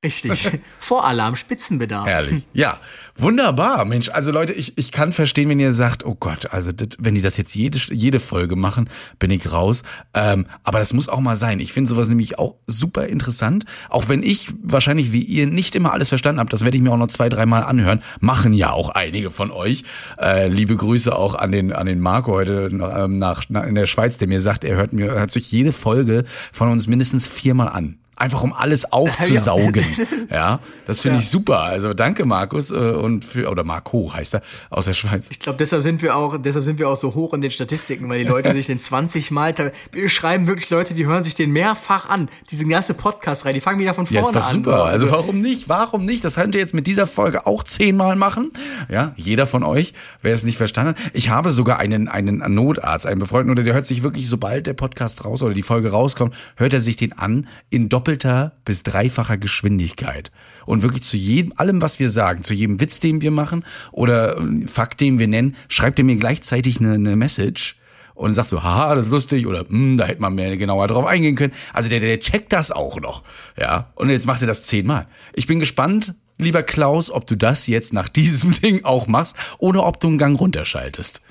Richtig. 0.07 0.61
Voralarm, 0.78 1.35
Spitzenbedarf. 1.35 2.07
Herrlich. 2.07 2.47
Ja, 2.53 2.78
wunderbar. 3.16 3.85
Mensch, 3.85 4.09
also 4.09 4.31
Leute, 4.31 4.53
ich, 4.53 4.78
ich 4.78 4.91
kann 4.91 5.12
verstehen, 5.12 5.49
wenn 5.49 5.61
ihr 5.61 5.73
sagt, 5.73 6.07
oh 6.07 6.15
Gott, 6.15 6.53
also 6.53 6.73
das, 6.73 6.89
wenn 6.99 7.15
die 7.15 7.20
das 7.20 7.37
jetzt 7.37 7.55
jede, 7.55 7.78
jede 7.93 8.19
Folge 8.19 8.57
machen, 8.57 8.89
bin 9.19 9.31
ich 9.31 9.53
raus. 9.53 9.83
Ähm, 10.15 10.47
aber 10.62 10.78
das 10.78 10.95
muss 10.95 11.09
auch 11.09 11.20
mal 11.20 11.37
sein. 11.37 11.61
Ich 11.61 11.73
finde 11.73 11.91
sowas 11.91 12.09
nämlich 12.09 12.39
auch 12.39 12.55
super 12.66 13.07
interessant. 13.07 13.66
Auch 13.91 14.09
wenn 14.09 14.23
ich 14.23 14.49
wahrscheinlich 14.62 15.12
wie 15.12 15.23
ihr 15.23 15.47
nicht 15.47 15.74
immer 15.74 15.93
alles 15.93 16.09
verstanden 16.09 16.41
habt, 16.41 16.53
das 16.53 16.65
werde 16.65 16.77
ich 16.77 16.83
mir 16.83 16.93
auch 16.93 16.99
noch 16.99 17.09
zwei, 17.09 17.28
dreimal 17.28 17.62
anhören. 17.65 18.03
Machen 18.20 18.55
ja 18.55 18.70
auch 18.70 18.91
einige 18.91 19.31
von 19.31 19.51
euch. 19.51 19.85
Äh, 20.19 20.49
liebe 20.49 20.77
Grüße 20.77 21.15
auch 21.15 21.35
an 21.35 21.53
den, 21.53 21.73
an 21.73 21.87
den 21.87 22.01
Marco 22.01 22.33
heute 22.33 22.70
ähm, 22.73 23.19
nach, 23.19 23.49
nach, 23.49 23.66
in 23.66 23.74
der 23.74 23.87
Schweiz, 23.87 24.16
der 24.16 24.28
mir 24.28 24.41
sagt, 24.41 24.65
er 24.65 24.77
hört 24.77 24.93
mir, 24.93 25.11
hört 25.12 25.31
sich 25.31 25.51
jede 25.51 25.73
Folge 25.73 26.24
von 26.53 26.69
uns 26.69 26.87
mindestens 26.87 27.28
viermal 27.28 27.69
an. 27.69 27.99
Einfach 28.17 28.43
um 28.43 28.53
alles 28.53 28.93
aufzusaugen. 28.93 29.85
ja, 30.31 30.61
das 30.87 31.01
finde 31.01 31.19
ja. 31.19 31.23
ich 31.23 31.29
super. 31.29 31.61
Also 31.61 31.93
danke 31.93 32.25
Markus 32.25 32.71
äh, 32.71 32.75
und 32.75 33.25
für 33.25 33.51
oder 33.51 33.63
Marco 33.63 34.13
heißt 34.13 34.35
er 34.35 34.43
aus 34.71 34.87
der 34.87 34.95
Schweiz. 34.95 35.29
Ich 35.31 35.39
glaube, 35.39 35.59
deshalb 35.59 35.83
sind 35.83 36.01
wir 36.03 36.17
auch 36.17 36.39
deshalb 36.39 36.65
sind 36.65 36.79
wir 36.79 36.89
auch 36.89 36.97
so 36.97 37.15
hoch 37.15 37.35
in 37.35 37.41
den 37.41 37.51
Statistiken, 37.51 38.09
weil 38.09 38.21
die 38.21 38.29
Leute 38.29 38.53
sich 38.55 38.67
den 38.67 38.79
20 38.79 39.31
Mal 39.31 39.47
wir 39.93 40.09
schreiben 40.09 40.47
wirklich 40.47 40.71
Leute, 40.71 40.95
die 40.95 41.07
hören 41.07 41.25
sich 41.25 41.35
den 41.35 41.53
mehrfach 41.53 42.09
an. 42.09 42.29
Diese 42.51 42.67
ganze 42.67 42.95
Podcast 42.95 43.45
rein, 43.45 43.55
die 43.55 43.61
fangen 43.61 43.79
wieder 43.79 43.95
von 43.95 44.07
vorne 44.07 44.21
ja, 44.21 44.29
ist 44.29 44.35
doch 44.35 44.47
an. 44.47 44.53
super. 44.53 44.85
Also, 44.85 45.07
also 45.07 45.11
warum 45.11 45.41
nicht? 45.41 45.69
Warum 45.69 46.05
nicht? 46.05 46.25
Das 46.25 46.37
könnt 46.37 46.55
ihr 46.55 46.61
jetzt 46.61 46.75
mit 46.75 46.87
dieser 46.87 47.07
Folge 47.07 47.47
auch 47.47 47.63
zehnmal 47.63 48.17
machen. 48.17 48.51
Ja, 48.91 49.13
jeder 49.17 49.47
von 49.47 49.63
euch, 49.63 49.93
wer 50.23 50.33
es 50.33 50.43
nicht 50.43 50.57
verstanden 50.57 50.95
hat. 50.95 51.11
Ich 51.13 51.29
habe 51.29 51.51
sogar 51.51 51.79
einen 51.79 52.09
einen 52.09 52.43
Notarzt, 52.55 53.07
einen 53.07 53.21
befreundeten, 53.21 53.53
oder 53.53 53.63
der 53.63 53.75
hört 53.75 53.87
sich 53.87 54.03
wirklich 54.03 54.29
sobald 54.29 54.67
der 54.67 54.75
Podcast 54.75 55.25
raus 55.25 55.43
oder 55.43 55.55
die 55.55 55.63
Folge 55.63 55.91
rauskommt, 55.91 56.35
hört 56.57 56.73
er 56.73 56.81
sich 56.81 56.97
den 56.97 57.13
an 57.13 57.47
in 57.71 57.89
Doppel 57.89 58.06
doppelter 58.07 58.53
bis 58.65 58.85
dreifacher 58.85 59.37
Geschwindigkeit. 59.37 60.31
Und 60.65 60.83
wirklich 60.83 61.03
zu 61.03 61.16
jedem, 61.16 61.53
allem, 61.57 61.83
was 61.83 61.99
wir 61.99 62.09
sagen, 62.09 62.45
zu 62.45 62.55
jedem 62.55 62.81
Witz, 62.81 63.01
den 63.01 63.20
wir 63.20 63.33
machen 63.33 63.65
oder 63.91 64.41
Fakt, 64.66 65.01
den 65.01 65.19
wir 65.19 65.27
nennen, 65.27 65.57
schreibt 65.69 65.99
er 65.99 66.05
mir 66.05 66.15
gleichzeitig 66.15 66.81
eine, 66.81 66.95
eine 66.95 67.16
Message 67.16 67.78
und 68.15 68.33
sagt 68.33 68.51
so, 68.51 68.62
haha, 68.62 68.95
das 68.95 69.07
ist 69.07 69.12
lustig 69.12 69.47
oder 69.47 69.69
hm, 69.69 69.97
da 69.97 70.05
hätte 70.05 70.23
man 70.23 70.37
mehr 70.37 70.57
genauer 70.57 70.87
drauf 70.87 71.05
eingehen 71.05 71.35
können. 71.35 71.53
Also 71.73 71.89
der, 71.89 71.99
der 71.99 72.20
checkt 72.20 72.53
das 72.53 72.70
auch 72.70 73.01
noch. 73.01 73.24
Ja. 73.59 73.91
Und 73.97 74.11
jetzt 74.11 74.27
macht 74.27 74.41
er 74.41 74.47
das 74.47 74.62
zehnmal. 74.62 75.09
Ich 75.35 75.49
bin 75.49 75.59
gespannt, 75.59 76.15
lieber 76.39 76.62
Klaus, 76.62 77.11
ob 77.11 77.27
du 77.27 77.37
das 77.37 77.66
jetzt 77.66 77.93
nach 77.93 78.09
diesem 78.09 78.53
Ding 78.62 78.85
auch 78.85 79.09
machst 79.09 79.37
oder 79.59 79.85
ob 79.85 79.99
du 79.99 80.07
einen 80.07 80.19
Gang 80.19 80.39
runterschaltest. 80.39 81.23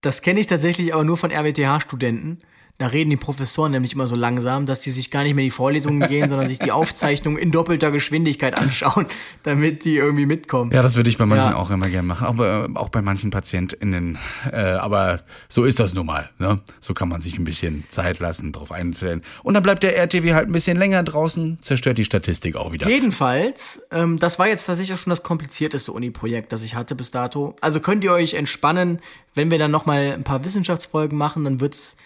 Das 0.00 0.22
kenne 0.22 0.40
ich 0.40 0.46
tatsächlich 0.46 0.94
aber 0.94 1.04
nur 1.04 1.18
von 1.18 1.30
RWTH-Studenten. 1.30 2.38
Da 2.78 2.86
reden 2.86 3.10
die 3.10 3.16
Professoren 3.16 3.72
nämlich 3.72 3.94
immer 3.94 4.06
so 4.06 4.14
langsam, 4.14 4.64
dass 4.64 4.78
die 4.78 4.92
sich 4.92 5.10
gar 5.10 5.24
nicht 5.24 5.34
mehr 5.34 5.42
die 5.42 5.50
Vorlesungen 5.50 6.08
gehen, 6.08 6.28
sondern 6.28 6.46
sich 6.46 6.60
die 6.60 6.70
Aufzeichnung 6.70 7.36
in 7.36 7.50
doppelter 7.50 7.90
Geschwindigkeit 7.90 8.54
anschauen, 8.54 9.06
damit 9.42 9.84
die 9.84 9.96
irgendwie 9.96 10.26
mitkommen. 10.26 10.70
Ja, 10.70 10.80
das 10.80 10.94
würde 10.94 11.10
ich 11.10 11.18
bei 11.18 11.26
manchen 11.26 11.50
ja. 11.50 11.56
auch 11.56 11.72
immer 11.72 11.88
gerne 11.88 12.06
machen, 12.06 12.28
auch 12.28 12.34
bei, 12.34 12.68
auch 12.74 12.88
bei 12.88 13.02
manchen 13.02 13.30
PatientInnen. 13.30 14.16
Äh, 14.52 14.60
aber 14.60 15.22
so 15.48 15.64
ist 15.64 15.80
das 15.80 15.94
nun 15.94 16.06
mal. 16.06 16.30
Ne? 16.38 16.60
So 16.78 16.94
kann 16.94 17.08
man 17.08 17.20
sich 17.20 17.36
ein 17.36 17.44
bisschen 17.44 17.82
Zeit 17.88 18.20
lassen, 18.20 18.52
drauf 18.52 18.70
einzustellen. 18.70 19.22
Und 19.42 19.54
dann 19.54 19.64
bleibt 19.64 19.82
der 19.82 19.96
RTW 19.98 20.34
halt 20.34 20.48
ein 20.48 20.52
bisschen 20.52 20.76
länger 20.76 21.02
draußen, 21.02 21.58
zerstört 21.60 21.98
die 21.98 22.04
Statistik 22.04 22.54
auch 22.54 22.70
wieder. 22.70 22.88
Jedenfalls, 22.88 23.82
ähm, 23.90 24.20
das 24.20 24.38
war 24.38 24.46
jetzt 24.46 24.66
tatsächlich 24.66 24.96
auch 24.96 25.02
schon 25.02 25.10
das 25.10 25.24
komplizierteste 25.24 25.90
Uni-Projekt, 25.90 26.52
das 26.52 26.62
ich 26.62 26.76
hatte 26.76 26.94
bis 26.94 27.10
dato. 27.10 27.56
Also 27.60 27.80
könnt 27.80 28.04
ihr 28.04 28.12
euch 28.12 28.34
entspannen, 28.34 29.00
wenn 29.34 29.50
wir 29.50 29.58
dann 29.58 29.72
nochmal 29.72 30.12
ein 30.12 30.22
paar 30.22 30.44
Wissenschaftsfolgen 30.44 31.18
machen, 31.18 31.42
dann 31.42 31.58
wird 31.58 31.74
es 31.74 31.96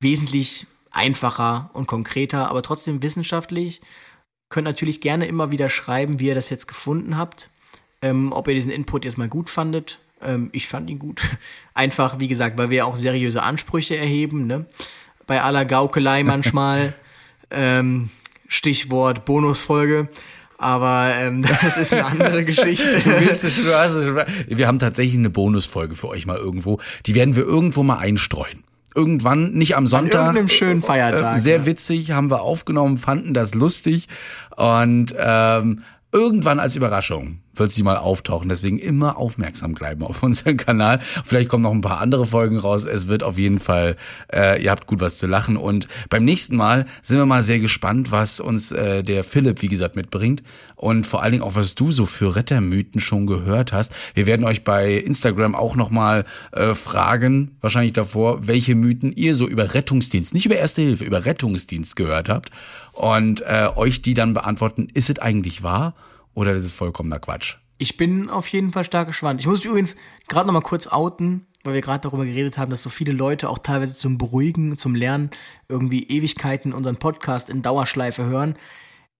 wesentlich 0.00 0.66
einfacher 0.90 1.70
und 1.72 1.86
konkreter, 1.86 2.48
aber 2.48 2.62
trotzdem 2.62 3.02
wissenschaftlich. 3.02 3.80
Könnt 4.48 4.64
natürlich 4.64 5.00
gerne 5.00 5.26
immer 5.26 5.52
wieder 5.52 5.68
schreiben, 5.68 6.18
wie 6.18 6.26
ihr 6.26 6.34
das 6.34 6.50
jetzt 6.50 6.66
gefunden 6.66 7.16
habt. 7.16 7.50
Ähm, 8.02 8.32
ob 8.32 8.48
ihr 8.48 8.54
diesen 8.54 8.72
Input 8.72 9.04
jetzt 9.04 9.18
mal 9.18 9.28
gut 9.28 9.50
fandet. 9.50 9.98
Ähm, 10.22 10.48
ich 10.52 10.68
fand 10.68 10.90
ihn 10.90 10.98
gut. 10.98 11.20
Einfach, 11.74 12.18
wie 12.18 12.28
gesagt, 12.28 12.58
weil 12.58 12.70
wir 12.70 12.86
auch 12.86 12.96
seriöse 12.96 13.42
Ansprüche 13.42 13.96
erheben, 13.96 14.46
ne? 14.46 14.66
Bei 15.26 15.42
aller 15.42 15.64
Gaukelei 15.64 16.22
manchmal. 16.24 16.94
ähm, 17.50 18.10
Stichwort 18.48 19.24
Bonusfolge. 19.24 20.08
Aber 20.58 21.12
ähm, 21.14 21.42
das 21.62 21.76
ist 21.76 21.92
eine 21.92 22.06
andere 22.06 22.44
Geschichte. 22.44 23.00
wir 24.48 24.66
haben 24.66 24.78
tatsächlich 24.78 25.16
eine 25.16 25.30
Bonusfolge 25.30 25.94
für 25.94 26.08
euch 26.08 26.26
mal 26.26 26.38
irgendwo. 26.38 26.80
Die 27.06 27.14
werden 27.14 27.36
wir 27.36 27.44
irgendwo 27.44 27.82
mal 27.82 27.98
einstreuen 27.98 28.64
irgendwann, 28.94 29.52
nicht 29.52 29.76
am 29.76 29.86
Sonntag. 29.86 30.20
An 30.20 30.26
irgendeinem 30.26 30.48
schönen 30.48 30.82
Feiertag. 30.82 31.36
Äh, 31.36 31.38
sehr 31.38 31.58
ja. 31.58 31.66
witzig, 31.66 32.12
haben 32.12 32.30
wir 32.30 32.42
aufgenommen, 32.42 32.98
fanden 32.98 33.34
das 33.34 33.54
lustig 33.54 34.08
und 34.56 35.14
ähm, 35.18 35.82
irgendwann 36.12 36.58
als 36.58 36.76
Überraschung 36.76 37.38
wird 37.54 37.72
sie 37.72 37.82
mal 37.82 37.96
auftauchen. 37.96 38.48
Deswegen 38.48 38.78
immer 38.78 39.16
aufmerksam 39.16 39.74
bleiben 39.74 40.02
auf 40.02 40.22
unseren 40.22 40.56
Kanal. 40.56 41.00
Vielleicht 41.24 41.48
kommen 41.48 41.62
noch 41.62 41.72
ein 41.72 41.80
paar 41.80 42.00
andere 42.00 42.26
Folgen 42.26 42.58
raus. 42.58 42.84
Es 42.84 43.08
wird 43.08 43.22
auf 43.22 43.38
jeden 43.38 43.60
Fall, 43.60 43.96
äh, 44.32 44.62
ihr 44.62 44.70
habt 44.70 44.86
gut 44.86 45.00
was 45.00 45.18
zu 45.18 45.26
lachen. 45.26 45.56
Und 45.56 45.88
beim 46.08 46.24
nächsten 46.24 46.56
Mal 46.56 46.86
sind 47.02 47.18
wir 47.18 47.26
mal 47.26 47.42
sehr 47.42 47.58
gespannt, 47.58 48.10
was 48.10 48.40
uns 48.40 48.72
äh, 48.72 49.02
der 49.02 49.24
Philipp, 49.24 49.62
wie 49.62 49.68
gesagt, 49.68 49.96
mitbringt. 49.96 50.42
Und 50.76 51.06
vor 51.06 51.22
allen 51.22 51.32
Dingen 51.32 51.44
auch, 51.44 51.56
was 51.56 51.74
du 51.74 51.92
so 51.92 52.06
für 52.06 52.36
Rettermythen 52.36 53.00
schon 53.00 53.26
gehört 53.26 53.72
hast. 53.72 53.92
Wir 54.14 54.24
werden 54.24 54.46
euch 54.46 54.64
bei 54.64 54.94
Instagram 54.94 55.54
auch 55.54 55.76
nochmal 55.76 56.24
äh, 56.52 56.74
fragen, 56.74 57.56
wahrscheinlich 57.60 57.92
davor, 57.92 58.46
welche 58.46 58.74
Mythen 58.74 59.12
ihr 59.12 59.34
so 59.34 59.46
über 59.46 59.74
Rettungsdienst, 59.74 60.32
nicht 60.32 60.46
über 60.46 60.56
Erste 60.56 60.82
Hilfe, 60.82 61.04
über 61.04 61.26
Rettungsdienst 61.26 61.96
gehört 61.96 62.28
habt. 62.28 62.50
Und 62.92 63.42
äh, 63.42 63.68
euch 63.76 64.02
die 64.02 64.14
dann 64.14 64.34
beantworten, 64.34 64.88
ist 64.92 65.10
es 65.10 65.18
eigentlich 65.18 65.62
wahr? 65.62 65.94
Oder 66.34 66.54
das 66.54 66.64
ist 66.64 66.72
vollkommener 66.72 67.18
Quatsch? 67.18 67.56
Ich 67.78 67.96
bin 67.96 68.28
auf 68.28 68.48
jeden 68.48 68.72
Fall 68.72 68.84
stark 68.84 69.06
gespannt. 69.06 69.40
Ich 69.40 69.46
muss 69.46 69.60
mich 69.60 69.66
übrigens 69.66 69.96
gerade 70.28 70.46
noch 70.46 70.52
mal 70.52 70.60
kurz 70.60 70.86
outen, 70.86 71.46
weil 71.64 71.74
wir 71.74 71.80
gerade 71.80 72.02
darüber 72.02 72.24
geredet 72.24 72.58
haben, 72.58 72.70
dass 72.70 72.82
so 72.82 72.90
viele 72.90 73.12
Leute 73.12 73.48
auch 73.48 73.58
teilweise 73.58 73.94
zum 73.94 74.18
Beruhigen, 74.18 74.76
zum 74.76 74.94
Lernen 74.94 75.30
irgendwie 75.68 76.04
Ewigkeiten 76.04 76.72
unseren 76.72 76.96
Podcast 76.96 77.48
in 77.48 77.62
Dauerschleife 77.62 78.24
hören. 78.24 78.56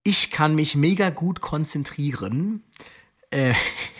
ich 0.03 0.31
kann 0.31 0.55
mich 0.55 0.75
mega 0.75 1.11
gut 1.11 1.41
konzentrieren. 1.41 2.63
Äh, 3.29 3.53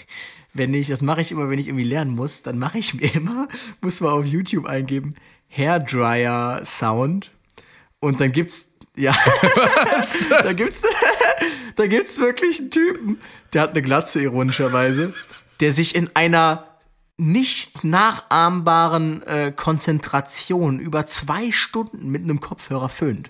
wenn 0.54 0.74
ich, 0.74 0.88
das 0.88 1.02
mache 1.02 1.22
ich 1.22 1.32
immer, 1.32 1.50
wenn 1.50 1.60
ich 1.60 1.68
irgendwie 1.68 1.86
lernen 1.86 2.16
muss, 2.16 2.42
dann 2.42 2.58
mache 2.58 2.80
ich 2.80 2.94
mir 2.94 3.14
immer, 3.14 3.48
muss 3.82 4.02
man 4.02 4.12
auf 4.12 4.26
YouTube 4.26 4.66
eingeben, 4.66 5.16
Hairdryer 5.50 6.64
Sound. 6.66 7.32
Und 8.00 8.20
dann 8.20 8.32
gibt's, 8.32 8.70
ja, 8.96 9.16
da 10.30 10.54
gibt's, 10.54 10.82
da 11.76 11.88
gibt's 11.88 12.20
wirklich 12.20 12.60
einen 12.60 12.72
Typen, 12.72 13.20
der 13.54 13.64
hat 13.64 13.72
eine 13.72 13.82
Glatze, 13.82 14.22
ironischerweise, 14.22 15.14
der 15.60 15.72
sich 15.72 15.96
in 15.96 16.10
einer 16.14 16.68
nicht 17.18 17.84
nachahmbaren 17.84 19.22
äh, 19.28 19.52
Konzentration 19.56 20.80
über 20.80 21.06
zwei 21.06 21.52
Stunden 21.52 22.10
mit 22.10 22.24
einem 22.24 22.40
Kopfhörer 22.40 22.90
föhnt 22.90 23.30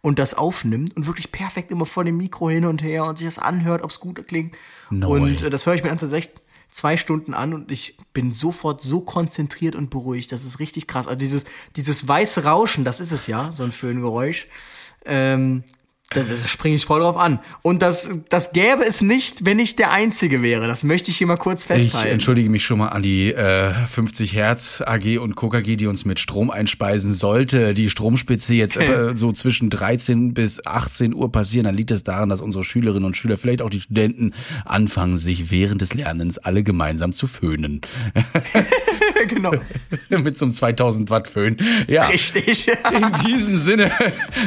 und 0.00 0.18
das 0.18 0.34
aufnimmt 0.34 0.96
und 0.96 1.06
wirklich 1.06 1.30
perfekt 1.30 1.70
immer 1.70 1.86
vor 1.86 2.04
dem 2.04 2.16
Mikro 2.16 2.50
hin 2.50 2.64
und 2.64 2.82
her 2.82 3.04
und 3.04 3.18
sich 3.18 3.26
das 3.26 3.38
anhört, 3.38 3.82
ob 3.82 3.90
es 3.90 4.00
gut 4.00 4.26
klingt. 4.26 4.56
No 4.90 5.10
und 5.10 5.42
äh, 5.42 5.50
das 5.50 5.66
höre 5.66 5.74
ich 5.74 5.82
mir 5.82 5.90
dann 5.90 5.98
tatsächlich 5.98 6.34
zwei 6.68 6.96
Stunden 6.96 7.34
an 7.34 7.54
und 7.54 7.70
ich 7.70 7.96
bin 8.12 8.32
sofort 8.32 8.82
so 8.82 9.00
konzentriert 9.00 9.74
und 9.74 9.90
beruhigt. 9.90 10.32
Das 10.32 10.44
ist 10.44 10.58
richtig 10.58 10.86
krass. 10.86 11.06
Also 11.06 11.18
dieses, 11.18 11.44
dieses 11.76 12.06
weiße 12.06 12.44
Rauschen, 12.44 12.84
das 12.84 13.00
ist 13.00 13.12
es 13.12 13.26
ja, 13.26 13.52
so 13.52 13.62
ein 13.62 13.72
Föhngeräusch. 13.72 14.48
Ähm, 15.04 15.64
da, 16.10 16.22
da 16.22 16.48
springe 16.48 16.76
ich 16.76 16.86
voll 16.86 17.00
drauf 17.00 17.18
an. 17.18 17.38
Und 17.60 17.82
das, 17.82 18.08
das 18.30 18.52
gäbe 18.52 18.82
es 18.82 19.02
nicht, 19.02 19.44
wenn 19.44 19.58
ich 19.58 19.76
der 19.76 19.92
Einzige 19.92 20.40
wäre. 20.40 20.66
Das 20.66 20.82
möchte 20.82 21.10
ich 21.10 21.18
hier 21.18 21.26
mal 21.26 21.36
kurz 21.36 21.62
Ich 21.62 21.66
festhalten. 21.66 22.08
entschuldige 22.10 22.48
mich 22.48 22.64
schon 22.64 22.78
mal 22.78 22.88
an 22.88 23.02
die 23.02 23.32
äh, 23.34 23.72
50 23.72 24.32
Hertz 24.32 24.82
AG 24.86 25.18
und 25.18 25.34
Coca 25.36 25.58
AG, 25.58 25.76
die 25.76 25.86
uns 25.86 26.06
mit 26.06 26.18
Strom 26.18 26.50
einspeisen 26.50 27.12
sollte. 27.12 27.74
Die 27.74 27.90
Stromspitze 27.90 28.54
jetzt 28.54 28.78
äh, 28.78 29.14
so 29.14 29.32
zwischen 29.32 29.68
13 29.68 30.32
bis 30.32 30.64
18 30.64 31.12
Uhr 31.14 31.30
passieren, 31.30 31.64
dann 31.66 31.74
liegt 31.74 31.90
es 31.90 32.04
daran, 32.04 32.30
dass 32.30 32.40
unsere 32.40 32.64
Schülerinnen 32.64 33.04
und 33.04 33.16
Schüler, 33.16 33.36
vielleicht 33.36 33.60
auch 33.60 33.70
die 33.70 33.80
Studenten, 33.82 34.32
anfangen, 34.64 35.18
sich 35.18 35.50
während 35.50 35.82
des 35.82 35.92
Lernens 35.92 36.38
alle 36.38 36.62
gemeinsam 36.62 37.12
zu 37.12 37.26
föhnen. 37.26 37.82
genau. 39.28 39.52
mit 40.08 40.36
so 40.36 40.44
einem 40.44 40.54
2000 40.54 41.10
Watt 41.10 41.28
Föhn. 41.28 41.56
Ja. 41.86 42.06
Richtig. 42.06 42.68
In 42.92 43.26
diesem 43.26 43.58
Sinne, 43.58 43.90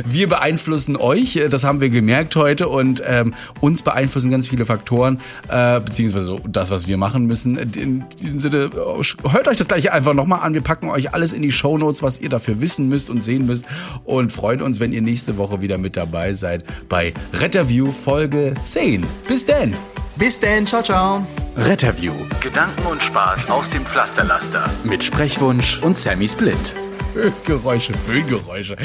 wir 0.06 0.30
beeinflussen 0.30 0.96
euch, 0.98 1.40
das 1.50 1.64
haben 1.64 1.82
wir 1.82 1.90
gemerkt 1.90 2.36
heute 2.36 2.68
und 2.68 3.04
ähm, 3.06 3.34
uns 3.60 3.82
beeinflussen 3.82 4.32
ganz 4.32 4.48
viele 4.48 4.66
Faktoren, 4.66 5.20
äh, 5.48 5.80
beziehungsweise 5.80 6.26
so 6.26 6.40
das, 6.48 6.72
was 6.72 6.88
wir 6.88 6.98
machen 6.98 7.26
müssen. 7.26 7.58
In 7.58 8.06
diesem 8.20 8.40
Sinne, 8.40 8.70
hört 8.74 9.48
euch 9.48 9.58
das 9.58 9.68
gleich 9.68 9.92
einfach 9.92 10.14
nochmal 10.14 10.42
an. 10.42 10.54
Wir 10.54 10.62
packen 10.62 10.90
euch 10.90 11.14
alles 11.14 11.34
in 11.34 11.42
die 11.42 11.52
Shownotes, 11.52 12.04
was 12.04 12.20
ihr 12.20 12.30
dafür 12.30 12.62
wissen 12.62 12.88
müsst 12.88 13.10
und 13.10 13.22
sehen 13.22 13.46
müsst 13.46 13.66
und 14.04 14.32
freuen 14.32 14.62
uns, 14.62 14.80
wenn 14.80 14.94
ihr 14.94 15.02
nächste 15.02 15.38
Woche 15.38 15.62
wieder 15.62 15.78
mit 15.78 15.98
dabei 15.98 16.34
seid 16.34 16.64
bei 16.90 17.14
Retterview 17.34 17.92
Folge 17.92 18.54
10. 18.64 19.06
Bis 19.28 19.46
denn! 19.46 19.76
Bis 20.22 20.40
denn. 20.40 20.68
Ciao, 20.68 20.84
ciao. 20.84 21.26
Retterview. 21.56 22.14
Gedanken 22.42 22.86
und 22.86 23.02
Spaß 23.02 23.50
aus 23.50 23.70
dem 23.70 23.86
Pflasterlaster. 23.86 24.61
Mit 24.84 25.04
Sprechwunsch 25.04 25.82
und 25.82 25.98
Sammy 25.98 26.28
Split. 26.28 26.76
Föhngeräusche, 27.14 27.94
Föhngeräusche. 27.94 28.76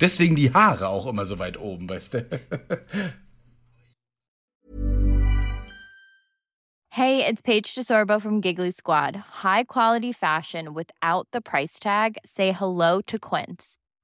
Deswegen 0.00 0.36
die 0.36 0.52
Haare 0.52 0.88
auch 0.88 1.06
immer 1.06 1.26
so 1.26 1.38
weit 1.38 1.58
oben, 1.58 1.88
weißt 1.88 2.14
du? 2.14 2.26
Hey, 6.92 7.24
it's 7.24 7.40
Paige 7.40 7.74
DeSorbo 7.74 8.20
from 8.20 8.40
Giggly 8.40 8.72
Squad. 8.72 9.16
High 9.42 9.64
quality 9.64 10.12
fashion 10.12 10.74
without 10.74 11.28
the 11.32 11.40
price 11.40 11.78
tag. 11.78 12.18
Say 12.24 12.52
hello 12.52 13.00
to 13.06 13.18
Quince. 13.18 13.79